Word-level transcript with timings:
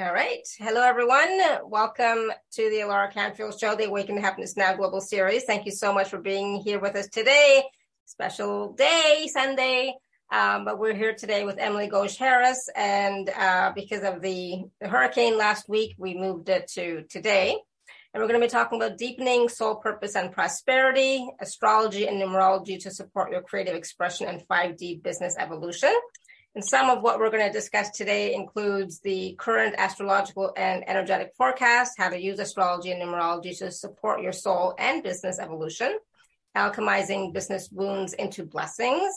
All 0.00 0.14
right. 0.14 0.48
Hello, 0.56 0.80
everyone. 0.80 1.38
Welcome 1.66 2.32
to 2.52 2.70
the 2.70 2.76
Alara 2.76 3.12
Canfield 3.12 3.60
Show, 3.60 3.76
the 3.76 3.84
Awaken 3.84 4.16
Happiness 4.16 4.56
Now 4.56 4.74
Global 4.74 5.02
Series. 5.02 5.44
Thank 5.44 5.66
you 5.66 5.72
so 5.72 5.92
much 5.92 6.08
for 6.08 6.16
being 6.16 6.62
here 6.62 6.80
with 6.80 6.96
us 6.96 7.06
today. 7.08 7.64
Special 8.06 8.72
day, 8.72 9.28
Sunday. 9.30 9.94
Um, 10.32 10.64
but 10.64 10.78
we're 10.78 10.94
here 10.94 11.12
today 11.12 11.44
with 11.44 11.58
Emily 11.58 11.90
Ghosh 11.90 12.16
Harris. 12.16 12.70
And 12.74 13.28
uh, 13.28 13.72
because 13.74 14.02
of 14.02 14.22
the, 14.22 14.62
the 14.80 14.88
hurricane 14.88 15.36
last 15.36 15.68
week, 15.68 15.96
we 15.98 16.14
moved 16.14 16.48
it 16.48 16.68
to 16.76 17.02
today. 17.10 17.58
And 18.14 18.22
we're 18.22 18.28
going 18.28 18.40
to 18.40 18.46
be 18.46 18.50
talking 18.50 18.80
about 18.80 18.96
deepening 18.96 19.50
soul 19.50 19.74
purpose 19.74 20.16
and 20.16 20.32
prosperity, 20.32 21.28
astrology 21.42 22.08
and 22.08 22.16
numerology 22.16 22.80
to 22.84 22.90
support 22.90 23.32
your 23.32 23.42
creative 23.42 23.74
expression 23.74 24.28
and 24.28 24.48
5D 24.48 25.02
business 25.02 25.36
evolution. 25.38 25.92
And 26.56 26.64
some 26.64 26.90
of 26.90 27.02
what 27.02 27.20
we're 27.20 27.30
going 27.30 27.46
to 27.46 27.52
discuss 27.52 27.90
today 27.90 28.34
includes 28.34 28.98
the 29.00 29.36
current 29.38 29.76
astrological 29.78 30.52
and 30.56 30.88
energetic 30.88 31.32
forecast, 31.36 31.92
how 31.96 32.08
to 32.08 32.20
use 32.20 32.40
astrology 32.40 32.90
and 32.90 33.00
numerology 33.00 33.56
to 33.58 33.70
support 33.70 34.20
your 34.20 34.32
soul 34.32 34.74
and 34.76 35.02
business 35.04 35.38
evolution, 35.38 35.96
alchemizing 36.56 37.32
business 37.32 37.68
wounds 37.70 38.14
into 38.14 38.44
blessings, 38.44 39.14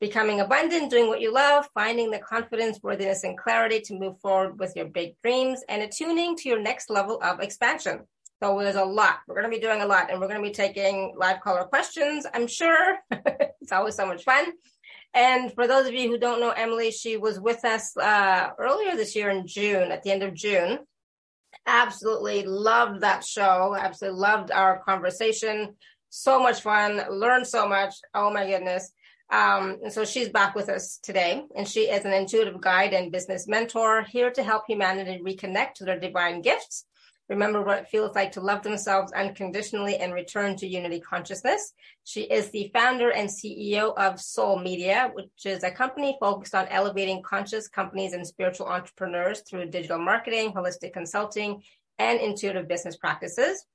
becoming 0.00 0.40
abundant, 0.40 0.90
doing 0.90 1.08
what 1.08 1.22
you 1.22 1.32
love, 1.32 1.66
finding 1.72 2.10
the 2.10 2.18
confidence, 2.18 2.78
worthiness, 2.82 3.24
and 3.24 3.38
clarity 3.38 3.80
to 3.80 3.98
move 3.98 4.20
forward 4.20 4.60
with 4.60 4.74
your 4.76 4.86
big 4.86 5.14
dreams, 5.22 5.62
and 5.70 5.82
attuning 5.82 6.36
to 6.36 6.48
your 6.50 6.60
next 6.60 6.90
level 6.90 7.18
of 7.22 7.40
expansion. 7.40 8.00
So 8.42 8.58
there's 8.58 8.76
a 8.76 8.84
lot. 8.84 9.20
We're 9.26 9.40
going 9.40 9.50
to 9.50 9.56
be 9.56 9.62
doing 9.62 9.80
a 9.80 9.86
lot, 9.86 10.10
and 10.10 10.20
we're 10.20 10.28
going 10.28 10.42
to 10.42 10.46
be 10.46 10.54
taking 10.54 11.14
live 11.16 11.40
caller 11.40 11.64
questions. 11.64 12.26
I'm 12.34 12.46
sure 12.46 12.98
it's 13.10 13.72
always 13.72 13.94
so 13.94 14.04
much 14.04 14.24
fun. 14.24 14.52
And 15.14 15.52
for 15.52 15.66
those 15.66 15.86
of 15.86 15.94
you 15.94 16.10
who 16.10 16.18
don't 16.18 16.40
know 16.40 16.50
Emily, 16.50 16.90
she 16.90 17.16
was 17.16 17.40
with 17.40 17.64
us 17.64 17.96
uh, 17.96 18.50
earlier 18.58 18.96
this 18.96 19.16
year 19.16 19.30
in 19.30 19.46
June, 19.46 19.90
at 19.90 20.02
the 20.02 20.10
end 20.10 20.22
of 20.22 20.34
June. 20.34 20.80
Absolutely 21.66 22.44
loved 22.44 23.00
that 23.00 23.24
show. 23.24 23.74
Absolutely 23.78 24.20
loved 24.20 24.50
our 24.50 24.82
conversation. 24.84 25.74
So 26.10 26.38
much 26.38 26.60
fun. 26.60 27.02
Learned 27.10 27.46
so 27.46 27.68
much. 27.68 27.94
Oh 28.14 28.30
my 28.30 28.46
goodness. 28.46 28.92
Um, 29.30 29.78
and 29.82 29.92
so 29.92 30.04
she's 30.04 30.28
back 30.28 30.54
with 30.54 30.68
us 30.68 31.00
today, 31.02 31.42
and 31.56 31.66
she 31.66 31.90
is 31.90 32.04
an 32.04 32.12
intuitive 32.12 32.60
guide 32.60 32.92
and 32.92 33.10
business 33.10 33.48
mentor 33.48 34.02
here 34.02 34.30
to 34.30 34.42
help 34.42 34.64
humanity 34.68 35.20
reconnect 35.20 35.74
to 35.74 35.84
their 35.84 35.98
divine 35.98 36.42
gifts 36.42 36.84
remember 37.28 37.62
what 37.62 37.78
it 37.78 37.88
feels 37.88 38.14
like 38.14 38.32
to 38.32 38.40
love 38.40 38.62
themselves 38.62 39.12
unconditionally 39.12 39.96
and 39.96 40.12
return 40.12 40.56
to 40.56 40.66
unity 40.66 41.00
consciousness. 41.00 41.72
She 42.04 42.22
is 42.22 42.50
the 42.50 42.70
founder 42.72 43.10
and 43.10 43.28
CEO 43.28 43.96
of 43.96 44.20
Soul 44.20 44.58
Media, 44.58 45.10
which 45.14 45.26
is 45.44 45.64
a 45.64 45.70
company 45.70 46.16
focused 46.20 46.54
on 46.54 46.68
elevating 46.68 47.22
conscious 47.22 47.68
companies 47.68 48.12
and 48.12 48.26
spiritual 48.26 48.66
entrepreneurs 48.66 49.42
through 49.48 49.70
digital 49.70 49.98
marketing, 49.98 50.52
holistic 50.52 50.92
consulting, 50.92 51.62
and 51.98 52.20
intuitive 52.20 52.68
business 52.68 52.96
practices. 52.96 53.66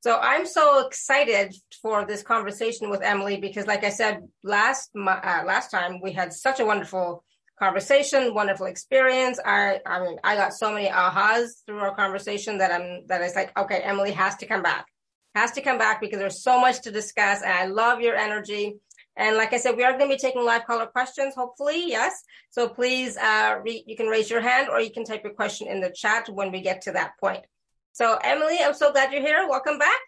So 0.00 0.18
I'm 0.20 0.46
so 0.46 0.86
excited 0.86 1.54
for 1.82 2.06
this 2.06 2.22
conversation 2.22 2.88
with 2.88 3.02
Emily 3.02 3.38
because, 3.38 3.66
like 3.66 3.82
I 3.82 3.90
said 3.90 4.20
last 4.44 4.90
uh, 4.96 5.42
last 5.44 5.70
time, 5.70 6.00
we 6.00 6.12
had 6.12 6.32
such 6.32 6.60
a 6.60 6.64
wonderful 6.64 7.24
conversation, 7.58 8.34
wonderful 8.34 8.66
experience. 8.66 9.38
I, 9.44 9.80
I 9.86 10.00
mean, 10.00 10.18
I 10.24 10.36
got 10.36 10.54
so 10.54 10.72
many 10.72 10.88
ahas 10.88 11.64
through 11.66 11.80
our 11.80 11.94
conversation 11.94 12.58
that 12.58 12.72
I'm, 12.72 13.06
that 13.08 13.20
it's 13.22 13.34
like, 13.34 13.56
okay, 13.58 13.80
Emily 13.80 14.12
has 14.12 14.36
to 14.36 14.46
come 14.46 14.62
back, 14.62 14.86
has 15.34 15.52
to 15.52 15.60
come 15.60 15.78
back 15.78 16.00
because 16.00 16.18
there's 16.18 16.42
so 16.42 16.60
much 16.60 16.82
to 16.82 16.90
discuss. 16.90 17.42
And 17.42 17.52
I 17.52 17.66
love 17.66 18.00
your 18.00 18.16
energy. 18.16 18.76
And 19.16 19.36
like 19.36 19.52
I 19.52 19.56
said, 19.56 19.76
we 19.76 19.84
are 19.84 19.98
going 19.98 20.08
to 20.08 20.16
be 20.16 20.20
taking 20.20 20.44
live 20.44 20.64
caller 20.64 20.86
questions, 20.86 21.34
hopefully. 21.34 21.88
Yes. 21.88 22.22
So 22.50 22.68
please, 22.68 23.16
uh, 23.16 23.58
re- 23.64 23.84
you 23.86 23.96
can 23.96 24.06
raise 24.06 24.30
your 24.30 24.40
hand 24.40 24.68
or 24.68 24.80
you 24.80 24.90
can 24.90 25.04
type 25.04 25.24
your 25.24 25.34
question 25.34 25.66
in 25.66 25.80
the 25.80 25.90
chat 25.90 26.28
when 26.28 26.52
we 26.52 26.60
get 26.60 26.82
to 26.82 26.92
that 26.92 27.12
point. 27.20 27.44
So 27.92 28.18
Emily, 28.22 28.58
I'm 28.62 28.74
so 28.74 28.92
glad 28.92 29.12
you're 29.12 29.22
here. 29.22 29.46
Welcome 29.48 29.78
back. 29.78 29.98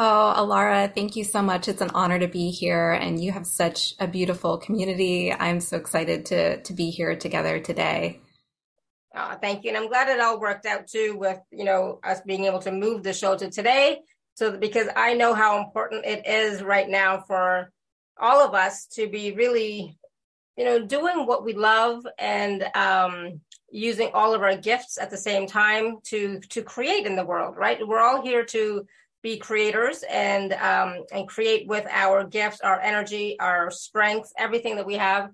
Oh, 0.00 0.32
Alara, 0.36 0.94
thank 0.94 1.16
you 1.16 1.24
so 1.24 1.42
much. 1.42 1.66
It's 1.66 1.80
an 1.80 1.90
honor 1.90 2.20
to 2.20 2.28
be 2.28 2.52
here, 2.52 2.92
and 2.92 3.20
you 3.20 3.32
have 3.32 3.44
such 3.44 3.94
a 3.98 4.06
beautiful 4.06 4.56
community. 4.56 5.32
I'm 5.32 5.58
so 5.58 5.76
excited 5.76 6.26
to 6.26 6.62
to 6.62 6.72
be 6.72 6.90
here 6.90 7.16
together 7.16 7.58
today. 7.58 8.20
Oh, 9.16 9.36
thank 9.42 9.64
you, 9.64 9.70
and 9.70 9.76
I'm 9.76 9.88
glad 9.88 10.08
it 10.08 10.20
all 10.20 10.38
worked 10.38 10.66
out 10.66 10.86
too, 10.86 11.16
with 11.18 11.40
you 11.50 11.64
know 11.64 11.98
us 12.04 12.20
being 12.20 12.44
able 12.44 12.60
to 12.60 12.70
move 12.70 13.02
the 13.02 13.12
show 13.12 13.36
to 13.36 13.50
today. 13.50 13.98
So 14.36 14.56
because 14.56 14.86
I 14.94 15.14
know 15.14 15.34
how 15.34 15.58
important 15.64 16.06
it 16.06 16.24
is 16.28 16.62
right 16.62 16.88
now 16.88 17.24
for 17.26 17.72
all 18.20 18.40
of 18.40 18.54
us 18.54 18.86
to 18.92 19.08
be 19.08 19.32
really, 19.32 19.98
you 20.56 20.64
know, 20.64 20.78
doing 20.86 21.26
what 21.26 21.44
we 21.44 21.54
love 21.54 22.06
and 22.20 22.62
um, 22.76 23.40
using 23.68 24.10
all 24.14 24.32
of 24.32 24.42
our 24.42 24.56
gifts 24.56 24.96
at 24.96 25.10
the 25.10 25.16
same 25.16 25.48
time 25.48 25.96
to 26.04 26.38
to 26.50 26.62
create 26.62 27.04
in 27.04 27.16
the 27.16 27.24
world. 27.26 27.56
Right? 27.56 27.84
We're 27.84 27.98
all 27.98 28.22
here 28.22 28.44
to 28.44 28.86
be 29.22 29.38
creators 29.38 30.04
and 30.08 30.52
um, 30.52 31.04
and 31.12 31.28
create 31.28 31.66
with 31.66 31.86
our 31.90 32.24
gifts, 32.24 32.60
our 32.60 32.80
energy, 32.80 33.36
our 33.40 33.70
strengths, 33.70 34.32
everything 34.38 34.76
that 34.76 34.86
we 34.86 34.94
have. 34.94 35.30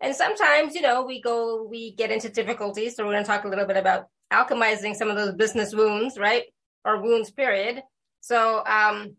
And 0.00 0.14
sometimes, 0.16 0.74
you 0.74 0.80
know, 0.80 1.04
we 1.04 1.20
go, 1.20 1.62
we 1.62 1.92
get 1.92 2.10
into 2.10 2.30
difficulties. 2.30 2.96
So 2.96 3.04
we're 3.04 3.12
going 3.12 3.24
to 3.24 3.28
talk 3.28 3.44
a 3.44 3.48
little 3.48 3.66
bit 3.66 3.76
about 3.76 4.06
alchemizing 4.32 4.94
some 4.94 5.10
of 5.10 5.16
those 5.16 5.34
business 5.34 5.74
wounds, 5.74 6.18
right? 6.18 6.44
Or 6.84 7.02
wounds, 7.02 7.30
period. 7.30 7.82
So 8.20 8.64
um, 8.64 9.16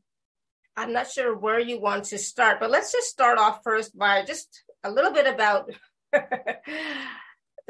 I'm 0.76 0.94
not 0.94 1.12
sure 1.12 1.38
where 1.38 1.60
you 1.60 1.80
want 1.80 2.06
to 2.06 2.18
start, 2.18 2.60
but 2.60 2.72
let's 2.72 2.92
just 2.92 3.08
start 3.08 3.38
off 3.38 3.62
first 3.64 3.98
by 3.98 4.24
just 4.26 4.64
a 4.84 4.92
little 4.92 5.12
bit 5.12 5.28
about 5.28 5.72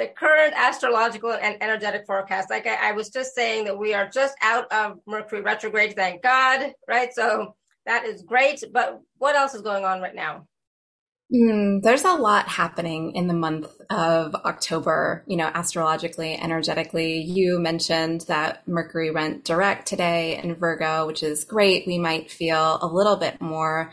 the 0.02 0.08
current 0.08 0.54
astrological 0.56 1.32
and 1.32 1.58
energetic 1.62 2.06
forecast. 2.08 2.50
Like 2.50 2.66
I, 2.66 2.90
I, 2.90 2.92
was 2.94 3.10
just 3.10 3.36
saying 3.36 3.66
that 3.66 3.78
we 3.78 3.94
are 3.94 4.10
just 4.10 4.36
out 4.42 4.72
of 4.72 4.98
Mercury 5.06 5.42
retrograde, 5.42 5.96
thank 5.96 6.24
God, 6.24 6.74
right? 6.88 7.14
So 7.14 7.56
that 7.86 8.06
is 8.06 8.24
great. 8.24 8.64
But 8.74 9.00
what 9.20 9.36
else 9.36 9.54
is 9.54 9.62
going 9.62 9.86
on 9.86 10.02
right 10.02 10.16
now? 10.16 10.48
Mm, 11.32 11.84
there's 11.84 12.04
a 12.04 12.14
lot 12.14 12.48
happening 12.48 13.14
in 13.14 13.28
the 13.28 13.34
month 13.36 13.70
of 13.90 14.34
October, 14.34 15.24
you 15.28 15.38
know, 15.38 15.50
astrologically, 15.54 16.36
energetically. 16.36 17.22
You 17.22 17.60
mentioned 17.60 18.22
that 18.22 18.68
Mercury 18.68 19.12
went 19.12 19.46
direct 19.46 19.88
today 19.88 20.42
in 20.44 20.56
Virgo, 20.56 21.06
which 21.06 21.22
is 21.22 21.46
great. 21.46 21.86
We 21.86 22.00
might 22.00 22.32
feel 22.32 22.80
a 22.82 22.88
little 22.88 23.18
bit 23.18 23.40
more 23.40 23.92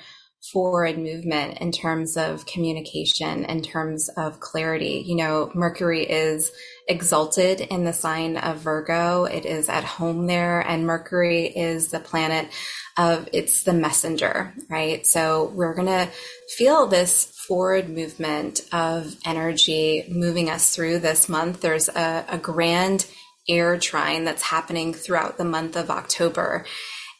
forward 0.53 0.99
movement 0.99 1.59
in 1.59 1.73
terms 1.73 2.17
of 2.17 2.47
communication, 2.47 3.45
in 3.45 3.63
terms 3.63 4.09
of 4.17 4.41
clarity. 4.41 5.03
You 5.07 5.17
know, 5.17 5.51
Mercury 5.55 6.05
is 6.05 6.51
exalted 6.89 7.61
in 7.61 7.85
the 7.85 7.93
sign 7.93 8.37
of 8.37 8.59
Virgo. 8.59 9.25
It 9.25 9.45
is 9.45 9.69
at 9.69 9.85
home 9.85 10.27
there 10.27 10.61
and 10.61 10.87
Mercury 10.87 11.47
is 11.47 11.89
the 11.89 12.01
planet 12.01 12.49
of 12.97 13.29
it's 13.33 13.63
the 13.63 13.73
messenger, 13.73 14.53
right? 14.69 15.07
So 15.07 15.53
we're 15.55 15.75
going 15.75 15.87
to 15.87 16.09
feel 16.57 16.87
this 16.87 17.25
forward 17.47 17.89
movement 17.89 18.61
of 18.73 19.15
energy 19.25 20.05
moving 20.11 20.51
us 20.51 20.75
through 20.75 20.99
this 20.99 21.29
month. 21.29 21.61
There's 21.61 21.89
a, 21.89 22.25
a 22.29 22.39
grand 22.39 23.07
air 23.49 23.79
trine 23.79 24.25
that's 24.25 24.43
happening 24.43 24.93
throughout 24.93 25.39
the 25.39 25.45
month 25.45 25.77
of 25.77 25.91
October. 25.91 26.65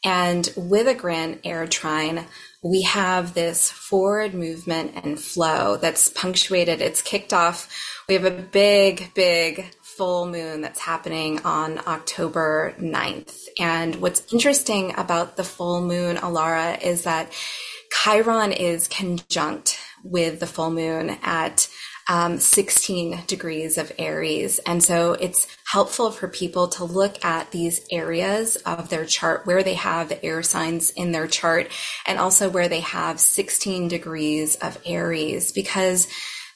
And 0.03 0.51
with 0.55 0.87
a 0.87 0.93
grand 0.93 1.39
air 1.43 1.67
trine, 1.67 2.25
we 2.61 2.81
have 2.81 3.33
this 3.33 3.71
forward 3.71 4.33
movement 4.33 4.91
and 5.03 5.19
flow 5.19 5.77
that's 5.77 6.09
punctuated. 6.09 6.81
It's 6.81 7.01
kicked 7.01 7.33
off. 7.33 7.69
We 8.07 8.15
have 8.15 8.25
a 8.25 8.31
big, 8.31 9.13
big 9.13 9.73
full 9.81 10.25
moon 10.25 10.61
that's 10.61 10.79
happening 10.79 11.41
on 11.45 11.79
October 11.87 12.73
9th. 12.79 13.47
And 13.59 13.95
what's 13.97 14.31
interesting 14.31 14.93
about 14.97 15.37
the 15.37 15.43
full 15.43 15.81
moon, 15.81 16.17
Alara, 16.17 16.81
is 16.81 17.03
that 17.03 17.31
Chiron 17.91 18.51
is 18.51 18.87
conjunct 18.87 19.77
with 20.03 20.39
the 20.39 20.47
full 20.47 20.71
moon 20.71 21.17
at 21.21 21.67
um, 22.09 22.39
16 22.39 23.21
degrees 23.27 23.77
of 23.77 23.91
Aries. 23.99 24.59
And 24.65 24.83
so 24.83 25.13
it's 25.13 25.47
helpful 25.65 26.09
for 26.09 26.27
people 26.27 26.67
to 26.69 26.83
look 26.83 27.23
at 27.23 27.51
these 27.51 27.85
areas 27.91 28.55
of 28.57 28.89
their 28.89 29.05
chart 29.05 29.45
where 29.45 29.61
they 29.61 29.75
have 29.75 30.09
the 30.09 30.25
air 30.25 30.41
signs 30.41 30.89
in 30.89 31.11
their 31.11 31.27
chart 31.27 31.71
and 32.07 32.17
also 32.17 32.49
where 32.49 32.67
they 32.67 32.79
have 32.79 33.19
16 33.19 33.87
degrees 33.87 34.55
of 34.55 34.77
Aries 34.85 35.51
because 35.51 36.07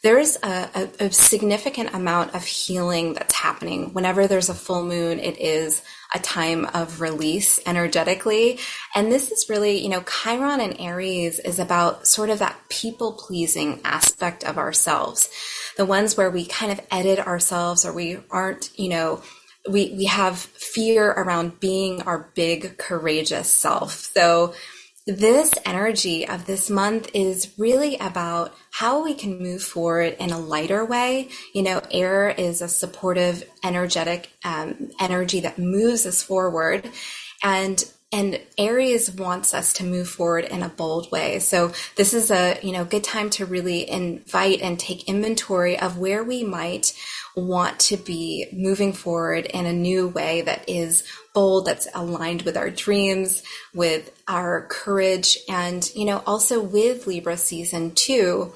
there's 0.02 0.36
a, 0.44 0.70
a, 1.00 1.06
a 1.06 1.12
significant 1.12 1.94
amount 1.94 2.36
of 2.36 2.44
healing 2.44 3.14
that's 3.14 3.36
happening. 3.36 3.94
Whenever 3.94 4.28
there's 4.28 4.50
a 4.50 4.54
full 4.54 4.84
moon, 4.84 5.20
it 5.20 5.40
is 5.40 5.82
a 6.14 6.20
time 6.20 6.66
of 6.74 7.02
release 7.02 7.60
energetically. 7.66 8.60
And 8.96 9.12
this 9.12 9.32
is 9.32 9.50
really, 9.50 9.82
you 9.82 9.90
know, 9.90 10.04
Chiron 10.04 10.62
and 10.62 10.80
Aries 10.80 11.40
is 11.40 11.60
about 11.60 12.08
sort 12.08 12.30
of 12.30 12.40
that 12.40 12.58
people 12.70 13.14
pleasing 13.14 13.82
aspect 13.84 14.44
of 14.44 14.58
ourselves. 14.58 15.30
The 15.76 15.86
ones 15.86 16.16
where 16.16 16.30
we 16.30 16.46
kind 16.46 16.72
of 16.72 16.82
edit 16.92 17.20
ourselves 17.20 17.84
or 17.84 17.94
we 17.94 18.20
aren't, 18.30 18.70
you 18.78 18.90
know, 18.90 19.24
we, 19.68 19.94
we 19.96 20.06
have 20.06 20.38
fear 20.38 21.10
around 21.10 21.60
being 21.60 22.02
our 22.04 22.30
big 22.36 22.78
courageous 22.78 23.50
self. 23.50 23.94
So 23.94 24.54
this 25.06 25.52
energy 25.66 26.28
of 26.28 26.46
this 26.46 26.70
month 26.70 27.10
is 27.14 27.54
really 27.58 27.98
about 27.98 28.56
how 28.72 29.04
we 29.04 29.14
can 29.14 29.42
move 29.42 29.62
forward 29.62 30.16
in 30.20 30.32
a 30.32 30.40
lighter 30.40 30.86
way. 30.86 31.30
You 31.54 31.64
know, 31.64 31.82
air 31.92 32.30
is 32.30 32.62
a 32.62 32.70
supportive, 32.70 33.44
energetic 33.64 34.30
um, 34.46 34.92
energy 35.00 35.42
that 35.42 35.60
moves 35.60 36.06
us 36.06 36.24
forward. 36.24 36.90
And 37.44 37.84
and 38.14 38.40
Aries 38.60 39.12
wants 39.12 39.56
us 39.56 39.74
to 39.74 39.84
move 39.84 40.08
forward 40.08 40.46
in 40.46 40.62
a 40.62 40.70
bold 40.70 41.12
way. 41.12 41.40
So 41.40 41.74
this 41.96 42.14
is 42.14 42.30
a, 42.30 42.60
you 42.62 42.72
know, 42.72 42.86
good 42.86 43.04
time 43.04 43.32
to 43.32 43.46
really 43.48 43.90
invite 43.90 44.62
and 44.62 44.80
take 44.80 45.10
inventory 45.10 45.80
of 45.80 45.98
where 45.98 46.24
we 46.24 46.44
might 46.44 46.94
want 47.36 47.80
to 47.80 47.98
be 47.98 48.50
moving 48.54 48.94
forward 48.94 49.48
in 49.48 49.66
a 49.66 49.74
new 49.74 50.08
way 50.08 50.42
that 50.42 50.70
is 50.70 51.04
bold, 51.34 51.66
that's 51.66 51.88
aligned 51.94 52.44
with 52.44 52.58
our 52.58 52.70
dreams, 52.70 53.44
with 53.74 54.12
our 54.28 54.68
courage, 54.70 55.38
and, 55.50 55.92
you 55.96 56.06
know, 56.06 56.22
also 56.26 56.62
with 56.62 57.08
Libra 57.08 57.38
season 57.38 57.92
two, 57.92 58.54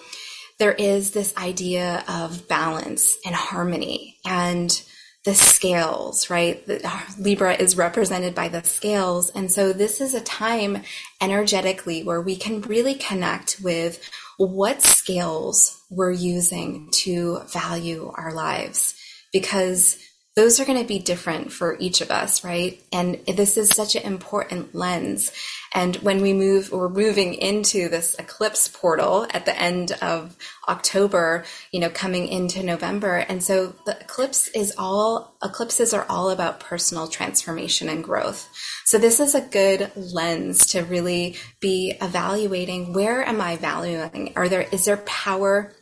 there 0.59 0.73
is 0.73 1.11
this 1.11 1.35
idea 1.37 2.03
of 2.07 2.47
balance 2.47 3.17
and 3.25 3.35
harmony 3.35 4.17
and 4.25 4.81
the 5.23 5.35
scales, 5.35 6.29
right? 6.29 6.65
Libra 7.19 7.53
is 7.55 7.75
represented 7.75 8.33
by 8.33 8.47
the 8.47 8.63
scales. 8.63 9.29
And 9.31 9.51
so 9.51 9.73
this 9.73 9.99
is 9.99 10.13
a 10.13 10.21
time 10.21 10.83
energetically 11.21 12.01
where 12.03 12.21
we 12.21 12.35
can 12.35 12.61
really 12.61 12.95
connect 12.95 13.59
with 13.61 14.09
what 14.37 14.81
scales 14.81 15.83
we're 15.89 16.11
using 16.11 16.89
to 16.91 17.39
value 17.51 18.11
our 18.15 18.33
lives 18.33 18.95
because 19.33 19.99
those 20.37 20.59
are 20.59 20.65
going 20.65 20.79
to 20.79 20.87
be 20.87 20.99
different 20.99 21.51
for 21.51 21.75
each 21.79 21.99
of 21.99 22.11
us, 22.11 22.43
right? 22.43 22.79
And 22.93 23.19
this 23.25 23.57
is 23.57 23.69
such 23.69 23.95
an 23.95 24.03
important 24.03 24.75
lens. 24.75 25.31
And 25.73 25.95
when 25.97 26.21
we 26.21 26.31
move, 26.31 26.71
we're 26.71 26.89
moving 26.89 27.33
into 27.33 27.89
this 27.89 28.13
eclipse 28.19 28.67
portal 28.67 29.25
at 29.31 29.45
the 29.45 29.59
end 29.59 29.93
of 29.99 30.35
October, 30.69 31.43
you 31.71 31.79
know, 31.79 31.89
coming 31.89 32.27
into 32.27 32.61
November. 32.61 33.15
And 33.15 33.43
so 33.43 33.73
the 33.87 33.99
eclipse 33.99 34.47
is 34.49 34.75
all, 34.77 35.33
eclipses 35.43 35.91
are 35.91 36.05
all 36.07 36.29
about 36.29 36.59
personal 36.59 37.07
transformation 37.07 37.89
and 37.89 38.03
growth. 38.03 38.47
So 38.85 38.99
this 38.99 39.19
is 39.19 39.33
a 39.33 39.41
good 39.41 39.91
lens 39.95 40.67
to 40.67 40.83
really 40.83 41.35
be 41.59 41.95
evaluating 41.99 42.93
where 42.93 43.27
am 43.27 43.41
I 43.41 43.55
valuing? 43.55 44.33
Are 44.35 44.47
there, 44.47 44.67
is 44.71 44.85
there 44.85 44.97
power 44.97 45.73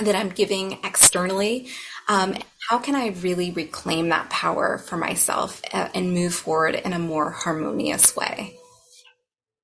that 0.00 0.14
I'm 0.14 0.28
giving 0.28 0.72
externally? 0.84 1.68
Um, 2.08 2.36
how 2.68 2.78
can 2.78 2.94
I 2.94 3.08
really 3.08 3.50
reclaim 3.50 4.08
that 4.10 4.30
power 4.30 4.78
for 4.78 4.96
myself 4.96 5.60
uh, 5.72 5.88
and 5.94 6.12
move 6.12 6.34
forward 6.34 6.74
in 6.74 6.92
a 6.92 6.98
more 6.98 7.30
harmonious 7.30 8.14
way? 8.16 8.58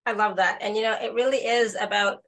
I 0.04 0.12
love 0.12 0.36
that. 0.36 0.58
And, 0.60 0.76
you 0.76 0.82
know, 0.82 0.96
it 1.00 1.14
really 1.14 1.38
is 1.38 1.76
about, 1.80 2.22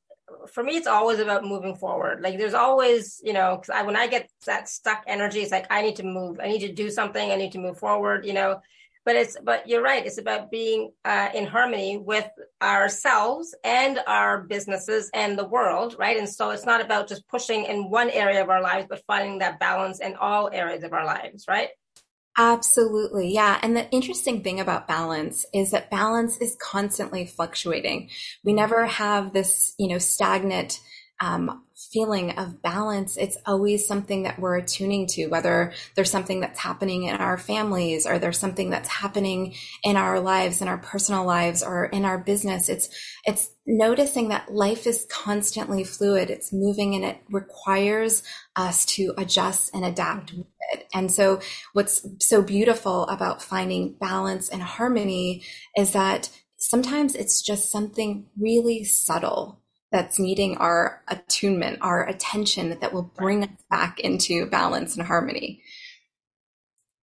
for 0.52 0.62
me, 0.62 0.76
it's 0.76 0.86
always 0.86 1.18
about 1.18 1.44
moving 1.44 1.74
forward. 1.74 2.22
Like 2.22 2.38
there's 2.38 2.54
always, 2.54 3.20
you 3.24 3.32
know, 3.32 3.56
cause 3.56 3.70
I, 3.70 3.82
when 3.82 3.96
I 3.96 4.06
get 4.06 4.28
that 4.46 4.68
stuck 4.68 5.02
energy, 5.06 5.40
it's 5.40 5.52
like, 5.52 5.66
I 5.70 5.82
need 5.82 5.96
to 5.96 6.04
move, 6.04 6.38
I 6.40 6.48
need 6.48 6.60
to 6.60 6.72
do 6.72 6.90
something. 6.90 7.30
I 7.30 7.36
need 7.36 7.52
to 7.52 7.58
move 7.58 7.78
forward, 7.78 8.24
you 8.24 8.32
know, 8.32 8.60
but 9.04 9.16
it's 9.16 9.36
but 9.42 9.68
you're 9.68 9.82
right 9.82 10.06
it's 10.06 10.18
about 10.18 10.50
being 10.50 10.90
uh, 11.04 11.28
in 11.34 11.46
harmony 11.46 11.96
with 11.98 12.28
ourselves 12.62 13.54
and 13.64 14.00
our 14.06 14.42
businesses 14.42 15.10
and 15.14 15.38
the 15.38 15.46
world 15.46 15.96
right 15.98 16.16
and 16.16 16.28
so 16.28 16.50
it's 16.50 16.66
not 16.66 16.80
about 16.80 17.08
just 17.08 17.26
pushing 17.28 17.64
in 17.64 17.90
one 17.90 18.10
area 18.10 18.42
of 18.42 18.50
our 18.50 18.62
lives 18.62 18.86
but 18.88 19.02
finding 19.06 19.38
that 19.38 19.60
balance 19.60 20.00
in 20.00 20.14
all 20.16 20.50
areas 20.52 20.82
of 20.82 20.92
our 20.92 21.04
lives 21.04 21.44
right 21.48 21.68
Absolutely. 22.36 23.32
Yeah. 23.32 23.60
And 23.62 23.76
the 23.76 23.88
interesting 23.90 24.42
thing 24.42 24.58
about 24.58 24.88
balance 24.88 25.46
is 25.54 25.70
that 25.70 25.88
balance 25.88 26.36
is 26.38 26.56
constantly 26.60 27.26
fluctuating. 27.26 28.10
We 28.42 28.52
never 28.52 28.86
have 28.86 29.32
this, 29.32 29.72
you 29.78 29.86
know, 29.86 29.98
stagnant 29.98 30.80
um, 31.20 31.62
feeling 31.92 32.32
of 32.32 32.62
balance, 32.62 33.16
it's 33.16 33.36
always 33.46 33.86
something 33.86 34.24
that 34.24 34.38
we're 34.38 34.56
attuning 34.56 35.06
to, 35.08 35.26
whether 35.26 35.72
there's 35.94 36.10
something 36.10 36.40
that's 36.40 36.60
happening 36.60 37.04
in 37.04 37.16
our 37.16 37.38
families 37.38 38.06
or 38.06 38.18
there's 38.18 38.38
something 38.38 38.70
that's 38.70 38.88
happening 38.88 39.54
in 39.82 39.96
our 39.96 40.20
lives, 40.20 40.62
in 40.62 40.68
our 40.68 40.78
personal 40.78 41.24
lives 41.24 41.62
or 41.62 41.86
in 41.86 42.04
our 42.04 42.18
business. 42.18 42.68
It's, 42.68 42.88
it's 43.24 43.50
noticing 43.66 44.28
that 44.28 44.52
life 44.52 44.86
is 44.86 45.06
constantly 45.10 45.84
fluid. 45.84 46.30
It's 46.30 46.52
moving 46.52 46.94
and 46.94 47.04
it 47.04 47.18
requires 47.30 48.22
us 48.56 48.84
to 48.86 49.14
adjust 49.16 49.70
and 49.74 49.84
adapt. 49.84 50.34
And 50.94 51.10
so 51.10 51.40
what's 51.72 52.06
so 52.20 52.42
beautiful 52.42 53.06
about 53.08 53.42
finding 53.42 53.94
balance 53.94 54.48
and 54.48 54.62
harmony 54.62 55.44
is 55.76 55.92
that 55.92 56.30
sometimes 56.56 57.14
it's 57.14 57.42
just 57.42 57.70
something 57.70 58.26
really 58.38 58.84
subtle 58.84 59.60
that's 59.94 60.18
needing 60.18 60.56
our 60.56 61.02
attunement, 61.06 61.78
our 61.80 62.04
attention 62.08 62.76
that 62.80 62.92
will 62.92 63.12
bring 63.16 63.44
us 63.44 63.50
back 63.70 64.00
into 64.00 64.44
balance 64.46 64.96
and 64.96 65.06
harmony. 65.06 65.62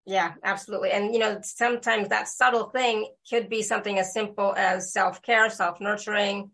Yeah, 0.06 0.34
absolutely. 0.44 0.92
And, 0.92 1.14
you 1.14 1.20
know, 1.20 1.40
sometimes 1.42 2.10
that 2.10 2.28
subtle 2.28 2.66
thing 2.66 3.08
could 3.30 3.48
be 3.48 3.62
something 3.62 3.98
as 3.98 4.12
simple 4.12 4.54
as 4.58 4.92
self 4.92 5.22
care, 5.22 5.50
self 5.50 5.80
nurturing, 5.80 6.52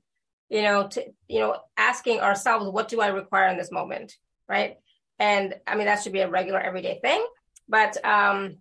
you 0.49 0.61
know, 0.61 0.87
to, 0.89 1.05
you 1.27 1.39
know, 1.39 1.57
asking 1.75 2.19
ourselves, 2.19 2.67
what 2.67 2.87
do 2.87 3.01
I 3.01 3.07
require 3.07 3.47
in 3.47 3.57
this 3.57 3.71
moment? 3.71 4.13
Right. 4.47 4.75
And 5.17 5.55
I 5.65 5.75
mean, 5.75 5.87
that 5.87 6.03
should 6.03 6.13
be 6.13 6.19
a 6.19 6.29
regular 6.29 6.59
everyday 6.59 6.99
thing. 6.99 7.25
But, 7.67 7.97
um, 8.05 8.57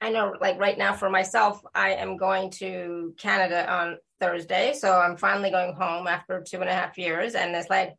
I 0.00 0.10
know 0.10 0.34
like 0.40 0.58
right 0.58 0.76
now 0.76 0.92
for 0.92 1.10
myself, 1.10 1.60
I 1.74 1.94
am 1.94 2.16
going 2.16 2.50
to 2.52 3.14
Canada 3.18 3.70
on 3.70 3.98
Thursday. 4.20 4.74
So 4.74 4.98
I'm 4.98 5.16
finally 5.16 5.50
going 5.50 5.74
home 5.74 6.06
after 6.06 6.42
two 6.42 6.60
and 6.60 6.68
a 6.68 6.74
half 6.74 6.98
years. 6.98 7.34
And 7.34 7.54
it's 7.54 7.70
like, 7.70 7.94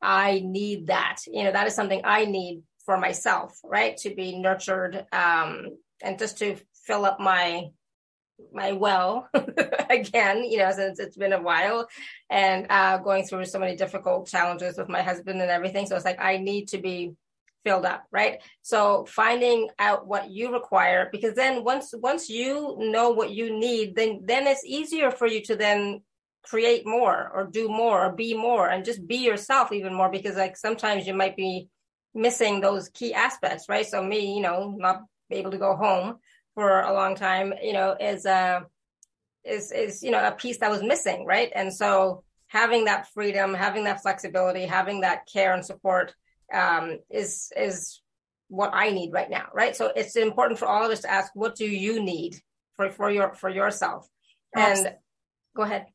I 0.00 0.42
need 0.44 0.88
that. 0.88 1.18
You 1.26 1.44
know, 1.44 1.52
that 1.52 1.66
is 1.66 1.74
something 1.74 2.00
I 2.04 2.24
need 2.24 2.62
for 2.84 2.96
myself, 2.98 3.58
right? 3.64 3.96
To 3.98 4.14
be 4.14 4.38
nurtured 4.38 5.04
um, 5.12 5.76
and 6.02 6.18
just 6.18 6.38
to 6.38 6.56
fill 6.86 7.04
up 7.04 7.20
my 7.20 7.68
my 8.52 8.72
well 8.72 9.28
again, 9.90 10.44
you 10.44 10.58
know, 10.58 10.70
since 10.70 11.00
it's 11.00 11.16
been 11.16 11.32
a 11.32 11.42
while 11.42 11.88
and 12.30 12.66
uh, 12.70 12.98
going 12.98 13.24
through 13.24 13.44
so 13.44 13.58
many 13.58 13.76
difficult 13.76 14.28
challenges 14.28 14.78
with 14.78 14.88
my 14.88 15.02
husband 15.02 15.40
and 15.40 15.50
everything. 15.50 15.86
So 15.86 15.96
it's 15.96 16.04
like 16.04 16.20
I 16.20 16.36
need 16.36 16.68
to 16.68 16.78
be 16.78 17.14
filled 17.68 17.84
up 17.84 18.04
right? 18.10 18.40
So 18.62 19.04
finding 19.04 19.68
out 19.78 20.06
what 20.06 20.30
you 20.30 20.52
require 20.52 21.08
because 21.12 21.34
then 21.34 21.64
once 21.64 21.92
once 22.10 22.30
you 22.30 22.76
know 22.78 23.10
what 23.10 23.30
you 23.30 23.46
need 23.66 23.94
then 23.94 24.22
then 24.24 24.46
it's 24.46 24.64
easier 24.64 25.10
for 25.10 25.26
you 25.26 25.42
to 25.42 25.54
then 25.54 26.00
create 26.42 26.86
more 26.86 27.30
or 27.34 27.42
do 27.58 27.68
more 27.68 28.06
or 28.06 28.12
be 28.12 28.32
more 28.32 28.66
and 28.70 28.86
just 28.86 29.06
be 29.06 29.16
yourself 29.16 29.70
even 29.70 29.92
more 29.92 30.10
because 30.10 30.36
like 30.36 30.56
sometimes 30.56 31.06
you 31.06 31.12
might 31.12 31.36
be 31.36 31.68
missing 32.14 32.60
those 32.60 32.88
key 32.88 33.12
aspects 33.12 33.68
right? 33.68 33.86
So 33.86 34.02
me 34.02 34.34
you 34.36 34.42
know 34.46 34.74
not 34.86 35.02
able 35.30 35.50
to 35.50 35.58
go 35.58 35.76
home 35.76 36.16
for 36.54 36.80
a 36.80 36.92
long 36.94 37.14
time 37.14 37.52
you 37.62 37.74
know 37.74 37.96
is 38.00 38.24
uh 38.24 38.60
is 39.44 39.72
is 39.72 40.02
you 40.02 40.10
know 40.10 40.26
a 40.26 40.32
piece 40.32 40.58
that 40.60 40.70
was 40.70 40.82
missing 40.82 41.26
right? 41.26 41.50
And 41.54 41.70
so 41.72 42.24
having 42.46 42.86
that 42.86 43.12
freedom 43.12 43.52
having 43.52 43.84
that 43.84 44.00
flexibility 44.00 44.64
having 44.64 45.02
that 45.02 45.26
care 45.34 45.52
and 45.52 45.64
support 45.64 46.14
um, 46.52 46.98
is 47.10 47.52
is 47.56 48.00
what 48.48 48.70
I 48.72 48.90
need 48.90 49.12
right 49.12 49.30
now, 49.30 49.48
right? 49.52 49.76
So 49.76 49.92
it's 49.94 50.16
important 50.16 50.58
for 50.58 50.66
all 50.66 50.84
of 50.84 50.90
us 50.90 51.00
to 51.00 51.10
ask, 51.10 51.32
what 51.34 51.54
do 51.54 51.66
you 51.66 52.02
need 52.02 52.36
for 52.76 52.90
for 52.90 53.10
your 53.10 53.34
for 53.34 53.48
yourself? 53.48 54.08
And 54.54 54.94
go 55.54 55.62
ahead. 55.62 55.86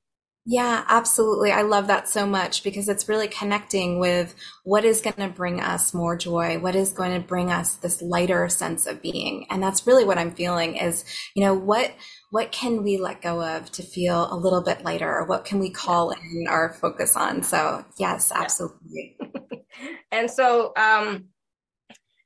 Yeah, 0.45 0.83
absolutely. 0.89 1.53
I 1.53 1.61
love 1.61 1.87
that 1.87 2.09
so 2.09 2.27
much 2.27 2.65
because 2.65 2.89
it's 2.89 3.07
really 3.07 3.29
connecting 3.29 3.97
with 3.97 4.35
what 4.65 4.83
is 4.83 4.99
going 4.99 5.15
to 5.15 5.29
bring 5.29 5.61
us 5.61 5.93
more 5.93 6.17
joy, 6.17 6.59
what 6.59 6.75
is 6.75 6.91
going 6.91 7.13
to 7.13 7.25
bring 7.25 7.49
us 7.49 7.75
this 7.75 8.01
lighter 8.01 8.49
sense 8.49 8.85
of 8.85 9.01
being. 9.01 9.47
And 9.49 9.63
that's 9.63 9.87
really 9.87 10.03
what 10.03 10.17
I'm 10.17 10.31
feeling 10.31 10.75
is, 10.75 11.05
you 11.33 11.45
know, 11.45 11.53
what 11.53 11.93
what 12.33 12.51
can 12.51 12.81
we 12.81 12.97
let 12.97 13.21
go 13.21 13.43
of 13.43 13.71
to 13.71 13.83
feel 13.83 14.27
a 14.33 14.35
little 14.35 14.63
bit 14.63 14.83
lighter 14.83 15.07
or 15.07 15.23
what 15.23 15.45
can 15.45 15.59
we 15.59 15.69
call 15.69 16.09
in 16.09 16.47
our 16.49 16.73
focus 16.73 17.15
on? 17.15 17.43
So, 17.43 17.85
yes, 17.99 18.31
absolutely. 18.33 19.17
And 20.11 20.29
so, 20.29 20.71
um, 20.75 21.25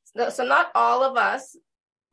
so, 0.03 0.29
so 0.29 0.45
not 0.45 0.67
all 0.75 1.03
of 1.03 1.15
us, 1.15 1.55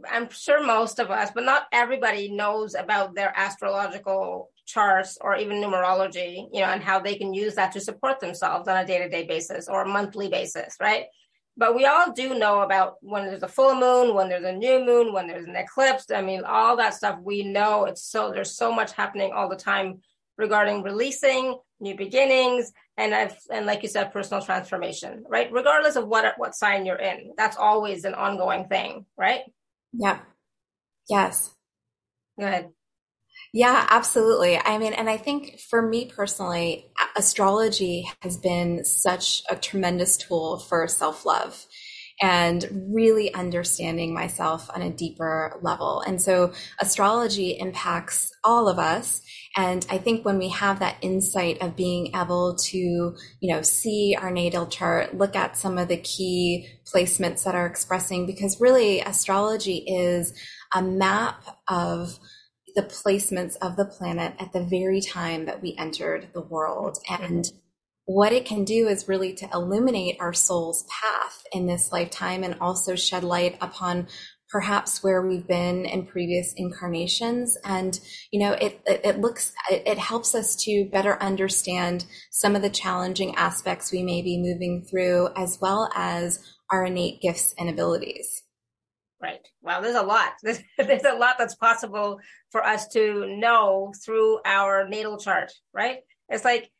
I'm 0.09 0.31
sure 0.31 0.65
most 0.65 1.01
of 1.01 1.11
us, 1.11 1.31
but 1.35 1.45
not 1.45 1.65
everybody 1.73 2.31
knows 2.31 2.77
about 2.77 3.17
their 3.17 3.33
astrological 3.37 4.51
charts 4.67 5.19
or 5.21 5.37
even 5.37 5.61
numerology, 5.61 6.49
you 6.53 6.61
know, 6.61 6.69
and 6.69 6.83
how 6.83 7.01
they 7.01 7.17
can 7.17 7.35
use 7.35 7.57
that 7.57 7.73
to 7.73 7.81
support 7.81 8.21
themselves 8.21 8.69
on 8.69 8.77
a 8.77 8.87
day 8.87 8.99
to 8.99 9.09
day 9.09 9.25
basis 9.25 9.69
or 9.69 9.83
a 9.83 9.89
monthly 9.89 10.29
basis, 10.29 10.77
right? 10.81 11.07
But 11.57 11.77
we 11.77 11.87
all 11.87 12.13
do 12.13 12.37
know 12.37 12.63
about 12.63 12.97
when 13.01 13.27
there's 13.27 13.45
a 13.45 13.49
full 13.49 13.75
moon, 13.75 14.15
when 14.15 14.29
there's 14.29 14.45
a 14.45 14.53
new 14.53 14.85
moon, 14.85 15.13
when 15.13 15.29
there's 15.29 15.47
an 15.47 15.55
eclipse. 15.55 16.07
I 16.11 16.21
mean, 16.21 16.43
all 16.45 16.77
that 16.77 16.95
stuff 16.95 17.19
we 17.23 17.45
know. 17.45 17.85
It's 17.85 18.03
so, 18.03 18.33
there's 18.33 18.57
so 18.57 18.73
much 18.73 18.93
happening 18.93 19.33
all 19.33 19.49
the 19.49 19.57
time 19.57 20.01
regarding 20.37 20.83
releasing, 20.83 21.57
new 21.81 21.97
beginnings, 21.97 22.73
and 22.97 23.15
I've 23.15 23.37
and 23.53 23.67
like 23.67 23.83
you 23.83 23.89
said, 23.89 24.13
personal 24.13 24.43
transformation, 24.43 25.25
right? 25.29 25.51
Regardless 25.53 25.97
of 25.97 26.09
what 26.09 26.35
what 26.37 26.55
sign 26.55 26.87
you're 26.87 26.97
in, 26.97 27.33
that's 27.37 27.57
always 27.57 28.05
an 28.05 28.15
ongoing 28.15 28.67
thing, 28.67 29.07
right? 29.17 29.43
Yeah. 29.93 30.21
Yes. 31.09 31.55
Go 32.39 32.47
ahead. 32.47 32.71
Yeah, 33.57 33.87
absolutely. 33.89 34.59
I 34.59 34.79
mean, 34.79 34.95
and 34.95 35.09
I 35.09 35.17
think 35.17 35.61
for 35.61 35.81
me 35.81 36.07
personally, 36.07 36.91
astrology 37.15 38.11
has 38.21 38.37
been 38.37 38.85
such 38.85 39.45
a 39.49 39.55
tremendous 39.55 40.17
tool 40.17 40.59
for 40.59 40.89
self 40.89 41.25
love 41.25 41.65
and 42.21 42.89
really 42.93 43.33
understanding 43.33 44.13
myself 44.13 44.69
on 44.75 44.83
a 44.83 44.91
deeper 44.91 45.61
level. 45.63 46.01
And 46.01 46.21
so 46.21 46.53
astrology 46.81 47.57
impacts 47.57 48.33
all 48.43 48.67
of 48.69 48.81
us. 48.81 49.23
And 49.57 49.87
I 49.89 49.99
think 49.99 50.25
when 50.25 50.39
we 50.39 50.49
have 50.49 50.81
that 50.81 50.97
insight 51.01 51.63
of 51.63 51.77
being 51.77 52.11
able 52.17 52.57
to, 52.57 52.77
you 52.77 53.55
know, 53.55 53.63
see 53.63 54.17
our 54.21 54.33
natal 54.33 54.67
chart, 54.67 55.17
look 55.17 55.37
at 55.37 55.57
some 55.57 55.79
of 55.79 55.87
the 55.87 55.99
key 55.99 56.67
placements 56.93 57.45
that 57.45 57.55
are 57.55 57.67
expressing, 57.67 58.27
because 58.27 58.61
really 58.61 58.99
astrology 59.01 59.85
is 59.87 60.35
a 60.75 60.83
map 60.83 61.45
of 61.69 62.19
the 62.75 62.83
placements 62.83 63.57
of 63.63 63.77
the 63.77 63.85
planet 63.85 64.35
at 64.39 64.53
the 64.53 64.63
very 64.63 65.01
time 65.01 65.47
that 65.47 65.63
we 65.63 65.75
entered 65.79 66.29
the 66.33 66.41
world. 66.41 66.99
And 67.09 67.51
what 68.07 68.33
it 68.33 68.45
can 68.45 68.65
do 68.65 68.89
is 68.89 69.09
really 69.09 69.33
to 69.35 69.49
illuminate 69.53 70.17
our 70.21 70.33
soul's 70.33 70.85
path 70.85 71.43
in 71.53 71.67
this 71.67 71.93
lifetime 71.93 72.45
and 72.45 72.57
also 72.61 72.95
shed 72.97 73.25
light 73.25 73.57
upon 73.61 74.09
perhaps 74.51 75.03
where 75.03 75.21
we've 75.27 75.49
been 75.49 75.85
in 75.85 76.07
previous 76.07 76.53
incarnations. 76.57 77.57
And 77.65 77.99
you 78.31 78.41
know 78.41 78.53
it 78.53 78.81
it, 78.87 79.01
it 79.05 79.21
looks 79.21 79.53
it, 79.71 79.83
it, 79.87 79.99
helps 79.99 80.35
us 80.35 80.55
to 80.65 80.89
better 80.93 81.21
understand 81.21 82.05
some 82.31 82.55
of 82.55 82.63
the 82.63 82.71
challenging 82.71 83.35
aspects 83.35 83.91
we 83.91 84.03
may 84.03 84.23
be 84.23 84.39
moving 84.39 84.85
through 84.89 85.31
as 85.35 85.59
well 85.61 85.91
as 85.95 86.41
our 86.71 86.85
innate 86.85 87.21
gifts 87.21 87.55
and 87.59 87.69
abilities 87.69 88.44
Right. 89.25 89.49
Wow, 89.63 89.81
there's 89.81 89.95
a 89.95 90.03
lot. 90.03 90.33
There's, 90.43 90.61
a 90.79 91.17
lot 91.17 91.37
that's 91.39 91.55
possible 91.55 92.21
for 92.51 92.63
us 92.63 92.89
to 92.89 93.27
know 93.39 93.95
through 94.05 94.41
our 94.45 94.87
natal 94.87 95.17
chart, 95.17 95.51
right? 95.73 96.01
It's 96.29 96.45
like 96.45 96.71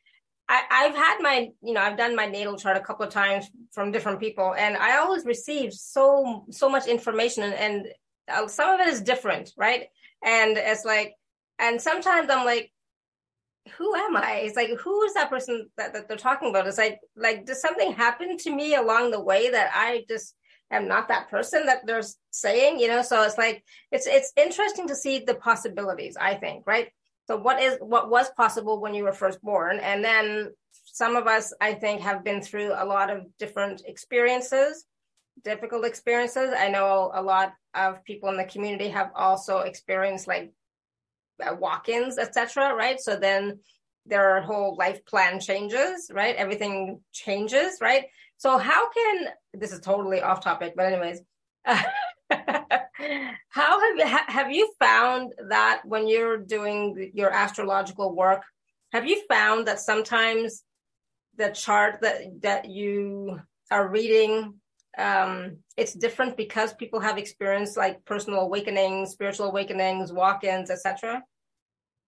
I, 0.47 0.61
I've 0.69 0.95
had 0.95 1.17
my, 1.21 1.49
you 1.63 1.73
know, 1.73 1.81
I've 1.81 1.97
done 1.97 2.15
my 2.15 2.27
natal 2.27 2.55
chart 2.55 2.77
a 2.77 2.81
couple 2.81 3.03
of 3.03 3.11
times 3.11 3.49
from 3.71 3.91
different 3.91 4.19
people, 4.19 4.53
and 4.53 4.77
I 4.77 4.97
always 4.97 5.25
receive 5.25 5.73
so 5.73 6.45
so 6.51 6.69
much 6.69 6.85
information, 6.85 7.41
and, 7.45 7.55
and 7.55 7.87
uh, 8.31 8.47
some 8.47 8.69
of 8.69 8.79
it 8.79 8.89
is 8.93 9.01
different, 9.01 9.51
right? 9.57 9.87
And 10.23 10.55
it's 10.55 10.85
like, 10.85 11.15
and 11.57 11.81
sometimes 11.81 12.29
I'm 12.29 12.45
like, 12.45 12.71
who 13.75 13.95
am 13.95 14.15
I? 14.15 14.41
It's 14.43 14.55
like, 14.55 14.69
who 14.79 15.01
is 15.05 15.15
that 15.15 15.31
person 15.31 15.67
that, 15.77 15.93
that 15.93 16.07
they're 16.07 16.15
talking 16.15 16.51
about? 16.51 16.67
It's 16.67 16.77
like, 16.77 16.99
like, 17.15 17.47
does 17.47 17.59
something 17.59 17.93
happen 17.93 18.37
to 18.37 18.55
me 18.55 18.75
along 18.75 19.09
the 19.09 19.23
way 19.23 19.49
that 19.49 19.71
I 19.73 20.05
just 20.07 20.35
am 20.75 20.87
not 20.87 21.07
that 21.07 21.29
person 21.29 21.65
that 21.65 21.85
they're 21.85 22.01
saying, 22.31 22.79
you 22.79 22.87
know? 22.87 23.01
So 23.01 23.23
it's 23.23 23.37
like, 23.37 23.63
it's, 23.91 24.07
it's 24.07 24.31
interesting 24.35 24.87
to 24.87 24.95
see 24.95 25.19
the 25.19 25.35
possibilities, 25.35 26.17
I 26.19 26.35
think, 26.35 26.65
right? 26.65 26.89
So 27.27 27.37
what 27.37 27.61
is, 27.61 27.77
what 27.79 28.09
was 28.09 28.29
possible 28.31 28.79
when 28.79 28.93
you 28.93 29.03
were 29.03 29.13
first 29.13 29.41
born? 29.41 29.79
And 29.79 30.03
then 30.03 30.51
some 30.85 31.15
of 31.15 31.27
us, 31.27 31.53
I 31.59 31.73
think, 31.73 32.01
have 32.01 32.23
been 32.23 32.41
through 32.41 32.73
a 32.75 32.85
lot 32.85 33.09
of 33.09 33.25
different 33.39 33.81
experiences, 33.85 34.85
difficult 35.43 35.85
experiences. 35.85 36.53
I 36.55 36.69
know 36.69 37.11
a 37.13 37.21
lot 37.21 37.53
of 37.73 38.03
people 38.03 38.29
in 38.29 38.37
the 38.37 38.45
community 38.45 38.89
have 38.89 39.11
also 39.15 39.59
experienced 39.59 40.27
like 40.27 40.51
uh, 41.45 41.55
walk-ins, 41.55 42.17
etc. 42.17 42.73
Right? 42.73 42.99
So 42.99 43.17
then 43.17 43.59
their 44.05 44.41
whole 44.41 44.75
life 44.75 45.03
plan 45.05 45.39
changes, 45.39 46.11
right? 46.13 46.35
Everything 46.35 47.01
changes, 47.11 47.79
right? 47.81 48.05
So 48.37 48.57
how 48.57 48.89
can 48.89 49.27
this 49.59 49.71
is 49.71 49.79
totally 49.79 50.21
off 50.21 50.43
topic, 50.43 50.73
but 50.75 50.85
anyways, 50.85 51.21
how 51.65 51.79
have 52.29 53.97
you 53.97 54.05
have 54.05 54.51
you 54.51 54.73
found 54.79 55.33
that 55.49 55.81
when 55.85 56.07
you're 56.07 56.37
doing 56.37 57.11
your 57.13 57.31
astrological 57.31 58.15
work, 58.15 58.43
have 58.91 59.07
you 59.07 59.21
found 59.27 59.67
that 59.67 59.79
sometimes 59.79 60.63
the 61.37 61.49
chart 61.49 61.99
that 62.01 62.41
that 62.41 62.69
you 62.69 63.39
are 63.71 63.87
reading 63.87 64.53
um, 64.97 65.57
it's 65.77 65.93
different 65.93 66.37
because 66.37 66.73
people 66.73 66.99
have 66.99 67.17
experienced 67.17 67.77
like 67.77 68.03
personal 68.05 68.41
awakenings, 68.41 69.11
spiritual 69.11 69.47
awakenings, 69.47 70.13
walk-ins, 70.13 70.69
etc. 70.69 71.21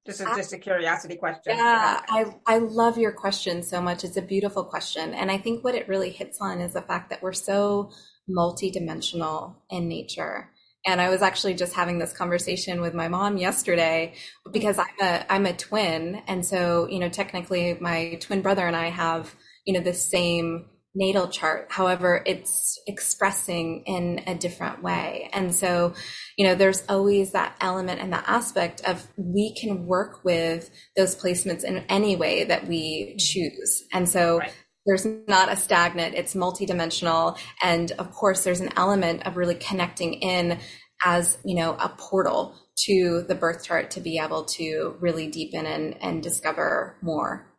This 0.08 0.22
is 0.22 0.28
just 0.38 0.54
a 0.54 0.58
curiosity 0.58 1.18
question. 1.18 1.58
Yeah, 1.58 2.02
I, 2.08 2.26
I 2.48 2.58
love 2.60 2.98
your 2.98 3.12
question 3.12 3.62
so 3.62 3.82
much. 3.82 4.06
It's 4.06 4.16
a 4.16 4.22
beautiful 4.22 4.64
question. 4.64 5.14
And 5.14 5.30
I 5.30 5.38
think 5.38 5.64
what 5.64 5.76
it 5.76 5.90
really 5.90 6.10
hits 6.10 6.40
on 6.40 6.62
is 6.62 6.74
the 6.74 6.82
fact 6.82 7.10
that 7.10 7.22
we're 7.22 7.34
so 7.34 7.92
multidimensional 8.30 9.56
in 9.70 9.90
nature. 9.90 10.50
And 10.86 11.02
I 11.02 11.10
was 11.10 11.22
actually 11.22 11.56
just 11.56 11.74
having 11.74 12.00
this 12.00 12.14
conversation 12.14 12.80
with 12.80 12.94
my 12.94 13.10
mom 13.10 13.38
yesterday 13.38 14.14
because 14.54 14.80
I'm 14.80 14.96
a 15.02 15.26
I'm 15.30 15.46
a 15.46 15.54
twin. 15.54 16.22
And 16.28 16.46
so, 16.46 16.88
you 16.90 17.00
know, 17.00 17.10
technically 17.10 17.78
my 17.82 18.18
twin 18.22 18.42
brother 18.42 18.66
and 18.66 18.76
I 18.76 18.90
have, 18.90 19.36
you 19.66 19.74
know, 19.74 19.82
the 19.82 19.94
same 19.94 20.68
natal 20.98 21.28
chart. 21.28 21.68
However, 21.70 22.24
it's 22.26 22.80
expressing 22.88 23.84
in 23.86 24.24
a 24.26 24.36
different 24.36 24.82
way. 24.82 25.30
And 25.32 25.54
so, 25.54 25.94
you 26.38 26.46
know, 26.46 26.56
there's 26.56 26.84
always 26.90 27.32
that 27.32 27.56
element 27.62 28.02
and 28.02 28.12
that 28.14 28.26
aspect 28.28 28.82
of 28.82 29.08
we 29.16 29.56
can 29.56 29.86
work 29.86 30.24
with 30.24 30.72
those 30.96 31.16
placements 31.16 31.64
in 31.64 31.86
any 31.88 32.16
way 32.16 32.44
that 32.46 32.68
we 32.68 33.16
choose. 33.20 33.84
And 33.94 34.10
so 34.10 34.40
right. 34.40 34.54
there's 34.88 35.06
not 35.06 35.52
a 35.52 35.56
stagnant, 35.56 36.16
it's 36.16 36.34
multidimensional. 36.34 37.38
And 37.62 37.92
of 37.94 38.12
course, 38.12 38.44
there's 38.44 38.62
an 38.62 38.74
element 38.76 39.28
of 39.28 39.38
really 39.38 39.56
connecting 39.56 40.16
in 40.16 40.58
as, 41.06 41.38
you 41.46 41.56
know, 41.56 41.74
a 41.74 41.90
portal 41.90 42.56
to 42.86 43.24
the 43.28 43.36
birth 43.36 43.64
chart 43.64 43.92
to 43.92 44.02
be 44.02 44.18
able 44.18 44.46
to 44.46 44.96
really 45.00 45.28
deepen 45.28 45.68
and, 45.68 45.96
and 46.02 46.24
discover 46.24 46.98
more. 47.04 47.54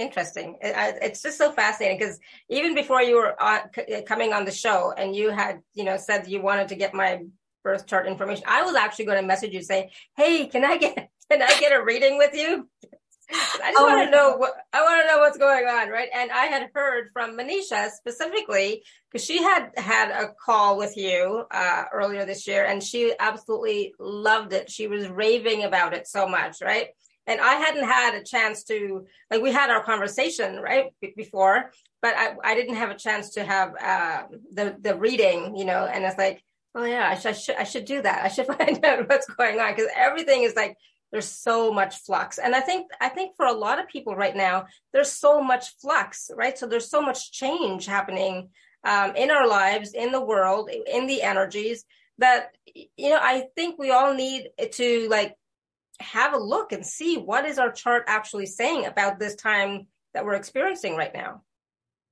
Interesting. 0.00 0.56
It's 0.62 1.20
just 1.20 1.36
so 1.36 1.52
fascinating 1.52 1.98
because 1.98 2.18
even 2.48 2.74
before 2.74 3.02
you 3.02 3.16
were 3.16 3.40
on, 3.40 3.60
coming 4.06 4.32
on 4.32 4.46
the 4.46 4.50
show 4.50 4.94
and 4.96 5.14
you 5.14 5.28
had, 5.28 5.60
you 5.74 5.84
know, 5.84 5.98
said 5.98 6.26
you 6.26 6.40
wanted 6.40 6.68
to 6.68 6.74
get 6.74 6.94
my 6.94 7.24
birth 7.62 7.86
chart 7.86 8.06
information, 8.06 8.44
I 8.48 8.62
was 8.62 8.76
actually 8.76 9.04
going 9.04 9.20
to 9.20 9.26
message 9.26 9.52
you 9.52 9.62
say, 9.62 9.90
"Hey, 10.16 10.46
can 10.46 10.64
I 10.64 10.78
get 10.78 11.10
can 11.30 11.42
I 11.42 11.60
get 11.60 11.78
a 11.78 11.84
reading 11.84 12.16
with 12.16 12.34
you?" 12.34 12.66
I 13.30 13.72
just 13.72 13.76
oh, 13.76 13.84
want 13.84 14.06
to 14.06 14.10
know 14.10 14.36
what 14.36 14.54
I 14.72 14.82
want 14.82 15.02
to 15.02 15.06
know 15.06 15.18
what's 15.18 15.36
going 15.36 15.66
on, 15.66 15.90
right? 15.90 16.08
And 16.14 16.30
I 16.30 16.46
had 16.46 16.70
heard 16.74 17.10
from 17.12 17.36
Manisha 17.36 17.90
specifically 17.90 18.82
because 19.12 19.22
she 19.22 19.42
had 19.42 19.70
had 19.76 20.10
a 20.10 20.32
call 20.32 20.78
with 20.78 20.96
you 20.96 21.44
uh, 21.50 21.84
earlier 21.92 22.24
this 22.24 22.46
year, 22.46 22.64
and 22.64 22.82
she 22.82 23.12
absolutely 23.20 23.94
loved 23.98 24.54
it. 24.54 24.70
She 24.70 24.86
was 24.86 25.08
raving 25.08 25.64
about 25.64 25.92
it 25.92 26.08
so 26.08 26.26
much, 26.26 26.62
right? 26.62 26.88
And 27.30 27.40
I 27.40 27.54
hadn't 27.54 27.84
had 27.84 28.14
a 28.16 28.24
chance 28.24 28.64
to 28.64 29.06
like 29.30 29.40
we 29.40 29.52
had 29.52 29.70
our 29.70 29.84
conversation 29.84 30.56
right 30.56 30.86
b- 31.00 31.14
before, 31.16 31.70
but 32.02 32.14
I, 32.16 32.34
I 32.42 32.54
didn't 32.56 32.74
have 32.74 32.90
a 32.90 32.96
chance 32.96 33.30
to 33.30 33.44
have 33.44 33.72
uh, 33.80 34.22
the 34.52 34.76
the 34.80 34.96
reading, 34.96 35.54
you 35.56 35.64
know. 35.64 35.86
And 35.86 36.04
it's 36.04 36.18
like, 36.18 36.42
oh 36.74 36.84
yeah, 36.84 37.08
I, 37.08 37.28
I 37.28 37.32
should 37.32 37.56
I 37.56 37.64
should 37.64 37.84
do 37.84 38.02
that. 38.02 38.24
I 38.24 38.28
should 38.28 38.46
find 38.58 38.84
out 38.84 39.08
what's 39.08 39.26
going 39.26 39.60
on 39.60 39.72
because 39.72 39.90
everything 39.96 40.42
is 40.42 40.56
like 40.56 40.76
there's 41.12 41.28
so 41.28 41.72
much 41.72 41.96
flux 42.02 42.38
and 42.38 42.54
i 42.54 42.60
think 42.60 42.86
i 43.00 43.08
think 43.08 43.34
for 43.36 43.46
a 43.46 43.52
lot 43.52 43.80
of 43.80 43.88
people 43.88 44.14
right 44.14 44.36
now 44.36 44.64
there's 44.92 45.10
so 45.10 45.42
much 45.42 45.76
flux 45.80 46.30
right 46.36 46.56
so 46.56 46.68
there's 46.68 46.88
so 46.88 47.02
much 47.02 47.32
change 47.32 47.84
happening 47.86 48.48
um, 48.84 49.16
in 49.16 49.28
our 49.28 49.48
lives 49.48 49.92
in 49.92 50.12
the 50.12 50.24
world 50.24 50.70
in 50.70 51.08
the 51.08 51.20
energies 51.20 51.84
that 52.18 52.54
you 52.96 53.10
know 53.10 53.18
i 53.20 53.44
think 53.56 53.76
we 53.76 53.90
all 53.90 54.14
need 54.14 54.50
to 54.70 55.08
like 55.08 55.34
have 56.00 56.32
a 56.32 56.38
look 56.38 56.72
and 56.72 56.84
see 56.84 57.16
what 57.16 57.44
is 57.44 57.58
our 57.58 57.70
chart 57.70 58.04
actually 58.06 58.46
saying 58.46 58.86
about 58.86 59.18
this 59.18 59.34
time 59.34 59.86
that 60.14 60.24
we're 60.24 60.34
experiencing 60.34 60.96
right 60.96 61.14
now. 61.14 61.42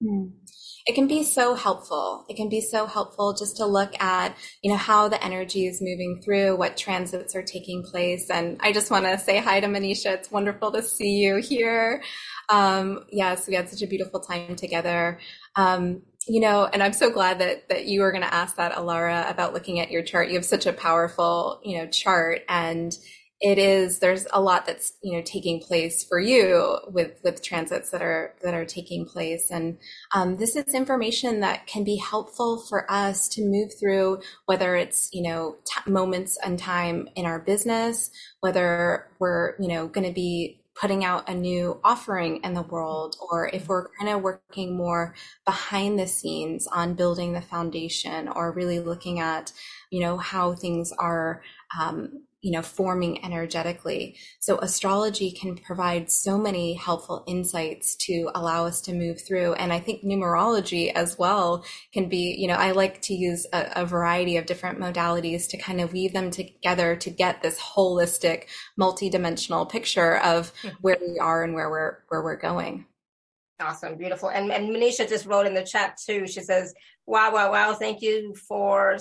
Hmm. 0.02 0.26
It 0.86 0.94
can 0.94 1.06
be 1.06 1.24
so 1.24 1.54
helpful. 1.54 2.24
It 2.28 2.36
can 2.36 2.48
be 2.48 2.60
so 2.60 2.86
helpful 2.86 3.34
just 3.34 3.56
to 3.58 3.66
look 3.66 4.00
at, 4.00 4.36
you 4.62 4.70
know, 4.70 4.76
how 4.76 5.08
the 5.08 5.22
energy 5.22 5.66
is 5.66 5.82
moving 5.82 6.22
through, 6.24 6.56
what 6.56 6.76
transits 6.76 7.34
are 7.34 7.42
taking 7.42 7.82
place. 7.82 8.30
And 8.30 8.58
I 8.60 8.72
just 8.72 8.90
want 8.90 9.04
to 9.04 9.18
say 9.18 9.38
hi 9.38 9.60
to 9.60 9.66
Manisha. 9.66 10.12
It's 10.12 10.30
wonderful 10.30 10.72
to 10.72 10.82
see 10.82 11.16
you 11.16 11.36
here. 11.36 12.02
Um, 12.48 13.04
yes, 13.10 13.46
we 13.46 13.54
had 13.54 13.68
such 13.68 13.82
a 13.82 13.86
beautiful 13.86 14.20
time 14.20 14.56
together. 14.56 15.18
Um, 15.56 16.02
you 16.26 16.40
know, 16.40 16.64
and 16.64 16.82
I'm 16.82 16.92
so 16.92 17.10
glad 17.10 17.40
that 17.40 17.68
that 17.68 17.86
you 17.86 18.00
were 18.02 18.12
going 18.12 18.22
to 18.22 18.32
ask 18.32 18.56
that, 18.56 18.72
Alara, 18.72 19.30
about 19.30 19.54
looking 19.54 19.80
at 19.80 19.90
your 19.90 20.02
chart. 20.02 20.28
You 20.28 20.34
have 20.34 20.44
such 20.44 20.66
a 20.66 20.72
powerful, 20.72 21.60
you 21.64 21.78
know, 21.78 21.86
chart, 21.86 22.42
and 22.48 22.96
it 23.40 23.58
is 23.58 24.00
there's 24.00 24.26
a 24.32 24.40
lot 24.40 24.66
that's 24.66 24.94
you 25.02 25.16
know 25.16 25.22
taking 25.22 25.60
place 25.60 26.02
for 26.02 26.18
you 26.18 26.78
with 26.88 27.20
with 27.22 27.42
transits 27.42 27.90
that 27.90 28.02
are 28.02 28.34
that 28.42 28.54
are 28.54 28.64
taking 28.64 29.06
place. 29.06 29.50
And 29.50 29.78
um, 30.12 30.36
this 30.36 30.56
is 30.56 30.74
information 30.74 31.40
that 31.40 31.66
can 31.66 31.84
be 31.84 31.96
helpful 31.96 32.58
for 32.68 32.90
us 32.90 33.28
to 33.28 33.44
move 33.44 33.72
through 33.78 34.20
whether 34.46 34.74
it's 34.74 35.10
you 35.12 35.22
know 35.22 35.56
t- 35.64 35.90
moments 35.90 36.36
and 36.44 36.58
time 36.58 37.08
in 37.14 37.26
our 37.26 37.38
business 37.38 38.10
whether 38.40 39.08
we're 39.18 39.54
you 39.60 39.68
know 39.68 39.86
going 39.86 40.06
to 40.06 40.12
be 40.12 40.60
putting 40.80 41.04
out 41.04 41.28
a 41.28 41.34
new 41.34 41.80
offering 41.82 42.40
in 42.44 42.54
the 42.54 42.62
world 42.62 43.16
or 43.30 43.48
if 43.52 43.68
we're 43.68 43.88
kind 43.98 44.10
of 44.10 44.22
working 44.22 44.76
more 44.76 45.14
behind 45.44 45.98
the 45.98 46.06
scenes 46.06 46.68
on 46.68 46.94
building 46.94 47.32
the 47.32 47.40
foundation 47.40 48.28
or 48.28 48.52
really 48.52 48.78
looking 48.78 49.18
at 49.18 49.52
you 49.90 50.00
know 50.00 50.16
how 50.16 50.54
things 50.54 50.92
are 50.98 51.42
um, 51.78 52.22
you 52.48 52.52
know, 52.52 52.62
forming 52.62 53.22
energetically. 53.22 54.16
So 54.38 54.56
astrology 54.56 55.30
can 55.30 55.54
provide 55.54 56.10
so 56.10 56.38
many 56.38 56.72
helpful 56.72 57.22
insights 57.26 57.94
to 58.06 58.30
allow 58.34 58.64
us 58.64 58.80
to 58.80 58.94
move 58.94 59.20
through. 59.20 59.52
And 59.52 59.70
I 59.70 59.80
think 59.80 60.02
numerology 60.02 60.90
as 60.90 61.18
well 61.18 61.62
can 61.92 62.08
be, 62.08 62.34
you 62.38 62.48
know, 62.48 62.54
I 62.54 62.70
like 62.70 63.02
to 63.02 63.12
use 63.12 63.46
a, 63.52 63.82
a 63.82 63.84
variety 63.84 64.38
of 64.38 64.46
different 64.46 64.78
modalities 64.78 65.46
to 65.50 65.58
kind 65.58 65.78
of 65.78 65.92
weave 65.92 66.14
them 66.14 66.30
together 66.30 66.96
to 66.96 67.10
get 67.10 67.42
this 67.42 67.60
holistic, 67.60 68.44
multi-dimensional 68.78 69.66
picture 69.66 70.16
of 70.16 70.50
hmm. 70.62 70.68
where 70.80 70.96
we 71.06 71.18
are 71.18 71.44
and 71.44 71.52
where 71.52 71.68
we're, 71.68 71.98
where 72.08 72.22
we're 72.22 72.36
going. 72.36 72.86
Awesome, 73.60 73.98
beautiful. 73.98 74.30
And, 74.30 74.50
and 74.50 74.70
Manisha 74.70 75.06
just 75.06 75.26
wrote 75.26 75.44
in 75.44 75.52
the 75.52 75.64
chat 75.64 75.98
too. 76.02 76.26
She 76.26 76.40
says, 76.40 76.72
wow, 77.04 77.30
wow, 77.30 77.52
wow. 77.52 77.74
Thank 77.74 78.00
you 78.00 78.34
for 78.48 78.96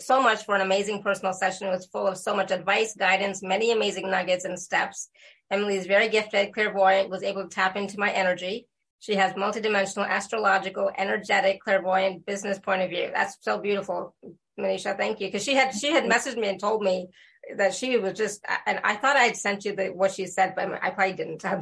so 0.00 0.22
much 0.22 0.44
for 0.44 0.54
an 0.54 0.60
amazing 0.60 1.02
personal 1.02 1.32
session. 1.32 1.68
It 1.68 1.70
was 1.70 1.86
full 1.86 2.06
of 2.06 2.18
so 2.18 2.34
much 2.34 2.50
advice, 2.50 2.94
guidance, 2.94 3.42
many 3.42 3.72
amazing 3.72 4.10
nuggets 4.10 4.44
and 4.44 4.58
steps. 4.58 5.08
Emily 5.50 5.76
is 5.76 5.86
very 5.86 6.08
gifted, 6.08 6.52
clairvoyant, 6.52 7.10
was 7.10 7.22
able 7.22 7.42
to 7.42 7.48
tap 7.48 7.76
into 7.76 7.98
my 7.98 8.10
energy. 8.10 8.66
She 9.00 9.14
has 9.14 9.32
multidimensional, 9.32 10.06
astrological, 10.06 10.90
energetic, 10.96 11.60
clairvoyant 11.62 12.26
business 12.26 12.58
point 12.58 12.82
of 12.82 12.90
view. 12.90 13.10
That's 13.12 13.38
so 13.40 13.58
beautiful, 13.58 14.14
Manisha. 14.58 14.96
Thank 14.96 15.20
you. 15.20 15.28
Because 15.28 15.42
she 15.42 15.54
had 15.54 15.74
she 15.74 15.90
had 15.90 16.04
messaged 16.04 16.36
me 16.36 16.48
and 16.48 16.60
told 16.60 16.82
me 16.82 17.08
that 17.56 17.74
she 17.74 17.96
was 17.96 18.16
just, 18.16 18.44
and 18.66 18.80
I 18.84 18.96
thought 18.96 19.16
I'd 19.16 19.36
sent 19.36 19.64
you 19.64 19.74
the 19.74 19.88
what 19.88 20.12
she 20.12 20.26
said, 20.26 20.54
but 20.54 20.68
I 20.82 20.90
probably 20.90 21.14
didn't. 21.14 21.44
oh. 21.44 21.58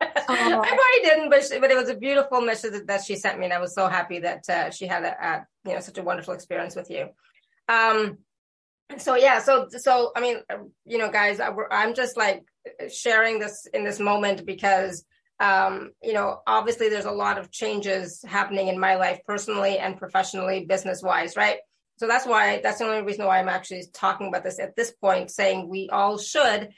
I 0.00 0.26
probably 0.28 1.02
didn't, 1.02 1.30
but 1.30 1.44
she, 1.44 1.58
but 1.58 1.70
it 1.70 1.76
was 1.76 1.88
a 1.88 1.96
beautiful 1.96 2.40
message 2.40 2.86
that 2.86 3.04
she 3.04 3.16
sent 3.16 3.38
me, 3.38 3.46
and 3.46 3.54
I 3.54 3.58
was 3.58 3.74
so 3.74 3.88
happy 3.88 4.20
that 4.20 4.48
uh, 4.48 4.70
she 4.70 4.86
had 4.86 5.04
a, 5.04 5.26
a 5.26 5.46
you 5.66 5.74
know 5.74 5.80
such 5.80 5.98
a 5.98 6.02
wonderful 6.02 6.34
experience 6.34 6.76
with 6.76 6.90
you. 6.90 7.08
Um, 7.68 8.18
so 8.98 9.16
yeah, 9.16 9.40
so 9.40 9.66
so 9.70 10.12
I 10.16 10.20
mean, 10.20 10.36
you 10.84 10.98
know, 10.98 11.10
guys, 11.10 11.40
I, 11.40 11.50
I'm 11.70 11.94
just 11.94 12.16
like 12.16 12.44
sharing 12.92 13.38
this 13.38 13.66
in 13.72 13.84
this 13.84 13.98
moment 13.98 14.46
because 14.46 15.04
um, 15.38 15.90
you 16.02 16.14
know, 16.14 16.40
obviously 16.46 16.88
there's 16.88 17.04
a 17.04 17.10
lot 17.10 17.38
of 17.38 17.50
changes 17.50 18.24
happening 18.26 18.68
in 18.68 18.80
my 18.80 18.94
life 18.94 19.20
personally 19.26 19.78
and 19.78 19.98
professionally, 19.98 20.64
business 20.64 21.02
wise, 21.02 21.36
right? 21.36 21.58
So 21.98 22.06
that's 22.06 22.26
why 22.26 22.60
that's 22.62 22.78
the 22.78 22.86
only 22.86 23.02
reason 23.02 23.26
why 23.26 23.38
I'm 23.38 23.48
actually 23.48 23.84
talking 23.92 24.28
about 24.28 24.44
this 24.44 24.58
at 24.58 24.76
this 24.76 24.92
point, 24.92 25.30
saying 25.30 25.68
we 25.68 25.88
all 25.90 26.18
should 26.18 26.70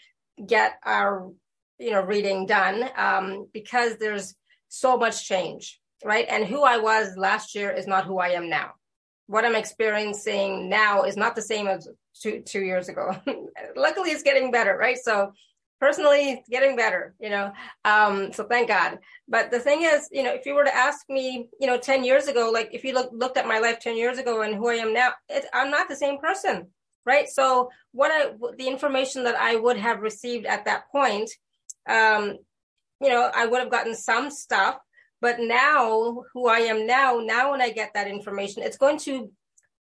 get 0.45 0.75
our 0.85 1.31
you 1.79 1.91
know 1.91 2.01
reading 2.01 2.47
done 2.47 2.89
um, 2.97 3.47
because 3.53 3.97
there's 3.99 4.35
so 4.69 4.97
much 4.97 5.27
change, 5.27 5.79
right? 6.05 6.27
And 6.29 6.45
who 6.45 6.63
I 6.63 6.79
was 6.79 7.17
last 7.17 7.55
year 7.55 7.71
is 7.71 7.87
not 7.87 8.07
who 8.07 8.19
I 8.19 8.31
am 8.31 8.49
now 8.49 8.73
what 9.29 9.45
I'm 9.45 9.55
experiencing 9.55 10.69
now 10.69 11.05
is 11.05 11.17
not 11.17 11.37
the 11.37 11.43
same 11.43 11.69
as 11.69 11.87
two 12.21 12.41
two 12.41 12.61
years 12.61 12.89
ago. 12.89 13.15
Luckily, 13.77 14.11
it's 14.11 14.23
getting 14.23 14.51
better, 14.51 14.77
right? 14.77 14.97
So 14.97 15.33
personally, 15.79 16.33
it's 16.33 16.49
getting 16.49 16.77
better, 16.77 17.15
you 17.21 17.29
know. 17.29 17.53
Um, 17.85 18.33
so 18.33 18.45
thank 18.45 18.69
God. 18.69 18.99
But 19.29 19.51
the 19.51 19.61
thing 19.61 19.83
is, 19.83 20.09
you 20.11 20.23
know, 20.23 20.33
if 20.33 20.47
you 20.47 20.55
were 20.55 20.65
to 20.65 20.75
ask 20.75 21.09
me, 21.11 21.49
you 21.61 21.67
know, 21.67 21.77
ten 21.77 22.05
years 22.05 22.27
ago, 22.27 22.51
like 22.53 22.71
if 22.73 22.85
you 22.85 22.95
look, 22.95 23.11
looked 23.13 23.37
at 23.37 23.47
my 23.47 23.59
life 23.59 23.79
ten 23.79 23.99
years 23.99 24.17
ago 24.17 24.41
and 24.41 24.55
who 24.55 24.71
I 24.71 24.77
am 24.77 24.95
now, 24.95 25.13
I'm 25.53 25.71
not 25.71 25.91
the 25.91 25.97
same 25.97 26.19
person, 26.19 26.69
right? 27.05 27.29
So 27.29 27.69
what 27.93 28.11
I 28.11 28.33
the 28.57 28.67
information 28.67 29.25
that 29.25 29.37
I 29.37 29.57
would 29.57 29.77
have 29.77 30.01
received 30.01 30.47
at 30.47 30.65
that 30.65 30.91
point, 30.91 31.31
um, 31.87 32.39
you 33.03 33.11
know, 33.11 33.31
I 33.35 33.45
would 33.45 33.61
have 33.61 33.71
gotten 33.71 33.95
some 33.95 34.31
stuff 34.31 34.79
but 35.21 35.41
now, 35.41 36.23
who 36.33 36.49
I 36.49 36.59
am 36.59 36.87
now, 36.87 37.21
now 37.23 37.51
when 37.51 37.61
I 37.61 37.71
get 37.71 37.93
that 37.95 38.07
information, 38.07 38.63
it's 38.63 38.77
going 38.77 38.99
to 39.01 39.31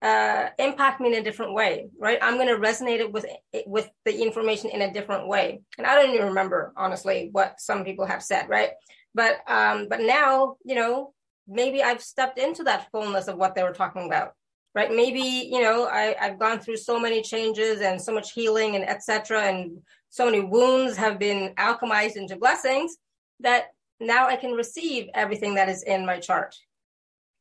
uh, 0.01 0.49
impact 0.59 1.01
me 1.01 1.07
in 1.07 1.19
a 1.19 1.23
different 1.23 1.53
way, 1.53 1.87
right? 1.99 2.19
I'm 2.21 2.35
going 2.35 2.47
to 2.47 2.55
resonate 2.61 2.99
it 2.99 3.11
with 3.11 3.25
with 3.65 3.89
the 4.05 4.21
information 4.21 4.69
in 4.69 4.81
a 4.81 4.93
different 4.93 5.27
way. 5.27 5.61
And 5.77 5.87
I 5.87 5.95
don't 5.95 6.13
even 6.13 6.27
remember 6.27 6.73
honestly 6.77 7.29
what 7.31 7.59
some 7.59 7.83
people 7.83 8.05
have 8.05 8.23
said, 8.23 8.47
right? 8.47 8.69
But 9.13 9.39
um, 9.47 9.87
but 9.89 10.01
now, 10.01 10.57
you 10.63 10.75
know, 10.75 11.13
maybe 11.47 11.81
I've 11.81 12.01
stepped 12.01 12.37
into 12.37 12.63
that 12.63 12.89
fullness 12.91 13.27
of 13.27 13.37
what 13.37 13.55
they 13.55 13.63
were 13.63 13.73
talking 13.73 14.05
about, 14.05 14.33
right? 14.73 14.91
Maybe 14.91 15.49
you 15.51 15.61
know 15.61 15.87
I, 15.87 16.15
I've 16.19 16.39
gone 16.39 16.59
through 16.59 16.77
so 16.77 16.99
many 16.99 17.21
changes 17.21 17.81
and 17.81 18.01
so 18.01 18.13
much 18.13 18.31
healing 18.33 18.75
and 18.75 18.87
etc. 18.87 19.43
And 19.43 19.79
so 20.09 20.25
many 20.25 20.41
wounds 20.41 20.97
have 20.97 21.19
been 21.19 21.53
alchemized 21.55 22.15
into 22.15 22.37
blessings 22.37 22.95
that 23.41 23.65
now 23.99 24.27
I 24.27 24.35
can 24.35 24.51
receive 24.51 25.07
everything 25.13 25.55
that 25.55 25.69
is 25.69 25.83
in 25.83 26.05
my 26.05 26.19
chart. 26.19 26.55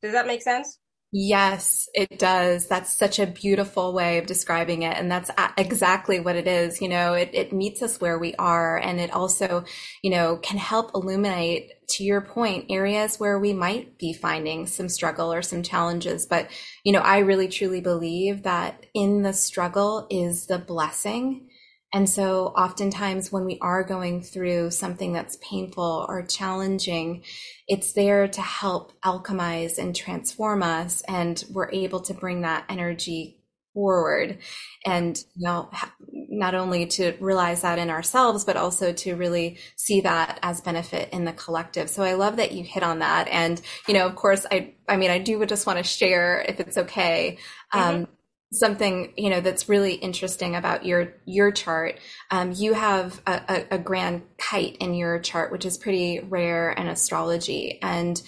Does 0.02 0.12
that 0.12 0.26
make 0.26 0.42
sense? 0.42 0.78
Yes, 1.16 1.88
it 1.94 2.18
does. 2.18 2.66
That's 2.66 2.92
such 2.92 3.20
a 3.20 3.26
beautiful 3.26 3.94
way 3.94 4.18
of 4.18 4.26
describing 4.26 4.82
it. 4.82 4.96
And 4.96 5.08
that's 5.08 5.30
exactly 5.56 6.18
what 6.18 6.34
it 6.34 6.48
is. 6.48 6.82
You 6.82 6.88
know, 6.88 7.14
it, 7.14 7.30
it 7.32 7.52
meets 7.52 7.82
us 7.82 8.00
where 8.00 8.18
we 8.18 8.34
are. 8.34 8.78
And 8.78 8.98
it 8.98 9.12
also, 9.12 9.64
you 10.02 10.10
know, 10.10 10.38
can 10.38 10.58
help 10.58 10.90
illuminate, 10.92 11.70
to 11.90 12.02
your 12.02 12.20
point, 12.20 12.66
areas 12.68 13.20
where 13.20 13.38
we 13.38 13.52
might 13.52 13.96
be 13.96 14.12
finding 14.12 14.66
some 14.66 14.88
struggle 14.88 15.32
or 15.32 15.40
some 15.40 15.62
challenges. 15.62 16.26
But, 16.26 16.48
you 16.82 16.92
know, 16.92 16.98
I 16.98 17.18
really 17.18 17.46
truly 17.46 17.80
believe 17.80 18.42
that 18.42 18.84
in 18.92 19.22
the 19.22 19.34
struggle 19.34 20.08
is 20.10 20.46
the 20.46 20.58
blessing 20.58 21.48
and 21.94 22.10
so 22.10 22.46
oftentimes 22.48 23.30
when 23.30 23.44
we 23.44 23.56
are 23.60 23.84
going 23.84 24.20
through 24.20 24.72
something 24.72 25.12
that's 25.12 25.38
painful 25.40 26.04
or 26.08 26.26
challenging, 26.26 27.22
it's 27.68 27.92
there 27.92 28.26
to 28.26 28.40
help 28.40 28.92
alchemize 29.02 29.78
and 29.78 29.94
transform 29.94 30.64
us. 30.64 31.02
And 31.06 31.42
we're 31.52 31.70
able 31.70 32.00
to 32.00 32.12
bring 32.12 32.40
that 32.40 32.64
energy 32.68 33.38
forward 33.74 34.38
and 34.86 35.18
you 35.34 35.44
know 35.44 35.68
not 36.12 36.54
only 36.54 36.86
to 36.86 37.12
realize 37.18 37.62
that 37.62 37.76
in 37.76 37.90
ourselves 37.90 38.44
but 38.44 38.56
also 38.56 38.92
to 38.92 39.16
really 39.16 39.58
see 39.74 40.00
that 40.00 40.38
as 40.44 40.60
benefit 40.60 41.08
in 41.12 41.24
the 41.24 41.32
collective 41.32 41.90
so 41.90 42.04
i 42.04 42.14
love 42.14 42.36
that 42.36 42.52
you 42.52 42.62
hit 42.62 42.84
on 42.84 43.00
that 43.00 43.26
and 43.26 43.60
you 43.88 43.94
know 43.94 44.06
of 44.06 44.14
course 44.14 44.46
i 44.52 44.72
i 44.88 44.96
mean 44.96 45.10
i 45.10 45.18
do 45.18 45.44
just 45.44 45.66
want 45.66 45.76
to 45.76 45.82
share 45.82 46.44
if 46.48 46.60
it's 46.60 46.78
okay 46.78 47.36
mm-hmm. 47.72 48.04
Something 48.54 49.12
you 49.16 49.30
know 49.30 49.40
that's 49.40 49.68
really 49.68 49.94
interesting 49.94 50.54
about 50.54 50.84
your 50.84 51.14
your 51.24 51.50
chart. 51.50 51.98
Um, 52.30 52.52
you 52.52 52.74
have 52.74 53.20
a, 53.26 53.42
a, 53.48 53.74
a, 53.76 53.78
grand 53.78 54.22
kite 54.38 54.76
in 54.76 54.94
your 54.94 55.18
chart 55.18 55.52
which 55.52 55.64
is 55.64 55.76
pretty 55.76 56.20
rare 56.20 56.72
in 56.72 56.86
astrology. 56.88 57.78
And 57.82 58.20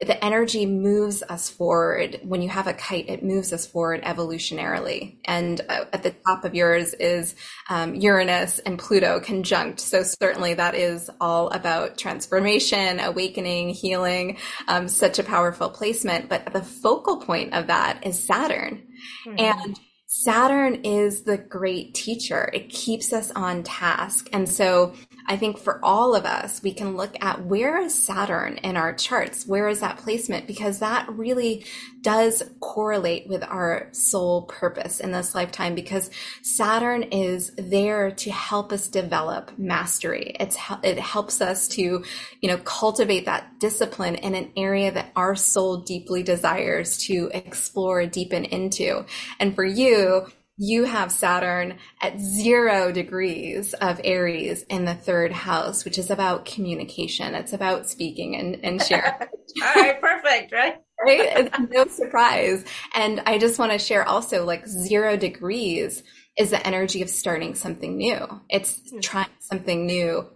the 0.00 0.24
energy 0.24 0.64
moves 0.66 1.22
us 1.22 1.50
forward. 1.50 2.20
When 2.22 2.40
you 2.40 2.48
have 2.48 2.66
a 2.66 2.72
kite 2.72 3.08
it 3.08 3.22
moves 3.22 3.52
us 3.52 3.66
forward 3.66 4.02
evolutionarily. 4.02 5.18
And 5.26 5.60
uh, 5.68 5.84
at 5.92 6.02
the 6.02 6.14
top 6.26 6.44
of 6.44 6.54
yours 6.54 6.94
is 6.94 7.34
um, 7.68 7.94
uranus 7.94 8.58
and 8.60 8.78
pluto 8.78 9.20
conjunct. 9.20 9.80
So 9.80 10.02
certainly 10.02 10.54
that 10.54 10.74
is 10.74 11.10
all 11.20 11.50
about 11.50 11.98
transformation 11.98 13.00
awakening 13.00 13.70
healing 13.70 14.38
um, 14.66 14.88
such 14.88 15.18
a 15.18 15.24
powerful 15.24 15.68
placement. 15.68 16.28
But 16.28 16.52
the 16.52 16.62
focal 16.62 17.18
point 17.18 17.52
of 17.52 17.66
that 17.66 18.06
is 18.06 18.22
saturn 18.22 18.85
Mm-hmm. 19.26 19.38
And 19.38 19.80
Saturn 20.06 20.84
is 20.84 21.22
the 21.22 21.36
great 21.36 21.94
teacher. 21.94 22.48
It 22.52 22.70
keeps 22.70 23.12
us 23.12 23.30
on 23.32 23.64
task. 23.64 24.28
And 24.32 24.48
so 24.48 24.94
I 25.28 25.36
think 25.36 25.58
for 25.58 25.84
all 25.84 26.14
of 26.14 26.24
us, 26.24 26.62
we 26.62 26.72
can 26.72 26.96
look 26.96 27.16
at 27.20 27.44
where 27.44 27.80
is 27.80 28.00
Saturn 28.00 28.58
in 28.58 28.76
our 28.76 28.94
charts? 28.94 29.46
Where 29.46 29.68
is 29.68 29.80
that 29.80 29.98
placement? 29.98 30.46
Because 30.46 30.78
that 30.78 31.08
really 31.10 31.64
does 32.02 32.42
correlate 32.60 33.28
with 33.28 33.42
our 33.42 33.88
soul 33.92 34.42
purpose 34.42 35.00
in 35.00 35.10
this 35.10 35.34
lifetime 35.34 35.74
because 35.74 36.10
Saturn 36.42 37.02
is 37.04 37.52
there 37.56 38.12
to 38.12 38.30
help 38.30 38.72
us 38.72 38.86
develop 38.86 39.50
mastery. 39.58 40.36
It's, 40.38 40.56
it 40.84 40.98
helps 40.98 41.40
us 41.40 41.66
to, 41.68 41.82
you 41.82 42.48
know, 42.48 42.58
cultivate 42.58 43.24
that 43.24 43.58
discipline 43.58 44.14
in 44.14 44.34
an 44.34 44.52
area 44.56 44.92
that 44.92 45.10
our 45.16 45.34
soul 45.34 45.78
deeply 45.78 46.22
desires 46.22 46.96
to 46.98 47.30
explore, 47.34 48.06
deepen 48.06 48.44
into. 48.44 49.04
And 49.40 49.54
for 49.54 49.64
you, 49.64 50.26
you 50.56 50.84
have 50.84 51.12
Saturn 51.12 51.78
at 52.00 52.18
zero 52.18 52.90
degrees 52.90 53.74
of 53.74 54.00
Aries 54.04 54.62
in 54.64 54.84
the 54.84 54.94
third 54.94 55.32
house, 55.32 55.84
which 55.84 55.98
is 55.98 56.10
about 56.10 56.46
communication. 56.46 57.34
It's 57.34 57.52
about 57.52 57.88
speaking 57.88 58.36
and, 58.36 58.64
and 58.64 58.82
sharing. 58.82 59.12
All 59.62 59.74
right, 59.74 60.00
perfect, 60.00 60.52
right? 60.52 60.76
right? 61.04 61.20
It's 61.36 61.58
no 61.70 61.86
surprise. 61.86 62.64
And 62.94 63.20
I 63.26 63.38
just 63.38 63.58
want 63.58 63.72
to 63.72 63.78
share 63.78 64.06
also 64.06 64.44
like 64.44 64.66
zero 64.66 65.16
degrees 65.16 66.02
is 66.38 66.50
the 66.50 66.66
energy 66.66 67.02
of 67.02 67.10
starting 67.10 67.54
something 67.54 67.96
new. 67.96 68.26
It's 68.48 68.80
hmm. 68.90 69.00
trying 69.00 69.28
something 69.40 69.86
new 69.86 70.26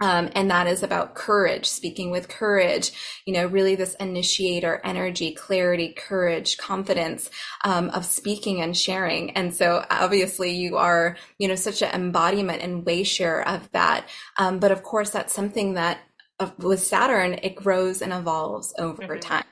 um, 0.00 0.30
and 0.34 0.50
that 0.50 0.66
is 0.66 0.82
about 0.82 1.14
courage, 1.14 1.66
speaking 1.66 2.10
with 2.10 2.28
courage, 2.28 2.92
you 3.26 3.32
know, 3.32 3.46
really 3.46 3.74
this 3.74 3.94
initiator 3.94 4.80
energy, 4.84 5.32
clarity, 5.32 5.92
courage, 5.92 6.56
confidence 6.56 7.30
um, 7.64 7.90
of 7.90 8.04
speaking 8.04 8.60
and 8.60 8.76
sharing. 8.76 9.30
And 9.30 9.54
so 9.54 9.84
obviously 9.90 10.52
you 10.52 10.76
are, 10.76 11.16
you 11.38 11.48
know, 11.48 11.56
such 11.56 11.82
an 11.82 11.94
embodiment 11.94 12.62
and 12.62 12.86
way 12.86 13.02
share 13.02 13.46
of 13.46 13.70
that. 13.72 14.08
Um, 14.38 14.58
but 14.58 14.72
of 14.72 14.82
course, 14.82 15.10
that's 15.10 15.34
something 15.34 15.74
that 15.74 15.98
uh, 16.40 16.50
with 16.58 16.80
Saturn, 16.80 17.34
it 17.42 17.56
grows 17.56 18.00
and 18.00 18.12
evolves 18.12 18.72
over 18.78 19.02
mm-hmm. 19.02 19.20
time. 19.20 19.44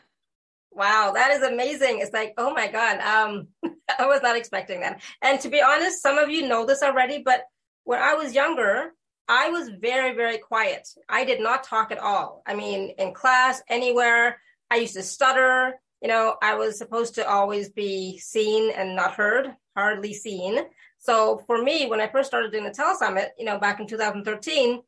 Wow, 0.71 1.13
that 1.15 1.31
is 1.33 1.43
amazing. 1.43 2.01
It's 2.01 2.13
like, 2.13 2.35
oh 2.37 2.53
my 2.53 2.69
God. 2.69 3.01
Um, 3.01 3.49
I 3.99 4.07
was 4.07 4.21
not 4.23 4.37
expecting 4.37 4.81
that. 4.81 5.01
And 5.23 5.41
to 5.41 5.49
be 5.49 5.63
honest, 5.63 6.03
some 6.03 6.19
of 6.19 6.29
you 6.29 6.47
know 6.47 6.67
this 6.67 6.83
already, 6.83 7.23
but 7.25 7.45
when 7.85 7.99
I 8.01 8.15
was 8.15 8.35
younger, 8.35 8.93
I 9.29 9.51
was 9.51 9.69
very, 9.69 10.15
very 10.15 10.39
quiet. 10.39 10.89
I 11.09 11.25
did 11.25 11.41
not 11.41 11.65
talk 11.65 11.91
at 11.91 11.99
all. 11.99 12.43
I 12.47 12.55
mean, 12.55 12.91
in 12.99 13.13
class, 13.13 13.63
anywhere, 13.69 14.41
I 14.71 14.77
used 14.77 14.95
to 14.95 15.03
stutter. 15.03 15.75
You 16.01 16.09
know, 16.09 16.37
I 16.43 16.55
was 16.55 16.79
supposed 16.79 17.17
to 17.17 17.29
always 17.29 17.71
be 17.71 18.19
seen 18.19 18.71
and 18.71 18.95
not 18.95 19.15
heard, 19.15 19.49
hardly 19.75 20.15
seen. 20.15 20.61
So 20.99 21.43
for 21.47 21.61
me, 21.61 21.87
when 21.87 22.01
I 22.01 22.09
first 22.09 22.29
started 22.29 22.53
doing 22.53 22.65
the 22.65 22.71
telesummit, 22.71 23.29
you 23.39 23.45
know, 23.45 23.59
back 23.59 23.81
in 23.81 23.87
2013, 23.87 24.83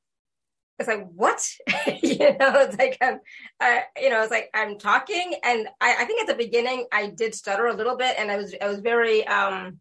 it's 0.79 0.89
like, 0.89 1.09
what? 1.09 1.45
you 2.03 2.19
know, 2.19 2.37
it's 2.61 2.79
like, 2.79 2.99
I'm, 3.01 3.19
uh, 3.61 3.81
you 4.01 4.11
know, 4.11 4.23
it's 4.23 4.31
like 4.31 4.51
I'm 4.55 4.79
talking 4.79 5.35
and 5.43 5.67
I, 5.81 5.97
I 6.01 6.05
think 6.05 6.21
at 6.21 6.29
the 6.29 6.45
beginning 6.45 6.87
I 6.93 7.09
did 7.09 7.35
stutter 7.35 7.67
a 7.67 7.75
little 7.75 7.97
bit 7.97 8.15
and 8.17 8.31
I 8.31 8.37
was, 8.37 8.55
I 8.61 8.69
was 8.69 8.79
very, 8.79 9.27
um, 9.27 9.81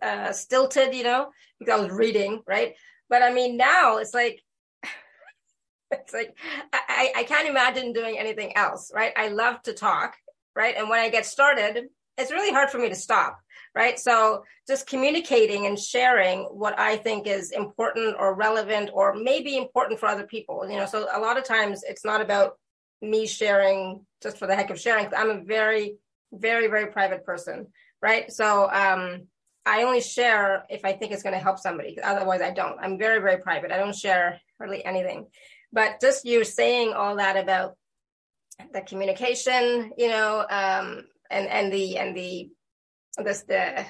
uh, 0.00 0.32
stilted, 0.32 0.94
you 0.94 1.04
know, 1.04 1.30
because 1.58 1.78
I 1.78 1.82
was 1.82 1.92
reading, 1.92 2.42
right? 2.46 2.74
But 3.08 3.22
I 3.22 3.32
mean, 3.32 3.56
now 3.56 3.98
it's 3.98 4.14
like, 4.14 4.42
it's 5.90 6.12
like, 6.12 6.36
I, 6.72 7.12
I 7.16 7.24
can't 7.24 7.48
imagine 7.48 7.92
doing 7.92 8.18
anything 8.18 8.56
else, 8.56 8.90
right? 8.94 9.12
I 9.16 9.28
love 9.28 9.62
to 9.62 9.72
talk, 9.72 10.14
right? 10.54 10.74
And 10.76 10.88
when 10.88 11.00
I 11.00 11.08
get 11.08 11.26
started, 11.26 11.86
it's 12.18 12.32
really 12.32 12.52
hard 12.52 12.70
for 12.70 12.78
me 12.78 12.88
to 12.88 12.94
stop, 12.94 13.38
right? 13.74 13.98
So 13.98 14.42
just 14.66 14.86
communicating 14.86 15.66
and 15.66 15.78
sharing 15.78 16.44
what 16.44 16.78
I 16.78 16.96
think 16.96 17.26
is 17.26 17.52
important 17.52 18.16
or 18.18 18.34
relevant 18.34 18.90
or 18.92 19.14
maybe 19.14 19.56
important 19.56 20.00
for 20.00 20.06
other 20.06 20.26
people, 20.26 20.68
you 20.68 20.76
know, 20.76 20.86
so 20.86 21.06
a 21.12 21.20
lot 21.20 21.36
of 21.36 21.44
times 21.44 21.82
it's 21.86 22.04
not 22.04 22.20
about 22.20 22.58
me 23.02 23.26
sharing 23.26 24.04
just 24.22 24.38
for 24.38 24.46
the 24.46 24.56
heck 24.56 24.70
of 24.70 24.80
sharing. 24.80 25.12
I'm 25.14 25.30
a 25.30 25.44
very, 25.44 25.96
very, 26.32 26.68
very 26.68 26.86
private 26.86 27.24
person, 27.24 27.66
right? 28.00 28.32
So, 28.32 28.70
um, 28.70 29.26
I 29.66 29.82
only 29.82 30.00
share 30.00 30.64
if 30.70 30.84
I 30.84 30.92
think 30.92 31.10
it's 31.12 31.24
going 31.24 31.34
to 31.34 31.40
help 31.40 31.58
somebody. 31.58 31.98
Otherwise, 32.00 32.40
I 32.40 32.52
don't. 32.52 32.78
I'm 32.80 32.96
very, 32.96 33.20
very 33.20 33.38
private. 33.42 33.72
I 33.72 33.78
don't 33.78 33.94
share 33.94 34.40
hardly 34.58 34.84
anything. 34.84 35.26
But 35.72 36.00
just 36.00 36.24
you 36.24 36.44
saying 36.44 36.92
all 36.92 37.16
that 37.16 37.36
about 37.36 37.76
the 38.72 38.80
communication, 38.82 39.90
you 39.98 40.08
know, 40.08 40.46
um, 40.48 41.04
and 41.30 41.48
and 41.48 41.72
the 41.72 41.98
and 41.98 42.16
the 42.16 42.48
this 43.18 43.42
the 43.42 43.84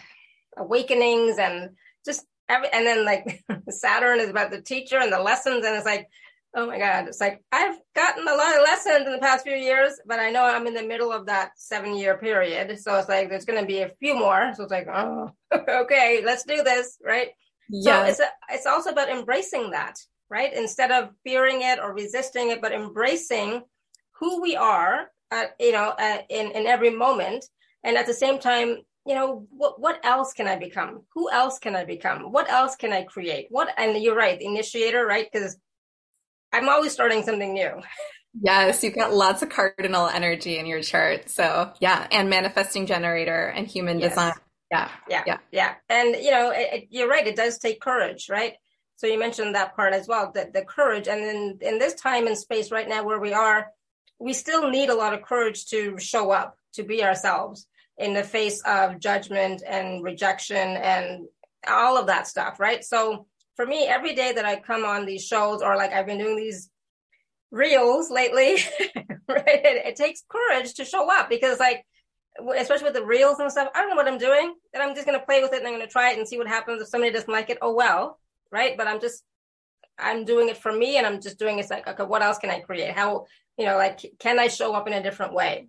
awakenings 0.56 1.38
and 1.38 1.70
just 2.04 2.24
every 2.48 2.68
and 2.72 2.86
then 2.86 3.04
like 3.04 3.44
Saturn 3.68 4.20
is 4.20 4.30
about 4.30 4.50
the 4.50 4.62
teacher 4.62 4.98
and 4.98 5.12
the 5.12 5.20
lessons, 5.20 5.64
and 5.64 5.76
it's 5.76 5.84
like 5.84 6.08
Oh 6.56 6.66
my 6.66 6.78
God. 6.78 7.06
It's 7.06 7.20
like 7.20 7.44
I've 7.52 7.76
gotten 7.94 8.26
a 8.26 8.34
lot 8.34 8.56
of 8.56 8.62
lessons 8.62 9.06
in 9.06 9.12
the 9.12 9.18
past 9.18 9.44
few 9.44 9.54
years, 9.54 10.00
but 10.06 10.18
I 10.18 10.30
know 10.30 10.42
I'm 10.42 10.66
in 10.66 10.72
the 10.72 10.82
middle 10.82 11.12
of 11.12 11.26
that 11.26 11.50
seven 11.56 11.94
year 11.94 12.16
period. 12.16 12.80
So 12.80 12.96
it's 12.96 13.10
like 13.10 13.28
there's 13.28 13.44
going 13.44 13.60
to 13.60 13.66
be 13.66 13.82
a 13.82 13.92
few 14.00 14.14
more. 14.18 14.52
So 14.56 14.62
it's 14.62 14.72
like, 14.72 14.88
oh, 14.88 15.32
okay, 15.68 16.22
let's 16.24 16.44
do 16.44 16.62
this. 16.64 16.96
Right. 17.04 17.28
Yeah. 17.68 18.04
So 18.04 18.10
it's, 18.10 18.20
a, 18.20 18.28
it's 18.50 18.66
also 18.66 18.88
about 18.88 19.10
embracing 19.10 19.70
that, 19.72 19.96
right? 20.30 20.50
Instead 20.54 20.90
of 20.90 21.10
fearing 21.24 21.60
it 21.60 21.78
or 21.78 21.92
resisting 21.92 22.50
it, 22.50 22.62
but 22.62 22.72
embracing 22.72 23.62
who 24.18 24.40
we 24.40 24.56
are, 24.56 25.10
uh, 25.30 25.44
you 25.60 25.72
know, 25.72 25.92
uh, 25.98 26.18
in, 26.30 26.52
in 26.52 26.66
every 26.66 26.90
moment. 26.90 27.44
And 27.84 27.98
at 27.98 28.06
the 28.06 28.14
same 28.14 28.38
time, 28.38 28.78
you 29.04 29.14
know, 29.14 29.46
what, 29.50 29.78
what 29.78 30.02
else 30.04 30.32
can 30.32 30.48
I 30.48 30.56
become? 30.56 31.02
Who 31.14 31.30
else 31.30 31.58
can 31.58 31.76
I 31.76 31.84
become? 31.84 32.32
What 32.32 32.50
else 32.50 32.76
can 32.76 32.94
I 32.94 33.02
create? 33.02 33.46
What, 33.50 33.68
and 33.76 34.02
you're 34.02 34.16
right, 34.16 34.40
initiator, 34.40 35.06
right? 35.06 35.28
Because 35.30 35.58
I'm 36.56 36.68
always 36.68 36.92
starting 36.92 37.22
something 37.22 37.52
new. 37.52 37.82
Yes, 38.40 38.82
you've 38.82 38.94
got 38.94 39.14
lots 39.14 39.42
of 39.42 39.48
cardinal 39.48 40.08
energy 40.08 40.58
in 40.58 40.66
your 40.66 40.82
chart. 40.82 41.30
So 41.30 41.72
yeah, 41.80 42.06
and 42.10 42.28
manifesting 42.30 42.86
generator 42.86 43.46
and 43.46 43.66
human 43.66 43.98
yes. 43.98 44.10
design. 44.10 44.32
Yeah, 44.70 44.90
yeah, 45.08 45.22
yeah, 45.26 45.38
yeah. 45.52 45.74
And 45.88 46.16
you 46.16 46.30
know, 46.30 46.50
it, 46.50 46.68
it, 46.72 46.86
you're 46.90 47.08
right. 47.08 47.26
It 47.26 47.36
does 47.36 47.58
take 47.58 47.80
courage, 47.80 48.28
right? 48.28 48.54
So 48.96 49.06
you 49.06 49.18
mentioned 49.18 49.54
that 49.54 49.76
part 49.76 49.92
as 49.92 50.08
well, 50.08 50.32
that 50.34 50.52
the 50.52 50.64
courage. 50.64 51.06
And 51.08 51.22
then 51.22 51.58
in 51.60 51.78
this 51.78 51.94
time 51.94 52.26
and 52.26 52.36
space 52.36 52.70
right 52.70 52.88
now 52.88 53.04
where 53.04 53.20
we 53.20 53.32
are, 53.32 53.68
we 54.18 54.32
still 54.32 54.70
need 54.70 54.88
a 54.88 54.94
lot 54.94 55.12
of 55.12 55.22
courage 55.22 55.66
to 55.66 55.98
show 55.98 56.30
up, 56.30 56.56
to 56.74 56.82
be 56.82 57.04
ourselves 57.04 57.66
in 57.98 58.14
the 58.14 58.24
face 58.24 58.62
of 58.66 58.98
judgment 58.98 59.62
and 59.66 60.02
rejection 60.02 60.56
and 60.56 61.26
all 61.66 61.98
of 61.98 62.06
that 62.06 62.26
stuff, 62.26 62.58
right? 62.58 62.84
So 62.84 63.26
for 63.56 63.66
me, 63.66 63.86
every 63.86 64.14
day 64.14 64.32
that 64.32 64.44
I 64.44 64.56
come 64.56 64.84
on 64.84 65.06
these 65.06 65.26
shows 65.26 65.62
or 65.62 65.76
like 65.76 65.92
I've 65.92 66.06
been 66.06 66.18
doing 66.18 66.36
these 66.36 66.70
reels 67.50 68.10
lately, 68.10 68.58
right? 69.28 69.44
It, 69.46 69.86
it, 69.86 69.96
takes 69.96 70.22
courage 70.28 70.74
to 70.74 70.84
show 70.84 71.10
up 71.10 71.30
because 71.30 71.58
like, 71.58 71.84
especially 72.58 72.84
with 72.84 72.94
the 72.94 73.04
reels 73.04 73.38
and 73.38 73.50
stuff, 73.50 73.70
I 73.74 73.80
don't 73.80 73.90
know 73.90 73.96
what 73.96 74.08
I'm 74.08 74.18
doing 74.18 74.54
and 74.74 74.82
I'm 74.82 74.94
just 74.94 75.06
going 75.06 75.18
to 75.18 75.24
play 75.24 75.40
with 75.40 75.54
it 75.54 75.58
and 75.58 75.66
I'm 75.66 75.74
going 75.74 75.86
to 75.86 75.90
try 75.92 76.12
it 76.12 76.18
and 76.18 76.28
see 76.28 76.36
what 76.36 76.48
happens. 76.48 76.82
If 76.82 76.88
somebody 76.88 77.12
doesn't 77.12 77.32
like 77.32 77.48
it, 77.48 77.58
oh 77.62 77.74
well, 77.74 78.18
right? 78.50 78.76
But 78.76 78.88
I'm 78.88 79.00
just, 79.00 79.24
I'm 79.98 80.26
doing 80.26 80.50
it 80.50 80.58
for 80.58 80.70
me 80.70 80.98
and 80.98 81.06
I'm 81.06 81.22
just 81.22 81.38
doing 81.38 81.58
it's 81.58 81.70
like, 81.70 81.88
okay, 81.88 82.04
what 82.04 82.22
else 82.22 82.38
can 82.38 82.50
I 82.50 82.60
create? 82.60 82.92
How, 82.92 83.24
you 83.56 83.64
know, 83.64 83.76
like, 83.76 84.04
can 84.18 84.38
I 84.38 84.48
show 84.48 84.74
up 84.74 84.86
in 84.86 84.92
a 84.92 85.02
different 85.02 85.32
way? 85.32 85.68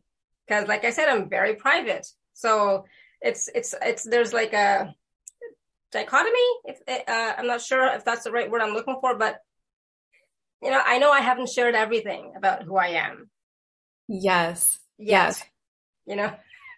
Cause 0.49 0.67
like 0.67 0.83
I 0.83 0.89
said, 0.89 1.07
I'm 1.07 1.29
very 1.29 1.55
private. 1.55 2.05
So 2.33 2.85
it's, 3.21 3.49
it's, 3.55 3.73
it's, 3.81 4.03
there's 4.03 4.33
like 4.33 4.51
a, 4.51 4.93
dichotomy. 5.97 6.47
If 6.65 6.79
uh, 6.87 7.33
I'm 7.37 7.47
not 7.47 7.61
sure 7.61 7.85
if 7.93 8.05
that's 8.05 8.23
the 8.23 8.31
right 8.31 8.49
word 8.49 8.61
I'm 8.61 8.73
looking 8.73 8.97
for, 9.01 9.17
but 9.17 9.39
you 10.61 10.71
know, 10.71 10.81
I 10.83 10.97
know 10.97 11.11
I 11.11 11.21
haven't 11.21 11.49
shared 11.49 11.75
everything 11.75 12.33
about 12.35 12.63
who 12.63 12.77
I 12.77 12.87
am. 12.87 13.29
Yes. 14.07 14.79
Yes. 14.97 15.43
You 16.05 16.15
know, 16.15 16.33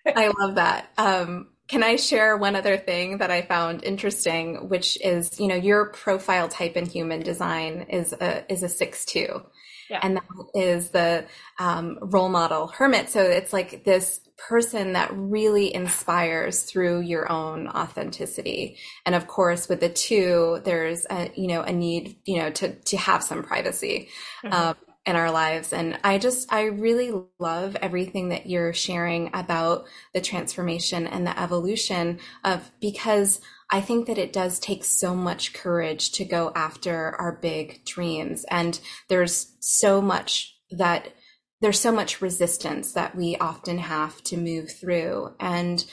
I 0.05 0.32
love 0.38 0.55
that. 0.55 0.89
Um, 0.97 1.49
can 1.67 1.84
I 1.84 1.97
share 1.97 2.36
one 2.36 2.55
other 2.55 2.77
thing 2.77 3.19
that 3.19 3.29
I 3.29 3.43
found 3.43 3.84
interesting, 3.84 4.69
which 4.69 4.97
is, 5.01 5.39
you 5.39 5.47
know, 5.47 5.55
your 5.55 5.91
profile 5.91 6.49
type 6.49 6.75
in 6.75 6.88
human 6.88 7.21
design 7.21 7.86
is 7.89 8.12
a 8.12 8.51
is 8.51 8.63
a 8.63 8.69
six 8.69 9.05
two. 9.05 9.43
Yeah. 9.89 9.99
And 10.04 10.17
that 10.17 10.23
is 10.54 10.91
the 10.91 11.25
um, 11.58 11.97
role 12.02 12.30
model 12.30 12.67
hermit. 12.67 13.10
So 13.10 13.21
it's 13.21 13.52
like 13.52 13.84
this 13.84 14.21
person 14.38 14.93
that 14.93 15.10
really 15.13 15.73
inspires 15.73 16.63
through 16.63 17.02
your 17.02 17.30
own 17.32 17.67
authenticity. 17.67 18.78
And 19.06 19.15
of 19.15 19.28
course, 19.28 19.67
with 19.67 19.80
the 19.80 19.89
two, 19.89 20.62
there's 20.63 21.06
a, 21.10 21.32
you 21.36 21.47
know, 21.47 21.62
a 21.62 21.73
need, 21.73 22.17
you 22.25 22.38
know, 22.38 22.49
to, 22.52 22.75
to 22.75 22.97
have 22.97 23.23
some 23.23 23.43
privacy. 23.43 24.10
Mm-hmm. 24.43 24.54
Um, 24.54 24.75
in 25.06 25.15
our 25.15 25.32
lives. 25.32 25.73
And 25.73 25.97
I 26.04 26.19
just, 26.19 26.54
I 26.54 26.65
really 26.65 27.12
love 27.39 27.75
everything 27.78 28.30
that 28.30 28.45
you're 28.45 28.73
sharing 28.73 29.32
about 29.34 29.86
the 30.13 30.21
transformation 30.21 31.08
and 31.08 31.25
the 31.25 31.39
evolution 31.39 32.19
of, 32.43 32.69
because 32.80 33.41
I 33.71 33.82
think 33.82 34.08
that 34.08 34.17
it 34.17 34.34
does 34.34 34.60
take 34.60 34.84
so 34.84 35.15
much 35.15 35.53
courage 35.53 36.12
to 36.13 36.25
go 36.25 36.51
after 36.55 37.15
our 37.19 37.38
big 37.41 37.86
dreams. 37.86 38.45
And 38.49 38.79
there's 39.10 39.55
so 39.60 40.01
much 40.01 40.55
that 40.71 41.13
there's 41.62 41.79
so 41.79 41.91
much 41.91 42.21
resistance 42.21 42.93
that 42.93 43.15
we 43.15 43.36
often 43.36 43.77
have 43.77 44.23
to 44.23 44.38
move 44.38 44.71
through. 44.71 45.36
And 45.39 45.84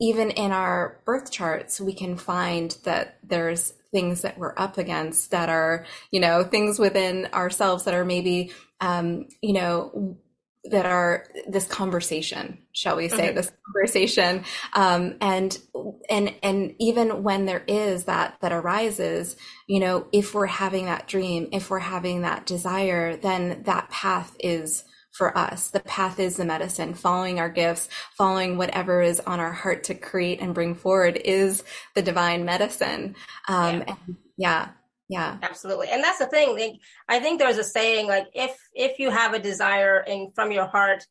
even 0.00 0.30
in 0.30 0.52
our 0.52 1.00
birth 1.04 1.30
charts, 1.30 1.80
we 1.80 1.94
can 1.94 2.16
find 2.16 2.76
that 2.84 3.18
there's 3.22 3.72
things 3.92 4.22
that 4.22 4.38
we're 4.38 4.54
up 4.56 4.78
against 4.78 5.30
that 5.30 5.48
are, 5.48 5.84
you 6.10 6.20
know, 6.20 6.44
things 6.44 6.78
within 6.78 7.26
ourselves 7.32 7.84
that 7.84 7.94
are 7.94 8.04
maybe, 8.04 8.52
um, 8.80 9.26
you 9.42 9.52
know, 9.52 10.16
that 10.64 10.84
are 10.84 11.26
this 11.46 11.66
conversation, 11.66 12.58
shall 12.72 12.96
we 12.96 13.08
say, 13.08 13.28
mm-hmm. 13.28 13.36
this 13.36 13.50
conversation, 13.66 14.44
um, 14.74 15.16
and 15.20 15.58
and 16.08 16.34
and 16.42 16.74
even 16.78 17.22
when 17.22 17.46
there 17.46 17.64
is 17.66 18.04
that 18.04 18.36
that 18.40 18.52
arises, 18.52 19.36
you 19.66 19.80
know, 19.80 20.06
if 20.12 20.34
we're 20.34 20.46
having 20.46 20.84
that 20.86 21.08
dream, 21.08 21.48
if 21.52 21.70
we're 21.70 21.78
having 21.78 22.22
that 22.22 22.44
desire, 22.44 23.16
then 23.16 23.62
that 23.64 23.88
path 23.90 24.36
is 24.38 24.84
for 25.12 25.36
us. 25.36 25.70
The 25.70 25.80
path 25.80 26.20
is 26.20 26.36
the 26.36 26.44
medicine. 26.44 26.94
Following 26.94 27.40
our 27.40 27.48
gifts, 27.50 27.88
following 28.16 28.58
whatever 28.58 29.00
is 29.02 29.20
on 29.20 29.40
our 29.40 29.52
heart 29.52 29.84
to 29.84 29.94
create 29.94 30.40
and 30.40 30.54
bring 30.54 30.74
forward 30.74 31.20
is 31.24 31.64
the 31.94 32.02
divine 32.02 32.44
medicine. 32.44 33.16
Um, 33.48 33.84
yeah. 33.86 33.96
yeah 34.36 34.68
yeah. 35.10 35.38
Absolutely. 35.42 35.88
And 35.88 36.02
that's 36.02 36.18
the 36.18 36.26
thing 36.26 36.78
i 37.08 37.18
think 37.18 37.38
there's 37.38 37.58
a 37.58 37.64
saying 37.64 38.06
like 38.06 38.28
if 38.32 38.56
if 38.74 38.98
you 38.98 39.10
have 39.10 39.34
a 39.34 39.38
desire 39.38 40.00
in 40.06 40.30
from 40.34 40.52
your 40.52 40.66
heart 40.66 41.04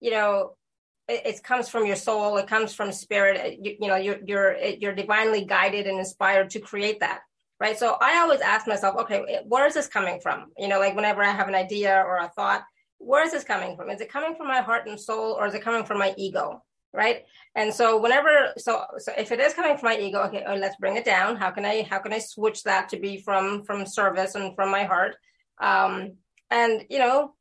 you 0.00 0.10
know 0.10 0.56
it, 1.08 1.22
it 1.24 1.42
comes 1.42 1.68
from 1.68 1.86
your 1.86 1.96
soul 1.96 2.36
it 2.36 2.48
comes 2.48 2.74
from 2.74 2.90
spirit 2.90 3.58
you, 3.62 3.76
you 3.80 3.88
know 3.88 3.96
you're 3.96 4.18
you're 4.26 4.56
you're 4.56 4.94
divinely 4.94 5.44
guided 5.44 5.86
and 5.86 5.98
inspired 5.98 6.50
to 6.50 6.60
create 6.60 7.00
that 7.00 7.20
right? 7.60 7.78
So 7.78 7.96
i 8.00 8.18
always 8.18 8.40
ask 8.40 8.66
myself 8.66 8.96
okay 9.02 9.38
where 9.46 9.66
is 9.66 9.74
this 9.74 9.86
coming 9.86 10.18
from? 10.20 10.50
You 10.58 10.68
know 10.68 10.80
like 10.80 10.96
whenever 10.96 11.22
i 11.22 11.30
have 11.30 11.48
an 11.48 11.54
idea 11.54 12.02
or 12.06 12.16
a 12.18 12.28
thought 12.36 12.64
where 12.98 13.24
is 13.24 13.32
this 13.32 13.44
coming 13.44 13.76
from? 13.76 13.90
Is 13.90 14.00
it 14.00 14.10
coming 14.10 14.34
from 14.34 14.48
my 14.48 14.62
heart 14.62 14.86
and 14.86 14.98
soul 14.98 15.32
or 15.38 15.46
is 15.46 15.54
it 15.54 15.62
coming 15.62 15.84
from 15.84 15.98
my 15.98 16.14
ego 16.16 16.62
right 16.94 17.24
and 17.54 17.74
so 17.74 18.00
whenever 18.00 18.52
so 18.56 18.84
so 18.98 19.12
if 19.18 19.32
it 19.32 19.40
is 19.40 19.52
coming 19.52 19.76
from 19.76 19.90
my 19.90 19.98
ego 19.98 20.22
okay 20.22 20.44
oh, 20.46 20.54
let's 20.54 20.76
bring 20.76 20.96
it 20.96 21.04
down 21.04 21.36
how 21.36 21.50
can 21.50 21.64
i 21.64 21.82
how 21.90 21.98
can 21.98 22.12
i 22.12 22.18
switch 22.18 22.62
that 22.62 22.88
to 22.88 22.98
be 22.98 23.18
from 23.18 23.64
from 23.64 23.84
service 23.84 24.34
and 24.34 24.54
from 24.54 24.70
my 24.70 24.84
heart 24.84 25.16
um 25.60 26.12
and 26.50 26.84
you 26.88 26.98
know 26.98 27.34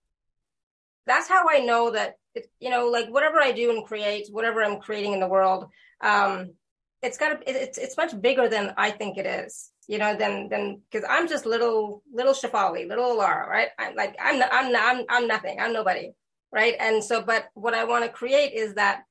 that's 1.06 1.30
how 1.30 1.46
i 1.50 1.60
know 1.60 1.92
that 1.92 2.16
it, 2.36 2.48
you 2.60 2.70
know 2.70 2.88
like 2.88 3.08
whatever 3.10 3.40
i 3.40 3.52
do 3.52 3.70
and 3.70 3.86
create 3.86 4.28
whatever 4.32 4.64
i'm 4.64 4.80
creating 4.80 5.14
in 5.14 5.20
the 5.20 5.28
world 5.28 5.70
um, 6.04 6.52
it's 7.02 7.18
got 7.18 7.42
to, 7.42 7.50
it's, 7.50 7.78
it's 7.78 7.98
much 7.98 8.20
bigger 8.22 8.48
than 8.48 8.74
I 8.78 8.92
think 8.92 9.18
it 9.18 9.26
is, 9.26 9.72
you 9.88 9.98
know, 9.98 10.16
than, 10.16 10.50
than, 10.50 10.82
cause 10.92 11.04
I'm 11.08 11.28
just 11.28 11.46
little, 11.46 12.02
little 12.14 12.34
Shefali, 12.34 12.88
little 12.88 13.18
Laura, 13.18 13.48
right? 13.48 13.70
I'm 13.78 13.96
like, 13.96 14.16
I'm, 14.22 14.42
I'm, 14.52 14.76
I'm, 14.76 15.06
I'm 15.10 15.28
nothing. 15.28 15.60
I'm 15.60 15.74
nobody. 15.74 16.12
Right. 16.52 16.76
And 16.80 17.04
so, 17.04 17.22
but 17.22 17.50
what 17.56 17.74
I 17.74 17.84
want 17.84 18.06
to 18.06 18.12
create 18.12 18.54
is 18.54 18.76
that, 18.76 19.04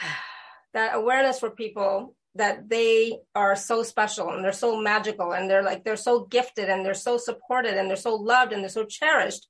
that 0.74 0.94
awareness 0.94 1.38
for 1.40 1.50
people 1.50 2.14
that 2.34 2.68
they 2.68 3.18
are 3.34 3.56
so 3.56 3.82
special 3.82 4.30
and 4.30 4.44
they're 4.44 4.52
so 4.52 4.80
magical 4.80 5.32
and 5.32 5.50
they're 5.50 5.62
like, 5.62 5.84
they're 5.84 5.96
so 5.96 6.24
gifted 6.26 6.68
and 6.68 6.84
they're 6.84 6.94
so 6.94 7.16
supported 7.18 7.74
and 7.74 7.88
they're 7.88 7.96
so 7.96 8.14
loved 8.14 8.52
and 8.52 8.62
they're 8.62 8.68
so 8.68 8.84
cherished. 8.84 9.48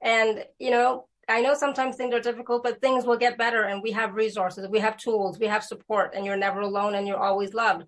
And, 0.00 0.44
you 0.58 0.70
know, 0.70 1.06
I 1.28 1.42
know 1.42 1.54
sometimes 1.54 1.96
things 1.96 2.14
are 2.14 2.20
difficult, 2.20 2.62
but 2.62 2.80
things 2.80 3.04
will 3.04 3.16
get 3.16 3.38
better 3.38 3.62
and 3.62 3.82
we 3.82 3.92
have 3.92 4.14
resources, 4.14 4.68
we 4.68 4.80
have 4.80 4.96
tools, 4.96 5.38
we 5.38 5.46
have 5.46 5.62
support, 5.62 6.14
and 6.14 6.24
you're 6.24 6.36
never 6.36 6.60
alone 6.60 6.94
and 6.94 7.06
you're 7.06 7.22
always 7.22 7.52
loved. 7.52 7.84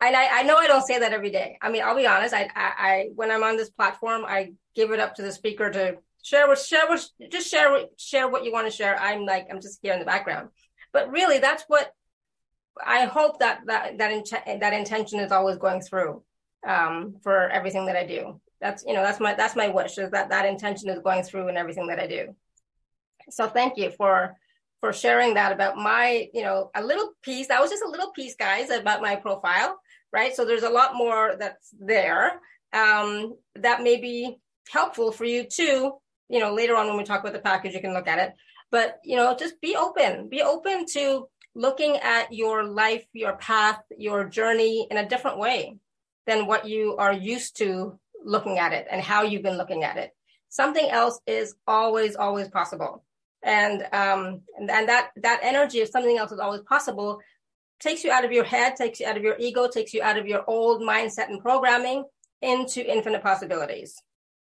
And 0.00 0.16
I, 0.16 0.40
I 0.40 0.42
know 0.44 0.56
I 0.56 0.66
don't 0.66 0.86
say 0.86 0.98
that 0.98 1.12
every 1.12 1.30
day. 1.30 1.58
I 1.60 1.70
mean, 1.70 1.82
I'll 1.82 1.96
be 1.96 2.06
honest. 2.06 2.32
I, 2.32 2.48
I, 2.54 2.72
I, 2.78 3.08
when 3.14 3.30
I'm 3.30 3.42
on 3.42 3.56
this 3.56 3.70
platform, 3.70 4.24
I 4.26 4.52
give 4.74 4.92
it 4.92 5.00
up 5.00 5.16
to 5.16 5.22
the 5.22 5.32
speaker 5.32 5.70
to 5.70 5.98
share 6.22 6.48
what, 6.48 6.58
share 6.58 6.86
what, 6.88 7.06
just 7.30 7.50
share 7.50 7.70
what, 7.70 7.90
share 7.98 8.28
what 8.28 8.44
you 8.44 8.52
want 8.52 8.66
to 8.66 8.74
share. 8.74 8.98
I'm 8.98 9.26
like, 9.26 9.48
I'm 9.50 9.60
just 9.60 9.80
here 9.82 9.92
in 9.92 9.98
the 9.98 10.06
background. 10.06 10.48
But 10.92 11.10
really, 11.10 11.38
that's 11.38 11.64
what 11.68 11.92
I 12.84 13.04
hope 13.04 13.38
that 13.40 13.60
that 13.66 13.98
that, 13.98 14.12
in, 14.46 14.60
that 14.60 14.72
intention 14.72 15.20
is 15.20 15.32
always 15.32 15.58
going 15.58 15.80
through 15.80 16.22
um, 16.66 17.16
for 17.22 17.48
everything 17.48 17.86
that 17.86 17.96
I 17.96 18.06
do. 18.06 18.40
That's 18.60 18.84
you 18.86 18.94
know 18.94 19.02
that's 19.02 19.20
my 19.20 19.34
that's 19.34 19.56
my 19.56 19.68
wish 19.68 19.98
is 19.98 20.10
that 20.10 20.30
that 20.30 20.46
intention 20.46 20.88
is 20.88 21.00
going 21.00 21.22
through 21.22 21.48
in 21.48 21.56
everything 21.56 21.88
that 21.88 22.00
I 22.00 22.06
do. 22.06 22.34
So 23.30 23.48
thank 23.48 23.76
you 23.76 23.90
for 23.90 24.36
for 24.80 24.92
sharing 24.92 25.34
that 25.34 25.52
about 25.52 25.76
my 25.76 26.28
you 26.32 26.42
know 26.42 26.70
a 26.74 26.82
little 26.82 27.12
piece 27.22 27.48
that 27.48 27.60
was 27.60 27.70
just 27.70 27.84
a 27.84 27.88
little 27.88 28.10
piece 28.12 28.34
guys 28.36 28.70
about 28.70 29.02
my 29.02 29.16
profile 29.16 29.78
right? 30.12 30.34
So 30.34 30.44
there's 30.44 30.62
a 30.62 30.70
lot 30.70 30.94
more 30.94 31.36
that's 31.38 31.72
there 31.78 32.40
um, 32.72 33.34
that 33.56 33.82
may 33.82 34.00
be 34.00 34.38
helpful 34.70 35.12
for 35.12 35.24
you 35.24 35.44
too. 35.44 35.94
You 36.28 36.38
know 36.38 36.54
later 36.54 36.76
on 36.76 36.86
when 36.86 36.96
we 36.96 37.02
talk 37.02 37.20
about 37.20 37.32
the 37.32 37.40
package 37.40 37.74
you 37.74 37.80
can 37.80 37.92
look 37.92 38.06
at 38.06 38.20
it 38.20 38.34
but 38.70 38.98
you 39.04 39.16
know 39.16 39.34
just 39.36 39.60
be 39.60 39.76
open. 39.76 40.28
Be 40.28 40.42
open 40.42 40.86
to 40.92 41.28
looking 41.54 41.96
at 41.96 42.32
your 42.32 42.64
life 42.64 43.04
your 43.12 43.36
path 43.36 43.80
your 43.98 44.24
journey 44.24 44.86
in 44.90 44.96
a 44.96 45.08
different 45.08 45.38
way 45.38 45.76
than 46.26 46.46
what 46.46 46.68
you 46.68 46.96
are 46.96 47.12
used 47.12 47.56
to 47.56 47.98
looking 48.24 48.58
at 48.58 48.72
it 48.72 48.86
and 48.90 49.02
how 49.02 49.22
you've 49.22 49.42
been 49.42 49.58
looking 49.58 49.82
at 49.82 49.96
it. 49.96 50.10
Something 50.48 50.88
else 50.90 51.20
is 51.26 51.54
always 51.66 52.16
always 52.16 52.48
possible. 52.48 53.04
And 53.42 53.82
um 53.92 54.42
and, 54.56 54.70
and 54.70 54.88
that 54.88 55.10
that 55.16 55.40
energy 55.42 55.80
of 55.80 55.88
something 55.88 56.16
else 56.16 56.32
is 56.32 56.38
always 56.38 56.62
possible 56.62 57.20
takes 57.80 58.04
you 58.04 58.10
out 58.10 58.24
of 58.24 58.32
your 58.32 58.44
head 58.44 58.76
takes 58.76 59.00
you 59.00 59.06
out 59.06 59.16
of 59.16 59.22
your 59.22 59.36
ego 59.38 59.66
takes 59.66 59.94
you 59.94 60.02
out 60.02 60.18
of 60.18 60.26
your 60.26 60.44
old 60.46 60.82
mindset 60.82 61.28
and 61.28 61.40
programming 61.40 62.04
into 62.42 62.88
infinite 62.90 63.22
possibilities 63.22 63.96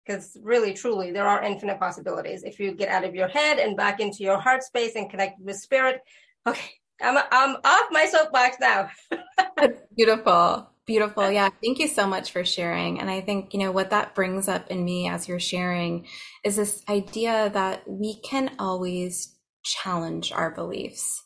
because 0.07 0.37
really 0.41 0.73
truly 0.73 1.11
there 1.11 1.27
are 1.27 1.43
infinite 1.43 1.79
possibilities 1.79 2.43
if 2.43 2.59
you 2.59 2.71
get 2.71 2.89
out 2.89 3.03
of 3.03 3.13
your 3.13 3.27
head 3.27 3.59
and 3.59 3.75
back 3.75 3.99
into 3.99 4.23
your 4.23 4.39
heart 4.39 4.63
space 4.63 4.95
and 4.95 5.09
connect 5.09 5.39
with 5.41 5.55
spirit 5.57 5.99
okay 6.47 6.71
i'm 7.01 7.17
i'm 7.31 7.57
off 7.63 7.87
my 7.91 8.05
soapbox 8.05 8.57
now 8.59 8.89
beautiful 9.95 10.69
Beautiful. 10.87 11.29
Yeah. 11.29 11.49
Thank 11.61 11.79
you 11.79 11.89
so 11.89 12.07
much 12.07 12.31
for 12.31 12.45
sharing. 12.45 13.01
And 13.01 13.11
I 13.11 13.19
think, 13.19 13.53
you 13.53 13.59
know, 13.59 13.73
what 13.73 13.89
that 13.89 14.15
brings 14.15 14.47
up 14.47 14.71
in 14.71 14.85
me 14.85 15.09
as 15.09 15.27
you're 15.27 15.37
sharing 15.37 16.07
is 16.45 16.55
this 16.55 16.81
idea 16.87 17.49
that 17.53 17.83
we 17.85 18.21
can 18.21 18.51
always 18.57 19.35
challenge 19.65 20.31
our 20.31 20.49
beliefs. 20.49 21.21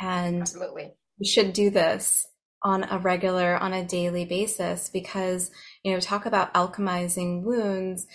And 0.00 0.40
Absolutely. 0.40 0.94
we 1.20 1.26
should 1.26 1.52
do 1.52 1.68
this 1.68 2.26
on 2.66 2.82
a 2.90 2.98
regular, 2.98 3.56
on 3.56 3.72
a 3.72 3.84
daily 3.84 4.24
basis 4.24 4.90
because, 4.92 5.52
you 5.84 5.92
know, 5.92 6.00
talk 6.00 6.26
about 6.26 6.52
alchemizing 6.52 7.44
wounds. 7.44 8.08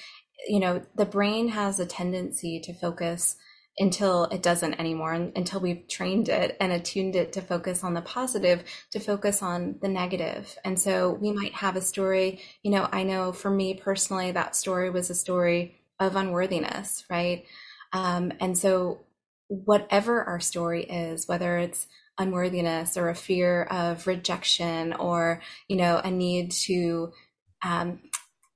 You 0.45 0.59
know, 0.59 0.81
the 0.93 1.05
brain 1.05 1.47
has 1.47 1.79
a 1.79 1.85
tendency 1.85 2.59
to 2.65 2.73
focus 2.73 3.37
until 3.79 4.25
it 4.25 4.43
doesn't 4.43 4.73
anymore 4.73 5.13
until 5.13 5.61
we've 5.61 5.87
trained 5.87 6.27
it 6.27 6.57
and 6.59 6.73
attuned 6.73 7.15
it 7.15 7.31
to 7.31 7.41
focus 7.41 7.81
on 7.81 7.93
the 7.93 8.01
positive 8.01 8.65
to 8.91 8.99
focus 8.99 9.41
on 9.41 9.77
the 9.81 9.87
negative 9.87 10.57
and 10.65 10.77
so 10.77 11.11
we 11.21 11.31
might 11.31 11.53
have 11.53 11.77
a 11.77 11.81
story 11.81 12.41
you 12.63 12.69
know 12.69 12.89
i 12.91 13.01
know 13.01 13.31
for 13.31 13.49
me 13.49 13.73
personally 13.73 14.29
that 14.33 14.57
story 14.57 14.89
was 14.89 15.09
a 15.09 15.15
story 15.15 15.79
of 16.01 16.17
unworthiness 16.17 17.05
right 17.09 17.45
um, 17.93 18.33
and 18.41 18.57
so 18.57 18.99
whatever 19.47 20.21
our 20.21 20.41
story 20.41 20.83
is 20.83 21.25
whether 21.29 21.57
it's 21.57 21.87
unworthiness 22.21 22.97
or 22.97 23.09
a 23.09 23.15
fear 23.15 23.63
of 23.63 24.07
rejection 24.07 24.93
or 24.93 25.41
you 25.67 25.75
know 25.75 25.99
a 26.03 26.11
need 26.11 26.51
to 26.51 27.11
um, 27.63 27.99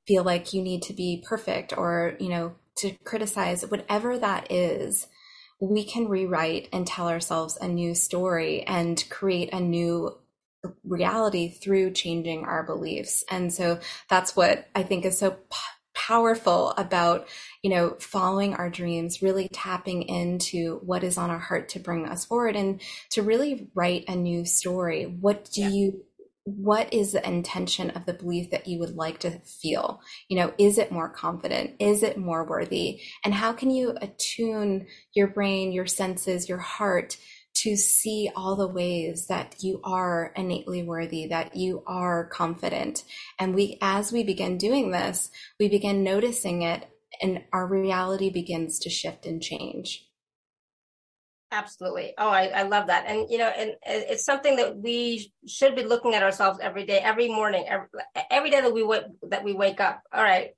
feel 0.07 0.23
like 0.23 0.53
you 0.53 0.61
need 0.61 0.81
to 0.83 0.93
be 0.93 1.23
perfect 1.27 1.77
or 1.77 2.15
you 2.19 2.29
know 2.29 2.55
to 2.77 2.91
criticize, 3.03 3.63
whatever 3.63 4.17
that 4.17 4.51
is, 4.51 5.07
we 5.59 5.85
can 5.85 6.07
rewrite 6.07 6.67
and 6.73 6.85
tell 6.85 7.07
ourselves 7.07 7.57
a 7.57 7.67
new 7.67 7.95
story 7.95 8.63
and 8.63 9.03
create 9.09 9.53
a 9.53 9.59
new 9.59 10.17
reality 10.83 11.49
through 11.49 11.91
changing 11.91 12.43
our 12.43 12.63
beliefs. 12.63 13.23
And 13.29 13.53
so 13.53 13.79
that's 14.09 14.35
what 14.35 14.67
I 14.75 14.83
think 14.83 15.05
is 15.05 15.17
so 15.17 15.37
powerful 16.07 16.71
about, 16.77 17.27
you 17.63 17.69
know, 17.69 17.95
following 17.99 18.53
our 18.53 18.69
dreams, 18.69 19.21
really 19.21 19.47
tapping 19.51 20.03
into 20.03 20.79
what 20.83 21.03
is 21.03 21.17
on 21.17 21.29
our 21.29 21.39
heart 21.39 21.69
to 21.69 21.79
bring 21.79 22.07
us 22.07 22.25
forward 22.25 22.55
and 22.55 22.81
to 23.09 23.23
really 23.23 23.69
write 23.73 24.05
a 24.07 24.15
new 24.15 24.45
story. 24.45 25.03
What 25.05 25.49
do 25.51 25.61
yeah. 25.61 25.69
you 25.69 26.05
what 26.47 26.93
is 26.93 27.11
the 27.11 27.27
intention 27.27 27.89
of 27.89 28.05
the 28.05 28.13
belief 28.13 28.51
that 28.51 28.67
you 28.67 28.77
would 28.77 28.95
like 28.95 29.17
to 29.17 29.31
feel? 29.39 29.99
You 30.29 30.37
know, 30.37 30.53
is 30.59 30.77
it 30.77 30.91
more 30.91 31.09
confident? 31.09 31.71
Is 31.79 32.03
it 32.03 32.19
more 32.19 32.43
worthy? 32.43 33.01
And 33.23 33.33
how 33.33 33.51
can 33.51 33.71
you 33.71 33.97
attune 33.99 34.85
your 35.13 35.25
brain, 35.25 35.71
your 35.71 35.87
senses, 35.87 36.47
your 36.47 36.59
heart 36.59 37.17
to 37.55 37.75
see 37.75 38.29
all 38.35 38.55
the 38.55 38.67
ways 38.67 39.27
that 39.27 39.55
you 39.59 39.81
are 39.83 40.31
innately 40.35 40.83
worthy, 40.83 41.27
that 41.27 41.55
you 41.55 41.83
are 41.87 42.25
confident? 42.25 43.03
And 43.39 43.55
we, 43.55 43.77
as 43.81 44.11
we 44.11 44.23
begin 44.23 44.57
doing 44.57 44.91
this, 44.91 45.31
we 45.59 45.69
begin 45.69 46.03
noticing 46.03 46.61
it 46.61 46.89
and 47.21 47.43
our 47.53 47.65
reality 47.65 48.29
begins 48.29 48.79
to 48.79 48.89
shift 48.89 49.25
and 49.25 49.41
change. 49.41 50.07
Absolutely. 51.51 52.13
Oh, 52.17 52.27
I, 52.27 52.47
I 52.47 52.63
love 52.63 52.87
that. 52.87 53.05
And, 53.07 53.29
you 53.29 53.37
know, 53.37 53.47
and 53.47 53.75
it's 53.85 54.25
something 54.25 54.57
that 54.57 54.75
we 54.75 55.31
should 55.47 55.75
be 55.75 55.83
looking 55.83 56.13
at 56.13 56.23
ourselves 56.23 56.59
every 56.61 56.85
day, 56.85 56.97
every 56.97 57.29
morning, 57.29 57.65
every, 57.67 57.87
every 58.29 58.49
day 58.49 58.61
that 58.61 58.73
we 58.73 58.83
wake, 58.83 59.03
that 59.29 59.43
we 59.43 59.53
wake 59.53 59.79
up. 59.79 60.01
All 60.11 60.23
right. 60.23 60.49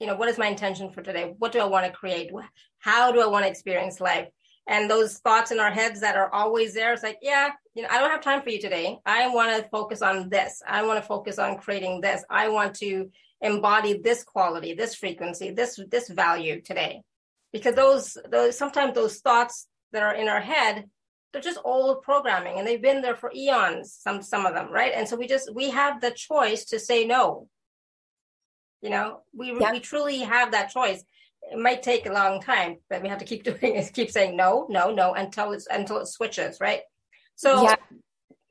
You 0.00 0.06
know, 0.06 0.16
what 0.16 0.28
is 0.28 0.38
my 0.38 0.46
intention 0.46 0.92
for 0.92 1.02
today? 1.02 1.34
What 1.38 1.52
do 1.52 1.58
I 1.58 1.64
want 1.64 1.84
to 1.86 1.92
create? 1.92 2.30
How 2.78 3.12
do 3.12 3.20
I 3.20 3.26
want 3.26 3.44
to 3.44 3.50
experience 3.50 4.00
life? 4.00 4.28
And 4.66 4.90
those 4.90 5.18
thoughts 5.18 5.52
in 5.52 5.60
our 5.60 5.70
heads 5.70 6.00
that 6.00 6.16
are 6.16 6.32
always 6.32 6.74
there, 6.74 6.92
it's 6.92 7.02
like, 7.02 7.18
yeah, 7.22 7.50
you 7.74 7.82
know, 7.82 7.88
I 7.90 7.98
don't 7.98 8.10
have 8.10 8.22
time 8.22 8.42
for 8.42 8.50
you 8.50 8.60
today. 8.60 8.98
I 9.06 9.28
want 9.28 9.62
to 9.62 9.68
focus 9.68 10.02
on 10.02 10.28
this. 10.28 10.60
I 10.66 10.84
want 10.84 11.00
to 11.00 11.06
focus 11.06 11.38
on 11.38 11.58
creating 11.58 12.00
this. 12.00 12.24
I 12.28 12.48
want 12.48 12.74
to 12.76 13.10
embody 13.40 13.98
this 13.98 14.24
quality, 14.24 14.74
this 14.74 14.94
frequency, 14.94 15.52
this, 15.52 15.78
this 15.88 16.08
value 16.08 16.60
today. 16.62 17.02
Because 17.52 17.76
those, 17.76 18.18
those, 18.28 18.58
sometimes 18.58 18.94
those 18.94 19.20
thoughts 19.20 19.68
that 19.92 20.02
are 20.02 20.14
in 20.14 20.28
our 20.28 20.40
head 20.40 20.86
they're 21.36 21.42
just 21.42 21.60
old 21.64 22.00
programming 22.02 22.58
and 22.58 22.66
they've 22.66 22.80
been 22.80 23.02
there 23.02 23.14
for 23.14 23.30
eons 23.34 23.92
some 23.92 24.22
some 24.22 24.46
of 24.46 24.54
them 24.54 24.72
right 24.72 24.92
and 24.94 25.06
so 25.06 25.16
we 25.16 25.26
just 25.26 25.54
we 25.54 25.68
have 25.68 26.00
the 26.00 26.10
choice 26.10 26.64
to 26.64 26.78
say 26.78 27.04
no 27.04 27.46
you 28.80 28.88
know 28.88 29.20
we 29.34 29.54
yeah. 29.60 29.70
we 29.70 29.80
truly 29.80 30.20
have 30.20 30.52
that 30.52 30.70
choice 30.70 31.04
it 31.50 31.58
might 31.58 31.82
take 31.82 32.06
a 32.06 32.12
long 32.12 32.40
time 32.40 32.76
but 32.90 33.02
we 33.02 33.08
have 33.08 33.18
to 33.18 33.24
keep 33.24 33.44
doing 33.60 33.76
is 33.76 33.90
keep 33.90 34.10
saying 34.10 34.36
no 34.36 34.66
no 34.68 34.90
no 34.90 35.14
until 35.14 35.52
it's 35.52 35.66
until 35.70 35.98
it 35.98 36.06
switches 36.06 36.58
right? 36.60 36.80
So 37.36 37.62
yeah. 37.62 37.76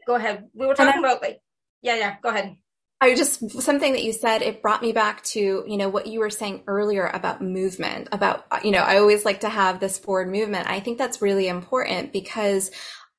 go 0.06 0.16
ahead. 0.16 0.46
We 0.54 0.68
were 0.68 0.76
talking 0.76 1.00
about 1.00 1.22
like 1.22 1.40
yeah 1.82 1.96
yeah 1.96 2.16
go 2.22 2.30
ahead. 2.30 2.56
I 3.02 3.14
just 3.14 3.62
something 3.62 3.92
that 3.92 4.04
you 4.04 4.14
said 4.14 4.42
it 4.42 4.62
brought 4.62 4.82
me 4.82 4.92
back 4.94 5.24
to 5.26 5.64
you 5.68 5.78
know 5.78 5.90
what 5.90 6.08
you 6.08 6.20
were 6.20 6.30
saying 6.30 6.64
earlier 6.68 7.06
about 7.08 7.42
movement 7.42 8.08
about 8.12 8.46
you 8.64 8.72
know 8.72 8.80
I 8.80 8.98
always 8.98 9.26
like 9.26 9.42
to 9.42 9.50
have 9.50 9.80
this 9.80 9.98
forward 9.98 10.30
movement. 10.30 10.70
I 10.70 10.80
think 10.80 10.98
that's 10.98 11.22
really 11.22 11.48
important 11.48 12.14
because 12.14 12.72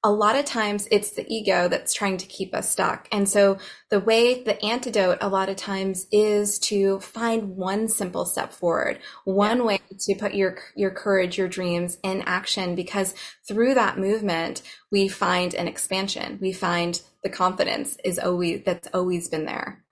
a 0.06 0.10
lot 0.12 0.36
of 0.36 0.44
times 0.44 0.86
it's 0.92 1.10
the 1.10 1.26
ego 1.26 1.66
that's 1.66 1.92
trying 1.92 2.16
to 2.16 2.26
keep 2.26 2.54
us 2.54 2.70
stuck. 2.70 3.08
And 3.10 3.28
so 3.28 3.58
the 3.90 3.98
way 3.98 4.40
the 4.44 4.64
antidote 4.64 5.18
a 5.20 5.28
lot 5.28 5.48
of 5.48 5.56
times 5.56 6.06
is 6.12 6.60
to 6.60 7.00
find 7.00 7.56
one 7.56 7.88
simple 7.88 8.24
step 8.24 8.52
forward, 8.52 9.00
one 9.24 9.64
way 9.64 9.80
to 9.98 10.14
put 10.14 10.32
your 10.32 10.58
your 10.76 10.92
courage, 10.92 11.36
your 11.36 11.48
dreams 11.48 11.98
in 12.04 12.22
action 12.22 12.76
because 12.76 13.16
through 13.48 13.74
that 13.74 13.98
movement 13.98 14.62
we 14.92 15.08
find 15.08 15.54
an 15.54 15.66
expansion. 15.66 16.38
We 16.40 16.52
find 16.52 17.02
the 17.24 17.28
confidence 17.28 17.96
is 18.04 18.20
always 18.20 18.62
that's 18.64 18.86
always 18.94 19.28
been 19.28 19.44
there. 19.44 19.84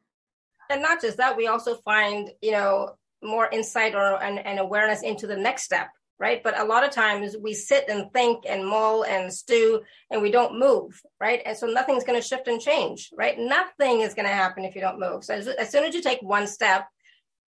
And 0.71 0.81
not 0.81 1.01
just 1.01 1.17
that, 1.17 1.37
we 1.37 1.49
also 1.49 1.75
find, 1.85 2.31
you 2.41 2.53
know, 2.53 2.95
more 3.21 3.49
insight 3.51 3.97
or 3.97 4.23
and, 4.23 4.39
and 4.39 4.61
awareness 4.61 5.03
into 5.03 5.27
the 5.27 5.37
next 5.37 5.65
step 5.65 5.89
right? 6.19 6.43
But 6.43 6.59
a 6.59 6.65
lot 6.65 6.85
of 6.85 6.91
times 6.91 7.37
we 7.41 7.55
sit 7.55 7.89
and 7.89 8.13
think 8.13 8.45
and 8.49 8.67
mull 8.67 9.05
and 9.05 9.33
stew 9.33 9.83
and 10.11 10.23
we 10.23 10.31
don't 10.31 10.59
move, 10.59 11.01
right? 11.21 11.43
And 11.45 11.57
so 11.57 11.67
nothing's 11.67 12.05
going 12.05 12.21
to 12.21 12.27
shift 12.27 12.47
and 12.49 12.61
change, 12.61 13.11
right? 13.17 13.39
Nothing 13.39 14.01
is 14.01 14.15
going 14.15 14.29
to 14.29 14.35
happen 14.35 14.65
if 14.65 14.75
you 14.75 14.81
don't 14.81 15.01
move. 15.01 15.25
So 15.25 15.35
as, 15.35 15.49
as 15.49 15.71
soon 15.71 15.85
as 15.85 15.95
you 15.95 16.03
take 16.03 16.23
one 16.23 16.47
step, 16.47 16.87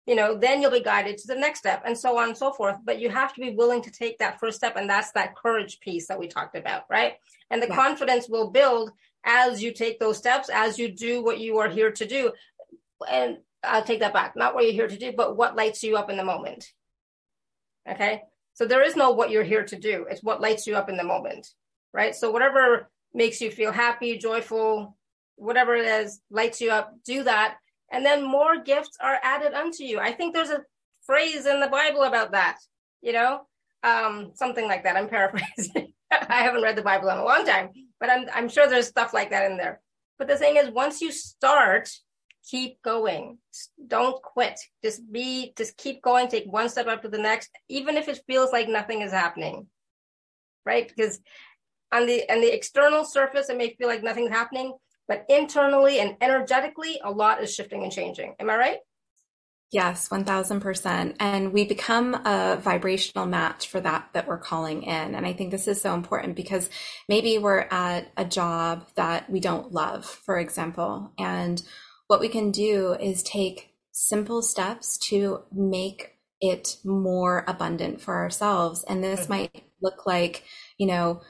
you 0.06 0.14
know, 0.14 0.36
then 0.36 0.60
you'll 0.60 0.70
be 0.70 0.82
guided 0.82 1.18
to 1.18 1.26
the 1.26 1.38
next 1.38 1.60
step 1.60 1.82
and 1.84 1.96
so 1.96 2.18
on 2.18 2.28
and 2.28 2.36
so 2.36 2.52
forth. 2.52 2.76
But 2.84 3.00
you 3.00 3.10
have 3.10 3.34
to 3.34 3.40
be 3.40 3.54
willing 3.54 3.82
to 3.82 3.90
take 3.90 4.18
that 4.18 4.40
first 4.40 4.56
step. 4.58 4.76
And 4.76 4.88
that's 4.88 5.12
that 5.12 5.36
courage 5.36 5.80
piece 5.80 6.08
that 6.08 6.18
we 6.18 6.28
talked 6.28 6.56
about, 6.56 6.82
right? 6.90 7.14
And 7.50 7.62
the 7.62 7.68
yeah. 7.68 7.76
confidence 7.76 8.28
will 8.28 8.50
build 8.50 8.90
as 9.24 9.62
you 9.62 9.72
take 9.72 9.98
those 9.98 10.18
steps, 10.18 10.48
as 10.48 10.78
you 10.78 10.92
do 10.92 11.22
what 11.22 11.38
you 11.38 11.58
are 11.58 11.68
here 11.68 11.92
to 11.92 12.06
do. 12.06 12.32
And 13.10 13.38
I'll 13.62 13.84
take 13.84 14.00
that 14.00 14.12
back, 14.12 14.36
not 14.36 14.54
what 14.54 14.64
you're 14.64 14.72
here 14.72 14.88
to 14.88 14.98
do, 14.98 15.12
but 15.12 15.36
what 15.36 15.56
lights 15.56 15.82
you 15.82 15.96
up 15.96 16.10
in 16.10 16.16
the 16.16 16.24
moment. 16.24 16.66
Okay. 17.88 18.22
So 18.60 18.66
there 18.66 18.82
is 18.82 18.94
no 18.94 19.12
what 19.12 19.30
you're 19.30 19.42
here 19.42 19.64
to 19.64 19.76
do. 19.78 20.04
It's 20.10 20.22
what 20.22 20.42
lights 20.42 20.66
you 20.66 20.76
up 20.76 20.90
in 20.90 20.98
the 20.98 21.02
moment. 21.02 21.48
Right. 21.94 22.14
So 22.14 22.30
whatever 22.30 22.90
makes 23.14 23.40
you 23.40 23.50
feel 23.50 23.72
happy, 23.72 24.18
joyful, 24.18 24.98
whatever 25.36 25.74
it 25.76 25.86
is, 25.86 26.20
lights 26.30 26.60
you 26.60 26.70
up, 26.70 26.92
do 27.06 27.22
that. 27.22 27.56
And 27.90 28.04
then 28.04 28.22
more 28.22 28.62
gifts 28.62 28.98
are 29.00 29.18
added 29.22 29.54
unto 29.54 29.84
you. 29.84 29.98
I 29.98 30.12
think 30.12 30.34
there's 30.34 30.50
a 30.50 30.62
phrase 31.06 31.46
in 31.46 31.58
the 31.58 31.68
Bible 31.68 32.02
about 32.02 32.32
that, 32.32 32.58
you 33.00 33.14
know, 33.14 33.46
um, 33.82 34.32
something 34.34 34.66
like 34.68 34.84
that. 34.84 34.94
I'm 34.94 35.08
paraphrasing. 35.08 35.94
I 36.10 36.42
haven't 36.42 36.62
read 36.62 36.76
the 36.76 36.82
Bible 36.82 37.08
in 37.08 37.16
a 37.16 37.24
long 37.24 37.46
time, 37.46 37.70
but 37.98 38.10
I'm, 38.10 38.26
I'm 38.34 38.50
sure 38.50 38.68
there's 38.68 38.88
stuff 38.88 39.14
like 39.14 39.30
that 39.30 39.50
in 39.50 39.56
there. 39.56 39.80
But 40.18 40.28
the 40.28 40.36
thing 40.36 40.56
is, 40.56 40.68
once 40.68 41.00
you 41.00 41.12
start, 41.12 41.88
keep 42.48 42.82
going. 42.82 43.38
Don't 43.86 44.20
quit. 44.22 44.58
Just 44.82 45.10
be, 45.10 45.52
just 45.56 45.76
keep 45.76 46.02
going. 46.02 46.28
Take 46.28 46.50
one 46.50 46.68
step 46.68 46.86
after 46.86 47.08
the 47.08 47.18
next, 47.18 47.50
even 47.68 47.96
if 47.96 48.08
it 48.08 48.22
feels 48.26 48.52
like 48.52 48.68
nothing 48.68 49.02
is 49.02 49.12
happening. 49.12 49.66
Right? 50.64 50.88
Because 50.88 51.20
on 51.92 52.06
the, 52.06 52.30
on 52.30 52.40
the 52.40 52.54
external 52.54 53.04
surface, 53.04 53.48
it 53.48 53.56
may 53.56 53.74
feel 53.74 53.88
like 53.88 54.02
nothing's 54.02 54.30
happening, 54.30 54.74
but 55.08 55.24
internally 55.28 55.98
and 55.98 56.16
energetically, 56.20 57.00
a 57.02 57.10
lot 57.10 57.42
is 57.42 57.54
shifting 57.54 57.82
and 57.82 57.92
changing. 57.92 58.34
Am 58.38 58.50
I 58.50 58.56
right? 58.56 58.78
Yes, 59.72 60.08
1000%. 60.08 61.14
And 61.20 61.52
we 61.52 61.64
become 61.64 62.14
a 62.14 62.58
vibrational 62.60 63.26
match 63.26 63.68
for 63.68 63.80
that 63.80 64.08
that 64.14 64.26
we're 64.26 64.38
calling 64.38 64.82
in. 64.82 65.14
And 65.14 65.24
I 65.24 65.32
think 65.32 65.52
this 65.52 65.68
is 65.68 65.80
so 65.80 65.94
important 65.94 66.34
because 66.34 66.68
maybe 67.08 67.38
we're 67.38 67.68
at 67.70 68.10
a 68.16 68.24
job 68.24 68.88
that 68.96 69.30
we 69.30 69.38
don't 69.38 69.70
love, 69.70 70.04
for 70.04 70.38
example, 70.38 71.12
and 71.18 71.62
what 72.10 72.18
we 72.18 72.28
can 72.28 72.50
do 72.50 72.94
is 72.94 73.22
take 73.22 73.72
simple 73.92 74.42
steps 74.42 74.98
to 74.98 75.44
make 75.52 76.16
it 76.40 76.78
more 76.84 77.44
abundant 77.46 78.00
for 78.00 78.16
ourselves. 78.16 78.82
And 78.88 79.04
this 79.04 79.28
might 79.28 79.62
look 79.80 80.06
like, 80.06 80.42
you 80.76 80.88
know, 80.88 81.20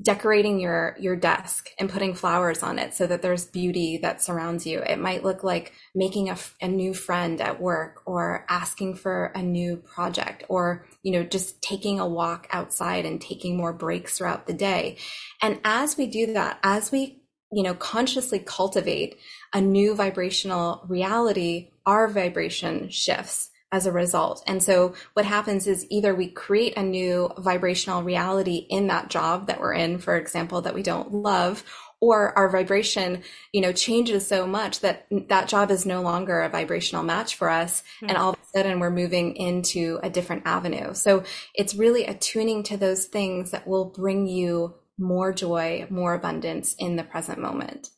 decorating 0.00 0.60
your 0.60 0.96
your 0.98 1.14
desk 1.14 1.68
and 1.78 1.90
putting 1.90 2.14
flowers 2.14 2.62
on 2.62 2.78
it 2.78 2.94
so 2.94 3.06
that 3.06 3.20
there's 3.20 3.44
beauty 3.44 3.98
that 3.98 4.22
surrounds 4.22 4.66
you. 4.66 4.78
It 4.78 4.98
might 4.98 5.24
look 5.24 5.44
like 5.44 5.74
making 5.94 6.30
a, 6.30 6.38
a 6.62 6.68
new 6.68 6.94
friend 6.94 7.38
at 7.42 7.60
work 7.60 8.00
or 8.06 8.46
asking 8.48 8.94
for 8.94 9.26
a 9.34 9.42
new 9.42 9.76
project 9.76 10.44
or 10.48 10.86
you 11.02 11.12
know 11.12 11.22
just 11.22 11.60
taking 11.60 12.00
a 12.00 12.08
walk 12.08 12.48
outside 12.50 13.04
and 13.04 13.20
taking 13.20 13.58
more 13.58 13.74
breaks 13.74 14.16
throughout 14.16 14.46
the 14.46 14.54
day. 14.54 14.96
And 15.42 15.60
as 15.64 15.98
we 15.98 16.06
do 16.06 16.32
that 16.32 16.58
as 16.62 16.90
we 16.90 17.21
you 17.52 17.62
know 17.62 17.74
consciously 17.74 18.38
cultivate 18.38 19.18
a 19.52 19.60
new 19.60 19.94
vibrational 19.94 20.84
reality, 20.88 21.70
our 21.86 22.08
vibration 22.08 22.88
shifts 22.88 23.50
as 23.70 23.86
a 23.86 23.92
result. 23.92 24.44
And 24.46 24.62
so 24.62 24.94
what 25.14 25.24
happens 25.24 25.66
is 25.66 25.86
either 25.88 26.14
we 26.14 26.28
create 26.28 26.76
a 26.76 26.82
new 26.82 27.30
vibrational 27.38 28.02
reality 28.02 28.66
in 28.68 28.88
that 28.88 29.08
job 29.08 29.46
that 29.46 29.60
we're 29.60 29.72
in, 29.72 29.98
for 29.98 30.16
example, 30.16 30.60
that 30.62 30.74
we 30.74 30.82
don't 30.82 31.12
love, 31.12 31.64
or 32.02 32.36
our 32.36 32.50
vibration, 32.50 33.22
you 33.52 33.60
know, 33.60 33.72
changes 33.72 34.26
so 34.26 34.44
much 34.44 34.80
that 34.80 35.06
that 35.28 35.48
job 35.48 35.70
is 35.70 35.86
no 35.86 36.02
longer 36.02 36.42
a 36.42 36.48
vibrational 36.48 37.04
match 37.04 37.36
for 37.36 37.48
us. 37.48 37.80
Mm-hmm. 37.80 38.08
And 38.08 38.18
all 38.18 38.30
of 38.30 38.38
a 38.38 38.58
sudden 38.58 38.80
we're 38.80 38.90
moving 38.90 39.36
into 39.36 40.00
a 40.02 40.10
different 40.10 40.42
avenue. 40.44 40.94
So 40.94 41.22
it's 41.54 41.76
really 41.76 42.04
attuning 42.04 42.64
to 42.64 42.76
those 42.76 43.06
things 43.06 43.52
that 43.52 43.68
will 43.68 43.84
bring 43.84 44.26
you 44.26 44.74
more 44.98 45.32
joy, 45.32 45.86
more 45.90 46.14
abundance 46.14 46.74
in 46.78 46.96
the 46.96 47.04
present 47.04 47.38
moment. 47.38 47.88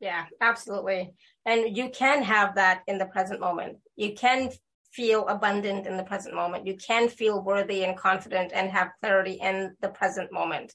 Yeah, 0.00 0.26
absolutely. 0.40 1.14
And 1.46 1.76
you 1.76 1.90
can 1.90 2.22
have 2.22 2.56
that 2.56 2.82
in 2.86 2.98
the 2.98 3.06
present 3.06 3.40
moment. 3.40 3.78
You 3.96 4.14
can 4.14 4.50
feel 4.92 5.26
abundant 5.28 5.86
in 5.86 5.96
the 5.96 6.04
present 6.04 6.34
moment. 6.34 6.66
You 6.66 6.76
can 6.76 7.08
feel 7.08 7.42
worthy 7.42 7.84
and 7.84 7.96
confident 7.96 8.52
and 8.54 8.70
have 8.70 8.92
clarity 9.00 9.38
in 9.42 9.74
the 9.80 9.88
present 9.88 10.32
moment. 10.32 10.74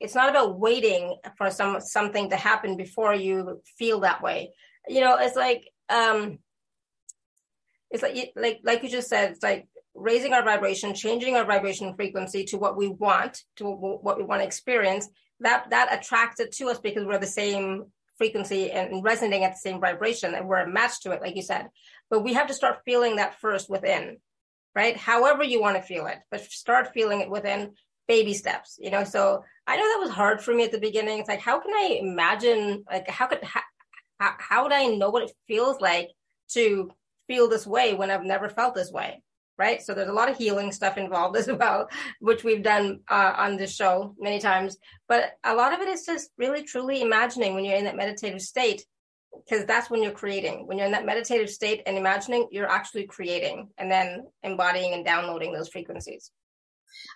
It's 0.00 0.14
not 0.14 0.30
about 0.30 0.58
waiting 0.58 1.16
for 1.36 1.50
some 1.50 1.80
something 1.80 2.30
to 2.30 2.36
happen 2.36 2.76
before 2.76 3.14
you 3.14 3.60
feel 3.78 4.00
that 4.00 4.22
way. 4.22 4.52
You 4.86 5.00
know, 5.00 5.16
it's 5.18 5.36
like 5.36 5.68
um 5.88 6.38
it's 7.90 8.02
like 8.02 8.32
like 8.36 8.60
like 8.64 8.82
you 8.82 8.88
just 8.88 9.08
said, 9.08 9.32
it's 9.32 9.42
like 9.42 9.66
raising 9.98 10.32
our 10.32 10.42
vibration, 10.42 10.94
changing 10.94 11.36
our 11.36 11.44
vibration 11.44 11.94
frequency 11.94 12.44
to 12.44 12.58
what 12.58 12.76
we 12.76 12.88
want, 12.88 13.42
to 13.56 13.64
what 13.64 14.16
we 14.18 14.24
want 14.24 14.40
to 14.40 14.46
experience. 14.46 15.08
That 15.40 15.70
that 15.70 15.92
attracts 15.92 16.40
it 16.40 16.52
to 16.52 16.68
us 16.68 16.78
because 16.78 17.04
we're 17.04 17.18
the 17.18 17.26
same 17.26 17.86
frequency 18.16 18.70
and 18.72 19.02
resonating 19.02 19.44
at 19.44 19.52
the 19.52 19.58
same 19.58 19.80
vibration 19.80 20.34
and 20.34 20.48
we're 20.48 20.58
a 20.58 20.68
match 20.68 21.00
to 21.00 21.12
it, 21.12 21.22
like 21.22 21.36
you 21.36 21.42
said. 21.42 21.68
But 22.10 22.24
we 22.24 22.34
have 22.34 22.48
to 22.48 22.54
start 22.54 22.80
feeling 22.84 23.16
that 23.16 23.40
first 23.40 23.70
within, 23.70 24.18
right? 24.74 24.96
However 24.96 25.44
you 25.44 25.60
want 25.60 25.76
to 25.76 25.82
feel 25.82 26.06
it, 26.06 26.18
but 26.30 26.40
start 26.40 26.92
feeling 26.92 27.20
it 27.20 27.30
within 27.30 27.74
baby 28.08 28.34
steps, 28.34 28.76
you 28.80 28.90
know? 28.90 29.04
So 29.04 29.44
I 29.66 29.76
know 29.76 29.84
that 29.84 30.00
was 30.00 30.10
hard 30.10 30.42
for 30.42 30.52
me 30.52 30.64
at 30.64 30.72
the 30.72 30.80
beginning. 30.80 31.20
It's 31.20 31.28
like, 31.28 31.40
how 31.40 31.60
can 31.60 31.72
I 31.72 31.98
imagine, 32.00 32.84
like, 32.90 33.08
how 33.08 33.28
could, 33.28 33.44
how, 33.44 33.60
how 34.18 34.64
would 34.64 34.72
I 34.72 34.86
know 34.86 35.10
what 35.10 35.22
it 35.22 35.32
feels 35.46 35.80
like 35.80 36.10
to 36.54 36.90
feel 37.28 37.48
this 37.48 37.66
way 37.66 37.94
when 37.94 38.10
I've 38.10 38.24
never 38.24 38.48
felt 38.48 38.74
this 38.74 38.90
way? 38.90 39.22
Right? 39.58 39.82
So 39.82 39.92
there's 39.92 40.08
a 40.08 40.12
lot 40.12 40.30
of 40.30 40.36
healing 40.36 40.72
stuff 40.72 40.96
involved 40.96 41.36
as 41.38 41.50
well, 41.50 41.88
which 42.20 42.44
we've 42.44 42.62
done 42.62 43.00
uh, 43.08 43.34
on 43.36 43.56
this 43.56 43.74
show 43.74 44.14
many 44.18 44.38
times. 44.38 44.78
But 45.08 45.32
a 45.44 45.54
lot 45.54 45.72
of 45.72 45.80
it 45.80 45.88
is 45.88 46.06
just 46.06 46.30
really 46.38 46.62
truly 46.62 47.02
imagining 47.02 47.54
when 47.54 47.64
you're 47.64 47.76
in 47.76 47.84
that 47.84 47.96
meditative 47.96 48.40
state, 48.40 48.84
because 49.44 49.66
that's 49.66 49.90
when 49.90 50.02
you're 50.02 50.12
creating. 50.12 50.66
When 50.66 50.78
you're 50.78 50.86
in 50.86 50.92
that 50.92 51.06
meditative 51.06 51.50
state 51.50 51.82
and 51.86 51.96
imagining, 51.96 52.48
you're 52.50 52.70
actually 52.70 53.06
creating 53.06 53.68
and 53.76 53.90
then 53.90 54.26
embodying 54.42 54.94
and 54.94 55.04
downloading 55.04 55.52
those 55.52 55.68
frequencies. 55.68 56.30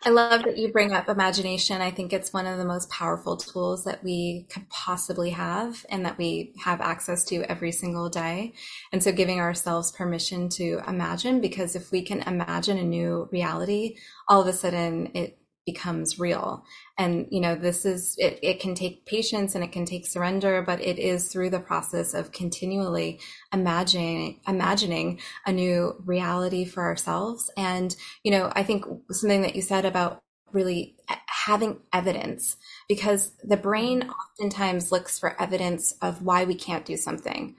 I 0.04 0.10
love 0.10 0.42
that 0.44 0.58
you 0.58 0.72
bring 0.72 0.92
up 0.92 1.08
imagination. 1.08 1.80
I 1.80 1.90
think 1.90 2.12
it's 2.12 2.32
one 2.32 2.46
of 2.46 2.58
the 2.58 2.64
most 2.64 2.90
powerful 2.90 3.36
tools 3.36 3.84
that 3.84 4.02
we 4.02 4.46
could 4.50 4.68
possibly 4.68 5.30
have 5.30 5.86
and 5.88 6.04
that 6.04 6.18
we 6.18 6.52
have 6.64 6.80
access 6.80 7.24
to 7.26 7.42
every 7.44 7.72
single 7.72 8.08
day. 8.08 8.54
And 8.92 9.02
so 9.02 9.12
giving 9.12 9.40
ourselves 9.40 9.92
permission 9.92 10.48
to 10.50 10.80
imagine, 10.88 11.40
because 11.40 11.76
if 11.76 11.92
we 11.92 12.02
can 12.02 12.22
imagine 12.22 12.78
a 12.78 12.82
new 12.82 13.28
reality, 13.30 13.96
all 14.28 14.40
of 14.40 14.48
a 14.48 14.52
sudden 14.52 15.10
it 15.14 15.38
becomes 15.64 16.18
real. 16.18 16.64
And 16.98 17.26
you 17.30 17.40
know 17.40 17.54
this 17.54 17.84
is 17.84 18.14
it, 18.18 18.38
it 18.42 18.60
can 18.60 18.74
take 18.74 19.06
patience 19.06 19.54
and 19.54 19.62
it 19.62 19.72
can 19.72 19.84
take 19.84 20.06
surrender 20.06 20.62
but 20.62 20.80
it 20.80 20.98
is 20.98 21.28
through 21.28 21.50
the 21.50 21.60
process 21.60 22.14
of 22.14 22.32
continually 22.32 23.20
imagining 23.52 24.40
imagining 24.46 25.20
a 25.46 25.52
new 25.52 25.94
reality 26.04 26.64
for 26.64 26.82
ourselves. 26.82 27.50
And 27.56 27.94
you 28.22 28.30
know 28.30 28.52
i 28.54 28.62
think 28.62 28.84
something 29.10 29.42
that 29.42 29.56
you 29.56 29.62
said 29.62 29.84
about 29.84 30.22
really 30.52 30.96
having 31.26 31.80
evidence 31.92 32.56
because 32.88 33.32
the 33.42 33.56
brain 33.56 34.10
oftentimes 34.10 34.92
looks 34.92 35.18
for 35.18 35.40
evidence 35.40 35.92
of 36.02 36.22
why 36.22 36.44
we 36.44 36.54
can't 36.54 36.84
do 36.84 36.96
something. 36.96 37.56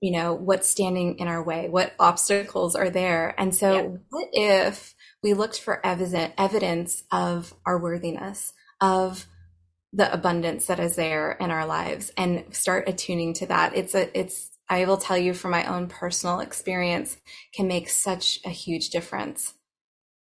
You 0.00 0.12
know 0.12 0.34
what's 0.34 0.68
standing 0.68 1.18
in 1.18 1.26
our 1.26 1.42
way? 1.42 1.68
What 1.68 1.94
obstacles 1.98 2.76
are 2.76 2.90
there? 2.90 3.34
And 3.38 3.54
so 3.54 3.72
yeah. 3.72 3.82
what 4.10 4.28
if 4.32 4.94
we 5.22 5.34
looked 5.34 5.60
for 5.60 5.84
evidence 5.84 7.04
of 7.10 7.54
our 7.66 7.78
worthiness, 7.78 8.52
of 8.80 9.26
the 9.92 10.12
abundance 10.12 10.66
that 10.66 10.80
is 10.80 10.96
there 10.96 11.32
in 11.32 11.50
our 11.50 11.66
lives 11.66 12.12
and 12.16 12.44
start 12.54 12.88
attuning 12.88 13.34
to 13.34 13.46
that. 13.46 13.74
It's 13.74 13.94
a, 13.94 14.18
it's, 14.18 14.50
I 14.68 14.84
will 14.84 14.96
tell 14.96 15.18
you 15.18 15.34
from 15.34 15.50
my 15.50 15.64
own 15.64 15.88
personal 15.88 16.40
experience 16.40 17.16
can 17.52 17.66
make 17.66 17.88
such 17.88 18.38
a 18.44 18.50
huge 18.50 18.90
difference. 18.90 19.54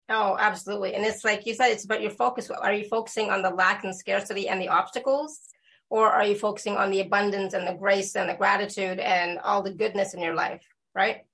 Oh, 0.10 0.38
absolutely. 0.39 0.95
And 0.95 1.06
it's 1.06 1.25
like 1.25 1.45
you 1.45 1.54
said, 1.54 1.71
it's 1.71 1.83
about 1.83 2.02
your 2.02 2.12
focus. 2.12 2.50
Are 2.50 2.73
you 2.73 2.87
focusing 2.87 3.29
on 3.29 3.41
the 3.41 3.50
lack 3.50 3.83
and 3.83 3.93
scarcity 3.93 4.48
and 4.48 4.62
the 4.62 4.69
obstacles? 4.69 5.41
Or 5.89 6.10
are 6.10 6.25
you 6.25 6.35
focusing 6.35 6.77
on 6.77 6.91
the 6.91 7.02
abundance 7.02 7.54
and 7.54 7.67
the 7.67 7.73
grace 7.73 8.15
and 8.15 8.29
the 8.29 8.35
gratitude 8.35 9.00
and 9.00 9.37
all 9.39 9.62
the 9.62 9.73
goodness 9.73 10.13
in 10.13 10.21
your 10.21 10.33
life? 10.33 10.63
Right. 10.95 11.27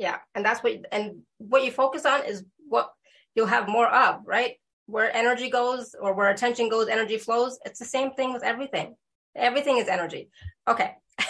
Yeah. 0.00 0.16
And 0.34 0.42
that's 0.42 0.62
what, 0.64 0.72
and 0.90 1.22
what 1.36 1.62
you 1.62 1.70
focus 1.70 2.06
on 2.06 2.24
is 2.24 2.42
what 2.68 2.90
you'll 3.34 3.46
have 3.46 3.68
more 3.68 3.86
of, 3.86 4.22
right? 4.24 4.54
Where 4.86 5.14
energy 5.14 5.50
goes 5.50 5.94
or 6.00 6.14
where 6.14 6.30
attention 6.30 6.70
goes, 6.70 6.88
energy 6.88 7.18
flows. 7.18 7.58
It's 7.66 7.78
the 7.78 7.84
same 7.84 8.12
thing 8.12 8.32
with 8.32 8.42
everything. 8.42 8.96
Everything 9.36 9.76
is 9.76 9.88
energy. 9.88 10.30
Okay. 10.66 10.94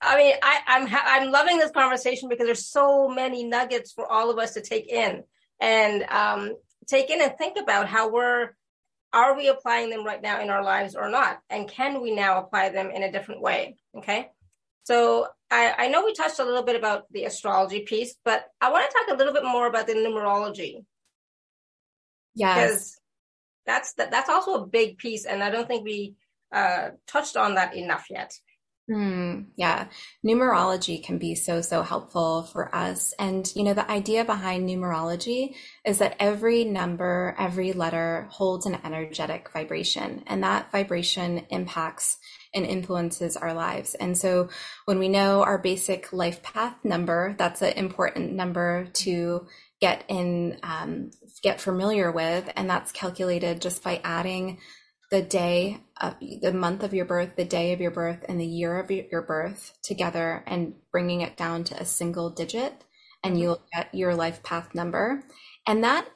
I 0.00 0.16
mean, 0.16 0.34
I, 0.42 0.60
I'm 0.66 0.88
I'm 0.90 1.30
loving 1.32 1.58
this 1.58 1.72
conversation 1.72 2.28
because 2.28 2.46
there's 2.46 2.66
so 2.66 3.08
many 3.08 3.44
nuggets 3.44 3.92
for 3.92 4.10
all 4.10 4.30
of 4.30 4.38
us 4.38 4.54
to 4.54 4.62
take 4.62 4.88
in. 4.88 5.24
and 5.60 6.04
um, 6.04 6.54
take 6.86 7.10
in 7.10 7.20
and 7.20 7.36
think 7.36 7.58
about 7.58 7.88
how 7.88 8.10
we're 8.10 8.50
are 9.12 9.36
we 9.36 9.48
applying 9.48 9.90
them 9.90 10.04
right 10.04 10.22
now 10.22 10.40
in 10.40 10.50
our 10.50 10.62
lives 10.62 10.94
or 10.94 11.10
not? 11.10 11.40
And 11.50 11.68
can 11.68 12.00
we 12.00 12.14
now 12.14 12.38
apply 12.38 12.68
them 12.68 12.90
in 12.90 13.02
a 13.02 13.10
different 13.10 13.40
way? 13.40 13.76
Okay. 13.98 14.28
So 14.84 15.26
I, 15.50 15.74
I 15.76 15.88
know 15.88 16.04
we 16.04 16.14
touched 16.14 16.38
a 16.38 16.44
little 16.44 16.62
bit 16.62 16.76
about 16.76 17.10
the 17.12 17.24
astrology 17.24 17.80
piece, 17.80 18.14
but 18.24 18.44
I 18.60 18.70
want 18.70 18.88
to 18.88 18.96
talk 18.96 19.14
a 19.14 19.18
little 19.18 19.32
bit 19.32 19.44
more 19.44 19.66
about 19.66 19.86
the 19.86 19.94
numerology. 19.94 20.84
Yes. 22.34 22.56
Because 22.56 23.00
that's 23.66 23.92
that, 23.94 24.10
that's 24.10 24.28
also 24.28 24.54
a 24.54 24.66
big 24.66 24.98
piece, 24.98 25.24
and 25.26 25.42
I 25.42 25.50
don't 25.50 25.66
think 25.66 25.84
we 25.84 26.14
uh, 26.52 26.90
touched 27.06 27.36
on 27.36 27.56
that 27.56 27.76
enough 27.76 28.06
yet. 28.10 28.32
Mm, 28.90 29.46
yeah, 29.54 29.86
numerology 30.26 31.02
can 31.02 31.18
be 31.18 31.36
so, 31.36 31.60
so 31.60 31.82
helpful 31.82 32.42
for 32.42 32.74
us. 32.74 33.14
And, 33.20 33.50
you 33.54 33.62
know, 33.62 33.74
the 33.74 33.88
idea 33.88 34.24
behind 34.24 34.68
numerology 34.68 35.54
is 35.84 35.98
that 35.98 36.16
every 36.18 36.64
number, 36.64 37.36
every 37.38 37.72
letter 37.72 38.26
holds 38.30 38.66
an 38.66 38.78
energetic 38.82 39.50
vibration, 39.52 40.24
and 40.26 40.42
that 40.42 40.72
vibration 40.72 41.46
impacts 41.50 42.18
and 42.54 42.66
influences 42.66 43.36
our 43.36 43.54
lives. 43.54 43.94
And 43.94 44.16
so 44.16 44.48
when 44.84 44.98
we 44.98 45.08
know 45.08 45.42
our 45.42 45.58
basic 45.58 46.12
life 46.12 46.42
path 46.42 46.76
number, 46.84 47.34
that's 47.38 47.62
an 47.62 47.74
important 47.74 48.32
number 48.32 48.86
to 48.94 49.46
get 49.80 50.04
in, 50.08 50.58
um, 50.62 51.10
get 51.42 51.60
familiar 51.60 52.10
with. 52.10 52.50
And 52.56 52.68
that's 52.68 52.92
calculated 52.92 53.60
just 53.60 53.82
by 53.82 54.00
adding 54.02 54.58
the 55.10 55.22
day 55.22 55.78
of 56.00 56.14
the 56.20 56.52
month 56.52 56.82
of 56.82 56.94
your 56.94 57.04
birth, 57.04 57.34
the 57.36 57.44
day 57.44 57.72
of 57.72 57.80
your 57.80 57.90
birth, 57.90 58.24
and 58.28 58.40
the 58.40 58.46
year 58.46 58.78
of 58.78 58.90
your 58.90 59.22
birth 59.22 59.76
together 59.82 60.44
and 60.46 60.74
bringing 60.92 61.20
it 61.20 61.36
down 61.36 61.64
to 61.64 61.80
a 61.80 61.84
single 61.84 62.30
digit, 62.30 62.84
and 63.24 63.34
mm-hmm. 63.34 63.42
you'll 63.42 63.62
get 63.74 63.92
your 63.92 64.14
life 64.14 64.42
path 64.42 64.72
number. 64.74 65.24
And 65.66 65.82
that 65.82 66.06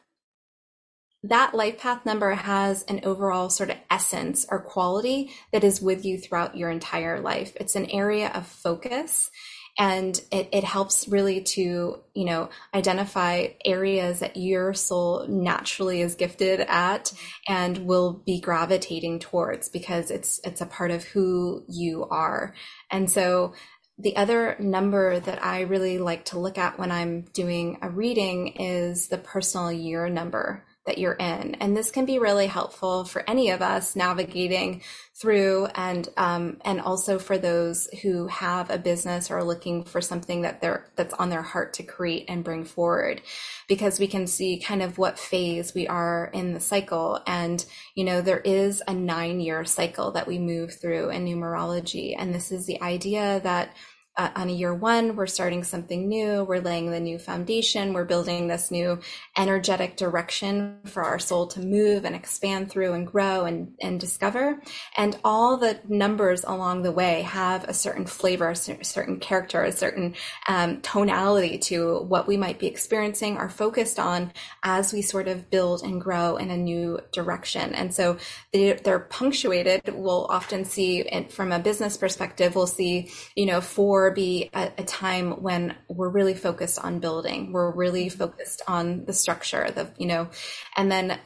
that 1.24 1.54
life 1.54 1.78
path 1.78 2.04
number 2.04 2.34
has 2.34 2.82
an 2.84 3.00
overall 3.02 3.48
sort 3.48 3.70
of 3.70 3.78
essence 3.90 4.44
or 4.50 4.60
quality 4.60 5.30
that 5.52 5.64
is 5.64 5.80
with 5.80 6.04
you 6.04 6.18
throughout 6.18 6.56
your 6.56 6.70
entire 6.70 7.18
life. 7.18 7.52
It's 7.56 7.76
an 7.76 7.90
area 7.90 8.28
of 8.28 8.46
focus 8.46 9.30
and 9.78 10.20
it, 10.30 10.48
it 10.52 10.64
helps 10.64 11.08
really 11.08 11.40
to 11.40 11.98
you 12.14 12.24
know 12.24 12.48
identify 12.74 13.48
areas 13.64 14.20
that 14.20 14.36
your 14.36 14.72
soul 14.74 15.26
naturally 15.28 16.00
is 16.00 16.14
gifted 16.14 16.60
at 16.60 17.12
and 17.48 17.78
will 17.78 18.22
be 18.24 18.40
gravitating 18.40 19.18
towards 19.18 19.68
because 19.68 20.10
it's 20.10 20.40
it's 20.44 20.60
a 20.60 20.66
part 20.66 20.92
of 20.92 21.02
who 21.04 21.64
you 21.68 22.04
are 22.04 22.54
and 22.90 23.10
so 23.10 23.52
the 23.98 24.16
other 24.16 24.56
number 24.58 25.18
that 25.20 25.44
I 25.44 25.62
really 25.62 25.98
like 25.98 26.24
to 26.26 26.38
look 26.38 26.58
at 26.58 26.78
when 26.78 26.90
I'm 26.92 27.22
doing 27.32 27.78
a 27.80 27.88
reading 27.88 28.48
is 28.56 29.08
the 29.08 29.18
personal 29.18 29.72
year 29.72 30.08
number 30.08 30.64
that 30.86 30.98
you're 30.98 31.14
in. 31.14 31.54
And 31.56 31.76
this 31.76 31.90
can 31.90 32.04
be 32.04 32.18
really 32.18 32.46
helpful 32.46 33.04
for 33.04 33.28
any 33.28 33.50
of 33.50 33.62
us 33.62 33.96
navigating 33.96 34.82
through 35.14 35.66
and 35.74 36.08
um, 36.16 36.58
and 36.64 36.80
also 36.80 37.18
for 37.18 37.38
those 37.38 37.86
who 38.02 38.26
have 38.26 38.68
a 38.68 38.78
business 38.78 39.30
or 39.30 39.38
are 39.38 39.44
looking 39.44 39.84
for 39.84 40.00
something 40.00 40.42
that 40.42 40.60
they're 40.60 40.90
that's 40.96 41.14
on 41.14 41.30
their 41.30 41.42
heart 41.42 41.72
to 41.74 41.82
create 41.82 42.26
and 42.28 42.44
bring 42.44 42.64
forward. 42.64 43.22
Because 43.66 43.98
we 43.98 44.06
can 44.06 44.26
see 44.26 44.58
kind 44.58 44.82
of 44.82 44.98
what 44.98 45.18
phase 45.18 45.72
we 45.72 45.86
are 45.86 46.30
in 46.34 46.52
the 46.52 46.60
cycle. 46.60 47.20
And 47.26 47.64
you 47.94 48.04
know 48.04 48.20
there 48.20 48.40
is 48.40 48.82
a 48.86 48.92
9 48.92 49.40
year 49.40 49.64
cycle 49.64 50.10
that 50.12 50.26
we 50.26 50.38
move 50.38 50.74
through 50.74 51.10
in 51.10 51.24
numerology. 51.24 52.14
And 52.18 52.34
this 52.34 52.52
is 52.52 52.66
the 52.66 52.82
idea 52.82 53.40
that 53.40 53.74
uh, 54.16 54.30
on 54.36 54.48
a 54.48 54.52
year 54.52 54.72
one, 54.72 55.16
we're 55.16 55.26
starting 55.26 55.64
something 55.64 56.08
new. 56.08 56.44
We're 56.44 56.60
laying 56.60 56.90
the 56.90 57.00
new 57.00 57.18
foundation. 57.18 57.92
We're 57.92 58.04
building 58.04 58.46
this 58.46 58.70
new 58.70 59.00
energetic 59.36 59.96
direction 59.96 60.78
for 60.84 61.02
our 61.02 61.18
soul 61.18 61.48
to 61.48 61.60
move 61.60 62.04
and 62.04 62.14
expand 62.14 62.70
through 62.70 62.92
and 62.92 63.06
grow 63.06 63.44
and, 63.44 63.74
and 63.80 63.98
discover. 63.98 64.60
And 64.96 65.18
all 65.24 65.56
the 65.56 65.80
numbers 65.88 66.44
along 66.44 66.82
the 66.82 66.92
way 66.92 67.22
have 67.22 67.64
a 67.64 67.74
certain 67.74 68.06
flavor, 68.06 68.50
a 68.50 68.54
certain 68.56 69.18
character, 69.18 69.64
a 69.64 69.72
certain 69.72 70.14
um, 70.46 70.80
tonality 70.82 71.58
to 71.58 71.98
what 72.00 72.28
we 72.28 72.36
might 72.36 72.60
be 72.60 72.68
experiencing 72.68 73.36
or 73.36 73.48
focused 73.48 73.98
on 73.98 74.32
as 74.62 74.92
we 74.92 75.02
sort 75.02 75.26
of 75.26 75.50
build 75.50 75.82
and 75.82 76.00
grow 76.00 76.36
in 76.36 76.50
a 76.52 76.56
new 76.56 77.00
direction. 77.12 77.74
And 77.74 77.92
so 77.92 78.18
they, 78.52 78.74
they're 78.74 79.00
punctuated. 79.00 79.82
We'll 79.92 80.26
often 80.26 80.64
see 80.64 81.04
from 81.30 81.50
a 81.50 81.58
business 81.58 81.96
perspective, 81.96 82.54
we'll 82.54 82.68
see, 82.68 83.10
you 83.34 83.46
know, 83.46 83.60
four 83.60 84.03
or 84.04 84.10
be 84.10 84.50
a, 84.52 84.70
a, 84.78 84.84
time 84.84 85.42
when 85.42 85.74
we're 85.88 86.10
really 86.10 86.34
focused 86.34 86.78
on 86.78 86.98
building. 86.98 87.52
We're 87.52 87.74
really 87.74 88.10
focused 88.10 88.60
on 88.68 89.06
the 89.06 89.14
structure, 89.14 89.70
the, 89.70 89.90
you 89.96 90.06
know, 90.06 90.28
and 90.76 90.92
then 90.92 91.18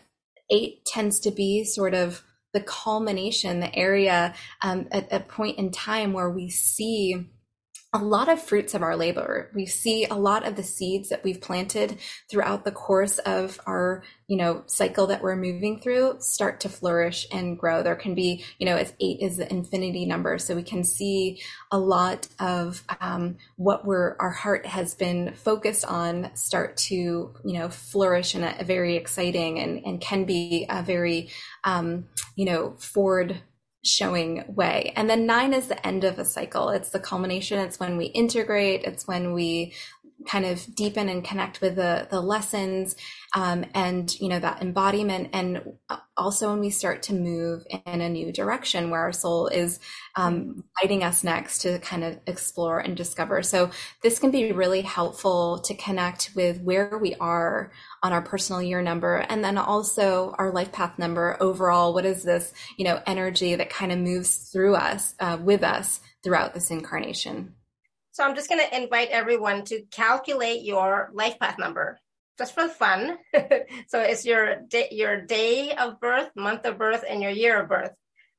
eight 0.50 0.84
tends 0.86 1.20
to 1.20 1.32
be 1.32 1.64
sort 1.64 1.94
of 1.94 2.22
the 2.54 2.60
culmination, 2.60 3.60
the 3.60 3.74
area 3.74 4.34
um, 4.62 4.86
at 4.92 5.12
a 5.12 5.20
point 5.20 5.58
in 5.58 5.70
time 5.70 6.12
where 6.12 6.30
we 6.30 6.50
see 6.50 7.26
a 7.94 7.98
lot 7.98 8.28
of 8.28 8.42
fruits 8.42 8.74
of 8.74 8.82
our 8.82 8.96
labor. 8.96 9.50
We 9.54 9.64
see 9.64 10.04
a 10.04 10.14
lot 10.14 10.46
of 10.46 10.56
the 10.56 10.62
seeds 10.62 11.08
that 11.08 11.24
we've 11.24 11.40
planted 11.40 11.98
throughout 12.30 12.64
the 12.64 12.70
course 12.70 13.16
of 13.18 13.58
our, 13.66 14.02
you 14.26 14.36
know, 14.36 14.64
cycle 14.66 15.06
that 15.06 15.22
we're 15.22 15.36
moving 15.36 15.80
through 15.80 16.16
start 16.20 16.60
to 16.60 16.68
flourish 16.68 17.26
and 17.32 17.58
grow. 17.58 17.82
There 17.82 17.96
can 17.96 18.14
be, 18.14 18.44
you 18.58 18.66
know, 18.66 18.76
if 18.76 18.92
eight 19.00 19.20
is 19.22 19.38
the 19.38 19.50
infinity 19.50 20.04
number, 20.04 20.36
so 20.36 20.54
we 20.54 20.62
can 20.62 20.84
see 20.84 21.40
a 21.70 21.78
lot 21.78 22.28
of 22.38 22.84
um, 23.00 23.38
what 23.56 23.86
we're 23.86 24.16
our 24.20 24.32
heart 24.32 24.66
has 24.66 24.94
been 24.94 25.32
focused 25.32 25.86
on 25.86 26.30
start 26.34 26.76
to, 26.76 26.94
you 26.94 27.34
know, 27.58 27.70
flourish 27.70 28.34
in 28.34 28.44
a, 28.44 28.54
a 28.58 28.64
very 28.64 28.96
exciting 28.96 29.58
and 29.60 29.82
and 29.86 29.98
can 29.98 30.26
be 30.26 30.66
a 30.68 30.82
very, 30.82 31.30
um, 31.64 32.04
you 32.36 32.44
know, 32.44 32.74
forward 32.78 33.40
showing 33.84 34.44
way. 34.48 34.92
And 34.96 35.08
then 35.08 35.26
nine 35.26 35.54
is 35.54 35.68
the 35.68 35.86
end 35.86 36.04
of 36.04 36.18
a 36.18 36.24
cycle. 36.24 36.70
It's 36.70 36.90
the 36.90 37.00
culmination. 37.00 37.58
It's 37.58 37.78
when 37.78 37.96
we 37.96 38.06
integrate. 38.06 38.82
It's 38.84 39.06
when 39.06 39.32
we 39.32 39.74
kind 40.26 40.44
of 40.44 40.74
deepen 40.74 41.08
and 41.08 41.24
connect 41.24 41.60
with 41.60 41.76
the 41.76 42.06
the 42.10 42.20
lessons 42.20 42.96
um, 43.34 43.64
and 43.74 44.18
you 44.20 44.28
know 44.28 44.40
that 44.40 44.62
embodiment. 44.62 45.30
And 45.32 45.74
also 46.16 46.50
when 46.50 46.60
we 46.60 46.70
start 46.70 47.02
to 47.04 47.14
move 47.14 47.64
in 47.86 48.00
a 48.00 48.08
new 48.08 48.32
direction 48.32 48.90
where 48.90 49.00
our 49.00 49.12
soul 49.12 49.46
is 49.46 49.78
um, 50.16 50.64
guiding 50.80 51.04
us 51.04 51.22
next 51.22 51.58
to 51.58 51.78
kind 51.78 52.02
of 52.02 52.18
explore 52.26 52.80
and 52.80 52.96
discover. 52.96 53.42
So 53.42 53.70
this 54.02 54.18
can 54.18 54.30
be 54.30 54.52
really 54.52 54.80
helpful 54.82 55.60
to 55.60 55.74
connect 55.74 56.32
with 56.34 56.60
where 56.62 56.98
we 56.98 57.14
are 57.16 57.70
on 58.02 58.12
our 58.12 58.22
personal 58.22 58.62
year 58.62 58.82
number 58.82 59.16
and 59.16 59.44
then 59.44 59.58
also 59.58 60.34
our 60.38 60.50
life 60.50 60.72
path 60.72 60.98
number. 60.98 61.36
Overall 61.40 61.94
what 61.94 62.04
is 62.04 62.24
this 62.24 62.52
you 62.76 62.84
know 62.84 63.00
energy 63.06 63.54
that 63.54 63.70
kind 63.70 63.92
of 63.92 63.98
moves 63.98 64.50
through 64.50 64.74
us 64.74 65.14
uh, 65.20 65.38
with 65.40 65.62
us 65.62 66.00
throughout 66.24 66.54
this 66.54 66.70
incarnation 66.70 67.54
so 68.18 68.24
i'm 68.24 68.34
just 68.34 68.48
going 68.48 68.60
to 68.60 68.76
invite 68.82 69.10
everyone 69.10 69.64
to 69.64 69.82
calculate 69.92 70.62
your 70.64 71.08
life 71.14 71.38
path 71.38 71.56
number 71.56 71.98
just 72.36 72.52
for 72.52 72.68
fun 72.68 73.16
so 73.86 74.00
it's 74.00 74.24
your 74.26 74.56
day 74.68 74.88
your 74.90 75.20
day 75.20 75.72
of 75.72 76.00
birth 76.00 76.28
month 76.34 76.64
of 76.64 76.76
birth 76.78 77.04
and 77.08 77.22
your 77.22 77.30
year 77.30 77.62
of 77.62 77.68
birth 77.68 77.92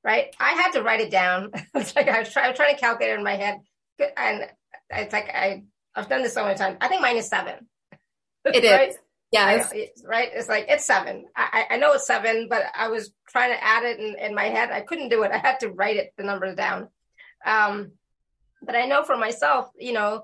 right 0.04 0.36
i 0.38 0.50
had 0.50 0.72
to 0.72 0.84
write 0.84 1.00
it 1.00 1.10
down 1.10 1.50
it's 1.76 1.96
like 1.96 2.10
i 2.10 2.20
was, 2.20 2.32
try, 2.32 2.44
I 2.44 2.50
was 2.50 2.58
trying 2.58 2.76
to 2.76 2.82
calculate 2.82 3.14
it 3.14 3.18
in 3.18 3.24
my 3.24 3.38
head 3.38 3.60
and 4.18 4.46
it's 4.90 5.14
like 5.14 5.30
i 5.30 5.64
i've 5.96 6.10
done 6.10 6.24
this 6.24 6.34
so 6.34 6.44
many 6.44 6.58
times 6.58 6.78
i 6.82 6.90
think 6.90 7.02
mine 7.02 7.16
is 7.18 7.30
seven 7.30 7.56
It 8.46 8.64
right? 8.70 8.90
is. 8.90 8.98
Yes. 9.32 9.72
right. 10.04 10.30
It's 10.34 10.50
like, 10.50 10.66
it's 10.70 10.86
seven. 10.86 11.26
I, 11.36 11.66
I 11.70 11.78
know 11.78 11.94
it's 11.94 12.08
seven, 12.08 12.48
but 12.50 12.64
I 12.76 12.88
was 12.88 13.14
trying 13.28 13.52
to 13.52 13.64
add 13.64 13.84
it 13.84 14.00
in, 14.00 14.16
in 14.18 14.34
my 14.34 14.46
head. 14.46 14.72
I 14.72 14.82
couldn't 14.82 15.10
do 15.10 15.22
it. 15.22 15.32
I 15.32 15.38
had 15.38 15.60
to 15.60 15.70
write 15.70 15.98
it, 15.98 16.14
the 16.18 16.24
numbers 16.24 16.56
down. 16.56 16.90
Um, 17.46 17.92
but 18.62 18.76
I 18.76 18.86
know 18.86 19.04
for 19.04 19.18
myself, 19.18 19.70
you 19.78 19.94
know, 19.94 20.24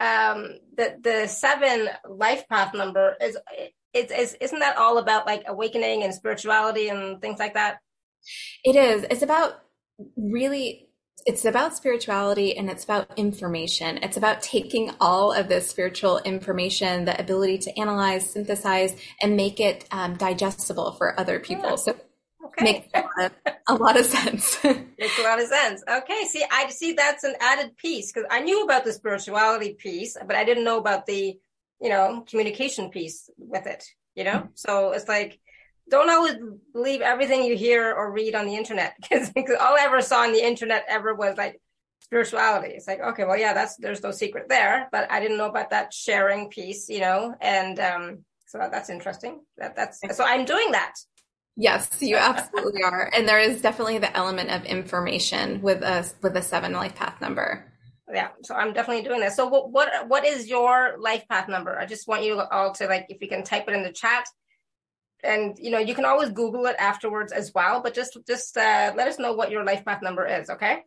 um, 0.00 0.58
the, 0.76 0.96
the 1.02 1.26
seven 1.26 1.88
life 2.08 2.48
path 2.48 2.74
number 2.74 3.16
is, 3.20 3.38
it's, 3.94 4.12
is, 4.12 4.36
isn't 4.40 4.58
that 4.58 4.76
all 4.76 4.98
about 4.98 5.26
like 5.26 5.44
awakening 5.46 6.02
and 6.02 6.14
spirituality 6.14 6.88
and 6.88 7.20
things 7.20 7.38
like 7.38 7.54
that? 7.54 7.78
It 8.64 8.76
is. 8.76 9.06
It's 9.10 9.22
about 9.22 9.62
really 10.16 10.86
it's 11.24 11.44
about 11.44 11.76
spirituality 11.76 12.56
and 12.56 12.70
it's 12.70 12.84
about 12.84 13.10
information. 13.16 13.98
It's 14.02 14.16
about 14.16 14.42
taking 14.42 14.92
all 15.00 15.32
of 15.32 15.48
this 15.48 15.68
spiritual 15.68 16.18
information, 16.18 17.04
the 17.04 17.18
ability 17.20 17.58
to 17.58 17.80
analyze, 17.80 18.30
synthesize, 18.30 18.94
and 19.20 19.36
make 19.36 19.58
it 19.58 19.86
um, 19.90 20.14
digestible 20.14 20.92
for 20.92 21.18
other 21.18 21.40
people. 21.40 21.70
Yeah. 21.70 21.76
So 21.76 21.96
okay. 22.46 22.64
makes 22.64 22.88
a 22.94 23.00
lot, 23.00 23.32
of, 23.46 23.52
a 23.68 23.74
lot 23.74 24.00
of 24.00 24.06
sense. 24.06 24.58
makes 24.64 25.18
a 25.18 25.22
lot 25.22 25.40
of 25.40 25.48
sense. 25.48 25.82
Okay. 25.88 26.24
See, 26.24 26.44
I 26.50 26.68
see 26.70 26.92
that's 26.92 27.24
an 27.24 27.34
added 27.40 27.76
piece 27.76 28.12
because 28.12 28.28
I 28.30 28.40
knew 28.40 28.64
about 28.64 28.84
the 28.84 28.92
spirituality 28.92 29.74
piece, 29.74 30.16
but 30.26 30.36
I 30.36 30.44
didn't 30.44 30.64
know 30.64 30.78
about 30.78 31.06
the, 31.06 31.38
you 31.80 31.88
know, 31.88 32.24
communication 32.28 32.90
piece 32.90 33.28
with 33.38 33.66
it, 33.66 33.84
you 34.14 34.24
know? 34.24 34.38
Mm-hmm. 34.38 34.54
So 34.54 34.92
it's 34.92 35.08
like, 35.08 35.38
don't 35.88 36.10
always 36.10 36.36
believe 36.72 37.00
everything 37.00 37.44
you 37.44 37.56
hear 37.56 37.94
or 37.94 38.10
read 38.10 38.34
on 38.34 38.46
the 38.46 38.56
internet 38.56 38.94
because 39.10 39.30
all 39.60 39.76
I 39.76 39.84
ever 39.84 40.00
saw 40.00 40.22
on 40.22 40.32
the 40.32 40.44
internet 40.44 40.84
ever 40.88 41.14
was 41.14 41.36
like 41.36 41.60
spirituality. 42.00 42.74
It's 42.74 42.88
like, 42.88 43.00
okay, 43.00 43.24
well, 43.24 43.38
yeah, 43.38 43.54
that's, 43.54 43.76
there's 43.76 44.02
no 44.02 44.10
secret 44.10 44.48
there, 44.48 44.88
but 44.90 45.10
I 45.10 45.20
didn't 45.20 45.38
know 45.38 45.48
about 45.48 45.70
that 45.70 45.92
sharing 45.92 46.48
piece, 46.50 46.88
you 46.88 47.00
know? 47.00 47.34
And, 47.40 47.78
um, 47.78 48.24
So 48.48 48.58
that's 48.58 48.90
interesting. 48.90 49.40
That 49.58 49.74
that's 49.74 50.00
so 50.16 50.24
I'm 50.24 50.44
doing 50.44 50.70
that. 50.70 50.94
Yes, 51.56 51.90
you 52.00 52.16
absolutely 52.16 52.82
are. 52.82 53.10
And 53.14 53.26
there 53.26 53.40
is 53.40 53.62
definitely 53.62 53.98
the 53.98 54.14
element 54.14 54.50
of 54.50 54.64
information 54.64 55.62
with 55.62 55.82
a 55.82 56.06
with 56.22 56.36
a 56.36 56.42
seven 56.42 56.72
life 56.72 56.94
path 56.94 57.20
number. 57.20 57.64
Yeah, 58.12 58.28
so 58.42 58.54
I'm 58.54 58.72
definitely 58.72 59.02
doing 59.02 59.20
this. 59.20 59.36
So 59.36 59.46
what 59.46 59.72
what 59.72 59.88
what 60.08 60.24
is 60.24 60.48
your 60.48 60.96
life 60.98 61.26
path 61.28 61.48
number? 61.48 61.78
I 61.78 61.86
just 61.86 62.06
want 62.06 62.24
you 62.24 62.40
all 62.40 62.72
to 62.74 62.86
like 62.86 63.06
if 63.08 63.22
you 63.22 63.28
can 63.28 63.42
type 63.42 63.64
it 63.68 63.74
in 63.74 63.82
the 63.82 63.92
chat. 63.92 64.26
And 65.24 65.56
you 65.58 65.70
know, 65.70 65.78
you 65.78 65.94
can 65.94 66.04
always 66.04 66.30
Google 66.30 66.66
it 66.66 66.76
afterwards 66.78 67.32
as 67.32 67.52
well, 67.54 67.80
but 67.80 67.94
just 67.94 68.18
just 68.26 68.56
uh, 68.56 68.92
let 68.94 69.08
us 69.08 69.18
know 69.18 69.32
what 69.32 69.50
your 69.50 69.64
life 69.64 69.84
path 69.84 70.02
number 70.02 70.26
is, 70.26 70.50
okay? 70.50 70.82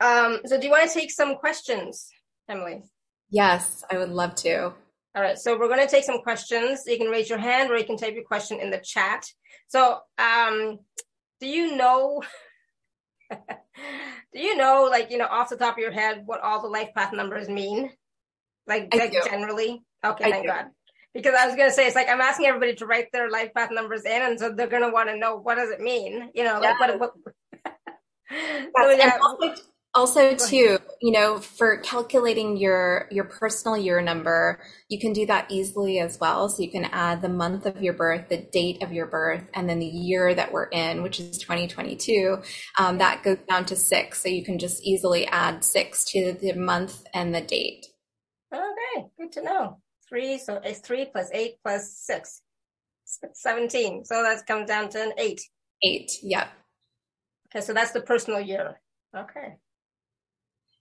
Um, 0.00 0.40
so 0.46 0.58
do 0.58 0.66
you 0.66 0.72
want 0.72 0.90
to 0.90 0.98
take 0.98 1.10
some 1.10 1.36
questions, 1.36 2.08
Emily? 2.48 2.82
Yes, 3.30 3.84
I 3.90 3.98
would 3.98 4.10
love 4.10 4.34
to. 4.36 4.72
All 5.14 5.22
right, 5.22 5.38
so 5.38 5.58
we're 5.58 5.68
going 5.68 5.86
to 5.86 5.90
take 5.90 6.04
some 6.04 6.22
questions. 6.22 6.84
You 6.86 6.96
can 6.96 7.08
raise 7.08 7.28
your 7.28 7.38
hand 7.38 7.70
or 7.70 7.76
you 7.76 7.84
can 7.84 7.98
type 7.98 8.14
your 8.14 8.24
question 8.24 8.60
in 8.60 8.70
the 8.70 8.78
chat. 8.78 9.26
So, 9.68 9.98
um, 10.16 10.78
do 11.38 11.46
you 11.46 11.76
know, 11.76 12.22
do 13.30 13.36
you 14.32 14.56
know, 14.56 14.88
like, 14.90 15.10
you 15.10 15.18
know, 15.18 15.26
off 15.26 15.50
the 15.50 15.56
top 15.56 15.74
of 15.74 15.82
your 15.82 15.92
head, 15.92 16.22
what 16.24 16.40
all 16.40 16.62
the 16.62 16.68
life 16.68 16.94
path 16.94 17.12
numbers 17.12 17.48
mean? 17.48 17.90
Like, 18.66 18.94
like 18.94 19.12
generally? 19.24 19.82
Okay, 20.04 20.24
I 20.24 20.30
thank 20.30 20.44
do. 20.44 20.48
God. 20.48 20.66
Because 21.12 21.34
I 21.38 21.46
was 21.46 21.56
going 21.56 21.68
to 21.68 21.74
say, 21.74 21.86
it's 21.86 21.94
like, 21.94 22.08
I'm 22.08 22.22
asking 22.22 22.46
everybody 22.46 22.74
to 22.76 22.86
write 22.86 23.12
their 23.12 23.30
life 23.30 23.52
path 23.54 23.70
numbers 23.70 24.04
in. 24.06 24.22
And 24.22 24.40
so 24.40 24.50
they're 24.50 24.66
going 24.66 24.82
to 24.82 24.88
want 24.88 25.10
to 25.10 25.16
know, 25.18 25.36
what 25.36 25.56
does 25.56 25.70
it 25.70 25.80
mean? 25.80 26.30
You 26.34 26.44
know, 26.44 26.58
like, 26.58 26.80
what, 26.80 26.98
what 26.98 27.12
so, 28.30 28.90
yeah 28.90 29.18
also 29.20 29.62
too 30.36 30.78
you 31.02 31.12
know 31.12 31.38
for 31.38 31.76
calculating 31.78 32.56
your 32.56 33.06
your 33.10 33.24
personal 33.24 33.76
year 33.76 34.00
number 34.00 34.58
you 34.88 34.98
can 34.98 35.12
do 35.12 35.26
that 35.26 35.50
easily 35.50 35.98
as 35.98 36.18
well. 36.18 36.48
So 36.48 36.62
you 36.62 36.70
can 36.70 36.86
add 36.86 37.20
the 37.20 37.28
month 37.28 37.66
of 37.66 37.82
your 37.82 37.92
birth 37.92 38.28
the 38.30 38.38
date 38.38 38.82
of 38.82 38.92
your 38.92 39.06
birth 39.06 39.44
and 39.52 39.68
then 39.68 39.80
the 39.80 39.86
year 39.86 40.34
that 40.34 40.52
we're 40.52 40.68
in 40.68 41.02
which 41.02 41.20
is 41.20 41.36
2022 41.38 42.38
um, 42.78 42.98
that 42.98 43.22
goes 43.22 43.38
down 43.48 43.66
to 43.66 43.76
six. 43.76 44.22
So 44.22 44.28
you 44.28 44.44
can 44.44 44.58
just 44.58 44.82
easily 44.82 45.26
add 45.26 45.64
six 45.64 46.04
to 46.06 46.32
the 46.40 46.54
month 46.54 47.04
and 47.12 47.34
the 47.34 47.42
date. 47.42 47.86
Okay 48.52 49.06
good 49.18 49.32
to 49.32 49.42
know. 49.42 49.78
Three 50.08 50.38
so 50.38 50.60
it's 50.64 50.80
three 50.80 51.06
plus 51.06 51.28
eight 51.32 51.56
plus 51.62 51.96
six. 51.96 52.42
17 53.34 54.06
so 54.06 54.22
that 54.22 54.46
comes 54.46 54.68
down 54.68 54.88
to 54.90 55.02
an 55.02 55.12
eight. 55.18 55.42
Eight 55.82 56.12
yep. 56.22 56.48
Okay 57.50 57.62
so 57.62 57.74
that's 57.74 57.92
the 57.92 58.00
personal 58.00 58.40
year. 58.40 58.80
Okay 59.14 59.56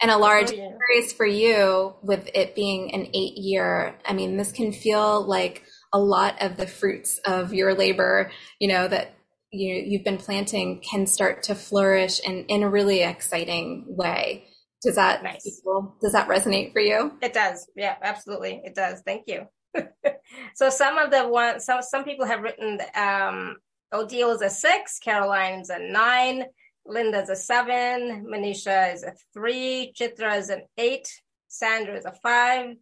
and 0.01 0.11
a 0.11 0.17
large 0.17 0.51
increase 0.51 1.13
for 1.13 1.25
you 1.25 1.93
with 2.01 2.29
it 2.33 2.55
being 2.55 2.93
an 2.93 3.07
eight 3.13 3.37
year. 3.37 3.95
I 4.05 4.13
mean, 4.13 4.37
this 4.37 4.51
can 4.51 4.71
feel 4.71 5.23
like 5.25 5.63
a 5.93 5.99
lot 5.99 6.41
of 6.41 6.57
the 6.57 6.67
fruits 6.67 7.19
of 7.25 7.53
your 7.53 7.73
labor, 7.73 8.31
you 8.59 8.67
know, 8.67 8.87
that 8.87 9.13
you 9.51 9.73
you've 9.75 10.03
been 10.03 10.17
planting 10.17 10.81
can 10.81 11.05
start 11.05 11.43
to 11.43 11.55
flourish 11.55 12.19
in, 12.21 12.45
in 12.45 12.63
a 12.63 12.69
really 12.69 13.01
exciting 13.01 13.85
way. 13.87 14.45
Does 14.81 14.95
that 14.95 15.23
nice. 15.23 15.61
does 16.01 16.13
that 16.13 16.27
resonate 16.27 16.73
for 16.73 16.79
you? 16.79 17.13
It 17.21 17.33
does. 17.33 17.67
Yeah, 17.75 17.95
absolutely. 18.01 18.61
It 18.63 18.73
does. 18.73 19.01
Thank 19.05 19.25
you. 19.27 19.45
so 20.55 20.69
some 20.69 20.97
of 20.97 21.11
the 21.11 21.27
ones, 21.27 21.65
so 21.65 21.79
some 21.81 22.03
people 22.03 22.25
have 22.25 22.41
written 22.41 22.79
um 22.95 23.57
Odile 23.93 24.31
is 24.31 24.41
a 24.41 24.49
six, 24.49 24.99
Caroline's 24.99 25.69
a 25.69 25.77
nine, 25.77 26.45
Linda's 26.91 27.29
a 27.29 27.35
seven, 27.35 28.25
Manisha 28.25 28.93
is 28.93 29.03
a 29.03 29.13
three, 29.33 29.93
Chitra 29.97 30.37
is 30.37 30.49
an 30.49 30.63
eight, 30.77 31.07
Sandra 31.47 31.97
is 31.97 32.05
a 32.05 32.11
five. 32.11 32.75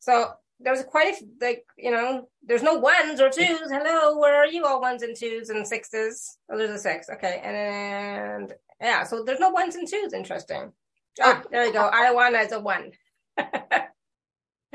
So 0.00 0.32
there's 0.60 0.82
quite 0.84 1.14
a 1.14 1.26
like 1.40 1.64
you 1.76 1.90
know 1.90 2.28
there's 2.42 2.62
no 2.62 2.74
ones 2.74 3.20
or 3.20 3.28
twos. 3.28 3.70
Hello, 3.70 4.18
where 4.18 4.36
are 4.36 4.46
you? 4.46 4.64
All 4.64 4.80
ones 4.80 5.02
and 5.02 5.16
twos 5.16 5.50
and 5.50 5.66
sixes. 5.66 6.38
Oh, 6.50 6.56
there's 6.56 6.70
a 6.70 6.78
six. 6.78 7.08
Okay, 7.10 7.40
and 7.44 8.52
yeah, 8.80 9.04
so 9.04 9.22
there's 9.24 9.40
no 9.40 9.50
ones 9.50 9.76
and 9.76 9.88
twos. 9.88 10.12
Interesting. 10.12 10.72
Ah, 11.20 11.42
there 11.50 11.66
you 11.66 11.72
go. 11.72 11.90
Ariwana 11.90 12.44
is 12.44 12.52
a 12.52 12.60
one. 12.60 12.92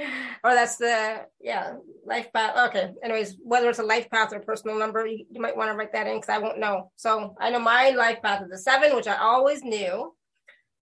or 0.44 0.54
that's 0.54 0.78
the 0.78 1.26
yeah 1.40 1.74
life 2.06 2.32
path. 2.34 2.70
Okay. 2.70 2.92
Anyways, 3.04 3.38
whether 3.44 3.70
it's 3.70 3.80
a 3.80 3.84
life 3.84 4.10
path 4.10 4.34
or 4.34 4.40
personal 4.40 4.78
number, 4.78 5.06
you, 5.06 5.26
you 5.30 5.42
might 5.42 5.56
want 5.56 5.70
to 5.72 5.76
write 5.76 5.94
that 5.94 6.08
in 6.08 6.18
because 6.18 6.30
I 6.30 6.38
won't 6.38 6.60
know. 6.60 6.92
So 6.96 7.36
I 7.40 7.50
know 7.50 7.60
my 7.60 7.92
life 7.92 8.22
path 8.22 8.44
is 8.44 8.52
a 8.52 8.58
seven, 8.58 8.96
which 8.96 9.08
I 9.08 9.18
always 9.18 9.64
knew 9.64 10.14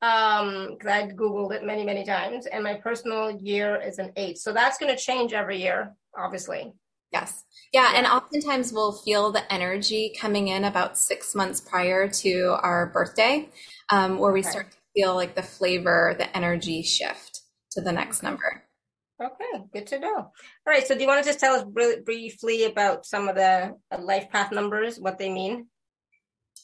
um 0.01 0.69
because 0.77 0.91
I 0.91 1.07
googled 1.07 1.53
it 1.53 1.63
many 1.63 1.83
many 1.83 2.05
times, 2.05 2.45
and 2.45 2.63
my 2.63 2.75
personal 2.75 3.31
year 3.31 3.81
is 3.81 3.99
an 3.99 4.11
eight. 4.15 4.37
So 4.37 4.53
that's 4.53 4.77
going 4.77 4.95
to 4.95 5.01
change 5.01 5.33
every 5.33 5.61
year, 5.61 5.95
obviously. 6.17 6.73
Yes. 7.11 7.43
Yeah, 7.73 7.93
and 7.95 8.05
oftentimes 8.05 8.71
we'll 8.71 8.91
feel 8.91 9.31
the 9.31 9.51
energy 9.51 10.13
coming 10.19 10.49
in 10.49 10.63
about 10.63 10.97
six 10.97 11.33
months 11.33 11.59
prior 11.59 12.07
to 12.07 12.55
our 12.61 12.87
birthday, 12.87 13.49
um, 13.89 14.19
where 14.19 14.31
we 14.31 14.41
okay. 14.41 14.49
start 14.49 14.71
to 14.71 14.77
feel 14.95 15.15
like 15.15 15.35
the 15.35 15.41
flavor, 15.41 16.15
the 16.17 16.35
energy 16.37 16.83
shift 16.83 17.41
to 17.71 17.81
the 17.81 17.91
next 17.91 18.21
number. 18.21 18.63
Okay, 19.21 19.63
good 19.73 19.87
to 19.87 19.99
know. 19.99 20.15
All 20.15 20.31
right, 20.65 20.85
so 20.87 20.95
do 20.95 21.01
you 21.01 21.07
want 21.07 21.21
to 21.23 21.29
just 21.29 21.39
tell 21.39 21.55
us 21.55 21.65
really 21.73 22.01
briefly 22.01 22.63
about 22.63 23.05
some 23.05 23.27
of 23.27 23.35
the 23.35 23.75
uh, 23.91 24.01
life 24.01 24.29
path 24.29 24.51
numbers, 24.51 24.97
what 24.97 25.17
they 25.17 25.29
mean? 25.29 25.67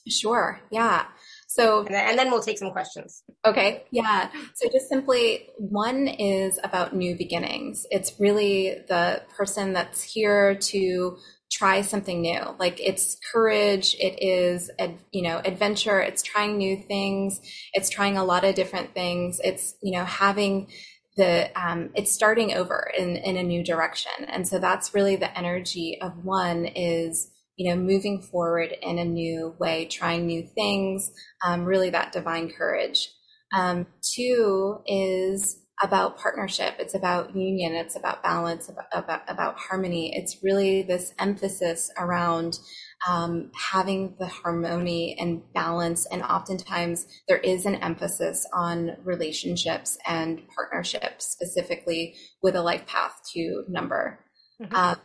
Sure, 0.07 0.61
yeah. 0.71 1.05
So, 1.47 1.79
and 1.79 1.93
then, 1.93 2.09
and 2.09 2.19
then, 2.19 2.31
we'll 2.31 2.41
take 2.41 2.59
some 2.59 2.71
questions. 2.71 3.23
Okay, 3.45 3.83
yeah. 3.91 4.29
So, 4.53 4.69
just 4.71 4.87
simply, 4.87 5.49
one 5.57 6.07
is 6.07 6.59
about 6.63 6.95
new 6.95 7.17
beginnings. 7.17 7.85
It's 7.91 8.13
really 8.19 8.83
the 8.87 9.23
person 9.35 9.73
that's 9.73 10.03
here 10.03 10.55
to 10.55 11.17
try 11.51 11.81
something 11.81 12.21
new. 12.21 12.41
Like 12.59 12.79
it's 12.79 13.17
courage, 13.31 13.95
it 13.99 14.21
is, 14.21 14.69
you 15.11 15.21
know, 15.21 15.41
adventure, 15.43 15.99
it's 16.01 16.23
trying 16.23 16.57
new 16.57 16.75
things, 16.75 17.39
it's 17.73 17.89
trying 17.89 18.17
a 18.17 18.25
lot 18.25 18.43
of 18.43 18.55
different 18.55 18.93
things. 18.93 19.39
It's, 19.43 19.75
you 19.81 19.97
know, 19.97 20.05
having 20.05 20.67
the 21.17 21.49
um, 21.59 21.91
it's 21.95 22.11
starting 22.11 22.53
over 22.53 22.91
in 22.97 23.15
in 23.17 23.37
a 23.37 23.43
new 23.43 23.63
direction. 23.63 24.11
And 24.27 24.47
so 24.47 24.59
that's 24.59 24.93
really 24.93 25.15
the 25.15 25.35
energy 25.37 25.97
of 26.01 26.23
one 26.23 26.65
is 26.65 27.31
you 27.55 27.69
know 27.69 27.81
moving 27.81 28.21
forward 28.21 28.73
in 28.81 28.97
a 28.97 29.05
new 29.05 29.55
way 29.59 29.85
trying 29.85 30.25
new 30.25 30.45
things 30.55 31.11
um, 31.45 31.65
really 31.65 31.89
that 31.89 32.11
divine 32.11 32.49
courage. 32.49 33.09
Um, 33.55 33.87
two 34.01 34.79
is 34.85 35.61
about 35.81 36.17
partnership. 36.17 36.75
It's 36.79 36.95
about 36.95 37.35
union. 37.35 37.73
It's 37.73 37.95
about 37.95 38.23
balance 38.23 38.69
about, 38.69 38.85
about, 38.93 39.21
about 39.27 39.57
harmony. 39.57 40.15
It's 40.15 40.37
really 40.41 40.83
this 40.83 41.13
emphasis 41.19 41.91
around 41.97 42.59
um, 43.07 43.51
having 43.53 44.15
the 44.19 44.27
harmony 44.27 45.15
and 45.19 45.41
balance. 45.53 46.05
And 46.07 46.23
oftentimes 46.23 47.07
there 47.27 47.37
is 47.37 47.65
an 47.65 47.75
emphasis 47.75 48.47
on 48.53 48.97
relationships 49.03 49.97
and 50.07 50.41
partnerships, 50.55 51.25
specifically 51.25 52.15
with 52.41 52.55
a 52.55 52.61
life 52.61 52.85
path 52.87 53.19
two 53.33 53.63
number. 53.67 54.19
Mm-hmm. 54.61 54.75
Uh, 54.75 54.95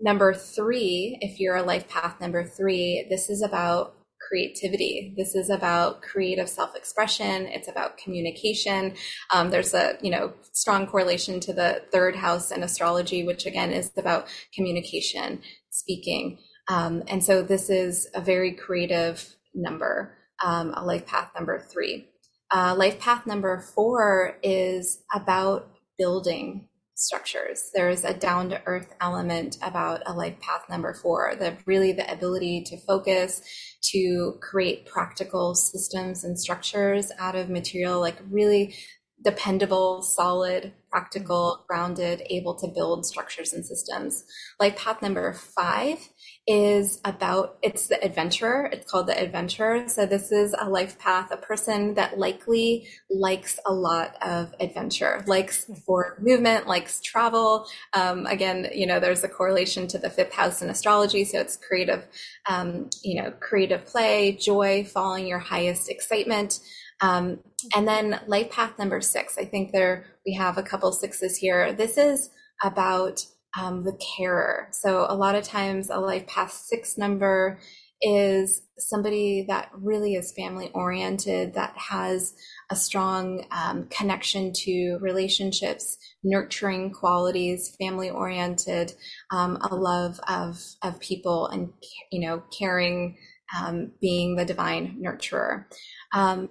number 0.00 0.34
three, 0.34 1.18
if 1.20 1.40
you're 1.40 1.56
a 1.56 1.62
life 1.62 1.88
path 1.88 2.20
number 2.20 2.44
three, 2.44 3.06
this 3.10 3.30
is 3.30 3.42
about 3.42 3.94
creativity. 4.30 5.14
This 5.16 5.34
is 5.34 5.50
about 5.50 6.02
creative 6.02 6.48
self-expression. 6.48 7.46
It's 7.46 7.68
about 7.68 7.98
communication. 7.98 8.94
Um, 9.34 9.50
there's 9.50 9.74
a 9.74 9.96
you 10.02 10.10
know 10.10 10.34
strong 10.52 10.86
correlation 10.86 11.40
to 11.40 11.52
the 11.52 11.82
third 11.90 12.16
house 12.16 12.50
in 12.52 12.62
astrology, 12.62 13.24
which 13.24 13.46
again 13.46 13.72
is 13.72 13.90
about 13.96 14.28
communication, 14.54 15.42
speaking. 15.70 16.38
Um, 16.70 17.02
and 17.08 17.22
so 17.22 17.42
this 17.42 17.68
is 17.68 18.06
a 18.14 18.20
very 18.20 18.52
creative 18.52 19.34
number, 19.54 20.16
um, 20.44 20.72
a 20.76 20.84
life 20.84 21.04
path 21.04 21.32
number 21.34 21.58
three. 21.58 22.06
Uh, 22.54 22.76
life 22.78 23.00
path 23.00 23.26
number 23.26 23.60
four 23.60 24.38
is 24.40 25.02
about 25.12 25.68
building 25.98 26.68
structures. 26.94 27.70
There's 27.74 28.04
a 28.04 28.14
down 28.14 28.50
to 28.50 28.62
earth 28.66 28.94
element 29.00 29.56
about 29.62 30.02
a 30.06 30.12
life 30.12 30.38
path 30.40 30.62
number 30.70 30.94
four, 30.94 31.34
the 31.36 31.56
really 31.66 31.92
the 31.92 32.10
ability 32.10 32.62
to 32.68 32.76
focus, 32.76 33.42
to 33.90 34.38
create 34.40 34.86
practical 34.86 35.56
systems 35.56 36.22
and 36.22 36.38
structures 36.38 37.10
out 37.18 37.34
of 37.34 37.50
material, 37.50 37.98
like 37.98 38.18
really 38.30 38.76
dependable, 39.22 40.02
solid, 40.02 40.72
practical, 40.90 41.64
grounded, 41.68 42.22
able 42.30 42.54
to 42.56 42.66
build 42.66 43.06
structures 43.06 43.52
and 43.52 43.64
systems. 43.64 44.24
Life 44.58 44.76
path 44.76 45.02
number 45.02 45.32
five 45.32 45.98
is 46.46 47.00
about 47.04 47.58
it's 47.62 47.86
the 47.86 48.02
adventurer. 48.04 48.68
It's 48.72 48.90
called 48.90 49.06
the 49.06 49.20
adventurer. 49.20 49.88
So 49.88 50.04
this 50.04 50.32
is 50.32 50.54
a 50.58 50.68
life 50.68 50.98
path, 50.98 51.30
a 51.30 51.36
person 51.36 51.94
that 51.94 52.18
likely 52.18 52.88
likes 53.08 53.60
a 53.66 53.72
lot 53.72 54.16
of 54.20 54.52
adventure, 54.58 55.22
likes 55.26 55.70
for 55.86 56.16
movement, 56.20 56.66
likes 56.66 57.00
travel. 57.00 57.66
Um, 57.92 58.26
again, 58.26 58.68
you 58.74 58.86
know, 58.86 58.98
there's 58.98 59.22
a 59.22 59.28
correlation 59.28 59.86
to 59.88 59.98
the 59.98 60.10
fifth 60.10 60.32
house 60.32 60.60
in 60.60 60.70
astrology. 60.70 61.24
So 61.24 61.40
it's 61.40 61.56
creative, 61.56 62.04
um, 62.48 62.90
you 63.04 63.22
know, 63.22 63.30
creative 63.38 63.84
play, 63.86 64.32
joy, 64.32 64.84
following 64.84 65.26
your 65.26 65.38
highest 65.38 65.88
excitement. 65.88 66.58
Um, 67.00 67.40
and 67.74 67.86
then 67.86 68.20
life 68.26 68.50
path 68.50 68.78
number 68.78 69.00
six, 69.00 69.38
I 69.38 69.44
think 69.44 69.72
there 69.72 70.06
we 70.26 70.34
have 70.34 70.58
a 70.58 70.62
couple 70.62 70.92
sixes 70.92 71.36
here. 71.36 71.72
This 71.72 71.96
is 71.96 72.30
about 72.62 73.24
um, 73.58 73.84
the 73.84 73.98
carer. 74.16 74.68
So 74.72 75.06
a 75.08 75.14
lot 75.14 75.34
of 75.34 75.44
times 75.44 75.90
a 75.90 75.98
life 75.98 76.26
path 76.26 76.52
six 76.52 76.96
number 76.96 77.58
is 78.02 78.62
somebody 78.78 79.44
that 79.48 79.70
really 79.74 80.14
is 80.14 80.32
family 80.32 80.70
oriented, 80.72 81.54
that 81.54 81.76
has 81.76 82.34
a 82.70 82.76
strong 82.76 83.44
um, 83.50 83.88
connection 83.90 84.52
to 84.54 84.98
relationships, 85.02 85.98
nurturing 86.24 86.92
qualities, 86.92 87.76
family 87.78 88.08
oriented, 88.08 88.94
um, 89.30 89.58
a 89.70 89.74
love 89.74 90.18
of 90.28 90.58
of 90.82 90.98
people, 91.00 91.46
and 91.48 91.72
you 92.10 92.20
know, 92.20 92.42
caring, 92.58 93.18
um, 93.58 93.92
being 94.00 94.36
the 94.36 94.46
divine 94.46 95.02
nurturer. 95.04 95.66
Um, 96.14 96.48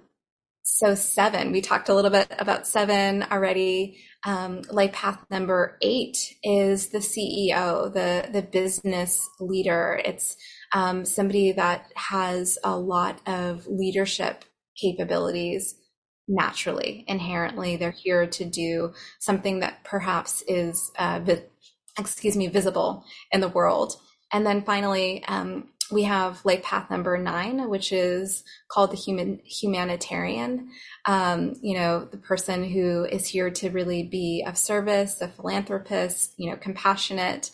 so 0.72 0.94
seven, 0.94 1.52
we 1.52 1.60
talked 1.60 1.88
a 1.88 1.94
little 1.94 2.10
bit 2.10 2.32
about 2.38 2.66
seven 2.66 3.24
already. 3.24 3.98
Um, 4.24 4.62
life 4.70 4.92
path 4.92 5.18
number 5.30 5.76
eight 5.82 6.16
is 6.42 6.88
the 6.88 6.98
CEO, 6.98 7.92
the 7.92 8.30
the 8.30 8.42
business 8.42 9.28
leader. 9.40 10.00
It's 10.04 10.36
um, 10.72 11.04
somebody 11.04 11.52
that 11.52 11.86
has 11.96 12.56
a 12.62 12.76
lot 12.76 13.20
of 13.26 13.66
leadership 13.66 14.44
capabilities 14.80 15.74
naturally, 16.28 17.04
inherently. 17.08 17.76
They're 17.76 17.90
here 17.90 18.26
to 18.26 18.44
do 18.44 18.92
something 19.18 19.60
that 19.60 19.82
perhaps 19.84 20.42
is, 20.46 20.92
uh, 20.98 21.20
vi- 21.22 21.44
excuse 21.98 22.36
me, 22.36 22.46
visible 22.46 23.04
in 23.32 23.40
the 23.40 23.48
world. 23.48 23.94
And 24.32 24.46
then 24.46 24.62
finally, 24.62 25.24
um, 25.26 25.70
we 25.90 26.04
have 26.04 26.44
life 26.44 26.62
path 26.62 26.90
number 26.90 27.16
nine, 27.18 27.68
which 27.68 27.92
is 27.92 28.44
called 28.68 28.90
the 28.90 28.96
human 28.96 29.40
humanitarian. 29.44 30.70
Um, 31.06 31.54
you 31.62 31.74
know, 31.74 32.04
the 32.04 32.18
person 32.18 32.64
who 32.64 33.04
is 33.04 33.26
here 33.26 33.50
to 33.50 33.70
really 33.70 34.02
be 34.02 34.44
of 34.46 34.56
service, 34.56 35.20
a 35.20 35.28
philanthropist, 35.28 36.34
you 36.36 36.50
know, 36.50 36.56
compassionate, 36.56 37.50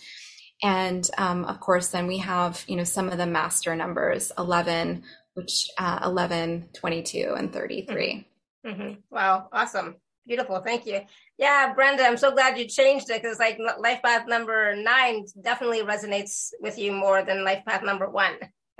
and 0.62 1.08
um, 1.18 1.44
of 1.44 1.60
course, 1.60 1.88
then 1.88 2.06
we 2.06 2.18
have, 2.18 2.64
you 2.66 2.76
know, 2.76 2.84
some 2.84 3.08
of 3.08 3.18
the 3.18 3.26
master 3.26 3.76
numbers 3.76 4.32
11, 4.38 5.02
which 5.34 5.68
uh, 5.78 6.00
11, 6.04 6.70
22, 6.74 7.34
and 7.36 7.52
33. 7.52 8.26
Mm-hmm. 8.64 8.68
mm-hmm. 8.70 8.94
Wow. 9.10 9.48
Awesome. 9.52 9.96
Beautiful. 10.26 10.60
Thank 10.60 10.86
you. 10.86 11.02
Yeah, 11.38 11.72
Brenda, 11.74 12.04
I'm 12.04 12.16
so 12.16 12.32
glad 12.32 12.58
you 12.58 12.66
changed 12.66 13.10
it 13.10 13.22
because 13.22 13.38
like 13.38 13.58
life 13.58 14.02
path 14.02 14.26
number 14.26 14.74
nine 14.74 15.24
definitely 15.40 15.82
resonates 15.82 16.50
with 16.60 16.78
you 16.78 16.92
more 16.92 17.22
than 17.22 17.44
life 17.44 17.64
path 17.66 17.82
number 17.82 18.10
one. 18.10 18.34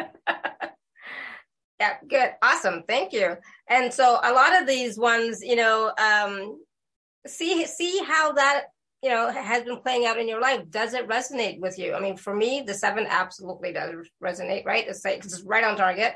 yeah, 1.81 1.95
good. 2.09 2.31
Awesome. 2.43 2.83
Thank 2.89 3.13
you. 3.13 3.37
And 3.69 3.93
so 3.93 4.19
a 4.23 4.33
lot 4.33 4.61
of 4.61 4.67
these 4.67 4.99
ones, 4.99 5.41
you 5.43 5.57
know, 5.57 5.93
um, 5.99 6.59
see, 7.27 7.65
see 7.67 8.03
how 8.05 8.33
that 8.33 8.65
you 9.03 9.11
know, 9.11 9.31
has 9.31 9.63
been 9.63 9.79
playing 9.79 10.07
out 10.07 10.19
in 10.19 10.27
your 10.29 10.41
life, 10.41 10.69
does 10.71 10.95
it 10.95 11.07
resonate 11.09 11.61
with 11.61 11.79
you? 11.79 11.95
I 11.95 12.01
mean, 12.01 12.17
for 12.17 12.35
me, 12.35 12.65
the 12.67 12.75
seven 12.75 13.07
absolutely 13.09 13.73
does 13.73 13.95
resonate, 14.21 14.65
right? 14.65 14.87
It's 14.89 15.05
like, 15.05 15.25
it's 15.25 15.43
right 15.43 15.63
on 15.63 15.77
target. 15.77 16.15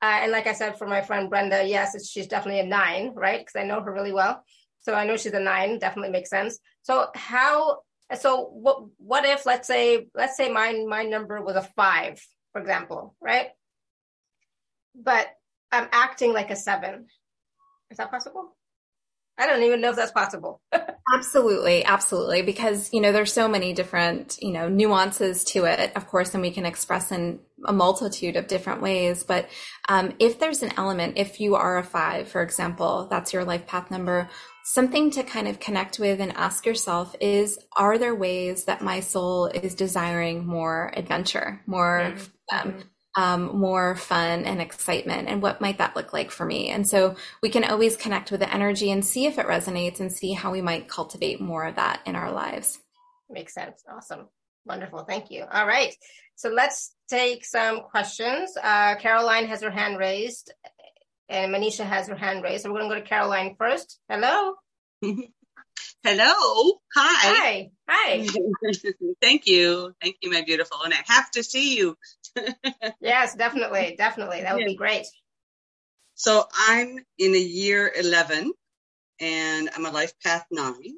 Uh, 0.00 0.18
and 0.22 0.32
like 0.32 0.48
I 0.48 0.52
said, 0.52 0.76
for 0.76 0.88
my 0.88 1.02
friend 1.02 1.30
Brenda, 1.30 1.64
yes, 1.64 2.08
she's 2.08 2.26
definitely 2.26 2.60
a 2.60 2.66
nine, 2.66 3.12
right? 3.14 3.38
Because 3.38 3.54
I 3.54 3.64
know 3.64 3.80
her 3.80 3.92
really 3.92 4.12
well. 4.12 4.42
So 4.82 4.94
I 4.94 5.06
know 5.06 5.16
she's 5.16 5.32
a 5.32 5.40
nine, 5.40 5.78
definitely 5.78 6.10
makes 6.10 6.30
sense. 6.30 6.58
So 6.82 7.08
how, 7.14 7.78
so 8.18 8.44
what, 8.46 8.84
what 8.98 9.24
if, 9.24 9.46
let's 9.46 9.66
say, 9.66 10.08
let's 10.14 10.36
say 10.36 10.50
my, 10.50 10.84
my 10.88 11.04
number 11.04 11.40
was 11.40 11.56
a 11.56 11.62
five, 11.62 12.20
for 12.52 12.60
example, 12.60 13.14
right? 13.20 13.48
But 14.94 15.28
I'm 15.70 15.88
acting 15.92 16.32
like 16.32 16.50
a 16.50 16.56
seven. 16.56 17.06
Is 17.90 17.98
that 17.98 18.10
possible? 18.10 18.56
I 19.38 19.46
don't 19.46 19.62
even 19.62 19.80
know 19.80 19.90
if 19.90 19.96
that's 19.96 20.12
possible. 20.12 20.60
absolutely, 21.14 21.84
absolutely. 21.84 22.42
Because, 22.42 22.92
you 22.92 23.00
know, 23.00 23.12
there's 23.12 23.32
so 23.32 23.48
many 23.48 23.72
different, 23.72 24.38
you 24.42 24.52
know, 24.52 24.68
nuances 24.68 25.44
to 25.44 25.64
it, 25.64 25.92
of 25.96 26.06
course, 26.06 26.34
and 26.34 26.42
we 26.42 26.50
can 26.50 26.66
express 26.66 27.10
in 27.10 27.40
a 27.64 27.72
multitude 27.72 28.36
of 28.36 28.46
different 28.46 28.82
ways. 28.82 29.24
But 29.24 29.48
um, 29.88 30.12
if 30.18 30.38
there's 30.38 30.62
an 30.62 30.72
element, 30.76 31.14
if 31.16 31.40
you 31.40 31.54
are 31.54 31.78
a 31.78 31.82
five, 31.82 32.28
for 32.28 32.42
example, 32.42 33.08
that's 33.10 33.32
your 33.32 33.44
life 33.44 33.66
path 33.66 33.90
number, 33.90 34.28
something 34.64 35.10
to 35.12 35.22
kind 35.22 35.48
of 35.48 35.60
connect 35.60 35.98
with 35.98 36.20
and 36.20 36.32
ask 36.32 36.66
yourself 36.66 37.14
is, 37.20 37.58
are 37.76 37.98
there 37.98 38.14
ways 38.14 38.64
that 38.64 38.82
my 38.82 39.00
soul 39.00 39.46
is 39.46 39.74
desiring 39.74 40.46
more 40.46 40.92
adventure, 40.96 41.60
more 41.66 42.14
mm-hmm. 42.14 42.68
um, 42.68 42.84
um, 43.14 43.58
more 43.58 43.94
fun 43.94 44.46
and 44.46 44.60
excitement 44.60 45.28
and 45.28 45.42
what 45.42 45.60
might 45.60 45.78
that 45.78 45.96
look 45.96 46.12
like 46.12 46.30
for 46.30 46.46
me? 46.46 46.70
And 46.70 46.88
so 46.88 47.16
we 47.42 47.50
can 47.50 47.64
always 47.64 47.96
connect 47.96 48.30
with 48.30 48.40
the 48.40 48.52
energy 48.52 48.90
and 48.90 49.04
see 49.04 49.26
if 49.26 49.38
it 49.38 49.46
resonates 49.46 50.00
and 50.00 50.12
see 50.12 50.32
how 50.32 50.50
we 50.50 50.62
might 50.62 50.88
cultivate 50.88 51.40
more 51.40 51.64
of 51.64 51.76
that 51.76 52.00
in 52.06 52.16
our 52.16 52.32
lives. 52.32 52.78
Makes 53.28 53.54
sense. 53.54 53.82
Awesome. 53.90 54.28
Wonderful. 54.64 55.04
Thank 55.04 55.30
you. 55.30 55.44
All 55.50 55.66
right. 55.66 55.94
So 56.36 56.48
let's 56.48 56.94
take 57.08 57.44
some 57.44 57.82
questions. 57.82 58.56
Uh, 58.62 58.96
caroline 58.96 59.46
has 59.46 59.62
her 59.62 59.70
hand 59.70 59.98
raised 59.98 60.52
and 61.32 61.52
manisha 61.52 61.84
has 61.84 62.06
her 62.06 62.16
hand 62.16 62.42
raised 62.44 62.62
so 62.62 62.72
we're 62.72 62.78
going 62.78 62.90
to 62.90 62.94
go 62.94 63.00
to 63.00 63.08
caroline 63.08 63.56
first 63.58 63.98
hello 64.08 64.54
Hello. 66.04 66.80
Hi. 66.96 66.98
Hi. 66.98 67.70
Hi. 67.88 68.26
Thank 69.22 69.46
you. 69.46 69.94
Thank 70.02 70.16
you, 70.20 70.32
my 70.32 70.42
beautiful. 70.42 70.78
And 70.84 70.92
I 70.92 71.00
have 71.06 71.30
to 71.32 71.44
see 71.44 71.76
you. 71.76 71.96
yes, 73.00 73.36
definitely. 73.36 73.94
Definitely. 73.96 74.42
That 74.42 74.54
would 74.54 74.62
yeah. 74.62 74.66
be 74.66 74.74
great. 74.74 75.06
So 76.16 76.44
I'm 76.52 76.98
in 77.18 77.34
a 77.36 77.38
year 77.38 77.92
11 77.96 78.52
and 79.20 79.70
I'm 79.76 79.86
a 79.86 79.90
life 79.90 80.12
path 80.24 80.44
nine. 80.50 80.72
Mm-hmm. 80.72 80.92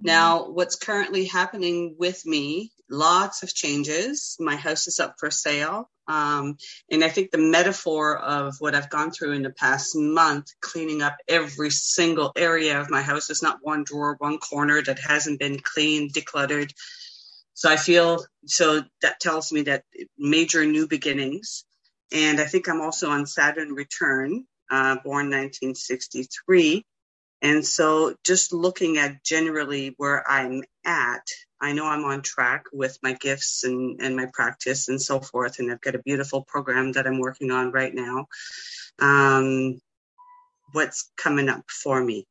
Now, 0.00 0.50
what's 0.50 0.76
currently 0.76 1.24
happening 1.24 1.96
with 1.98 2.26
me, 2.26 2.70
lots 2.92 3.42
of 3.42 3.54
changes. 3.54 4.36
My 4.38 4.56
house 4.56 4.86
is 4.86 5.00
up 5.00 5.16
for 5.18 5.30
sale. 5.30 5.90
Um, 6.06 6.56
and 6.90 7.02
I 7.02 7.08
think 7.08 7.30
the 7.30 7.38
metaphor 7.38 8.18
of 8.18 8.56
what 8.58 8.74
I've 8.74 8.90
gone 8.90 9.10
through 9.10 9.32
in 9.32 9.42
the 9.42 9.50
past 9.50 9.96
month, 9.96 10.46
cleaning 10.60 11.00
up 11.02 11.16
every 11.28 11.70
single 11.70 12.32
area 12.36 12.80
of 12.80 12.90
my 12.90 13.02
house, 13.02 13.30
is 13.30 13.42
not 13.42 13.58
one 13.62 13.84
drawer, 13.84 14.16
one 14.18 14.38
corner 14.38 14.82
that 14.82 14.98
hasn't 14.98 15.40
been 15.40 15.58
cleaned, 15.60 16.12
decluttered. 16.12 16.72
So 17.54 17.70
I 17.70 17.76
feel 17.76 18.24
so 18.46 18.82
that 19.02 19.20
tells 19.20 19.52
me 19.52 19.62
that 19.62 19.84
major 20.18 20.66
new 20.66 20.88
beginnings. 20.88 21.64
And 22.12 22.40
I 22.40 22.44
think 22.44 22.68
I'm 22.68 22.80
also 22.80 23.08
on 23.10 23.26
Saturn 23.26 23.72
return, 23.72 24.44
uh, 24.70 24.96
born 25.04 25.30
1963. 25.30 26.84
And 27.40 27.66
so 27.66 28.14
just 28.24 28.52
looking 28.52 28.98
at 28.98 29.24
generally 29.24 29.94
where 29.96 30.28
I'm 30.28 30.62
at, 30.84 31.26
I 31.62 31.72
know 31.72 31.86
I'm 31.86 32.04
on 32.04 32.22
track 32.22 32.64
with 32.72 32.98
my 33.02 33.12
gifts 33.12 33.62
and, 33.64 34.00
and 34.02 34.16
my 34.16 34.26
practice 34.32 34.88
and 34.88 35.00
so 35.00 35.20
forth. 35.20 35.60
And 35.60 35.70
I've 35.70 35.80
got 35.80 35.94
a 35.94 36.02
beautiful 36.02 36.42
program 36.42 36.92
that 36.92 37.06
I'm 37.06 37.20
working 37.20 37.52
on 37.52 37.70
right 37.70 37.94
now. 37.94 38.26
Um, 38.98 39.80
what's 40.72 41.10
coming 41.16 41.48
up 41.48 41.62
for 41.70 42.02
me? 42.02 42.26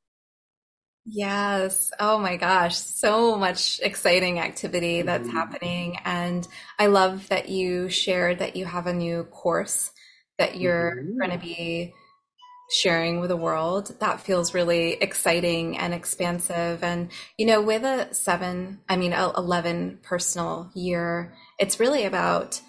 Yes. 1.05 1.91
Oh 1.99 2.19
my 2.19 2.35
gosh. 2.35 2.77
So 2.77 3.35
much 3.35 3.79
exciting 3.81 4.39
activity 4.39 5.01
that's 5.01 5.27
mm-hmm. 5.27 5.37
happening. 5.37 5.97
And 6.05 6.47
I 6.77 6.87
love 6.87 7.29
that 7.29 7.49
you 7.49 7.89
shared 7.89 8.39
that 8.39 8.55
you 8.55 8.65
have 8.65 8.85
a 8.85 8.93
new 8.93 9.23
course 9.23 9.91
that 10.37 10.57
you're 10.57 10.97
mm-hmm. 10.97 11.17
going 11.17 11.31
to 11.31 11.37
be 11.37 11.93
sharing 12.71 13.19
with 13.19 13.29
the 13.29 13.37
world. 13.37 13.93
That 13.99 14.21
feels 14.21 14.53
really 14.53 14.93
exciting 14.93 15.77
and 15.77 15.93
expansive. 15.93 16.83
And, 16.83 17.11
you 17.37 17.45
know, 17.45 17.61
with 17.61 17.83
a 17.83 18.13
seven, 18.13 18.79
I 18.87 18.95
mean, 18.97 19.13
11 19.13 19.99
personal 20.01 20.71
year, 20.73 21.33
it's 21.59 21.79
really 21.79 22.05
about 22.05 22.61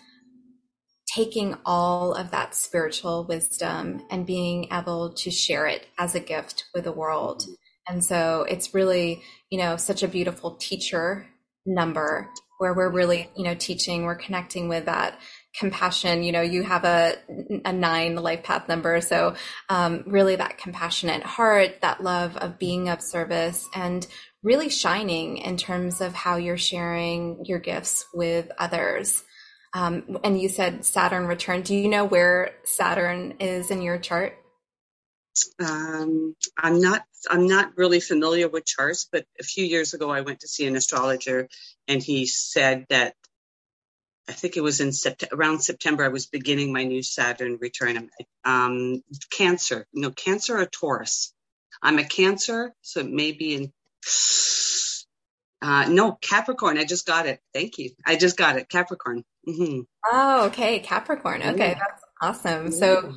taking 1.15 1.57
all 1.65 2.15
of 2.15 2.31
that 2.31 2.55
spiritual 2.55 3.25
wisdom 3.29 4.03
and 4.11 4.27
being 4.27 4.69
able 4.73 5.13
to 5.13 5.31
share 5.31 5.67
it 5.67 5.87
as 5.99 6.15
a 6.15 6.21
gift 6.21 6.65
with 6.75 6.85
the 6.85 6.93
world. 6.93 7.45
And 7.89 8.05
so 8.05 8.47
it's 8.49 8.75
really, 8.75 9.23
you 9.51 9.59
know, 9.59 9.77
such 9.77 10.03
a 10.03 10.09
beautiful 10.09 10.57
teacher 10.57 11.27
number 11.67 12.29
where 12.59 12.75
we're 12.75 12.91
really, 12.91 13.29
you 13.37 13.45
know, 13.45 13.55
teaching, 13.55 14.05
we're 14.05 14.15
connecting 14.15 14.69
with 14.69 14.87
that 14.87 15.19
compassion 15.59 16.23
you 16.23 16.33
know 16.33 16.41
you 16.41 16.63
have 16.63 16.85
a 16.85 17.17
a 17.65 17.73
nine 17.73 18.17
life 18.17 18.43
path 18.43 18.69
number. 18.69 19.01
So 19.01 19.35
um, 19.69 20.05
really 20.07 20.37
that 20.37 20.59
compassionate 20.59 21.23
heart 21.23 21.81
that 21.83 22.03
love 22.03 22.37
of 22.37 22.59
being 22.59 22.89
of 22.89 23.03
service 23.03 23.69
and 23.75 24.07
really 24.43 24.69
shining 24.69 25.39
in 25.39 25.57
terms 25.57 26.01
of 26.01 26.15
how 26.15 26.37
you're 26.37 26.59
sharing 26.59 27.45
your 27.45 27.59
gifts 27.59 28.07
with 28.13 28.51
others. 28.59 29.23
Um, 29.75 30.19
and 30.23 30.41
you 30.41 30.49
said 30.49 30.85
saturn 30.85 31.27
return. 31.27 31.63
Do 31.63 31.75
you 31.75 31.89
know 31.89 32.05
where 32.05 32.53
saturn 32.65 33.35
is 33.41 33.71
in 33.71 33.83
your 33.83 33.99
chart? 33.99 34.39
Um, 35.59 36.37
i'm 36.59 36.79
not 36.83 37.05
i'm 37.31 37.47
not 37.47 37.73
really 37.79 38.01
familiar 38.01 38.51
with 38.51 38.67
charts 38.67 39.09
but 39.11 39.25
a 39.41 39.43
few 39.43 39.65
years 39.65 39.95
ago 39.95 40.11
i 40.11 40.21
went 40.21 40.41
to 40.41 40.49
see 40.49 40.67
an 40.67 40.77
astrologer 40.77 41.49
and 41.89 42.03
he 42.03 42.27
said 42.27 42.85
that 42.91 43.15
I 44.29 44.33
think 44.33 44.57
it 44.57 44.63
was 44.63 44.81
in 44.81 44.93
September, 44.93 45.35
around 45.37 45.61
September, 45.61 46.05
I 46.05 46.09
was 46.09 46.27
beginning 46.27 46.73
my 46.73 46.85
new 46.85 47.03
Saturn 47.03 47.59
return. 47.61 48.09
Um, 48.45 49.03
cancer, 49.31 49.87
you 49.93 50.03
know, 50.03 50.11
Cancer 50.11 50.59
or 50.59 50.67
Taurus. 50.67 51.35
I'm 51.83 51.99
a 51.99 52.05
Cancer, 52.05 52.73
so 52.83 53.01
it 53.01 53.11
may 53.11 53.33
be 53.33 53.55
in 53.55 53.73
Uh, 55.61 55.87
no, 55.89 56.19
Capricorn. 56.21 56.79
I 56.79 56.85
just 56.85 57.07
got 57.07 57.27
it. 57.27 57.41
Thank 57.55 57.79
you. 57.79 57.91
I 58.05 58.17
just 58.17 58.37
got 58.37 58.57
it. 58.57 58.69
Capricorn. 58.69 59.25
Mm-hmm. 59.49 59.81
Oh, 60.11 60.47
okay. 60.47 60.81
Capricorn. 60.81 61.41
Okay. 61.43 61.69
Yeah. 61.71 61.79
That's 61.79 62.03
awesome. 62.21 62.65
Yeah. 62.67 62.71
So 62.71 63.15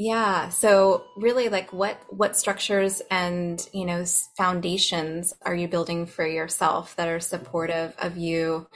yeah. 0.00 0.48
So 0.50 1.06
really 1.16 1.48
like 1.48 1.72
what 1.72 2.00
what 2.08 2.36
structures 2.36 3.02
and, 3.10 3.68
you 3.72 3.84
know, 3.84 4.04
foundations 4.36 5.34
are 5.42 5.56
you 5.56 5.66
building 5.66 6.06
for 6.06 6.24
yourself 6.24 6.94
that 6.94 7.08
are 7.08 7.18
supportive 7.18 7.94
of 7.98 8.16
you 8.16 8.68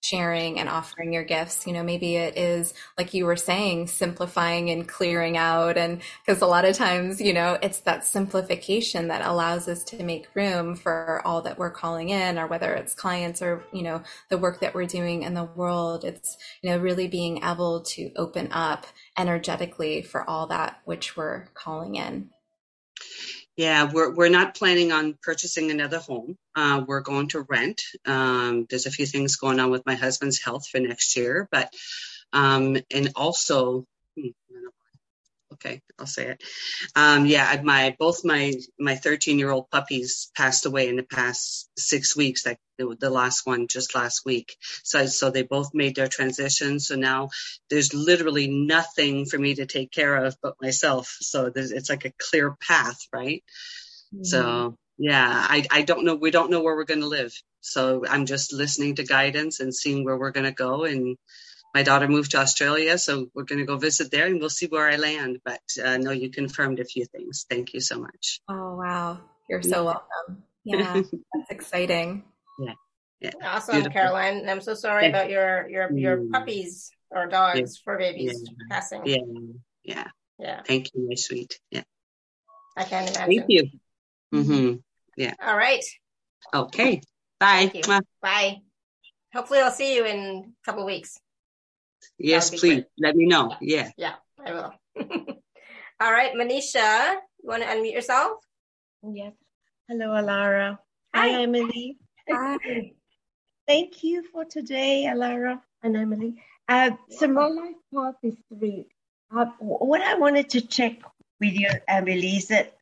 sharing 0.00 0.60
and 0.60 0.68
offering 0.68 1.12
your 1.12 1.24
gifts? 1.24 1.66
You 1.66 1.72
know, 1.72 1.82
maybe 1.82 2.14
it 2.14 2.38
is 2.38 2.72
like 2.96 3.14
you 3.14 3.26
were 3.26 3.34
saying 3.34 3.88
simplifying 3.88 4.70
and 4.70 4.86
clearing 4.86 5.36
out 5.36 5.76
and 5.76 6.02
because 6.24 6.40
a 6.40 6.46
lot 6.46 6.64
of 6.64 6.76
times, 6.76 7.20
you 7.20 7.32
know, 7.32 7.58
it's 7.60 7.80
that 7.80 8.04
simplification 8.04 9.08
that 9.08 9.26
allows 9.26 9.66
us 9.66 9.82
to 9.82 10.04
make 10.04 10.28
room 10.36 10.76
for 10.76 11.20
all 11.24 11.42
that 11.42 11.58
we're 11.58 11.70
calling 11.72 12.10
in 12.10 12.38
or 12.38 12.46
whether 12.46 12.72
it's 12.74 12.94
clients 12.94 13.42
or, 13.42 13.64
you 13.72 13.82
know, 13.82 14.02
the 14.28 14.38
work 14.38 14.60
that 14.60 14.72
we're 14.76 14.86
doing 14.86 15.24
in 15.24 15.34
the 15.34 15.42
world. 15.42 16.04
It's, 16.04 16.36
you 16.62 16.70
know, 16.70 16.78
really 16.78 17.08
being 17.08 17.42
able 17.42 17.80
to 17.80 18.12
open 18.14 18.52
up 18.52 18.86
energetically 19.16 20.02
for 20.02 20.28
all 20.28 20.46
that 20.48 20.80
which 20.84 21.16
we're 21.16 21.46
calling 21.54 21.96
in. 21.96 22.30
Yeah, 23.56 23.90
we're 23.92 24.14
we're 24.14 24.30
not 24.30 24.54
planning 24.54 24.92
on 24.92 25.18
purchasing 25.22 25.70
another 25.70 25.98
home. 25.98 26.38
Uh, 26.54 26.82
we're 26.86 27.00
going 27.02 27.28
to 27.28 27.42
rent. 27.42 27.82
Um, 28.06 28.66
there's 28.70 28.86
a 28.86 28.90
few 28.90 29.06
things 29.06 29.36
going 29.36 29.60
on 29.60 29.70
with 29.70 29.84
my 29.84 29.96
husband's 29.96 30.42
health 30.42 30.66
for 30.66 30.78
next 30.78 31.16
year, 31.16 31.48
but 31.50 31.72
um, 32.32 32.78
and 32.90 33.10
also 33.16 33.84
hmm, 34.16 34.28
okay, 35.60 35.80
I'll 35.98 36.06
say 36.06 36.28
it. 36.28 36.42
Um, 36.96 37.26
yeah, 37.26 37.60
my 37.62 37.94
both 37.98 38.24
my 38.24 38.54
my 38.78 38.96
13 38.96 39.38
year 39.38 39.50
old 39.50 39.70
puppies 39.70 40.30
passed 40.36 40.66
away 40.66 40.88
in 40.88 40.96
the 40.96 41.02
past 41.02 41.68
six 41.78 42.16
weeks. 42.16 42.46
Like 42.46 42.58
the, 42.78 42.96
the 42.98 43.10
last 43.10 43.46
one 43.46 43.68
just 43.68 43.94
last 43.94 44.24
week. 44.24 44.56
So 44.82 45.06
so 45.06 45.30
they 45.30 45.42
both 45.42 45.74
made 45.74 45.96
their 45.96 46.08
transition. 46.08 46.80
So 46.80 46.96
now 46.96 47.30
there's 47.68 47.94
literally 47.94 48.48
nothing 48.48 49.26
for 49.26 49.38
me 49.38 49.56
to 49.56 49.66
take 49.66 49.90
care 49.92 50.24
of 50.24 50.36
but 50.42 50.54
myself. 50.60 51.16
So 51.20 51.52
it's 51.54 51.90
like 51.90 52.04
a 52.04 52.12
clear 52.18 52.56
path, 52.66 52.98
right? 53.12 53.44
Mm-hmm. 54.14 54.24
So 54.24 54.76
yeah, 54.98 55.28
I 55.48 55.66
I 55.70 55.82
don't 55.82 56.04
know. 56.04 56.14
We 56.14 56.30
don't 56.30 56.50
know 56.50 56.62
where 56.62 56.76
we're 56.76 56.84
going 56.84 57.00
to 57.00 57.06
live. 57.06 57.32
So 57.60 58.04
I'm 58.06 58.26
just 58.26 58.52
listening 58.52 58.96
to 58.96 59.04
guidance 59.04 59.60
and 59.60 59.74
seeing 59.74 60.04
where 60.04 60.16
we're 60.16 60.30
going 60.30 60.46
to 60.46 60.52
go 60.52 60.84
and 60.84 61.16
my 61.74 61.82
daughter 61.82 62.08
moved 62.08 62.32
to 62.32 62.38
Australia, 62.38 62.98
so 62.98 63.28
we're 63.34 63.44
going 63.44 63.60
to 63.60 63.64
go 63.64 63.76
visit 63.76 64.10
there 64.10 64.26
and 64.26 64.40
we'll 64.40 64.50
see 64.50 64.66
where 64.66 64.88
I 64.88 64.96
land. 64.96 65.38
But 65.44 65.62
uh, 65.82 65.98
no, 65.98 66.10
you 66.10 66.30
confirmed 66.30 66.80
a 66.80 66.84
few 66.84 67.04
things. 67.04 67.46
Thank 67.48 67.74
you 67.74 67.80
so 67.80 68.00
much. 68.00 68.40
Oh, 68.48 68.76
wow. 68.76 69.18
You're 69.48 69.62
so 69.62 69.84
welcome. 69.84 70.44
Yeah, 70.64 70.94
that's 71.34 71.50
exciting. 71.50 72.24
Yeah. 72.58 72.74
Yeah. 73.20 73.30
Awesome, 73.42 73.74
Beautiful. 73.76 73.92
Caroline. 73.92 74.48
I'm 74.48 74.60
so 74.60 74.74
sorry 74.74 75.04
yeah. 75.04 75.08
about 75.10 75.30
your 75.30 75.68
your 75.68 75.92
your 75.92 76.16
mm. 76.18 76.30
puppies 76.30 76.90
or 77.10 77.26
dogs 77.26 77.58
yeah. 77.58 77.80
for 77.84 77.98
babies 77.98 78.42
yeah. 78.44 78.66
passing. 78.70 79.02
Yeah. 79.04 79.18
Yeah. 79.82 80.08
Yeah. 80.38 80.62
Thank 80.62 80.94
you, 80.94 81.08
my 81.08 81.16
sweet. 81.16 81.58
Yeah. 81.70 81.82
I 82.76 82.84
can't 82.84 83.10
imagine. 83.10 83.36
Thank 83.36 83.44
you. 83.48 83.70
Mm-hmm. 84.32 84.76
Yeah. 85.16 85.34
All 85.44 85.56
right. 85.56 85.84
Okay. 86.54 87.02
Bye. 87.38 87.72
Bye. 88.22 88.56
Hopefully, 89.34 89.60
I'll 89.60 89.70
see 89.70 89.94
you 89.96 90.04
in 90.06 90.54
a 90.62 90.64
couple 90.64 90.86
weeks. 90.86 91.18
Yes, 92.20 92.50
please. 92.50 92.60
Great. 92.60 92.84
Let 92.98 93.16
me 93.16 93.24
know. 93.26 93.56
Yeah. 93.60 93.90
Yeah, 93.96 94.14
I 94.44 94.52
will. 94.52 94.74
All 96.00 96.12
right, 96.12 96.34
Manisha, 96.34 97.16
you 97.42 97.48
want 97.48 97.62
to 97.62 97.68
unmute 97.68 97.94
yourself? 97.94 98.38
Yes. 99.02 99.32
Hello, 99.88 100.08
Alara. 100.08 100.78
Hi, 101.14 101.28
Hi 101.32 101.42
Emily. 101.42 101.96
Hi. 102.28 102.92
Thank 103.66 104.04
you 104.04 104.22
for 104.30 104.44
today, 104.44 105.06
Alara 105.08 105.60
and 105.82 105.96
Emily. 105.96 106.42
Uh, 106.68 106.90
so 107.08 107.26
my 107.26 107.46
life 107.46 107.76
path 107.94 108.16
is 108.22 108.36
three. 108.52 108.86
Uh, 109.34 109.46
what 109.58 110.02
I 110.02 110.14
wanted 110.14 110.50
to 110.50 110.60
check 110.60 111.00
with 111.40 111.54
you, 111.54 111.70
Emily, 111.88 112.36
is 112.36 112.48
that 112.48 112.76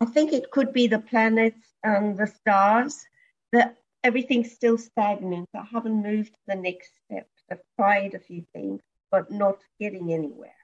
I 0.00 0.04
think 0.06 0.32
it 0.32 0.50
could 0.50 0.72
be 0.72 0.86
the 0.86 1.00
planets 1.00 1.66
and 1.82 2.16
the 2.16 2.26
stars 2.26 3.04
that 3.52 3.76
everything's 4.04 4.52
still 4.52 4.78
stagnant. 4.78 5.48
I 5.54 5.64
haven't 5.72 6.02
moved 6.02 6.32
to 6.32 6.40
the 6.46 6.56
next 6.56 6.90
step. 7.04 7.26
I've 7.50 7.60
tried 7.78 8.14
a 8.14 8.18
few 8.18 8.44
things, 8.52 8.80
but 9.10 9.30
not 9.30 9.58
getting 9.80 10.12
anywhere. 10.12 10.54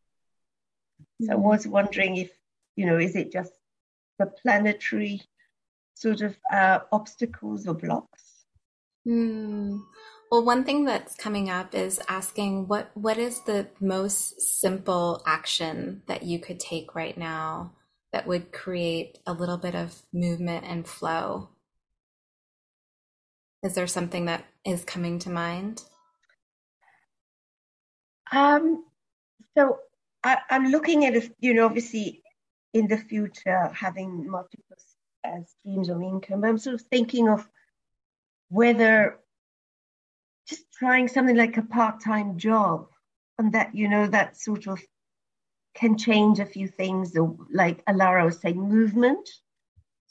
So 1.22 1.32
I 1.32 1.34
mm-hmm. 1.34 1.42
was 1.42 1.66
wondering 1.66 2.16
if, 2.16 2.30
you 2.76 2.86
know, 2.86 2.98
is 2.98 3.16
it 3.16 3.32
just 3.32 3.52
the 4.18 4.26
planetary 4.26 5.22
sort 5.94 6.22
of 6.22 6.36
uh, 6.52 6.80
obstacles 6.92 7.66
or 7.66 7.74
blocks? 7.74 8.22
Hmm. 9.04 9.78
Well, 10.30 10.44
one 10.44 10.64
thing 10.64 10.84
that's 10.84 11.16
coming 11.16 11.50
up 11.50 11.74
is 11.74 12.00
asking 12.08 12.68
what 12.68 12.90
what 12.94 13.18
is 13.18 13.40
the 13.42 13.66
most 13.80 14.40
simple 14.40 15.22
action 15.26 16.02
that 16.06 16.22
you 16.22 16.38
could 16.38 16.60
take 16.60 16.94
right 16.94 17.18
now 17.18 17.72
that 18.12 18.26
would 18.26 18.52
create 18.52 19.18
a 19.26 19.32
little 19.32 19.56
bit 19.56 19.74
of 19.74 20.02
movement 20.12 20.64
and 20.66 20.86
flow? 20.86 21.48
Is 23.62 23.74
there 23.74 23.86
something 23.86 24.26
that 24.26 24.44
is 24.64 24.84
coming 24.84 25.18
to 25.20 25.30
mind? 25.30 25.82
Um, 28.32 28.84
so 29.56 29.78
I, 30.22 30.38
am 30.50 30.66
looking 30.66 31.04
at, 31.06 31.16
a, 31.16 31.30
you 31.40 31.54
know, 31.54 31.66
obviously 31.66 32.22
in 32.72 32.86
the 32.86 32.96
future 32.96 33.68
having 33.74 34.28
multiple 34.30 34.76
uh, 35.24 35.40
streams 35.46 35.88
of 35.88 36.02
income. 36.02 36.44
I'm 36.44 36.58
sort 36.58 36.74
of 36.74 36.82
thinking 36.82 37.28
of 37.28 37.48
whether 38.48 39.18
just 40.48 40.70
trying 40.72 41.08
something 41.08 41.36
like 41.36 41.56
a 41.56 41.62
part-time 41.62 42.38
job 42.38 42.88
and 43.38 43.52
that, 43.52 43.74
you 43.74 43.88
know, 43.88 44.06
that 44.06 44.36
sort 44.36 44.66
of 44.66 44.80
can 45.74 45.96
change 45.96 46.40
a 46.40 46.46
few 46.46 46.68
things, 46.68 47.16
like 47.52 47.84
Alara 47.86 48.24
was 48.24 48.40
saying, 48.40 48.60
movement. 48.60 49.28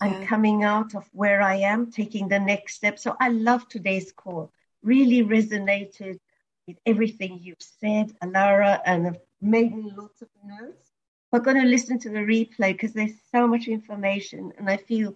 Yeah. 0.01 0.07
I'm 0.07 0.25
coming 0.25 0.63
out 0.63 0.95
of 0.95 1.07
where 1.11 1.41
I 1.41 1.55
am, 1.55 1.91
taking 1.91 2.29
the 2.29 2.39
next 2.39 2.75
step. 2.75 2.97
So 2.97 3.15
I 3.19 3.29
love 3.29 3.67
today's 3.67 4.13
call. 4.13 4.51
Really 4.81 5.23
resonated 5.23 6.19
with 6.69 6.77
everything 6.85 7.39
you've 7.41 7.57
said, 7.81 8.13
Alara, 8.23 8.79
and 8.85 9.07
I've 9.07 9.17
made 9.41 9.73
lots 9.73 10.21
of 10.21 10.29
notes. 10.45 10.91
I'm 11.33 11.41
going 11.41 11.61
to 11.61 11.67
listen 11.67 11.99
to 11.99 12.09
the 12.09 12.19
replay 12.19 12.73
because 12.73 12.93
there's 12.93 13.13
so 13.31 13.47
much 13.47 13.67
information, 13.67 14.53
and 14.57 14.69
I 14.69 14.77
feel 14.77 15.15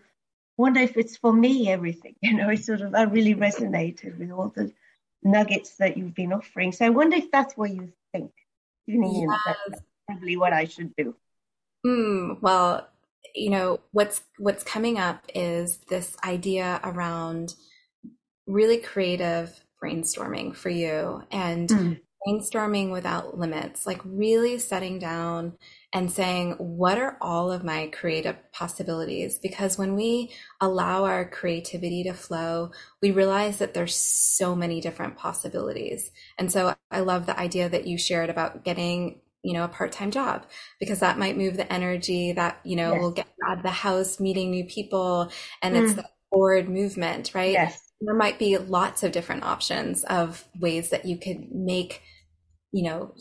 wonder 0.57 0.79
if 0.79 0.97
it's 0.97 1.17
for 1.17 1.31
me 1.31 1.69
everything. 1.69 2.15
You 2.21 2.33
know, 2.33 2.49
it 2.49 2.63
sort 2.63 2.81
of 2.81 2.95
I 2.95 3.03
really 3.03 3.35
resonated 3.35 4.17
with 4.17 4.31
all 4.31 4.49
the 4.55 4.71
nuggets 5.23 5.75
that 5.77 5.97
you've 5.97 6.15
been 6.15 6.33
offering. 6.33 6.71
So 6.71 6.85
I 6.85 6.89
wonder 6.89 7.17
if 7.17 7.31
that's 7.31 7.55
what 7.55 7.71
you 7.71 7.93
think. 8.11 8.31
Know, 8.87 9.27
yes. 9.45 9.57
that's 9.69 9.81
probably 10.07 10.35
what 10.37 10.53
I 10.53 10.65
should 10.65 10.95
do. 10.95 11.15
Mm, 11.85 12.41
well, 12.41 12.87
you 13.35 13.49
know 13.49 13.79
what's 13.91 14.21
what's 14.37 14.63
coming 14.63 14.97
up 14.97 15.23
is 15.33 15.77
this 15.89 16.15
idea 16.23 16.79
around 16.83 17.55
really 18.45 18.77
creative 18.77 19.63
brainstorming 19.83 20.55
for 20.55 20.69
you 20.69 21.23
and 21.31 21.69
mm. 21.69 21.99
brainstorming 22.25 22.91
without 22.91 23.37
limits, 23.37 23.85
like 23.85 24.01
really 24.05 24.57
setting 24.57 24.97
down 24.99 25.53
and 25.93 26.11
saying, 26.11 26.53
what 26.53 26.97
are 26.97 27.17
all 27.21 27.51
of 27.51 27.63
my 27.63 27.87
creative 27.87 28.37
possibilities? 28.51 29.37
Because 29.39 29.77
when 29.77 29.95
we 29.95 30.31
allow 30.61 31.03
our 31.03 31.29
creativity 31.29 32.03
to 32.03 32.13
flow, 32.13 32.71
we 33.01 33.11
realize 33.11 33.57
that 33.57 33.73
there's 33.73 33.95
so 33.95 34.55
many 34.55 34.79
different 34.79 35.17
possibilities. 35.17 36.11
And 36.37 36.51
so 36.51 36.75
I 36.89 37.01
love 37.01 37.25
the 37.25 37.39
idea 37.39 37.69
that 37.69 37.87
you 37.87 37.97
shared 37.97 38.29
about 38.29 38.63
getting 38.63 39.19
you 39.45 39.51
know, 39.51 39.65
a 39.65 39.67
part-time 39.67 40.09
job 40.09 40.45
because 40.79 41.01
that 41.01 41.19
might 41.19 41.35
move 41.35 41.57
the 41.57 41.69
energy 41.71 42.31
that, 42.31 42.61
you 42.63 42.77
know, 42.77 42.93
yes. 42.93 43.01
will 43.01 43.11
get 43.11 43.27
out 43.45 43.57
of 43.57 43.63
the 43.63 43.69
house, 43.69 44.17
meeting 44.17 44.49
new 44.49 44.63
people 44.63 45.29
and 45.61 45.75
mm. 45.75 45.83
it's 45.83 45.95
the 45.95 46.05
forward 46.29 46.69
movement, 46.69 47.31
right? 47.35 47.51
Yes 47.51 47.82
there 48.05 48.15
might 48.15 48.39
be 48.39 48.57
lots 48.57 49.03
of 49.03 49.11
different 49.11 49.43
options 49.43 50.03
of 50.05 50.45
ways 50.59 50.89
that 50.89 51.05
you 51.05 51.17
could 51.17 51.51
make 51.51 52.01
you 52.71 52.83
know 52.83 53.13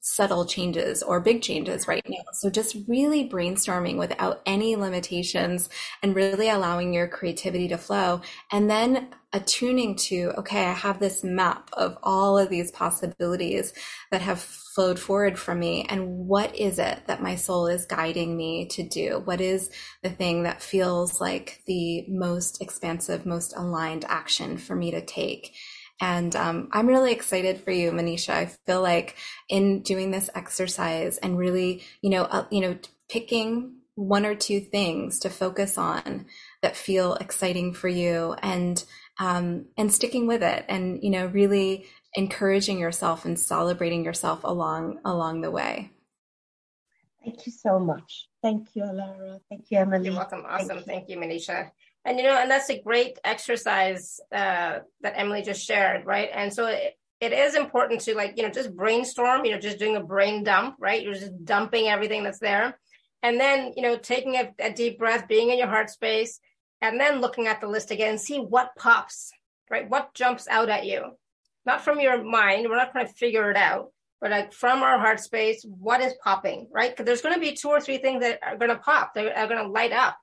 subtle 0.00 0.44
changes 0.44 1.02
or 1.02 1.20
big 1.20 1.42
changes 1.42 1.88
right 1.88 2.04
now. 2.08 2.22
So 2.34 2.50
just 2.50 2.76
really 2.86 3.28
brainstorming 3.28 3.96
without 3.96 4.42
any 4.46 4.76
limitations 4.76 5.68
and 6.02 6.14
really 6.14 6.48
allowing 6.48 6.92
your 6.92 7.08
creativity 7.08 7.68
to 7.68 7.78
flow. 7.78 8.20
And 8.50 8.70
then 8.70 9.08
attuning 9.32 9.94
to 9.94 10.32
okay 10.36 10.66
i 10.66 10.72
have 10.72 10.98
this 10.98 11.22
map 11.22 11.70
of 11.74 11.96
all 12.02 12.36
of 12.36 12.48
these 12.48 12.72
possibilities 12.72 13.72
that 14.10 14.20
have 14.20 14.44
flowed 14.74 14.98
forward 14.98 15.38
from 15.38 15.58
me. 15.58 15.84
And 15.88 16.26
what 16.28 16.54
is 16.54 16.78
it 16.78 17.00
that 17.06 17.22
my 17.22 17.34
soul 17.34 17.66
is 17.66 17.86
guiding 17.86 18.36
me 18.36 18.66
to 18.68 18.82
do? 18.82 19.20
What 19.24 19.40
is 19.40 19.70
the 20.02 20.10
thing 20.10 20.44
that 20.44 20.62
feels 20.62 21.20
like 21.20 21.62
the 21.66 22.06
most 22.08 22.62
expansive 22.62 23.26
most 23.26 23.54
aligned 23.56 24.04
action 24.08 24.56
for 24.56 24.76
me 24.76 24.92
to 24.92 25.04
take 25.04 25.54
and 26.00 26.34
um, 26.34 26.68
I'm 26.72 26.86
really 26.86 27.12
excited 27.12 27.60
for 27.60 27.70
you, 27.70 27.92
Manisha. 27.92 28.30
I 28.30 28.46
feel 28.66 28.80
like 28.80 29.16
in 29.48 29.82
doing 29.82 30.10
this 30.10 30.30
exercise 30.34 31.18
and 31.18 31.36
really, 31.36 31.82
you 32.00 32.10
know, 32.10 32.22
uh, 32.24 32.46
you 32.50 32.60
know, 32.60 32.78
picking 33.08 33.74
one 33.96 34.24
or 34.24 34.34
two 34.34 34.60
things 34.60 35.18
to 35.20 35.28
focus 35.28 35.76
on 35.76 36.24
that 36.62 36.76
feel 36.76 37.14
exciting 37.14 37.74
for 37.74 37.88
you 37.88 38.34
and 38.42 38.82
um, 39.18 39.66
and 39.76 39.92
sticking 39.92 40.26
with 40.26 40.42
it 40.42 40.64
and 40.68 41.02
you 41.02 41.10
know 41.10 41.26
really 41.26 41.84
encouraging 42.14 42.78
yourself 42.78 43.26
and 43.26 43.38
celebrating 43.38 44.04
yourself 44.04 44.42
along 44.44 45.00
along 45.04 45.42
the 45.42 45.50
way. 45.50 45.90
Thank 47.22 47.44
you 47.44 47.52
so 47.52 47.78
much. 47.78 48.28
Thank 48.40 48.68
you 48.74 48.84
alara. 48.84 49.40
Thank 49.50 49.66
you 49.70 49.78
emily. 49.78 50.06
You're 50.06 50.14
welcome. 50.14 50.44
Awesome. 50.48 50.68
thank 50.68 50.80
you, 50.80 50.86
thank 50.86 51.08
you 51.10 51.16
manisha 51.18 51.70
and 52.04 52.18
you 52.18 52.24
know 52.24 52.36
and 52.36 52.50
that's 52.50 52.70
a 52.70 52.80
great 52.80 53.18
exercise 53.24 54.20
uh, 54.32 54.78
that 55.00 55.14
emily 55.16 55.42
just 55.42 55.64
shared 55.64 56.06
right? 56.06 56.30
And 56.32 56.52
so 56.52 56.66
it, 56.66 56.94
it 57.20 57.32
is 57.32 57.54
important 57.54 58.00
to 58.02 58.14
like 58.14 58.34
you 58.36 58.42
know 58.42 58.50
just 58.50 58.74
brainstorm 58.74 59.44
you 59.44 59.52
know 59.52 59.60
just 59.60 59.78
doing 59.78 59.96
a 59.96 60.04
brain 60.04 60.42
dump 60.44 60.76
right? 60.78 61.02
You're 61.02 61.14
just 61.14 61.44
dumping 61.44 61.88
everything 61.88 62.22
that's 62.22 62.38
there. 62.38 62.78
And 63.22 63.38
then 63.38 63.72
you 63.76 63.82
know 63.82 63.96
taking 63.96 64.36
a, 64.36 64.52
a 64.58 64.72
deep 64.72 64.98
breath 64.98 65.28
being 65.28 65.50
in 65.50 65.58
your 65.58 65.68
heart 65.68 65.90
space 65.90 66.40
and 66.80 66.98
then 66.98 67.20
looking 67.20 67.46
at 67.46 67.60
the 67.60 67.68
list 67.68 67.90
again 67.90 68.10
and 68.10 68.20
see 68.20 68.38
what 68.38 68.70
pops 68.78 69.30
right? 69.70 69.88
What 69.88 70.14
jumps 70.14 70.48
out 70.48 70.68
at 70.68 70.84
you. 70.84 71.12
Not 71.64 71.82
from 71.82 72.00
your 72.00 72.24
mind 72.24 72.66
we're 72.68 72.76
not 72.76 72.92
trying 72.92 73.06
to 73.06 73.12
figure 73.12 73.50
it 73.50 73.56
out 73.56 73.92
but 74.20 74.30
like 74.30 74.52
from 74.52 74.82
our 74.82 74.98
heart 74.98 75.20
space 75.20 75.64
what 75.64 76.00
is 76.00 76.14
popping 76.24 76.68
right? 76.72 76.90
Because 76.90 77.04
there's 77.04 77.22
going 77.22 77.34
to 77.34 77.40
be 77.40 77.52
two 77.52 77.68
or 77.68 77.80
three 77.80 77.98
things 77.98 78.22
that 78.22 78.38
are 78.42 78.56
going 78.56 78.70
to 78.70 78.78
pop 78.78 79.12
they 79.12 79.30
are 79.30 79.46
going 79.46 79.62
to 79.62 79.70
light 79.70 79.92
up 79.92 80.16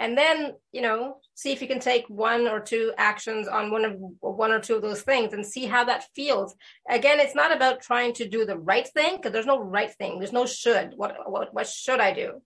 and 0.00 0.16
then 0.16 0.54
you 0.72 0.80
know 0.80 1.18
see 1.34 1.52
if 1.52 1.62
you 1.62 1.68
can 1.68 1.78
take 1.78 2.04
one 2.08 2.48
or 2.48 2.58
two 2.58 2.92
actions 2.96 3.46
on 3.46 3.70
one 3.70 3.84
of 3.84 3.94
one 4.20 4.50
or 4.50 4.58
two 4.58 4.74
of 4.74 4.82
those 4.82 5.02
things 5.02 5.32
and 5.32 5.46
see 5.46 5.66
how 5.66 5.84
that 5.84 6.04
feels. 6.16 6.56
Again 6.88 7.20
it's 7.20 7.36
not 7.36 7.54
about 7.54 7.82
trying 7.82 8.14
to 8.14 8.28
do 8.28 8.44
the 8.44 8.58
right 8.58 8.88
thing 8.88 9.16
because 9.16 9.32
there's 9.32 9.46
no 9.46 9.60
right 9.62 9.92
thing. 9.92 10.18
There's 10.18 10.32
no 10.32 10.46
should. 10.46 10.94
What, 10.96 11.16
what 11.30 11.54
what 11.54 11.68
should 11.68 12.00
i 12.00 12.12
do? 12.12 12.42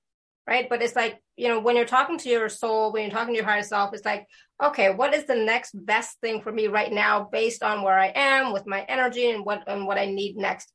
Right? 0.46 0.68
But 0.68 0.82
it's 0.82 0.96
like 0.96 1.22
you 1.36 1.48
know 1.48 1.60
when 1.60 1.76
you're 1.76 1.86
talking 1.86 2.18
to 2.18 2.28
your 2.28 2.48
soul 2.48 2.92
when 2.92 3.04
you're 3.04 3.12
talking 3.12 3.34
to 3.34 3.38
your 3.38 3.48
higher 3.48 3.62
self 3.62 3.94
it's 3.94 4.04
like 4.04 4.26
okay 4.62 4.90
what 4.92 5.14
is 5.14 5.24
the 5.24 5.34
next 5.34 5.72
best 5.74 6.20
thing 6.20 6.42
for 6.42 6.52
me 6.52 6.66
right 6.68 6.92
now 6.92 7.28
based 7.32 7.62
on 7.64 7.82
where 7.82 7.98
i 7.98 8.12
am 8.14 8.52
with 8.52 8.64
my 8.66 8.82
energy 8.82 9.30
and 9.30 9.44
what 9.44 9.62
and 9.66 9.86
what 9.86 9.98
i 9.98 10.06
need 10.06 10.36
next? 10.36 10.72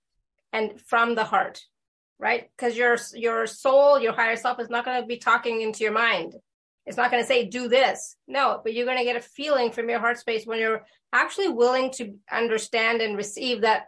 And 0.51 0.81
from 0.81 1.13
the 1.15 1.25
heart 1.25 1.61
right? 2.21 2.49
Because 2.57 2.75
your 2.75 2.97
your 3.13 3.47
soul 3.47 3.99
your 3.99 4.13
higher 4.13 4.35
self 4.35 4.59
is 4.59 4.69
not 4.69 4.83
going 4.83 4.99
to 4.99 5.07
be 5.07 5.17
talking 5.17 5.61
into 5.61 5.83
your 5.85 5.93
mind 5.93 6.35
it's 6.89 6.97
not 6.97 7.11
going 7.11 7.21
to 7.21 7.27
say 7.27 7.45
do 7.45 7.67
this. 7.67 8.15
No, 8.27 8.61
but 8.63 8.73
you're 8.73 8.87
going 8.87 8.97
to 8.97 9.03
get 9.03 9.15
a 9.15 9.21
feeling 9.21 9.71
from 9.71 9.89
your 9.89 9.99
heart 9.99 10.17
space 10.17 10.47
when 10.47 10.57
you're 10.57 10.83
actually 11.13 11.47
willing 11.47 11.91
to 11.91 12.15
understand 12.31 13.01
and 13.01 13.15
receive 13.15 13.61
that 13.61 13.85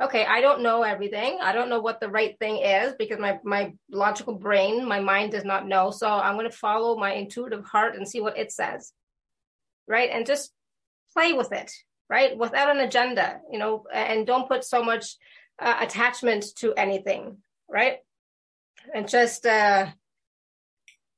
okay, 0.00 0.24
I 0.24 0.40
don't 0.40 0.62
know 0.62 0.82
everything. 0.82 1.38
I 1.40 1.52
don't 1.52 1.68
know 1.68 1.80
what 1.80 2.00
the 2.00 2.08
right 2.08 2.36
thing 2.38 2.58
is 2.58 2.94
because 2.96 3.18
my 3.18 3.40
my 3.42 3.74
logical 3.90 4.34
brain, 4.34 4.86
my 4.86 5.00
mind 5.00 5.32
does 5.32 5.44
not 5.44 5.66
know. 5.66 5.90
So 5.90 6.08
I'm 6.08 6.34
going 6.36 6.50
to 6.50 6.56
follow 6.56 6.96
my 6.96 7.12
intuitive 7.12 7.64
heart 7.64 7.96
and 7.96 8.08
see 8.08 8.20
what 8.20 8.38
it 8.38 8.52
says. 8.52 8.92
Right? 9.88 10.10
And 10.12 10.24
just 10.24 10.52
play 11.12 11.32
with 11.32 11.50
it, 11.50 11.72
right? 12.08 12.38
Without 12.38 12.70
an 12.70 12.78
agenda, 12.78 13.40
you 13.50 13.58
know, 13.58 13.84
and 13.92 14.26
don't 14.26 14.48
put 14.48 14.62
so 14.64 14.82
much 14.82 15.16
uh, 15.58 15.76
attachment 15.80 16.46
to 16.58 16.72
anything, 16.74 17.38
right? 17.68 17.98
And 18.94 19.08
just 19.08 19.44
uh 19.44 19.88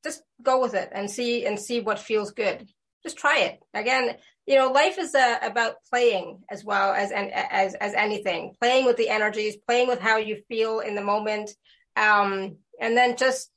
just 0.07 0.23
go 0.43 0.61
with 0.61 0.75
it 0.75 0.91
and 0.93 1.11
see 1.11 1.45
and 1.47 1.59
see 1.59 1.81
what 1.81 1.99
feels 1.99 2.31
good. 2.31 2.59
Just 3.03 3.19
try 3.19 3.39
it. 3.41 3.61
Again 3.75 4.17
you 4.47 4.55
know 4.57 4.71
life 4.71 4.97
is 4.99 5.15
uh, 5.15 5.39
about 5.43 5.77
playing 5.91 6.39
as 6.51 6.65
well 6.65 6.93
as 6.93 7.11
and 7.11 7.33
as 7.33 7.75
as 7.75 7.95
anything. 7.95 8.55
Playing 8.61 8.87
with 8.87 8.97
the 8.97 9.09
energies 9.09 9.57
playing 9.57 9.89
with 9.89 10.01
how 10.01 10.17
you 10.17 10.43
feel 10.49 10.81
in 10.81 10.95
the 10.95 11.03
moment. 11.03 11.51
Um 11.97 12.57
and 12.81 12.97
then 12.97 13.17
just 13.17 13.51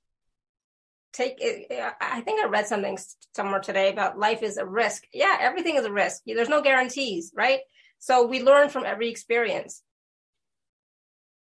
take 1.12 1.38
it 1.39 1.66
i 2.00 2.22
think 2.22 2.39
i 2.39 2.47
read 2.47 2.68
something 2.68 2.95
somewhere 3.36 3.60
today 3.60 3.91
about 3.91 4.20
life 4.20 4.43
is 4.43 4.58
a 4.58 4.66
risk. 4.66 5.04
Yeah 5.14 5.38
everything 5.39 5.76
is 5.76 5.86
a 5.86 5.91
risk. 5.91 6.22
There's 6.26 6.50
no 6.50 6.62
guarantees 6.62 7.32
right? 7.36 7.60
So 8.00 8.26
we 8.28 8.41
learn 8.41 8.70
from 8.70 8.86
every 8.86 9.10
experience. 9.10 9.84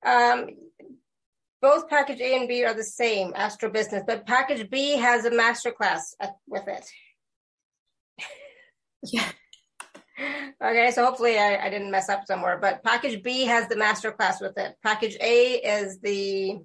Um 0.04 0.48
both 1.64 1.88
package 1.88 2.20
A 2.20 2.36
and 2.36 2.46
B 2.46 2.62
are 2.66 2.74
the 2.74 2.84
same, 2.84 3.32
Astro 3.34 3.70
Business, 3.70 4.02
but 4.06 4.26
package 4.26 4.68
B 4.68 4.98
has 4.98 5.24
a 5.24 5.30
masterclass 5.30 6.02
with 6.46 6.68
it. 6.68 6.86
yeah. 9.04 9.26
Okay, 10.62 10.92
so 10.92 11.04
hopefully 11.04 11.36
I, 11.36 11.66
I, 11.66 11.68
didn't 11.70 11.90
mess 11.90 12.08
up 12.08 12.24
somewhere, 12.24 12.56
but 12.56 12.84
package 12.84 13.20
B 13.20 13.46
has 13.46 13.66
the 13.66 13.74
masterclass 13.74 14.40
with 14.40 14.56
it. 14.56 14.76
Package 14.80 15.16
A 15.20 15.54
is 15.54 15.98
the 15.98 16.60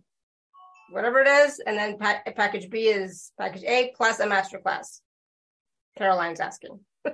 whatever 0.91 1.19
it 1.19 1.27
is, 1.27 1.59
and 1.65 1.75
then 1.75 1.97
pa- 1.97 2.21
package 2.35 2.69
B 2.69 2.89
is 2.89 3.31
package 3.39 3.63
A 3.63 3.91
plus 3.97 4.19
a 4.19 4.27
masterclass. 4.27 5.01
Caroline's 5.97 6.39
asking. 6.39 6.79
all 7.07 7.13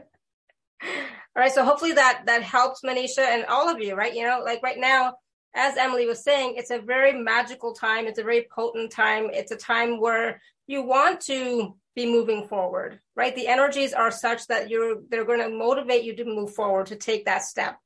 right, 1.37 1.53
so 1.53 1.63
hopefully 1.63 1.93
that 1.93 2.23
that 2.25 2.43
helps 2.43 2.81
Manisha 2.83 3.19
and 3.19 3.45
all 3.45 3.69
of 3.69 3.79
you, 3.79 3.95
right? 3.95 4.13
You 4.13 4.23
know, 4.23 4.41
like 4.43 4.61
right 4.61 4.77
now, 4.77 5.13
as 5.55 5.77
Emily 5.77 6.05
was 6.05 6.23
saying, 6.23 6.55
it's 6.57 6.71
a 6.71 6.79
very 6.79 7.13
magical 7.13 7.73
time. 7.73 8.07
It's 8.07 8.19
a 8.19 8.23
very 8.23 8.45
potent 8.53 8.91
time. 8.91 9.29
It's 9.31 9.51
a 9.51 9.57
time 9.57 10.01
where 10.01 10.41
you 10.67 10.83
want 10.83 11.21
to 11.21 11.75
be 11.95 12.05
moving 12.05 12.47
forward, 12.47 12.99
right? 13.15 13.33
The 13.35 13.47
energies 13.47 13.93
are 13.93 14.11
such 14.11 14.47
that 14.47 14.69
you're, 14.69 14.97
they're 15.09 15.23
going 15.23 15.39
to 15.39 15.49
motivate 15.49 16.03
you 16.03 16.13
to 16.17 16.25
move 16.25 16.53
forward, 16.53 16.87
to 16.87 16.97
take 16.97 17.25
that 17.25 17.43
step. 17.43 17.77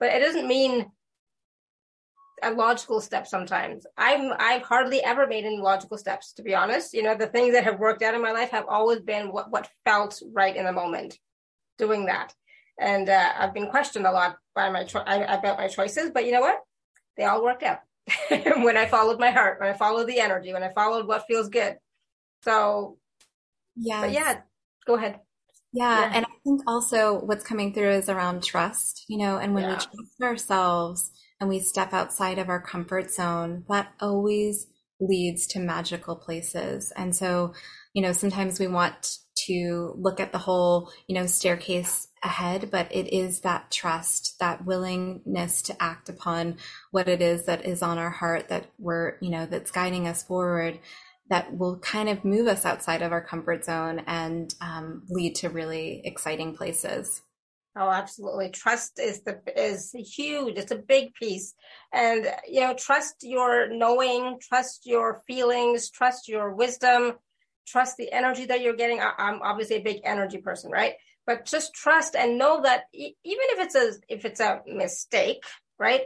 But 0.00 0.12
it 0.12 0.18
doesn't 0.18 0.48
mean 0.48 0.90
a 2.42 2.50
logical 2.50 3.00
step 3.00 3.28
sometimes. 3.28 3.86
I'm, 3.96 4.32
I've 4.36 4.62
hardly 4.62 5.00
ever 5.04 5.28
made 5.28 5.44
any 5.44 5.58
logical 5.58 5.96
steps, 5.96 6.32
to 6.34 6.42
be 6.42 6.56
honest. 6.56 6.92
You 6.92 7.04
know, 7.04 7.14
the 7.14 7.28
things 7.28 7.54
that 7.54 7.62
have 7.62 7.78
worked 7.78 8.02
out 8.02 8.16
in 8.16 8.22
my 8.22 8.32
life 8.32 8.50
have 8.50 8.66
always 8.68 9.00
been 9.00 9.30
what, 9.30 9.52
what 9.52 9.70
felt 9.84 10.20
right 10.32 10.56
in 10.56 10.64
the 10.64 10.72
moment 10.72 11.16
doing 11.78 12.06
that. 12.06 12.34
And 12.80 13.08
uh, 13.08 13.32
I've 13.38 13.54
been 13.54 13.70
questioned 13.70 14.06
a 14.06 14.10
lot 14.10 14.38
by 14.56 14.70
my, 14.70 14.82
cho- 14.82 15.04
I, 15.06 15.18
about 15.18 15.58
my 15.58 15.68
choices, 15.68 16.10
but 16.12 16.26
you 16.26 16.32
know 16.32 16.40
what? 16.40 16.58
They 17.16 17.24
all 17.24 17.42
worked 17.42 17.62
out 17.62 17.80
when 18.28 18.76
I 18.76 18.86
followed 18.86 19.20
my 19.20 19.30
heart, 19.30 19.60
when 19.60 19.68
I 19.68 19.76
followed 19.76 20.06
the 20.06 20.20
energy, 20.20 20.52
when 20.52 20.62
I 20.62 20.72
followed 20.72 21.06
what 21.06 21.26
feels 21.26 21.48
good. 21.48 21.76
So, 22.42 22.98
yeah, 23.76 24.06
yeah, 24.06 24.40
go 24.86 24.96
ahead. 24.96 25.20
Yeah, 25.72 26.00
yeah, 26.00 26.12
and 26.14 26.26
I 26.26 26.30
think 26.44 26.62
also 26.66 27.20
what's 27.24 27.44
coming 27.44 27.72
through 27.72 27.92
is 27.92 28.08
around 28.08 28.42
trust, 28.42 29.04
you 29.08 29.18
know, 29.18 29.38
and 29.38 29.54
when 29.54 29.64
yeah. 29.64 29.70
we 29.70 29.74
trust 29.76 30.22
ourselves 30.22 31.10
and 31.40 31.48
we 31.48 31.60
step 31.60 31.92
outside 31.92 32.38
of 32.38 32.48
our 32.48 32.60
comfort 32.60 33.10
zone, 33.10 33.64
that 33.68 33.92
always 34.00 34.66
leads 35.00 35.46
to 35.48 35.58
magical 35.58 36.16
places. 36.16 36.92
And 36.96 37.16
so, 37.16 37.54
you 37.94 38.02
know, 38.02 38.12
sometimes 38.12 38.58
we 38.58 38.66
want 38.66 39.18
to 39.34 39.94
look 39.98 40.20
at 40.20 40.32
the 40.32 40.38
whole, 40.38 40.90
you 41.06 41.14
know, 41.14 41.26
staircase 41.26 42.08
ahead, 42.22 42.70
but 42.70 42.94
it 42.94 43.12
is 43.12 43.40
that 43.40 43.70
trust, 43.70 44.38
that 44.38 44.64
willingness 44.64 45.62
to 45.62 45.82
act 45.82 46.08
upon 46.08 46.56
what 46.90 47.08
it 47.08 47.20
is 47.20 47.46
that 47.46 47.64
is 47.64 47.82
on 47.82 47.98
our 47.98 48.10
heart 48.10 48.48
that 48.48 48.66
we're, 48.78 49.16
you 49.20 49.30
know, 49.30 49.46
that's 49.46 49.70
guiding 49.70 50.06
us 50.06 50.22
forward 50.22 50.78
that 51.28 51.56
will 51.56 51.78
kind 51.78 52.08
of 52.08 52.24
move 52.24 52.46
us 52.46 52.66
outside 52.66 53.00
of 53.00 53.12
our 53.12 53.22
comfort 53.22 53.64
zone 53.64 54.02
and 54.06 54.54
um, 54.60 55.02
lead 55.08 55.34
to 55.34 55.48
really 55.48 56.02
exciting 56.04 56.54
places. 56.54 57.22
Oh, 57.74 57.88
absolutely. 57.88 58.50
Trust 58.50 59.00
is 59.00 59.22
the 59.22 59.40
is 59.56 59.92
huge. 59.92 60.58
It's 60.58 60.72
a 60.72 60.76
big 60.76 61.14
piece. 61.14 61.54
And 61.90 62.26
you 62.46 62.60
know, 62.60 62.74
trust 62.74 63.16
your 63.22 63.68
knowing, 63.68 64.38
trust 64.46 64.82
your 64.84 65.22
feelings, 65.26 65.88
trust 65.88 66.28
your 66.28 66.54
wisdom, 66.54 67.14
trust 67.66 67.96
the 67.96 68.12
energy 68.12 68.44
that 68.46 68.60
you're 68.60 68.76
getting. 68.76 69.00
I, 69.00 69.12
am 69.18 69.40
obviously 69.42 69.76
a 69.76 69.82
big 69.82 70.00
energy 70.04 70.38
person, 70.38 70.70
right? 70.70 70.94
But 71.26 71.44
just 71.44 71.74
trust 71.74 72.16
and 72.16 72.38
know 72.38 72.62
that 72.62 72.84
e- 72.92 73.14
even 73.24 73.44
if 73.50 73.66
it's 73.66 73.74
a 73.74 73.92
if 74.08 74.24
it's 74.24 74.40
a 74.40 74.60
mistake, 74.66 75.44
right? 75.78 76.02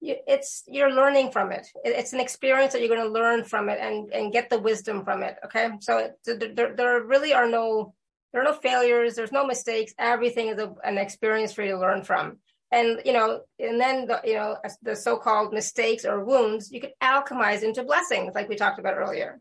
You, 0.00 0.16
it's 0.26 0.64
you're 0.66 0.92
learning 0.92 1.32
from 1.32 1.52
it. 1.52 1.66
it. 1.84 1.96
It's 1.96 2.12
an 2.12 2.20
experience 2.20 2.72
that 2.72 2.80
you're 2.80 2.94
going 2.94 3.06
to 3.06 3.20
learn 3.20 3.44
from 3.44 3.68
it 3.68 3.78
and 3.80 4.12
and 4.12 4.32
get 4.32 4.50
the 4.50 4.58
wisdom 4.58 5.04
from 5.04 5.22
it. 5.22 5.36
Okay, 5.44 5.70
so 5.80 6.10
there, 6.24 6.74
there 6.74 7.02
really 7.02 7.32
are 7.32 7.48
no 7.48 7.94
there 8.32 8.42
are 8.42 8.44
no 8.44 8.54
failures. 8.54 9.14
There's 9.14 9.32
no 9.32 9.46
mistakes. 9.46 9.94
Everything 9.98 10.48
is 10.48 10.58
a, 10.58 10.72
an 10.84 10.98
experience 10.98 11.52
for 11.52 11.62
you 11.62 11.72
to 11.72 11.78
learn 11.78 12.04
from. 12.04 12.38
And 12.72 13.00
you 13.04 13.12
know, 13.12 13.40
and 13.58 13.80
then 13.80 14.06
the 14.06 14.20
you 14.24 14.34
know 14.34 14.56
the 14.82 14.94
so-called 14.94 15.52
mistakes 15.52 16.04
or 16.04 16.24
wounds 16.24 16.70
you 16.70 16.80
can 16.80 16.90
alchemize 17.02 17.62
into 17.62 17.82
blessings, 17.82 18.34
like 18.34 18.48
we 18.48 18.56
talked 18.56 18.78
about 18.78 18.96
earlier. 18.96 19.40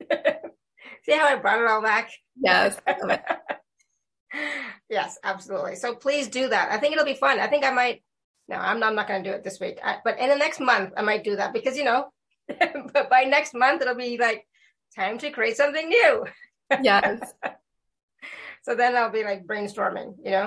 See 1.04 1.12
how 1.12 1.26
I 1.26 1.36
brought 1.36 1.60
it 1.60 1.68
all 1.68 1.82
back? 1.82 2.10
Yes. 2.40 2.78
yes, 4.90 5.18
absolutely. 5.24 5.76
So 5.76 5.94
please 5.94 6.28
do 6.28 6.48
that. 6.48 6.70
I 6.70 6.78
think 6.78 6.92
it'll 6.92 7.04
be 7.04 7.14
fun. 7.14 7.40
I 7.40 7.46
think 7.46 7.64
I 7.64 7.70
might. 7.70 8.02
No, 8.48 8.56
I'm 8.56 8.80
not, 8.80 8.90
I'm 8.90 8.94
not 8.94 9.08
going 9.08 9.22
to 9.22 9.30
do 9.30 9.34
it 9.34 9.44
this 9.44 9.60
week. 9.60 9.78
I, 9.82 9.98
but 10.04 10.18
in 10.18 10.28
the 10.28 10.36
next 10.36 10.60
month, 10.60 10.92
I 10.96 11.02
might 11.02 11.24
do 11.24 11.36
that 11.36 11.52
because 11.52 11.76
you 11.76 11.84
know, 11.84 12.06
but 12.48 13.10
by 13.10 13.24
next 13.24 13.54
month 13.54 13.82
it'll 13.82 13.94
be 13.94 14.18
like 14.18 14.46
time 14.96 15.18
to 15.18 15.30
create 15.30 15.56
something 15.56 15.88
new. 15.88 16.26
Yes. 16.82 17.32
so 18.62 18.74
then 18.74 18.96
I'll 18.96 19.10
be 19.10 19.24
like 19.24 19.46
brainstorming. 19.46 20.16
You 20.24 20.30
know. 20.30 20.46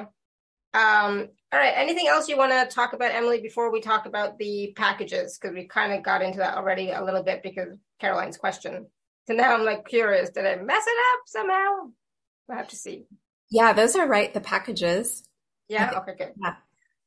Um, 0.73 1.27
all 1.51 1.59
right. 1.59 1.73
Anything 1.75 2.07
else 2.07 2.29
you 2.29 2.37
want 2.37 2.51
to 2.51 2.73
talk 2.73 2.93
about, 2.93 3.13
Emily, 3.13 3.41
before 3.41 3.71
we 3.71 3.81
talk 3.81 4.05
about 4.05 4.37
the 4.37 4.73
packages? 4.75 5.37
Because 5.37 5.53
we 5.53 5.67
kind 5.67 5.91
of 5.91 6.03
got 6.03 6.21
into 6.21 6.39
that 6.39 6.57
already 6.57 6.91
a 6.91 7.03
little 7.03 7.23
bit 7.23 7.43
because 7.43 7.77
Caroline's 7.99 8.37
question. 8.37 8.87
So 9.31 9.37
now 9.37 9.53
I'm 9.53 9.63
like 9.63 9.87
curious. 9.87 10.29
Did 10.31 10.45
I 10.45 10.57
mess 10.57 10.83
it 10.85 10.97
up 11.13 11.21
somehow? 11.25 11.91
We'll 12.47 12.57
have 12.57 12.67
to 12.67 12.75
see. 12.75 13.05
Yeah, 13.49 13.71
those 13.71 13.95
are 13.95 14.05
right. 14.05 14.33
The 14.33 14.41
packages. 14.41 15.23
Yeah. 15.69 15.99
Okay. 15.99 16.15
Good. 16.17 16.33
Yeah. 16.35 16.55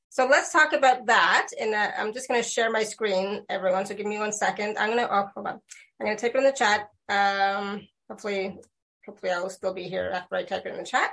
So 0.08 0.26
let's 0.26 0.50
talk 0.50 0.72
about 0.72 1.04
that. 1.06 1.48
And 1.60 1.74
uh, 1.74 1.90
I'm 1.98 2.14
just 2.14 2.26
going 2.28 2.42
to 2.42 2.48
share 2.48 2.70
my 2.70 2.82
screen, 2.82 3.42
everyone. 3.50 3.84
So 3.84 3.94
give 3.94 4.06
me 4.06 4.18
one 4.18 4.32
second. 4.32 4.78
I'm 4.78 4.88
going 4.88 5.06
to, 5.06 5.14
oh, 5.14 5.28
hold 5.34 5.48
on. 5.48 5.60
I'm 6.00 6.06
going 6.06 6.16
to 6.16 6.20
type 6.20 6.34
it 6.34 6.38
in 6.38 6.44
the 6.44 6.52
chat. 6.52 6.88
Um, 7.10 7.86
hopefully, 8.08 8.56
hopefully 9.04 9.32
I 9.32 9.40
will 9.40 9.50
still 9.50 9.74
be 9.74 9.84
here 9.84 10.10
after 10.14 10.36
I 10.36 10.44
type 10.44 10.64
it 10.64 10.72
in 10.72 10.78
the 10.78 10.86
chat. 10.86 11.10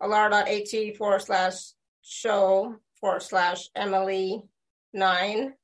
alara.at 0.00 0.96
forward 0.96 1.22
slash 1.22 1.54
show 2.02 2.76
forward 3.00 3.22
slash 3.22 3.68
Emily 3.74 4.44
nine. 4.92 5.54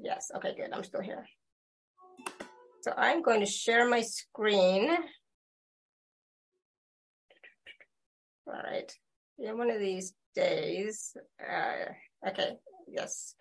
Yes. 0.00 0.32
Okay, 0.34 0.56
good. 0.56 0.72
I'm 0.72 0.82
still 0.82 1.00
here. 1.00 1.28
So 2.84 2.92
I'm 2.96 3.22
going 3.22 3.40
to 3.40 3.46
share 3.46 3.88
my 3.88 4.02
screen. 4.02 4.90
All 8.46 8.52
right 8.62 8.92
yeah, 9.38 9.52
one 9.52 9.70
of 9.70 9.80
these 9.80 10.14
days. 10.34 11.16
Uh, 11.40 12.28
okay, 12.28 12.56
yes. 12.88 13.34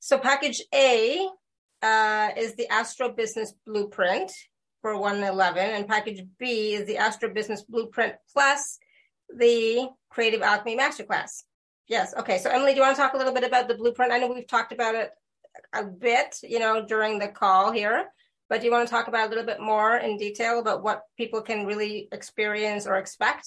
So 0.00 0.18
package 0.18 0.62
A 0.74 1.28
uh, 1.82 2.30
is 2.36 2.54
the 2.54 2.68
Astro 2.68 3.10
Business 3.10 3.54
Blueprint 3.66 4.32
for 4.80 4.98
111, 4.98 5.58
and 5.62 5.86
package 5.86 6.24
B 6.38 6.74
is 6.74 6.86
the 6.86 6.98
Astro 6.98 7.32
Business 7.32 7.62
Blueprint 7.62 8.14
plus 8.32 8.78
the 9.36 9.88
Creative 10.10 10.42
Alchemy 10.42 10.76
Masterclass. 10.76 11.42
Yes. 11.88 12.14
Okay. 12.16 12.38
So 12.38 12.50
Emily, 12.50 12.72
do 12.72 12.76
you 12.76 12.82
want 12.82 12.96
to 12.96 13.02
talk 13.02 13.14
a 13.14 13.18
little 13.18 13.34
bit 13.34 13.44
about 13.44 13.68
the 13.68 13.74
blueprint? 13.74 14.12
I 14.12 14.18
know 14.18 14.32
we've 14.32 14.46
talked 14.46 14.72
about 14.72 14.94
it 14.94 15.10
a 15.74 15.84
bit, 15.84 16.38
you 16.42 16.58
know, 16.58 16.84
during 16.84 17.18
the 17.18 17.28
call 17.28 17.72
here, 17.72 18.06
but 18.52 18.60
do 18.60 18.66
you 18.66 18.70
want 18.70 18.86
to 18.86 18.90
talk 18.94 19.08
about 19.08 19.28
a 19.28 19.30
little 19.30 19.46
bit 19.46 19.60
more 19.60 19.96
in 19.96 20.18
detail 20.18 20.58
about 20.58 20.82
what 20.82 21.04
people 21.16 21.40
can 21.40 21.64
really 21.64 22.06
experience 22.12 22.86
or 22.86 22.96
expect? 22.96 23.46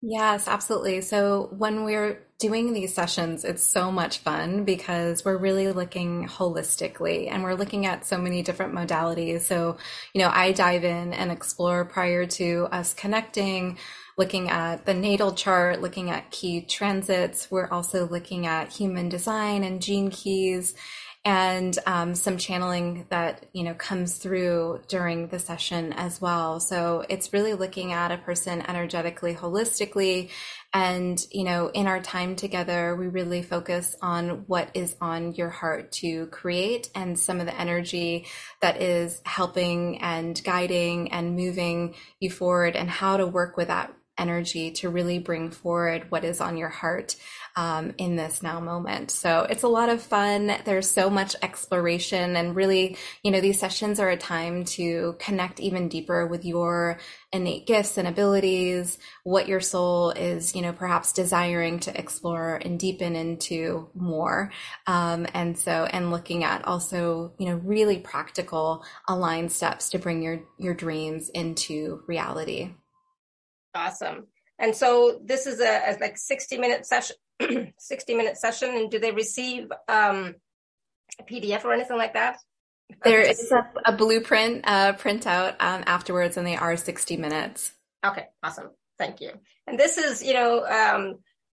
Yes, 0.00 0.48
absolutely. 0.48 1.02
So 1.02 1.50
when 1.58 1.84
we're 1.84 2.26
doing 2.38 2.72
these 2.72 2.94
sessions, 2.94 3.44
it's 3.44 3.70
so 3.70 3.92
much 3.92 4.20
fun 4.20 4.64
because 4.64 5.26
we're 5.26 5.36
really 5.36 5.72
looking 5.72 6.26
holistically 6.26 7.30
and 7.30 7.42
we're 7.42 7.52
looking 7.52 7.84
at 7.84 8.06
so 8.06 8.16
many 8.16 8.40
different 8.40 8.74
modalities. 8.74 9.42
So, 9.42 9.76
you 10.14 10.22
know, 10.22 10.30
I 10.32 10.52
dive 10.52 10.84
in 10.84 11.12
and 11.12 11.30
explore 11.30 11.84
prior 11.84 12.24
to 12.24 12.66
us 12.72 12.94
connecting, 12.94 13.76
looking 14.16 14.48
at 14.48 14.86
the 14.86 14.94
natal 14.94 15.32
chart, 15.32 15.82
looking 15.82 16.08
at 16.08 16.30
key 16.30 16.62
transits. 16.62 17.50
We're 17.50 17.68
also 17.68 18.08
looking 18.08 18.46
at 18.46 18.72
human 18.72 19.10
design 19.10 19.64
and 19.64 19.82
gene 19.82 20.10
keys 20.10 20.74
and 21.26 21.76
um, 21.86 22.14
some 22.14 22.38
channeling 22.38 23.04
that 23.10 23.46
you 23.52 23.64
know 23.64 23.74
comes 23.74 24.16
through 24.16 24.80
during 24.86 25.26
the 25.26 25.40
session 25.40 25.92
as 25.92 26.20
well. 26.20 26.60
So 26.60 27.04
it's 27.08 27.32
really 27.32 27.54
looking 27.54 27.92
at 27.92 28.12
a 28.12 28.18
person 28.18 28.62
energetically 28.66 29.34
holistically 29.34 30.30
and 30.72 31.18
you 31.32 31.42
know 31.42 31.68
in 31.68 31.88
our 31.88 32.00
time 32.00 32.36
together 32.36 32.94
we 32.94 33.08
really 33.08 33.42
focus 33.42 33.96
on 34.02 34.44
what 34.46 34.70
is 34.74 34.94
on 35.00 35.34
your 35.34 35.50
heart 35.50 35.90
to 35.90 36.26
create 36.26 36.90
and 36.94 37.18
some 37.18 37.40
of 37.40 37.46
the 37.46 37.60
energy 37.60 38.26
that 38.62 38.80
is 38.80 39.20
helping 39.24 39.98
and 40.02 40.40
guiding 40.44 41.10
and 41.12 41.34
moving 41.34 41.94
you 42.20 42.30
forward 42.30 42.76
and 42.76 42.88
how 42.88 43.16
to 43.16 43.26
work 43.26 43.56
with 43.56 43.68
that 43.68 43.92
energy 44.18 44.70
to 44.72 44.88
really 44.88 45.18
bring 45.18 45.50
forward 45.50 46.10
what 46.10 46.24
is 46.24 46.40
on 46.40 46.56
your 46.56 46.68
heart 46.68 47.16
um, 47.56 47.94
in 47.96 48.16
this 48.16 48.42
now 48.42 48.60
moment. 48.60 49.10
So 49.10 49.46
it's 49.48 49.62
a 49.62 49.68
lot 49.68 49.88
of 49.88 50.02
fun. 50.02 50.54
There's 50.64 50.90
so 50.90 51.08
much 51.08 51.34
exploration 51.42 52.36
and 52.36 52.54
really, 52.54 52.96
you 53.22 53.30
know, 53.30 53.40
these 53.40 53.58
sessions 53.58 53.98
are 53.98 54.10
a 54.10 54.16
time 54.16 54.64
to 54.76 55.16
connect 55.18 55.58
even 55.60 55.88
deeper 55.88 56.26
with 56.26 56.44
your 56.44 56.98
innate 57.32 57.66
gifts 57.66 57.96
and 57.96 58.06
abilities, 58.06 58.98
what 59.24 59.48
your 59.48 59.60
soul 59.60 60.10
is, 60.10 60.54
you 60.54 60.62
know, 60.62 60.72
perhaps 60.72 61.12
desiring 61.12 61.80
to 61.80 61.98
explore 61.98 62.56
and 62.56 62.78
deepen 62.78 63.16
into 63.16 63.88
more. 63.94 64.52
Um, 64.86 65.26
and 65.32 65.58
so, 65.58 65.86
and 65.90 66.10
looking 66.10 66.44
at 66.44 66.66
also, 66.66 67.32
you 67.38 67.46
know, 67.46 67.56
really 67.56 67.98
practical 67.98 68.84
aligned 69.08 69.52
steps 69.52 69.90
to 69.90 69.98
bring 69.98 70.22
your, 70.22 70.40
your 70.58 70.74
dreams 70.74 71.30
into 71.30 72.02
reality. 72.06 72.74
Awesome. 73.76 74.26
And 74.58 74.74
so 74.74 75.20
this 75.22 75.46
is 75.46 75.60
a, 75.60 75.90
a 75.90 75.96
like 76.00 76.16
60 76.16 76.58
minute 76.58 76.86
session, 76.86 77.16
60 77.78 78.14
minute 78.14 78.38
session. 78.38 78.70
And 78.70 78.90
do 78.90 78.98
they 78.98 79.12
receive 79.12 79.68
um, 79.88 80.34
a 81.20 81.24
PDF 81.24 81.64
or 81.64 81.72
anything 81.72 81.98
like 81.98 82.14
that? 82.14 82.38
There 83.04 83.20
is 83.20 83.52
a, 83.52 83.68
a 83.84 83.92
blueprint 83.92 84.62
uh, 84.64 84.92
printout 84.94 85.56
um, 85.60 85.82
afterwards, 85.86 86.36
and 86.36 86.46
they 86.46 86.56
are 86.56 86.76
60 86.76 87.16
minutes. 87.16 87.72
Okay, 88.04 88.26
awesome. 88.42 88.70
Thank 88.98 89.20
you. 89.20 89.32
And 89.66 89.78
this 89.78 89.98
is, 89.98 90.22
you 90.22 90.34
know, 90.34 90.64
um, 90.64 91.16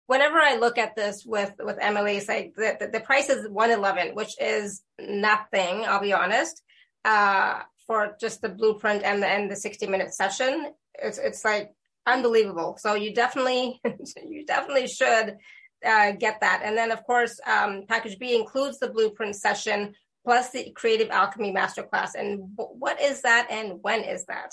whenever 0.07 0.39
I 0.39 0.57
look 0.57 0.79
at 0.79 0.95
this 0.95 1.25
with 1.27 1.53
with 1.59 1.79
Emily, 1.81 2.17
it's 2.17 2.29
like 2.29 2.55
the, 2.55 2.77
the, 2.79 2.87
the 2.87 3.01
price 3.01 3.29
is 3.29 3.49
111, 3.49 4.15
which 4.15 4.41
is 4.41 4.83
nothing, 4.99 5.85
I'll 5.85 6.01
be 6.01 6.13
honest, 6.13 6.63
uh, 7.05 7.61
for 7.87 8.17
just 8.21 8.41
the 8.41 8.49
blueprint 8.49 9.03
and 9.03 9.23
the, 9.23 9.29
and 9.29 9.51
the 9.51 9.57
60 9.57 9.87
minute 9.89 10.15
session. 10.15 10.73
It's, 10.95 11.19
it's 11.19 11.45
like 11.45 11.73
unbelievable. 12.07 12.77
So 12.79 12.95
you 12.95 13.15
definitely, 13.15 13.81
you 14.27 14.45
definitely 14.47 14.89
should 14.89 15.37
uh, 15.85 16.13
get 16.13 16.41
that. 16.41 16.63
And 16.65 16.77
then, 16.77 16.91
of 16.91 17.05
course, 17.05 17.39
um, 17.47 17.85
package 17.89 18.19
B 18.19 18.35
includes 18.35 18.79
the 18.79 18.89
blueprint 18.89 19.37
session 19.37 19.95
plus 20.25 20.51
the 20.51 20.73
Creative 20.73 21.11
Alchemy 21.11 21.53
Masterclass. 21.53 22.11
And 22.17 22.41
what 22.57 23.01
is 23.01 23.23
that, 23.23 23.49
and 23.51 23.79
when 23.83 24.03
is 24.03 24.25
that? 24.27 24.51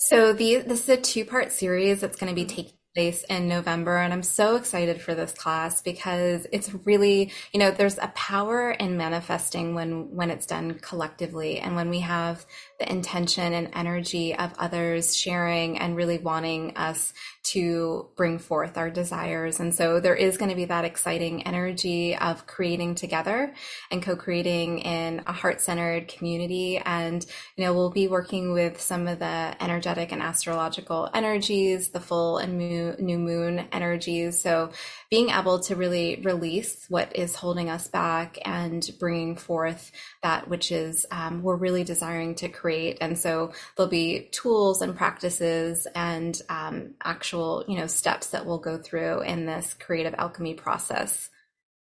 So 0.00 0.32
the 0.32 0.58
this 0.58 0.82
is 0.84 0.88
a 0.88 0.96
two 0.96 1.24
part 1.24 1.52
series 1.52 2.00
that's 2.00 2.16
going 2.16 2.30
to 2.30 2.34
be 2.34 2.46
taking 2.46 2.78
place 2.94 3.24
in 3.24 3.48
November. 3.48 3.96
And 3.98 4.12
I'm 4.12 4.22
so 4.22 4.56
excited 4.56 5.00
for 5.00 5.14
this 5.14 5.32
class 5.32 5.82
because 5.82 6.46
it's 6.52 6.72
really, 6.84 7.32
you 7.52 7.60
know, 7.60 7.70
there's 7.70 7.98
a 7.98 8.08
power 8.08 8.70
in 8.70 8.96
manifesting 8.96 9.74
when, 9.74 10.14
when 10.14 10.30
it's 10.30 10.46
done 10.46 10.74
collectively 10.80 11.58
and 11.58 11.76
when 11.76 11.90
we 11.90 12.00
have 12.00 12.46
the 12.78 12.90
intention 12.90 13.52
and 13.52 13.70
energy 13.74 14.34
of 14.36 14.52
others 14.58 15.16
sharing 15.16 15.78
and 15.78 15.96
really 15.96 16.18
wanting 16.18 16.76
us 16.76 17.12
to 17.42 18.08
bring 18.14 18.38
forth 18.38 18.76
our 18.76 18.90
desires. 18.90 19.58
And 19.58 19.74
so 19.74 20.00
there 20.00 20.14
is 20.14 20.36
going 20.36 20.50
to 20.50 20.54
be 20.54 20.66
that 20.66 20.84
exciting 20.84 21.44
energy 21.44 22.16
of 22.16 22.46
creating 22.46 22.94
together 22.94 23.54
and 23.90 24.02
co-creating 24.02 24.80
in 24.80 25.22
a 25.26 25.32
heart-centered 25.32 26.08
community. 26.08 26.78
And, 26.78 27.24
you 27.56 27.64
know, 27.64 27.72
we'll 27.72 27.90
be 27.90 28.06
working 28.06 28.52
with 28.52 28.80
some 28.80 29.08
of 29.08 29.18
the 29.18 29.56
energetic 29.60 30.12
and 30.12 30.22
astrological 30.22 31.08
energies, 31.14 31.88
the 31.88 32.00
full 32.00 32.38
and 32.38 32.58
new 32.58 33.18
moon 33.18 33.66
energies. 33.72 34.40
So 34.40 34.70
being 35.10 35.30
able 35.30 35.58
to 35.60 35.74
really 35.74 36.20
release 36.22 36.84
what 36.88 37.16
is 37.16 37.34
holding 37.34 37.70
us 37.70 37.88
back 37.88 38.38
and 38.44 38.90
bringing 38.98 39.36
forth 39.36 39.90
that 40.22 40.48
which 40.48 40.70
is 40.70 41.06
um, 41.10 41.42
we're 41.42 41.56
really 41.56 41.82
desiring 41.82 42.34
to 42.34 42.48
create. 42.48 42.98
And 43.00 43.18
so 43.18 43.52
there'll 43.76 43.90
be 43.90 44.28
tools 44.32 44.82
and 44.82 44.96
practices 44.96 45.86
and 45.94 46.40
um, 46.50 46.94
actual, 47.02 47.64
you 47.66 47.78
know, 47.78 47.86
steps 47.86 48.28
that 48.28 48.44
we'll 48.44 48.58
go 48.58 48.76
through 48.76 49.22
in 49.22 49.46
this 49.46 49.74
creative 49.74 50.14
alchemy 50.18 50.54
process. 50.54 51.30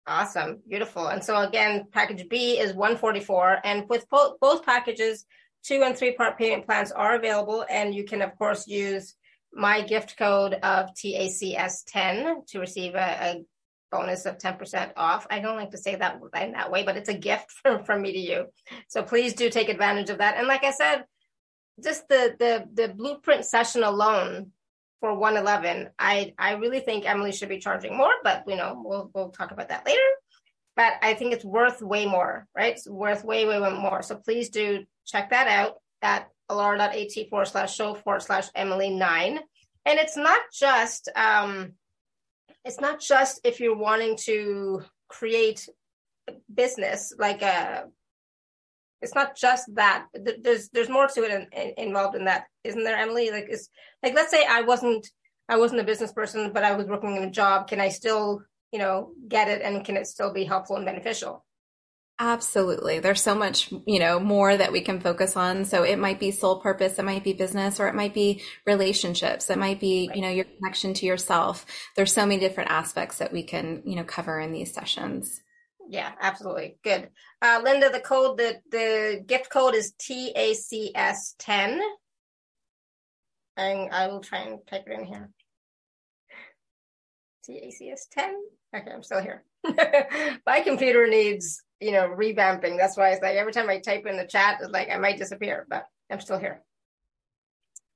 Awesome. 0.07 0.59
Beautiful. 0.69 1.07
And 1.07 1.23
so 1.23 1.41
again, 1.41 1.87
package 1.93 2.29
B 2.29 2.59
is 2.59 2.75
144 2.75 3.61
and 3.63 3.89
with 3.89 4.09
both, 4.11 4.41
both 4.41 4.65
packages, 4.65 5.27
two 5.63 5.83
and 5.85 5.97
three 5.97 6.13
part 6.13 6.37
payment 6.37 6.67
plans 6.67 6.91
are 6.91 7.15
available. 7.15 7.65
And 7.71 7.95
you 7.95 8.03
can 8.03 8.21
of 8.21 8.37
course 8.37 8.67
use 8.67 9.15
my 9.53 9.83
gift 9.83 10.17
code 10.17 10.55
of 10.55 10.91
TACS10 10.95 12.47
to 12.49 12.59
receive 12.59 12.95
a, 12.95 12.99
a 12.99 13.45
bonus 13.91 14.25
of 14.27 14.39
10% 14.39 14.93
off. 14.97 15.27
I 15.31 15.39
don't 15.39 15.57
like 15.57 15.71
to 15.73 15.79
say 15.79 15.95
that 15.95 16.21
in 16.41 16.53
that 16.53 16.71
way, 16.71 16.83
but 16.83 16.97
it's 16.97 17.11
a 17.11 17.15
gift 17.15 17.51
from, 17.63 17.85
from 17.85 18.03
me 18.03 18.13
to 18.13 18.19
you. 18.19 18.47
So 18.89 19.03
please 19.03 19.35
do 19.35 19.51
take 19.51 19.69
advantage 19.69 20.11
of 20.11 20.19
that. 20.19 20.37
And 20.39 20.49
like 20.49 20.65
I 20.65 20.73
said, 20.73 21.05
just 21.83 22.09
the, 22.09 22.35
the, 22.39 22.67
the 22.73 22.93
blueprint 22.93 23.45
session 23.45 23.83
alone 23.83 24.53
for 25.01 25.15
111, 25.15 25.91
I, 25.99 26.33
I 26.39 26.53
really 26.53 26.81
think 26.81 27.09
Emily 27.09 27.33
should 27.33 27.49
be 27.49 27.59
charging 27.59 27.97
more, 27.97 28.13
but 28.25 28.45
you 28.47 28.57
know, 28.57 28.81
we'll, 28.85 29.11
we'll 29.15 29.31
talk 29.31 29.51
about 29.51 29.69
that 29.69 29.87
later. 29.87 30.01
But 30.75 30.95
I 31.03 31.15
think 31.15 31.35
it's 31.35 31.45
worth 31.45 31.83
way 31.83 32.07
more, 32.07 32.47
right? 32.57 32.75
It's 32.75 32.89
worth 32.89 33.25
way, 33.25 33.45
way, 33.45 33.61
way 33.61 33.73
more. 33.75 34.03
So 34.03 34.17
please 34.17 34.49
do 34.49 34.85
check 35.05 35.31
that 35.31 35.47
out 35.47 35.75
at 36.01 36.31
alara.at 36.53 37.29
forward 37.29 37.47
slash 37.47 37.75
show 37.75 37.95
forward 37.95 38.23
slash 38.23 38.49
Emily 38.55 38.91
nine. 38.91 39.41
And 39.85 39.99
it's 39.99 40.17
not 40.17 40.41
just, 40.53 41.09
um, 41.17 41.73
it's 42.65 42.81
not 42.81 43.01
just 43.01 43.41
if 43.45 43.61
you're 43.61 43.77
wanting 43.77 44.17
to 44.25 44.83
create 45.09 45.69
business 46.53 47.13
like 47.19 47.43
a 47.43 47.47
uh, 47.47 47.83
it's 49.01 49.15
not 49.17 49.37
just 49.37 49.75
that. 49.75 50.07
There's 50.15 50.69
there's 50.69 50.89
more 50.89 51.09
to 51.09 51.25
it 51.25 51.49
in, 51.53 51.61
in, 51.61 51.89
involved 51.89 52.15
in 52.15 52.27
that 52.27 52.47
isn't 52.63 52.85
there 52.85 52.97
emily? 52.97 53.31
Like 53.31 53.47
it's 53.49 53.69
like 54.03 54.15
let's 54.15 54.31
say 54.31 54.47
i 54.49 54.63
wasn't 54.63 55.09
i 55.49 55.57
wasn't 55.57 55.81
a 55.81 55.85
business 55.85 56.13
person 56.13 56.53
but 56.53 56.63
i 56.63 56.75
was 56.77 56.87
working 56.87 57.17
in 57.17 57.25
a 57.25 57.31
job. 57.31 57.69
Can 57.69 57.81
i 57.81 57.89
still 57.89 58.43
you 58.71 58.79
know 58.79 59.11
get 59.29 59.49
it? 59.49 59.63
And 59.63 59.85
can 59.85 59.97
it 59.97 60.07
still 60.07 60.33
be 60.33 60.45
helpful 60.45 60.77
and 60.77 60.87
beneficial 60.87 61.45
Absolutely. 62.25 63.01
There's 63.01 63.21
so 63.21 63.35
much, 63.35 63.73
you 63.85 63.99
know, 63.99 64.21
more 64.21 64.57
that 64.57 64.71
we 64.71 64.81
can 64.81 65.01
focus 65.01 65.37
on. 65.37 65.65
So 65.65 65.83
it 65.83 65.99
might 65.99 66.21
be 66.21 66.31
soul 66.31 66.61
purpose, 66.61 66.97
it 66.97 67.05
might 67.05 67.25
be 67.25 67.33
business, 67.33 67.81
or 67.81 67.89
it 67.89 67.97
might 67.97 68.15
be 68.15 68.43
relationships. 68.65 69.51
It 69.51 69.59
might 69.59 69.81
be, 69.81 70.07
right. 70.07 70.17
you 70.17 70.23
know, 70.23 70.29
your 70.29 70.45
connection 70.45 70.95
to 70.95 71.07
yourself. 71.07 71.67
There's 71.97 72.13
so 72.13 72.25
many 72.25 72.39
different 72.39 72.71
aspects 72.71 73.19
that 73.19 73.33
we 73.33 73.43
can, 73.43 73.83
you 73.85 73.97
know, 73.97 74.05
cover 74.05 74.39
in 74.39 74.53
these 74.53 74.73
sessions. 74.73 75.41
Yeah, 75.89 76.13
absolutely. 76.21 76.77
Good. 76.85 77.09
Uh, 77.43 77.61
Linda, 77.65 77.91
the 77.91 77.99
code, 77.99 78.39
the, 78.39 78.61
the 78.71 79.25
gift 79.27 79.51
code 79.51 79.75
is 79.75 79.93
TACS 79.99 81.35
10. 81.41 81.81
And 83.57 83.91
I 83.91 84.07
will 84.07 84.21
try 84.21 84.43
and 84.43 84.61
type 84.69 84.85
it 84.87 84.93
in 84.97 85.07
here. 85.07 85.29
TACS 87.51 88.07
10. 88.13 88.37
Okay, 88.77 88.93
I'm 88.93 89.03
still 89.03 89.21
here. 89.21 89.43
My 90.47 90.61
computer 90.61 91.09
needs 91.09 91.61
you 91.83 91.93
know, 91.93 92.09
revamping. 92.09 92.79
That's 92.79 92.97
why 92.97 93.11
it's 93.11 93.23
like 93.23 93.37
every 93.37 93.53
time 93.53 93.69
I 93.69 93.79
type 93.79 94.07
in 94.07 94.17
the 94.17 94.27
chat, 94.27 94.59
it's 94.61 94.71
like 94.71 94.91
I 94.91 94.99
might 94.99 95.19
disappear, 95.19 95.67
but 95.69 95.87
I'm 96.11 96.21
still 96.21 96.39
here. 96.39 96.63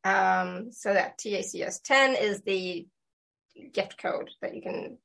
Um, 0.04 0.72
so 0.72 0.92
that 0.92 1.18
TACS 1.18 1.80
10 1.82 2.14
is 2.16 2.42
the 2.42 2.86
gift 3.72 3.98
code 3.98 4.30
that 4.42 4.54
you 4.54 4.62
can 4.62 4.98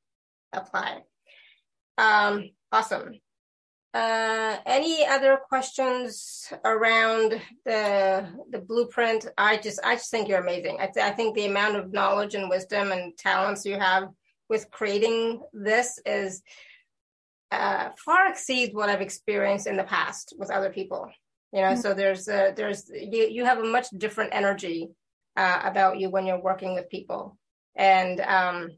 apply. 0.52 1.02
Um, 1.98 2.50
awesome. 2.70 3.20
Uh, 3.94 4.56
any 4.64 5.06
other 5.06 5.38
questions 5.48 6.50
around 6.64 7.38
the 7.66 8.26
the 8.50 8.58
blueprint? 8.58 9.26
I 9.36 9.58
just 9.58 9.80
I 9.84 9.96
just 9.96 10.10
think 10.10 10.28
you're 10.28 10.40
amazing. 10.40 10.78
I, 10.80 10.86
th- 10.86 11.04
I 11.04 11.10
think 11.10 11.34
the 11.34 11.44
amount 11.44 11.76
of 11.76 11.92
knowledge 11.92 12.34
and 12.34 12.48
wisdom 12.48 12.90
and 12.90 13.16
talents 13.18 13.66
you 13.66 13.78
have 13.78 14.08
with 14.48 14.70
creating 14.70 15.42
this 15.52 16.00
is 16.06 16.42
uh, 17.52 17.90
far 17.98 18.28
exceeds 18.28 18.74
what 18.74 18.88
I've 18.88 19.02
experienced 19.02 19.66
in 19.66 19.76
the 19.76 19.84
past 19.84 20.34
with 20.38 20.50
other 20.50 20.70
people. 20.70 21.10
You 21.52 21.60
know, 21.60 21.68
mm-hmm. 21.68 21.80
so 21.80 21.92
there's 21.92 22.28
a, 22.28 22.52
there's 22.56 22.90
you 22.92 23.28
you 23.28 23.44
have 23.44 23.58
a 23.58 23.64
much 23.64 23.88
different 23.96 24.30
energy 24.32 24.88
uh, 25.36 25.60
about 25.62 26.00
you 26.00 26.08
when 26.08 26.26
you're 26.26 26.40
working 26.40 26.74
with 26.74 26.88
people, 26.88 27.36
and 27.76 28.20
um, 28.20 28.70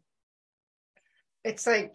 it's 1.44 1.66
like 1.66 1.94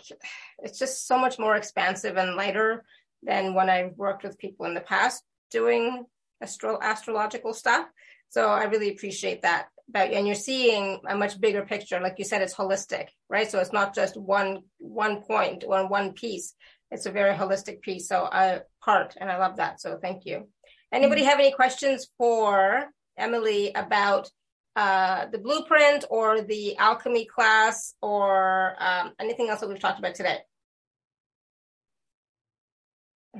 it's 0.60 0.80
just 0.80 1.06
so 1.06 1.18
much 1.18 1.38
more 1.38 1.58
expansive 1.58 2.16
and 2.16 2.36
lighter 2.36 2.86
than 3.24 3.54
when 3.54 3.70
I've 3.70 3.98
worked 3.98 4.24
with 4.24 4.38
people 4.38 4.66
in 4.66 4.74
the 4.74 4.80
past 4.82 5.22
doing 5.52 6.06
astro- 6.42 6.80
astrological 6.82 7.54
stuff. 7.54 7.88
So 8.30 8.48
I 8.48 8.64
really 8.66 8.92
appreciate 8.92 9.42
that 9.42 9.68
And 9.96 10.28
you're 10.28 10.36
seeing 10.36 11.00
a 11.08 11.16
much 11.16 11.40
bigger 11.40 11.64
picture. 11.66 12.00
Like 12.00 12.16
you 12.18 12.26
said, 12.26 12.42
it's 12.42 12.56
holistic, 12.56 13.08
right? 13.30 13.50
So 13.50 13.60
it's 13.60 13.74
not 13.74 13.96
just 13.96 14.18
one, 14.18 14.60
one 14.78 15.22
point 15.22 15.64
or 15.68 15.88
one 15.88 16.14
piece. 16.14 16.54
It's 16.92 17.06
a 17.06 17.12
very 17.12 17.36
holistic 17.36 17.82
piece. 17.82 18.08
So 18.08 18.28
I 18.32 18.62
part 18.84 19.16
and 19.20 19.32
I 19.32 19.38
love 19.38 19.58
that. 19.58 19.82
So 19.82 19.98
thank 20.02 20.26
you. 20.26 20.48
Anybody 20.92 21.24
have 21.24 21.40
any 21.40 21.52
questions 21.52 22.08
for 22.18 22.86
Emily 23.18 23.72
about 23.76 24.30
uh, 24.76 25.26
the 25.32 25.38
blueprint 25.38 26.06
or 26.10 26.42
the 26.42 26.78
alchemy 26.78 27.26
class 27.26 27.94
or 28.02 28.76
um, 28.80 29.12
anything 29.20 29.50
else 29.50 29.60
that 29.60 29.70
we've 29.70 29.80
talked 29.80 30.00
about 30.00 30.16
today? 30.16 30.40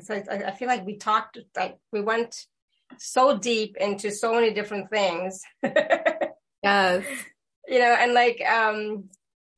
So 0.02 0.16
I, 0.16 0.36
I 0.48 0.52
feel 0.52 0.68
like 0.68 0.86
we 0.86 0.98
talked, 0.98 1.40
like 1.56 1.78
we 1.92 2.02
went 2.02 2.36
so 2.98 3.38
deep 3.38 3.78
into 3.78 4.12
so 4.12 4.34
many 4.34 4.54
different 4.54 4.90
things. 4.90 5.42
yes. 6.64 7.06
You 7.68 7.80
know, 7.80 7.96
and 8.00 8.14
like 8.14 8.42
um 8.42 9.10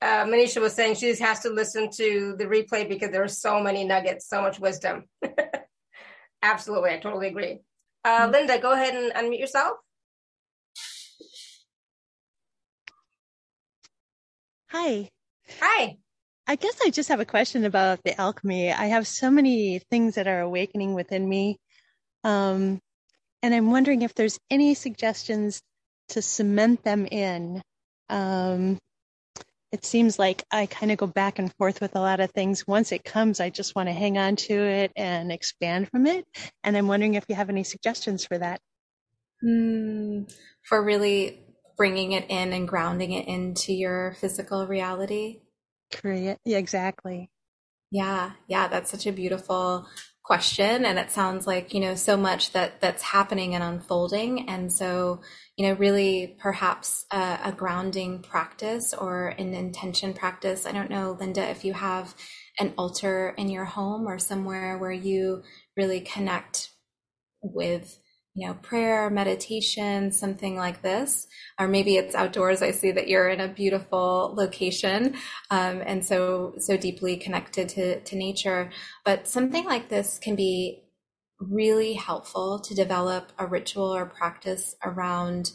uh, 0.02 0.26
Manisha 0.26 0.60
was 0.60 0.74
saying, 0.74 0.95
she 0.95 1.10
just 1.10 1.22
has 1.22 1.41
to 1.41 1.49
listen 1.49 1.89
to 1.91 2.36
the 2.38 2.45
replay 2.45 2.89
because 2.89 3.12
there 3.12 3.24
are 3.24 3.28
so 3.28 3.62
many 3.62 3.84
nuggets, 3.84 4.28
so 4.28 4.41
much 4.41 4.60
wisdom. 4.60 5.06
Absolutely, 6.41 6.89
I 6.89 6.97
totally 6.97 7.28
agree. 7.28 7.60
Uh, 8.04 8.22
mm-hmm. 8.22 8.32
Linda, 8.32 8.58
go 8.60 8.72
ahead 8.72 8.95
and 8.95 9.14
unmute 9.14 9.39
yourself. 9.39 9.78
Hi. 14.70 15.10
Hi. 15.60 15.97
I 16.47 16.56
guess 16.56 16.80
I 16.84 16.89
just 16.89 17.10
have 17.10 17.20
a 17.20 17.26
question 17.26 17.66
about 17.66 17.99
the 18.04 18.20
alchemy. 18.20 18.72
I 18.72 18.86
have 18.88 19.06
so 19.06 19.30
many 19.30 19.80
things 19.91 20.16
that 20.16 20.28
are 20.28 20.41
awakening 20.41 20.95
within 20.95 21.28
me. 21.28 21.60
Um, 22.24 22.80
and 23.43 23.54
I'm 23.54 23.70
wondering 23.70 24.02
if 24.02 24.16
there's 24.16 24.39
any 24.49 24.74
suggestions 24.74 25.62
to 26.12 26.22
cement 26.22 26.84
them 26.84 27.05
in. 27.05 27.62
Um, 28.09 28.78
it 29.72 29.86
seems 29.86 30.20
like 30.20 30.43
I 30.51 30.66
kind 30.66 30.91
of 30.91 30.97
go 30.97 31.07
back 31.07 31.39
and 31.39 31.53
forth 31.55 31.80
with 31.80 31.95
a 31.95 31.99
lot 31.99 32.20
of 32.20 32.32
things. 32.32 32.68
Once 32.68 32.91
it 32.91 33.05
comes, 33.05 33.39
I 33.39 33.49
just 33.49 33.74
want 33.76 33.88
to 33.88 33.93
hang 33.93 34.18
on 34.18 34.36
to 34.36 34.53
it 34.53 34.91
and 34.95 35.32
expand 35.32 35.89
from 35.89 36.05
it. 36.07 36.26
And 36.64 36.76
I'm 36.76 36.88
wondering 36.88 37.14
if 37.14 37.26
you 37.30 37.36
have 37.36 37.49
any 37.49 37.64
suggestions 37.64 38.26
for 38.26 38.38
that. 38.38 38.59
Mm, 39.43 40.32
for 40.64 40.84
really 40.84 41.39
bringing 41.78 42.12
it 42.12 42.26
in 42.30 42.53
and 42.53 42.68
grounding 42.68 43.14
it 43.14 43.28
into 43.28 43.74
your 43.74 44.14
physical 44.20 44.68
reality. 44.68 45.39
Create, 45.93 46.38
yeah, 46.45 46.57
exactly. 46.57 47.30
Yeah, 47.91 48.32
yeah, 48.47 48.68
that's 48.68 48.91
such 48.91 49.07
a 49.07 49.12
beautiful 49.12 49.88
question 50.32 50.86
and 50.86 50.98
it 50.98 51.12
sounds 51.12 51.46
like 51.46 51.74
you 51.74 51.82
know 51.82 51.94
so 51.94 52.16
much 52.16 52.54
that 52.54 52.80
that's 52.80 53.04
happening 53.04 53.54
and 53.54 53.62
unfolding. 53.62 54.48
And 54.48 54.72
so 54.72 55.20
you 55.58 55.68
know 55.68 55.74
really 55.74 56.38
perhaps 56.40 57.06
a, 57.12 57.38
a, 57.44 57.52
grounding 57.52 58.22
practice 58.22 58.94
or 58.94 59.36
an 59.38 59.54
intention 59.54 60.14
practice. 60.14 60.66
I 60.66 60.72
don't 60.72 60.90
know 60.90 61.18
linda 61.20 61.50
if 61.50 61.66
you 61.66 61.74
have 61.74 62.16
an 62.58 62.74
altar 62.78 63.36
in 63.38 63.50
your 63.50 63.66
home 63.66 64.08
or 64.08 64.18
somewhere 64.20 64.78
where 64.78 64.94
you 64.94 65.44
really 65.76 66.00
connect 66.00 66.70
with 67.42 68.00
you 68.34 68.48
know, 68.48 68.54
prayer, 68.56 69.10
meditation, 69.10 70.12
something 70.12 70.56
like 70.56 70.82
this, 70.82 71.28
or 71.60 71.68
maybe 71.68 71.98
it's 71.98 72.16
outdoors. 72.16 72.62
I 72.62 72.72
see 72.72 72.92
that 72.92 73.08
you're 73.10 73.28
in 73.28 73.42
a 73.42 73.48
beautiful 73.48 74.34
location, 74.38 75.16
um, 75.50 75.82
and 75.86 76.06
so 76.06 76.54
so 76.58 76.78
deeply 76.78 77.18
connected 77.18 77.68
to 77.70 78.00
to 78.00 78.16
nature. 78.16 78.72
But 79.04 79.28
something 79.28 79.66
like 79.66 79.90
this 79.90 80.18
can 80.18 80.36
be 80.36 80.84
really 81.40 81.94
helpful 81.94 82.60
to 82.60 82.76
develop 82.76 83.32
a 83.38 83.46
ritual 83.48 83.94
or 83.94 84.06
practice 84.06 84.76
around 84.84 85.52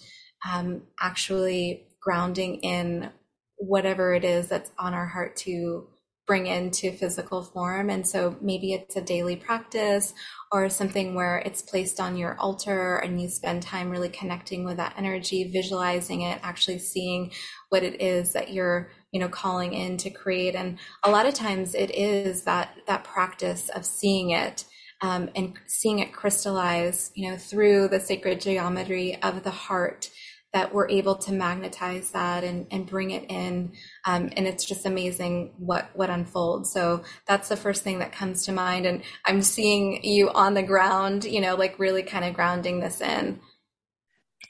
um, 0.51 0.83
actually 1.01 1.87
grounding 2.03 2.57
in 2.57 3.11
whatever 3.57 4.13
it 4.13 4.25
is 4.25 4.49
that's 4.49 4.71
on 4.79 4.95
our 4.95 5.07
heart 5.07 5.37
to 5.37 5.89
bring 6.27 6.47
into 6.47 6.91
physical 6.91 7.43
form. 7.43 7.89
And 7.89 8.07
so 8.07 8.37
maybe 8.41 8.73
it's 8.73 8.97
a 8.97 9.01
daily 9.01 9.37
practice 9.37 10.13
or 10.51 10.69
something 10.69 11.15
where 11.15 11.39
it's 11.39 11.63
placed 11.63 12.01
on 12.01 12.17
your 12.17 12.37
altar 12.39 12.97
and 12.97 13.21
you 13.21 13.29
spend 13.29 13.63
time 13.63 13.91
really 13.91 14.09
connecting 14.09 14.65
with 14.65 14.77
that 14.79 14.95
energy, 14.97 15.51
visualizing 15.53 16.23
it, 16.23 16.41
actually 16.43 16.79
seeing 16.79 17.33
what 17.69 17.83
it 17.83 18.01
is 18.01 18.33
that 18.33 18.53
you're, 18.53 18.91
you 19.13 19.21
know, 19.21 19.29
calling 19.29 19.73
in 19.73 19.97
to 19.99 20.11
create. 20.11 20.55
And 20.55 20.79
a 21.05 21.11
lot 21.11 21.27
of 21.27 21.35
times 21.35 21.75
it 21.75 21.91
is 21.95 22.43
that, 22.43 22.77
that 22.87 23.05
practice 23.05 23.69
of 23.69 23.87
seeing 23.87 24.31
it. 24.31 24.65
Um, 25.03 25.29
and 25.37 25.53
seeing 25.67 25.99
it 25.99 26.15
crystallize, 26.15 27.11
you 27.15 27.31
know, 27.31 27.37
through 27.37 27.89
the 27.89 28.01
sacred 28.01 28.41
geometry 28.41 29.19
of 29.23 29.43
the 29.43 29.51
heart 29.51 30.09
that 30.57 30.73
we're 30.73 30.89
able 30.89 31.15
to 31.15 31.33
magnetize 31.33 32.13
that 32.13 32.43
and, 32.43 32.67
and 32.71 32.87
bring 32.87 33.11
it 33.11 33.27
in. 33.29 33.71
Um, 34.07 34.31
and 34.39 34.47
it's 34.47 34.65
just 34.65 34.87
amazing 34.87 35.53
what, 35.59 35.91
what 35.93 36.09
unfolds. 36.09 36.73
So 36.73 37.05
that's 37.27 37.51
the 37.51 37.59
first 37.59 37.85
thing 37.85 37.99
that 37.99 38.11
comes 38.11 38.47
to 38.47 38.53
mind. 38.53 38.87
And 38.87 39.03
I'm 39.27 39.43
seeing 39.43 40.03
you 40.03 40.31
on 40.31 40.55
the 40.55 40.63
ground, 40.63 41.27
you 41.27 41.43
know, 41.43 41.57
like 41.57 41.79
really 41.79 42.03
kind 42.03 42.25
of 42.25 42.33
grounding 42.33 42.81
this 42.81 43.03
in. 43.03 43.39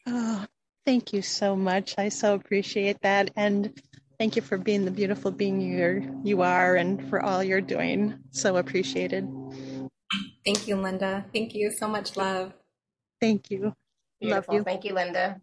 Oh, 0.06 0.46
thank 0.84 1.12
you 1.12 1.22
so 1.22 1.56
much. 1.56 1.96
I 1.98 2.08
so 2.10 2.34
appreciate 2.34 3.02
that. 3.02 3.32
And 3.34 3.76
thank 4.16 4.36
you 4.36 4.42
for 4.42 4.58
being 4.58 4.84
the 4.84 4.92
beautiful 4.92 5.32
being 5.32 5.60
you're, 5.60 6.04
you 6.22 6.42
are 6.42 6.76
and 6.76 7.10
for 7.10 7.20
all 7.20 7.42
you're 7.42 7.60
doing. 7.60 8.16
So 8.30 8.58
appreciated. 8.58 9.28
Thank 10.44 10.68
you, 10.68 10.76
Linda. 10.76 11.24
Thank 11.34 11.52
you 11.52 11.72
so 11.72 11.88
much, 11.88 12.16
love. 12.16 12.52
Thank 13.20 13.50
you. 13.50 13.74
Beautiful. 14.20 14.54
Love 14.54 14.60
you. 14.60 14.62
Thank 14.62 14.84
you, 14.84 14.94
Linda. 14.94 15.40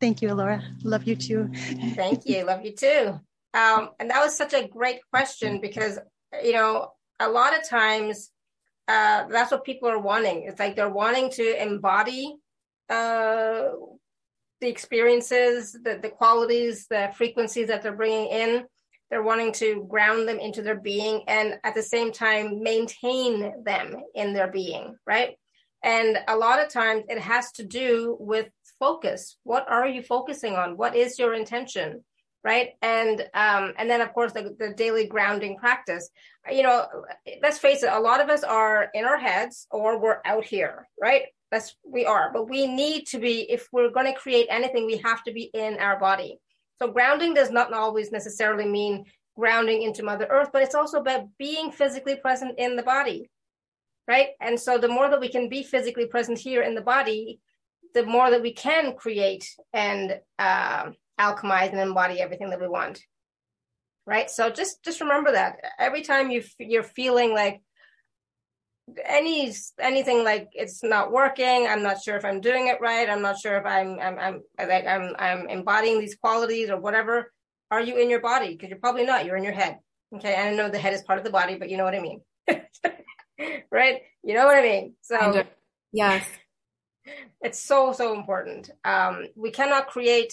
Thank 0.00 0.22
you, 0.22 0.32
Laura. 0.34 0.62
Love 0.84 1.04
you 1.04 1.16
too. 1.16 1.50
Thank 1.94 2.26
you. 2.26 2.44
Love 2.44 2.64
you 2.64 2.72
too. 2.72 3.20
Um, 3.54 3.90
and 3.98 4.10
that 4.10 4.22
was 4.22 4.36
such 4.36 4.54
a 4.54 4.68
great 4.68 5.00
question 5.10 5.60
because, 5.60 5.98
you 6.42 6.52
know, 6.52 6.92
a 7.20 7.28
lot 7.28 7.56
of 7.56 7.68
times 7.68 8.30
uh, 8.88 9.24
that's 9.28 9.50
what 9.50 9.64
people 9.64 9.88
are 9.88 9.98
wanting. 9.98 10.42
It's 10.42 10.58
like 10.58 10.76
they're 10.76 10.88
wanting 10.88 11.30
to 11.32 11.62
embody 11.62 12.36
uh, 12.88 13.68
the 14.60 14.68
experiences, 14.68 15.72
the, 15.72 15.98
the 16.00 16.08
qualities, 16.08 16.86
the 16.88 17.12
frequencies 17.16 17.68
that 17.68 17.82
they're 17.82 17.96
bringing 17.96 18.28
in. 18.28 18.64
They're 19.10 19.22
wanting 19.22 19.52
to 19.52 19.86
ground 19.88 20.28
them 20.28 20.38
into 20.38 20.62
their 20.62 20.80
being 20.80 21.22
and 21.28 21.58
at 21.62 21.74
the 21.74 21.82
same 21.82 22.12
time 22.12 22.62
maintain 22.62 23.62
them 23.62 23.94
in 24.14 24.32
their 24.32 24.50
being, 24.50 24.96
right? 25.06 25.36
And 25.82 26.18
a 26.26 26.36
lot 26.36 26.60
of 26.60 26.72
times 26.72 27.04
it 27.08 27.20
has 27.20 27.52
to 27.52 27.64
do 27.64 28.16
with 28.18 28.48
focus. 28.78 29.36
What 29.44 29.66
are 29.68 29.86
you 29.86 30.02
focusing 30.02 30.54
on? 30.54 30.76
What 30.76 30.96
is 30.96 31.18
your 31.18 31.34
intention? 31.34 32.04
right? 32.46 32.74
And 32.80 33.22
um, 33.34 33.72
and 33.76 33.90
then 33.90 34.00
of 34.00 34.14
course 34.14 34.32
the, 34.32 34.54
the 34.56 34.72
daily 34.76 35.08
grounding 35.08 35.56
practice. 35.56 36.08
You 36.48 36.62
know, 36.62 36.86
let's 37.42 37.58
face 37.58 37.82
it, 37.82 37.92
a 37.92 37.98
lot 37.98 38.20
of 38.20 38.30
us 38.30 38.44
are 38.44 38.88
in 38.94 39.04
our 39.04 39.18
heads 39.18 39.66
or 39.72 39.98
we're 40.00 40.20
out 40.24 40.44
here, 40.44 40.86
right? 41.02 41.22
That's 41.50 41.74
we 41.84 42.06
are, 42.06 42.30
but 42.32 42.48
we 42.48 42.68
need 42.68 43.08
to 43.08 43.18
be. 43.18 43.50
If 43.50 43.66
we're 43.72 43.90
going 43.90 44.06
to 44.06 44.18
create 44.18 44.46
anything, 44.48 44.86
we 44.86 44.98
have 44.98 45.24
to 45.24 45.32
be 45.32 45.50
in 45.54 45.78
our 45.78 45.98
body. 45.98 46.38
So 46.78 46.92
grounding 46.92 47.34
does 47.34 47.50
not 47.50 47.72
always 47.72 48.12
necessarily 48.12 48.66
mean 48.66 49.06
grounding 49.36 49.82
into 49.82 50.04
Mother 50.04 50.28
Earth, 50.30 50.50
but 50.52 50.62
it's 50.62 50.74
also 50.76 51.00
about 51.00 51.26
being 51.38 51.72
physically 51.72 52.14
present 52.14 52.58
in 52.58 52.76
the 52.76 52.82
body, 52.84 53.28
right? 54.06 54.28
And 54.40 54.58
so 54.58 54.78
the 54.78 54.88
more 54.88 55.10
that 55.10 55.20
we 55.20 55.28
can 55.28 55.48
be 55.48 55.64
physically 55.64 56.06
present 56.06 56.38
here 56.38 56.62
in 56.62 56.76
the 56.76 56.80
body, 56.80 57.40
the 57.96 58.04
more 58.04 58.30
that 58.30 58.42
we 58.42 58.52
can 58.52 58.94
create 58.94 59.44
and 59.72 60.20
uh, 60.38 60.90
alchemize 61.18 61.72
and 61.72 61.80
embody 61.80 62.20
everything 62.20 62.50
that 62.50 62.60
we 62.60 62.68
want. 62.68 63.00
Right? 64.06 64.30
So 64.30 64.50
just 64.50 64.84
just 64.84 65.00
remember 65.00 65.32
that. 65.32 65.56
Every 65.78 66.02
time 66.02 66.30
you 66.30 66.42
you're 66.58 66.84
feeling 67.00 67.34
like 67.34 67.62
any 69.04 69.52
anything 69.80 70.22
like 70.22 70.46
it's 70.52 70.84
not 70.84 71.10
working 71.10 71.66
i'm 71.66 71.82
not 71.82 72.00
sure 72.00 72.16
if 72.16 72.24
i'm 72.24 72.40
doing 72.40 72.68
it 72.68 72.78
right 72.80 73.10
i'm 73.10 73.20
not 73.20 73.36
sure 73.36 73.56
if 73.56 73.66
i'm 73.66 73.98
i'm, 73.98 74.16
I'm 74.16 74.42
like 74.68 74.86
i'm 74.86 75.12
i'm 75.18 75.48
embodying 75.48 75.98
these 75.98 76.14
qualities 76.14 76.70
or 76.70 76.78
whatever 76.78 77.32
are 77.70 77.80
you 77.80 77.96
in 77.96 78.10
your 78.10 78.20
body? 78.20 78.52
Because 78.52 78.68
you're 78.68 78.78
probably 78.78 79.04
not 79.04 79.24
you're 79.24 79.36
in 79.36 79.44
your 79.44 79.52
head. 79.52 79.78
Okay? 80.14 80.34
And 80.34 80.48
i 80.48 80.54
know 80.54 80.70
the 80.70 80.78
head 80.78 80.94
is 80.94 81.02
part 81.02 81.18
of 81.18 81.24
the 81.24 81.30
body 81.30 81.56
but 81.56 81.68
you 81.70 81.76
know 81.76 81.84
what 81.84 81.94
i 81.94 82.00
mean. 82.00 82.20
Right? 83.70 84.00
You 84.22 84.34
know 84.34 84.46
what 84.46 84.56
i 84.56 84.62
mean? 84.62 84.94
So 85.02 85.44
yes 85.92 86.24
it's 87.40 87.62
so 87.62 87.92
so 87.92 88.14
important 88.14 88.70
um 88.84 89.26
we 89.36 89.50
cannot 89.50 89.88
create 89.88 90.32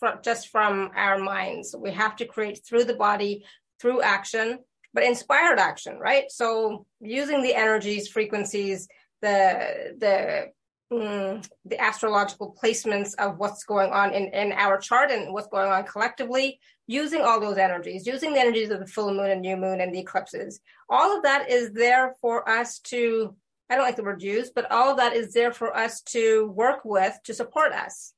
from, 0.00 0.18
just 0.22 0.48
from 0.48 0.90
our 0.96 1.18
minds. 1.18 1.76
We 1.78 1.92
have 1.92 2.16
to 2.16 2.24
create 2.24 2.62
through 2.66 2.84
the 2.84 2.94
body, 2.94 3.44
through 3.80 4.02
action, 4.02 4.58
but 4.92 5.04
inspired 5.04 5.60
action, 5.60 5.98
right? 5.98 6.24
So 6.30 6.86
using 7.00 7.42
the 7.42 7.54
energies, 7.54 8.08
frequencies, 8.08 8.88
the 9.22 9.94
the 9.98 10.46
mm, 10.92 11.46
the 11.66 11.80
astrological 11.80 12.56
placements 12.60 13.14
of 13.16 13.38
what's 13.38 13.62
going 13.64 13.92
on 13.92 14.12
in, 14.12 14.28
in 14.34 14.52
our 14.52 14.78
chart 14.78 15.10
and 15.12 15.32
what's 15.32 15.46
going 15.48 15.70
on 15.70 15.84
collectively, 15.84 16.58
using 16.88 17.20
all 17.20 17.38
those 17.38 17.58
energies, 17.58 18.06
using 18.06 18.32
the 18.32 18.40
energies 18.40 18.70
of 18.70 18.80
the 18.80 18.86
full 18.86 19.14
moon 19.14 19.30
and 19.30 19.42
new 19.42 19.56
moon 19.56 19.80
and 19.80 19.94
the 19.94 20.00
eclipses. 20.00 20.60
All 20.88 21.16
of 21.16 21.22
that 21.22 21.48
is 21.50 21.70
there 21.72 22.16
for 22.20 22.48
us 22.48 22.80
to, 22.90 23.36
I 23.70 23.76
don't 23.76 23.84
like 23.84 23.96
the 23.96 24.02
word 24.02 24.22
use, 24.22 24.50
but 24.54 24.70
all 24.70 24.90
of 24.90 24.96
that 24.96 25.14
is 25.14 25.32
there 25.32 25.52
for 25.52 25.76
us 25.76 26.02
to 26.02 26.46
work 26.54 26.80
with 26.84 27.16
to 27.24 27.34
support 27.34 27.72
us 27.72 28.12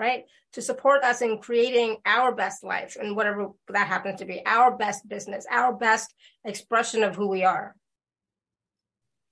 right? 0.00 0.24
To 0.54 0.62
support 0.62 1.04
us 1.04 1.20
in 1.20 1.38
creating 1.38 1.98
our 2.06 2.34
best 2.34 2.64
life 2.64 2.96
and 3.00 3.14
whatever 3.14 3.50
that 3.68 3.86
happens 3.86 4.18
to 4.18 4.24
be, 4.24 4.42
our 4.46 4.76
best 4.76 5.06
business, 5.06 5.46
our 5.50 5.72
best 5.72 6.12
expression 6.44 7.04
of 7.04 7.14
who 7.14 7.28
we 7.28 7.44
are. 7.44 7.76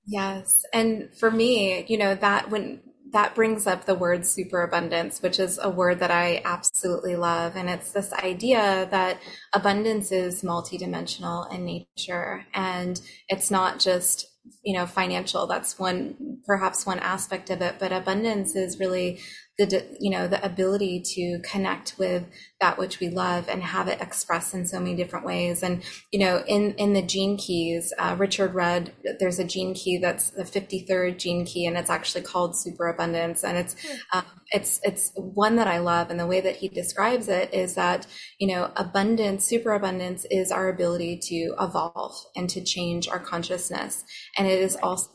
Yes. 0.07 0.65
And 0.73 1.09
for 1.19 1.31
me, 1.31 1.85
you 1.89 1.99
know, 1.99 2.15
that 2.15 2.51
when 2.51 2.81
that 3.11 3.35
brings 3.35 3.67
up 3.67 3.87
the 3.87 3.95
word 3.95 4.27
superabundance, 4.27 5.23
which 5.23 5.41
is 5.41 5.59
a 5.61 5.71
word 5.71 5.99
that 6.01 6.11
I 6.11 6.43
absolutely 6.45 7.17
love. 7.17 7.57
And 7.57 7.71
it's 7.71 7.91
this 7.91 8.13
idea 8.13 8.87
that 8.91 9.19
abundance 9.55 10.13
is 10.13 10.43
multidimensional 10.43 11.51
in 11.53 11.65
nature. 11.65 12.45
And 12.53 13.01
it's 13.29 13.51
not 13.51 13.81
just 13.81 14.27
you 14.63 14.77
know 14.77 14.87
financial 14.87 15.47
that's 15.47 15.79
one 15.79 16.39
perhaps 16.47 16.87
one 16.87 16.99
aspect 16.99 17.51
of 17.51 17.61
it 17.61 17.77
but 17.79 17.93
abundance 17.93 18.55
is 18.55 18.79
really 18.79 19.21
the 19.59 19.85
you 19.99 20.11
know 20.11 20.29
the 20.29 20.45
ability 20.45 21.03
to 21.05 21.41
connect 21.41 21.97
with 21.99 22.25
that 22.61 22.79
which 22.79 23.01
we 23.01 23.09
love 23.09 23.49
and 23.49 23.63
have 23.63 23.89
it 23.89 24.01
expressed 24.01 24.55
in 24.55 24.67
so 24.67 24.79
many 24.79 24.97
different 24.97 25.25
ways. 25.25 25.63
And 25.63 25.83
you 26.11 26.19
know 26.19 26.43
in 26.47 26.75
in 26.75 26.93
the 26.93 27.03
gene 27.03 27.37
keys 27.37 27.93
uh, 27.99 28.17
richard 28.19 28.55
rudd 28.55 28.93
there's 29.21 29.39
a 29.39 29.45
gene 29.45 29.75
key 29.75 29.99
that's 29.99 30.31
the 30.31 30.45
53rd 30.45 31.19
gene 31.19 31.45
key 31.45 31.67
and 31.67 31.77
it's 31.77 31.91
actually 31.91 32.23
called 32.23 32.57
superabundance. 32.57 33.45
And 33.45 33.59
it's 33.59 33.77
um, 34.13 34.25
it's 34.51 34.81
it's 34.83 35.13
one 35.15 35.57
that 35.57 35.67
i 35.67 35.79
love. 35.79 36.11
And 36.11 36.19
the 36.19 36.27
way 36.27 36.41
that 36.41 36.57
he 36.57 36.69
describes 36.69 37.29
it 37.29 37.53
is 37.53 37.75
that 37.75 38.07
you 38.39 38.49
know 38.49 38.73
abundance 38.77 39.45
superabundance 39.45 40.27
is 40.31 40.51
our 40.51 40.69
ability 40.69 41.19
to 41.25 41.55
evolve 41.61 42.15
and 42.37 42.49
to 42.51 42.63
change 42.63 43.09
our 43.09 43.21
consciousness. 43.21 44.05
And 44.37 44.47
it 44.47 44.61
is 44.61 44.77
also 44.83 45.11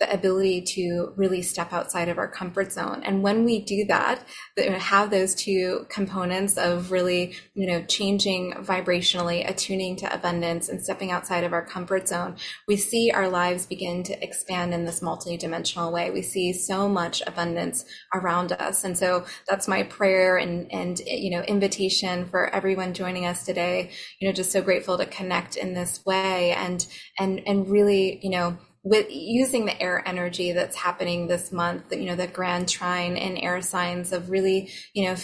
the 0.00 0.12
ability 0.12 0.62
to 0.74 1.12
really 1.16 1.42
step 1.42 1.72
outside 1.72 2.08
of 2.08 2.18
our 2.18 2.28
comfort 2.28 2.72
zone. 2.72 3.02
And 3.04 3.22
when 3.22 3.44
we 3.44 3.60
do 3.64 3.84
that, 3.88 4.24
have 4.58 5.10
those 5.10 5.34
two 5.34 5.86
components 5.88 6.56
of 6.58 6.81
really, 6.90 7.34
you 7.54 7.66
know, 7.66 7.82
changing 7.82 8.52
vibrationally, 8.54 9.48
attuning 9.48 9.96
to 9.96 10.12
abundance 10.12 10.68
and 10.68 10.82
stepping 10.82 11.10
outside 11.10 11.44
of 11.44 11.52
our 11.52 11.64
comfort 11.64 12.08
zone, 12.08 12.36
we 12.66 12.76
see 12.76 13.10
our 13.10 13.28
lives 13.28 13.66
begin 13.66 14.02
to 14.04 14.24
expand 14.24 14.74
in 14.74 14.84
this 14.84 15.00
multidimensional 15.00 15.92
way. 15.92 16.10
We 16.10 16.22
see 16.22 16.52
so 16.52 16.88
much 16.88 17.22
abundance 17.26 17.84
around 18.14 18.52
us. 18.52 18.84
And 18.84 18.96
so 18.96 19.24
that's 19.48 19.68
my 19.68 19.82
prayer 19.84 20.36
and, 20.36 20.72
and, 20.72 20.98
you 21.00 21.30
know, 21.30 21.42
invitation 21.42 22.26
for 22.26 22.48
everyone 22.54 22.94
joining 22.94 23.26
us 23.26 23.44
today. 23.44 23.90
You 24.20 24.28
know, 24.28 24.32
just 24.32 24.52
so 24.52 24.62
grateful 24.62 24.98
to 24.98 25.06
connect 25.06 25.56
in 25.56 25.74
this 25.74 26.04
way 26.04 26.52
and, 26.52 26.86
and, 27.18 27.42
and 27.46 27.68
really, 27.68 28.18
you 28.22 28.30
know, 28.30 28.58
with 28.84 29.06
using 29.10 29.64
the 29.64 29.80
air 29.80 30.02
energy 30.06 30.52
that's 30.52 30.74
happening 30.76 31.28
this 31.28 31.52
month, 31.52 31.92
you 31.92 32.04
know, 32.04 32.16
the 32.16 32.26
grand 32.26 32.68
trine 32.68 33.16
and 33.16 33.38
air 33.38 33.60
signs 33.60 34.12
of 34.12 34.28
really, 34.28 34.70
you 34.92 35.04
know, 35.04 35.14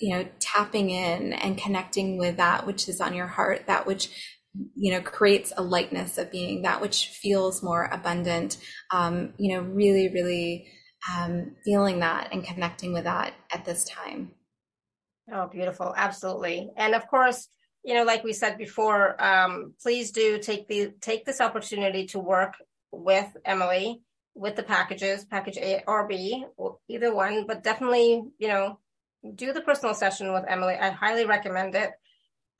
you 0.00 0.14
know, 0.14 0.26
tapping 0.40 0.90
in 0.90 1.32
and 1.32 1.58
connecting 1.58 2.18
with 2.18 2.36
that 2.36 2.66
which 2.66 2.88
is 2.88 3.00
on 3.00 3.14
your 3.14 3.26
heart, 3.26 3.66
that 3.66 3.86
which 3.86 4.10
you 4.76 4.92
know 4.92 5.00
creates 5.00 5.52
a 5.56 5.62
lightness 5.62 6.16
of 6.16 6.30
being 6.30 6.62
that 6.62 6.80
which 6.80 7.08
feels 7.08 7.62
more 7.62 7.84
abundant. 7.90 8.58
Um, 8.90 9.34
you 9.38 9.54
know 9.54 9.62
really 9.62 10.08
really 10.08 10.68
um, 11.12 11.56
feeling 11.64 12.00
that 12.00 12.28
and 12.32 12.44
connecting 12.44 12.92
with 12.92 13.04
that 13.04 13.34
at 13.50 13.64
this 13.64 13.84
time. 13.84 14.32
Oh 15.32 15.48
beautiful. 15.48 15.92
Absolutely. 15.96 16.70
And 16.76 16.94
of 16.94 17.06
course 17.08 17.48
you 17.84 17.94
know 17.94 18.04
like 18.04 18.24
we 18.24 18.32
said 18.32 18.58
before 18.58 19.22
um, 19.22 19.74
please 19.82 20.12
do 20.12 20.38
take 20.38 20.68
the 20.68 20.92
take 21.00 21.24
this 21.24 21.40
opportunity 21.40 22.06
to 22.06 22.18
work 22.18 22.54
with 22.92 23.36
Emily 23.44 24.02
with 24.34 24.56
the 24.56 24.62
packages, 24.62 25.24
package 25.24 25.58
A 25.58 25.82
or 25.86 26.06
B, 26.08 26.44
either 26.88 27.14
one, 27.14 27.46
but 27.46 27.62
definitely, 27.62 28.22
you 28.38 28.48
know, 28.48 28.78
do 29.34 29.52
the 29.52 29.60
personal 29.60 29.94
session 29.94 30.32
with 30.32 30.44
Emily. 30.48 30.74
I 30.74 30.90
highly 30.90 31.24
recommend 31.24 31.74
it 31.74 31.90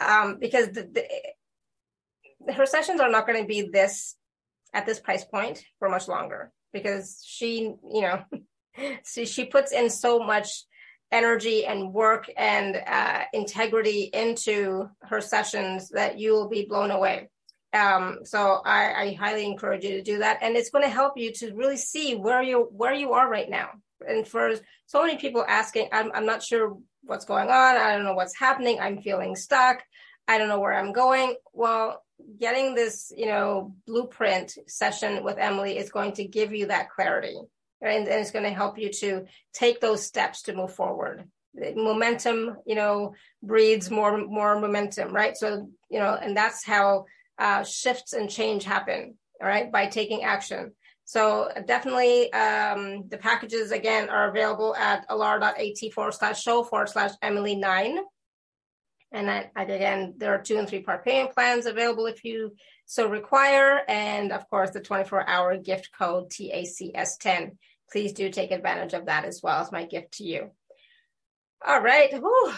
um, 0.01 0.39
because 0.39 0.69
the, 0.69 0.89
the, 0.93 2.53
her 2.53 2.67
sessions 2.67 3.01
are 3.01 3.11
not 3.11 3.27
going 3.27 3.41
to 3.41 3.47
be 3.47 3.69
this 3.73 4.17
at 4.73 4.87
this 4.87 5.01
price 5.01 5.25
point 5.25 5.65
for 5.79 5.89
much 5.89 6.09
longer 6.09 6.53
because 6.73 7.23
she, 7.27 7.75
you 7.93 8.01
know, 8.03 8.25
she, 9.07 9.27
she 9.27 9.45
puts 9.45 9.73
in 9.73 9.91
so 9.91 10.19
much 10.19 10.65
energy 11.13 11.65
and 11.65 11.93
work 11.93 12.29
and 12.37 12.77
uh, 12.87 13.23
integrity 13.33 14.11
into 14.13 14.89
her 15.03 15.21
sessions 15.21 15.91
that 15.91 16.19
you 16.19 16.33
will 16.33 16.49
be 16.49 16.67
blown 16.69 16.91
away. 16.91 17.31
Um, 17.73 18.21
so 18.25 18.61
I, 18.65 18.93
I 18.93 19.13
highly 19.15 19.45
encourage 19.45 19.85
you 19.85 19.91
to 19.91 20.03
do 20.03 20.19
that, 20.19 20.39
and 20.43 20.57
it's 20.57 20.71
going 20.71 20.85
to 20.85 20.91
help 20.91 21.15
you 21.17 21.33
to 21.35 21.55
really 21.55 21.77
see 21.77 22.15
where 22.15 22.41
you 22.41 22.69
where 22.71 22.95
you 22.95 23.13
are 23.13 23.29
right 23.29 23.51
now. 23.51 23.71
And 24.07 24.27
for 24.27 24.55
so 24.87 25.03
many 25.03 25.17
people 25.17 25.45
asking, 25.47 25.89
I'm 25.93 26.11
I'm 26.15 26.27
not 26.27 26.43
sure 26.43 26.77
what's 27.03 27.25
going 27.25 27.49
on. 27.49 27.77
I 27.77 27.95
don't 27.95 28.05
know 28.05 28.15
what's 28.15 28.39
happening. 28.39 28.81
I'm 28.81 29.03
feeling 29.03 29.37
stuck. 29.37 29.83
I 30.27 30.39
don't 30.39 30.49
know 30.49 30.61
where 30.61 30.75
I'm 30.75 30.93
going. 30.93 31.37
Well, 31.53 32.03
getting 32.41 32.75
this, 32.75 33.13
you 33.15 33.27
know, 33.27 33.75
blueprint 33.87 34.57
session 34.69 35.23
with 35.23 35.39
Emily 35.39 35.77
is 35.77 35.91
going 35.91 36.13
to 36.13 36.25
give 36.25 36.55
you 36.55 36.67
that 36.67 36.91
clarity, 36.91 37.37
right? 37.83 37.99
and, 37.99 38.09
and 38.09 38.21
it's 38.21 38.31
going 38.31 38.45
to 38.45 38.51
help 38.51 38.79
you 38.79 38.91
to 38.91 39.27
take 39.53 39.81
those 39.81 40.05
steps 40.05 40.43
to 40.43 40.55
move 40.55 40.75
forward 40.75 41.25
momentum 41.77 42.57
you 42.67 42.75
know 42.75 43.15
breeds 43.41 43.89
more 43.89 44.19
more 44.27 44.59
momentum 44.59 45.13
right 45.13 45.37
so 45.37 45.69
you 45.89 46.01
know 46.01 46.19
and 46.21 46.37
that's 46.37 46.65
how 46.65 47.05
uh, 47.39 47.65
shifts 47.65 48.13
and 48.13 48.31
change 48.31 48.65
happen, 48.65 49.15
all 49.41 49.49
right, 49.49 49.71
by 49.71 49.87
taking 49.87 50.23
action. 50.25 50.73
So 51.05 51.51
definitely 51.67 52.33
um, 52.33 53.09
the 53.09 53.19
packages 53.19 53.73
again 53.73 54.09
are 54.09 54.31
available 54.31 54.75
at 54.75 55.07
alara.at 55.09 55.93
forward 55.93 56.13
slash 56.13 56.43
show 56.43 56.65
forward 56.65 56.89
slash 56.89 57.13
Emily 57.23 57.57
nine. 57.57 57.99
And 59.13 59.29
then 59.29 59.51
again, 59.55 60.15
there 60.17 60.35
are 60.35 60.43
two 60.43 60.57
and 60.57 60.69
three 60.69 60.83
part 60.83 61.05
payment 61.05 61.35
plans 61.35 61.67
available 61.67 62.07
if 62.07 62.25
you 62.25 62.57
so 62.87 63.09
require. 63.09 63.83
And 63.87 64.33
of 64.33 64.49
course, 64.49 64.71
the 64.71 64.81
24 64.81 65.29
hour 65.29 65.57
gift 65.57 65.91
code 65.97 66.31
TACS10. 66.31 67.57
Please 67.93 68.13
do 68.13 68.31
take 68.31 68.51
advantage 68.51 68.95
of 68.95 69.07
that 69.07 69.25
as 69.25 69.41
well 69.43 69.61
as 69.61 69.71
my 69.71 69.85
gift 69.85 70.15
to 70.15 70.25
you. 70.25 70.51
All 71.67 71.81
right. 71.81 72.13
Whew. 72.13 72.55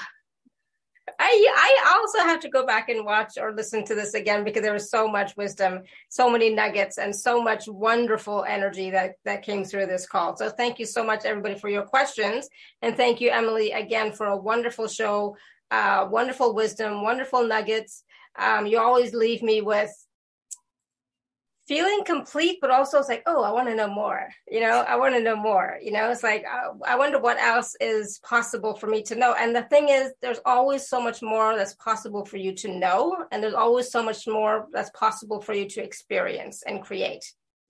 I 1.18 1.48
I 1.56 1.96
also 1.98 2.18
have 2.20 2.40
to 2.40 2.48
go 2.48 2.66
back 2.66 2.88
and 2.88 3.04
watch 3.04 3.34
or 3.40 3.52
listen 3.52 3.84
to 3.86 3.94
this 3.94 4.14
again 4.14 4.44
because 4.44 4.62
there 4.62 4.72
was 4.72 4.90
so 4.90 5.08
much 5.08 5.36
wisdom, 5.36 5.82
so 6.08 6.30
many 6.30 6.54
nuggets, 6.54 6.98
and 6.98 7.14
so 7.14 7.42
much 7.42 7.68
wonderful 7.68 8.44
energy 8.48 8.90
that 8.90 9.14
that 9.24 9.42
came 9.42 9.64
through 9.64 9.86
this 9.86 10.06
call. 10.06 10.36
So 10.36 10.50
thank 10.50 10.78
you 10.78 10.86
so 10.86 11.04
much, 11.04 11.24
everybody, 11.24 11.58
for 11.58 11.68
your 11.68 11.84
questions, 11.84 12.48
and 12.82 12.96
thank 12.96 13.20
you, 13.20 13.30
Emily, 13.30 13.72
again 13.72 14.12
for 14.12 14.26
a 14.26 14.36
wonderful 14.36 14.88
show. 14.88 15.36
uh, 15.70 16.06
wonderful 16.10 16.54
wisdom, 16.54 17.02
wonderful 17.02 17.46
nuggets. 17.46 18.04
Um, 18.38 18.66
you 18.66 18.78
always 18.78 19.14
leave 19.14 19.42
me 19.42 19.62
with 19.62 19.90
feeling 21.66 22.02
complete, 22.04 22.58
but 22.60 22.70
also 22.70 22.98
it's 22.98 23.08
like, 23.08 23.22
oh, 23.26 23.42
I 23.42 23.50
want 23.50 23.68
to 23.68 23.74
know 23.74 23.88
more. 23.88 24.28
You 24.48 24.60
know, 24.60 24.84
I 24.86 24.96
want 24.96 25.14
to 25.14 25.20
know 25.20 25.36
more. 25.36 25.78
You 25.82 25.90
know, 25.92 26.10
it's 26.10 26.22
like, 26.22 26.44
I, 26.44 26.68
I 26.92 26.96
wonder 26.96 27.18
what 27.18 27.38
else 27.38 27.76
is 27.80 28.20
possible 28.20 28.74
for 28.74 28.86
me 28.86 29.02
to 29.02 29.16
know. 29.16 29.34
And 29.38 29.54
the 29.54 29.62
thing 29.62 29.88
is, 29.88 30.12
there's 30.22 30.40
always 30.44 30.88
so 30.88 31.00
much 31.00 31.22
more 31.22 31.56
that's 31.56 31.74
possible 31.74 32.24
for 32.24 32.36
you 32.36 32.54
to 32.56 32.68
know. 32.68 33.24
And 33.32 33.42
there's 33.42 33.54
always 33.54 33.90
so 33.90 34.02
much 34.02 34.26
more 34.26 34.66
that's 34.72 34.90
possible 34.90 35.40
for 35.40 35.54
you 35.54 35.68
to 35.70 35.82
experience 35.82 36.62
and 36.62 36.82
create. 36.82 37.24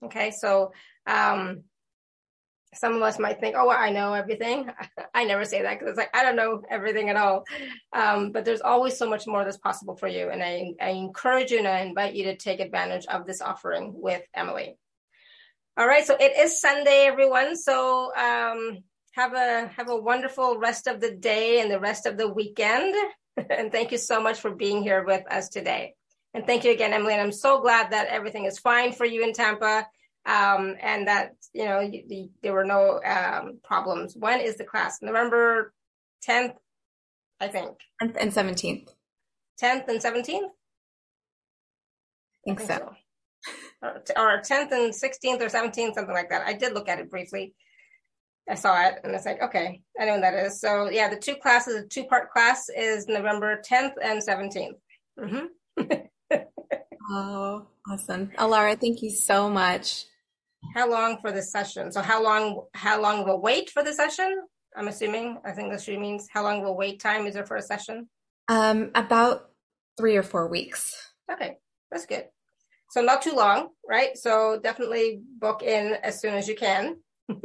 Okay. 0.05 0.31
So, 0.31 0.73
um, 1.07 1.63
some 2.73 2.95
of 2.95 3.01
us 3.01 3.19
might 3.19 3.39
think, 3.39 3.55
oh, 3.57 3.69
I 3.69 3.89
know 3.91 4.13
everything. 4.13 4.69
I 5.13 5.23
never 5.23 5.45
say 5.45 5.61
that 5.61 5.79
because 5.79 5.89
it's 5.89 5.97
like, 5.97 6.15
I 6.15 6.23
don't 6.23 6.35
know 6.35 6.61
everything 6.69 7.09
at 7.09 7.15
all. 7.15 7.45
Um, 7.93 8.31
but 8.31 8.45
there's 8.45 8.61
always 8.61 8.97
so 8.97 9.09
much 9.09 9.25
more 9.27 9.43
that's 9.43 9.57
possible 9.57 9.95
for 9.95 10.07
you. 10.07 10.29
And 10.29 10.43
I, 10.43 10.73
I 10.81 10.89
encourage 10.89 11.51
you 11.51 11.59
and 11.59 11.67
I 11.67 11.79
invite 11.79 12.13
you 12.13 12.25
to 12.25 12.35
take 12.35 12.59
advantage 12.59 13.05
of 13.07 13.25
this 13.25 13.41
offering 13.41 13.93
with 13.95 14.21
Emily. 14.33 14.77
All 15.77 15.87
right. 15.87 16.05
So 16.05 16.15
it 16.19 16.33
is 16.37 16.59
Sunday, 16.59 17.05
everyone. 17.05 17.55
So, 17.55 18.11
um, 18.15 18.79
have 19.13 19.33
a, 19.33 19.67
have 19.75 19.89
a 19.89 19.95
wonderful 19.95 20.59
rest 20.59 20.85
of 20.85 21.01
the 21.01 21.11
day 21.11 21.59
and 21.59 21.71
the 21.71 21.79
rest 21.79 22.05
of 22.05 22.17
the 22.17 22.27
weekend. 22.27 22.95
and 23.49 23.71
thank 23.71 23.91
you 23.91 23.97
so 23.97 24.21
much 24.21 24.39
for 24.39 24.51
being 24.51 24.83
here 24.83 25.03
with 25.03 25.23
us 25.31 25.49
today. 25.49 25.95
And 26.33 26.45
thank 26.45 26.63
you 26.63 26.71
again, 26.71 26.93
Emily. 26.93 27.13
And 27.13 27.21
I'm 27.21 27.31
so 27.31 27.61
glad 27.61 27.91
that 27.91 28.07
everything 28.09 28.45
is 28.45 28.59
fine 28.59 28.91
for 28.91 29.05
you 29.05 29.23
in 29.23 29.33
Tampa 29.33 29.87
um, 30.27 30.75
and 30.81 31.07
that 31.07 31.35
you 31.53 31.65
know 31.65 31.79
you, 31.79 32.03
the, 32.07 32.29
there 32.43 32.53
were 32.53 32.65
no 32.65 33.01
um, 33.03 33.59
problems. 33.63 34.15
When 34.15 34.41
is 34.41 34.57
the 34.57 34.65
class? 34.65 34.99
November 35.01 35.73
10th, 36.27 36.55
I 37.39 37.47
think. 37.47 37.77
10th 38.03 38.17
and 38.19 38.31
17th. 38.31 38.89
10th 39.61 39.87
and 39.87 40.01
17th. 40.01 40.49
I 42.45 42.55
think, 42.55 42.59
so. 42.59 42.65
so. 42.67 42.93
Or, 44.15 44.41
10th 44.41 44.71
and 44.71 44.93
16th 44.93 45.41
or 45.41 45.49
17th, 45.49 45.95
something 45.95 46.13
like 46.13 46.29
that. 46.29 46.45
I 46.45 46.53
did 46.53 46.73
look 46.73 46.89
at 46.89 46.99
it 46.99 47.09
briefly. 47.09 47.53
I 48.49 48.55
saw 48.55 48.87
it 48.87 48.95
and 49.03 49.13
it's 49.13 49.25
like, 49.25 49.41
okay, 49.41 49.81
I 49.99 50.05
know 50.05 50.13
what 50.13 50.21
that 50.21 50.45
is. 50.45 50.61
So 50.61 50.89
yeah, 50.89 51.09
the 51.09 51.17
two 51.17 51.35
classes, 51.35 51.81
the 51.81 51.87
two 51.87 52.05
part 52.05 52.31
class 52.31 52.69
is 52.69 53.07
November 53.07 53.61
10th 53.69 53.93
and 54.01 54.21
17th. 54.25 54.77
Mm-hmm. 55.19 56.37
oh, 57.11 57.67
awesome. 57.89 58.31
Alara, 58.37 58.79
thank 58.79 59.01
you 59.01 59.09
so 59.09 59.49
much. 59.49 60.05
How 60.75 60.89
long 60.89 61.17
for 61.21 61.31
the 61.31 61.41
session? 61.41 61.91
So 61.91 62.01
how 62.01 62.21
long 62.23 62.65
how 62.73 63.01
long 63.01 63.21
of 63.21 63.27
a 63.27 63.37
wait 63.37 63.69
for 63.69 63.83
the 63.83 63.93
session? 63.93 64.41
I'm 64.75 64.87
assuming. 64.87 65.39
I 65.45 65.51
think 65.51 65.71
this 65.71 65.87
means 65.87 66.27
how 66.31 66.43
long 66.43 66.61
of 66.61 66.67
a 66.67 66.73
wait 66.73 66.99
time 66.99 67.25
is 67.25 67.33
there 67.33 67.45
for 67.45 67.57
a 67.57 67.61
session? 67.61 68.09
Um, 68.47 68.91
about 68.95 69.49
three 69.97 70.15
or 70.15 70.23
four 70.23 70.47
weeks. 70.47 70.95
Okay, 71.31 71.57
that's 71.91 72.05
good. 72.05 72.25
So 72.91 73.01
not 73.01 73.21
too 73.21 73.33
long, 73.33 73.69
right? 73.87 74.17
So 74.17 74.59
definitely 74.61 75.21
book 75.39 75.63
in 75.63 75.97
as 76.03 76.21
soon 76.21 76.35
as 76.35 76.47
you 76.47 76.55
can. 76.55 76.97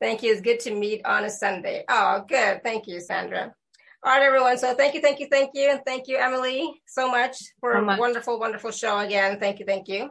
thank 0.00 0.22
you. 0.22 0.32
It's 0.32 0.40
good 0.40 0.60
to 0.60 0.74
meet 0.74 1.04
on 1.04 1.24
a 1.24 1.30
Sunday. 1.30 1.84
Oh, 1.88 2.24
good. 2.26 2.62
Thank 2.64 2.86
you, 2.88 3.00
Sandra. 3.00 3.54
All 4.02 4.12
right, 4.12 4.22
everyone. 4.22 4.58
So 4.58 4.74
thank 4.74 4.94
you, 4.94 5.00
thank 5.00 5.20
you, 5.20 5.28
thank 5.30 5.52
you, 5.54 5.70
and 5.70 5.80
thank 5.86 6.08
you, 6.08 6.18
Emily, 6.18 6.70
so 6.86 7.10
much 7.10 7.38
for 7.60 7.74
so 7.74 7.80
much. 7.80 7.96
a 7.96 8.00
wonderful, 8.00 8.38
wonderful 8.38 8.70
show 8.70 8.98
again. 8.98 9.40
Thank 9.40 9.60
you, 9.60 9.64
thank 9.64 9.88
you. 9.88 10.10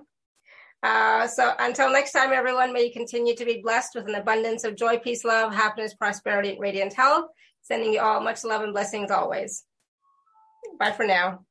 Uh, 0.84 1.26
so 1.26 1.54
until 1.60 1.90
next 1.90 2.12
time, 2.12 2.34
everyone, 2.34 2.74
may 2.74 2.84
you 2.84 2.92
continue 2.92 3.36
to 3.36 3.46
be 3.46 3.62
blessed 3.64 3.96
with 3.96 4.08
an 4.10 4.16
abundance 4.16 4.66
of 4.66 4.76
joy, 4.76 4.98
peace, 4.98 5.24
love, 5.24 5.54
happiness, 5.54 5.94
prosperity, 5.94 6.50
and 6.50 6.60
radiant 6.60 6.94
health. 6.94 7.28
Sending 7.62 7.94
you 7.94 8.02
all 8.02 8.20
much 8.20 8.44
love 8.44 8.62
and 8.62 8.74
blessings 8.74 9.10
always. 9.10 9.64
Bye 10.78 10.92
for 10.92 11.06
now. 11.06 11.46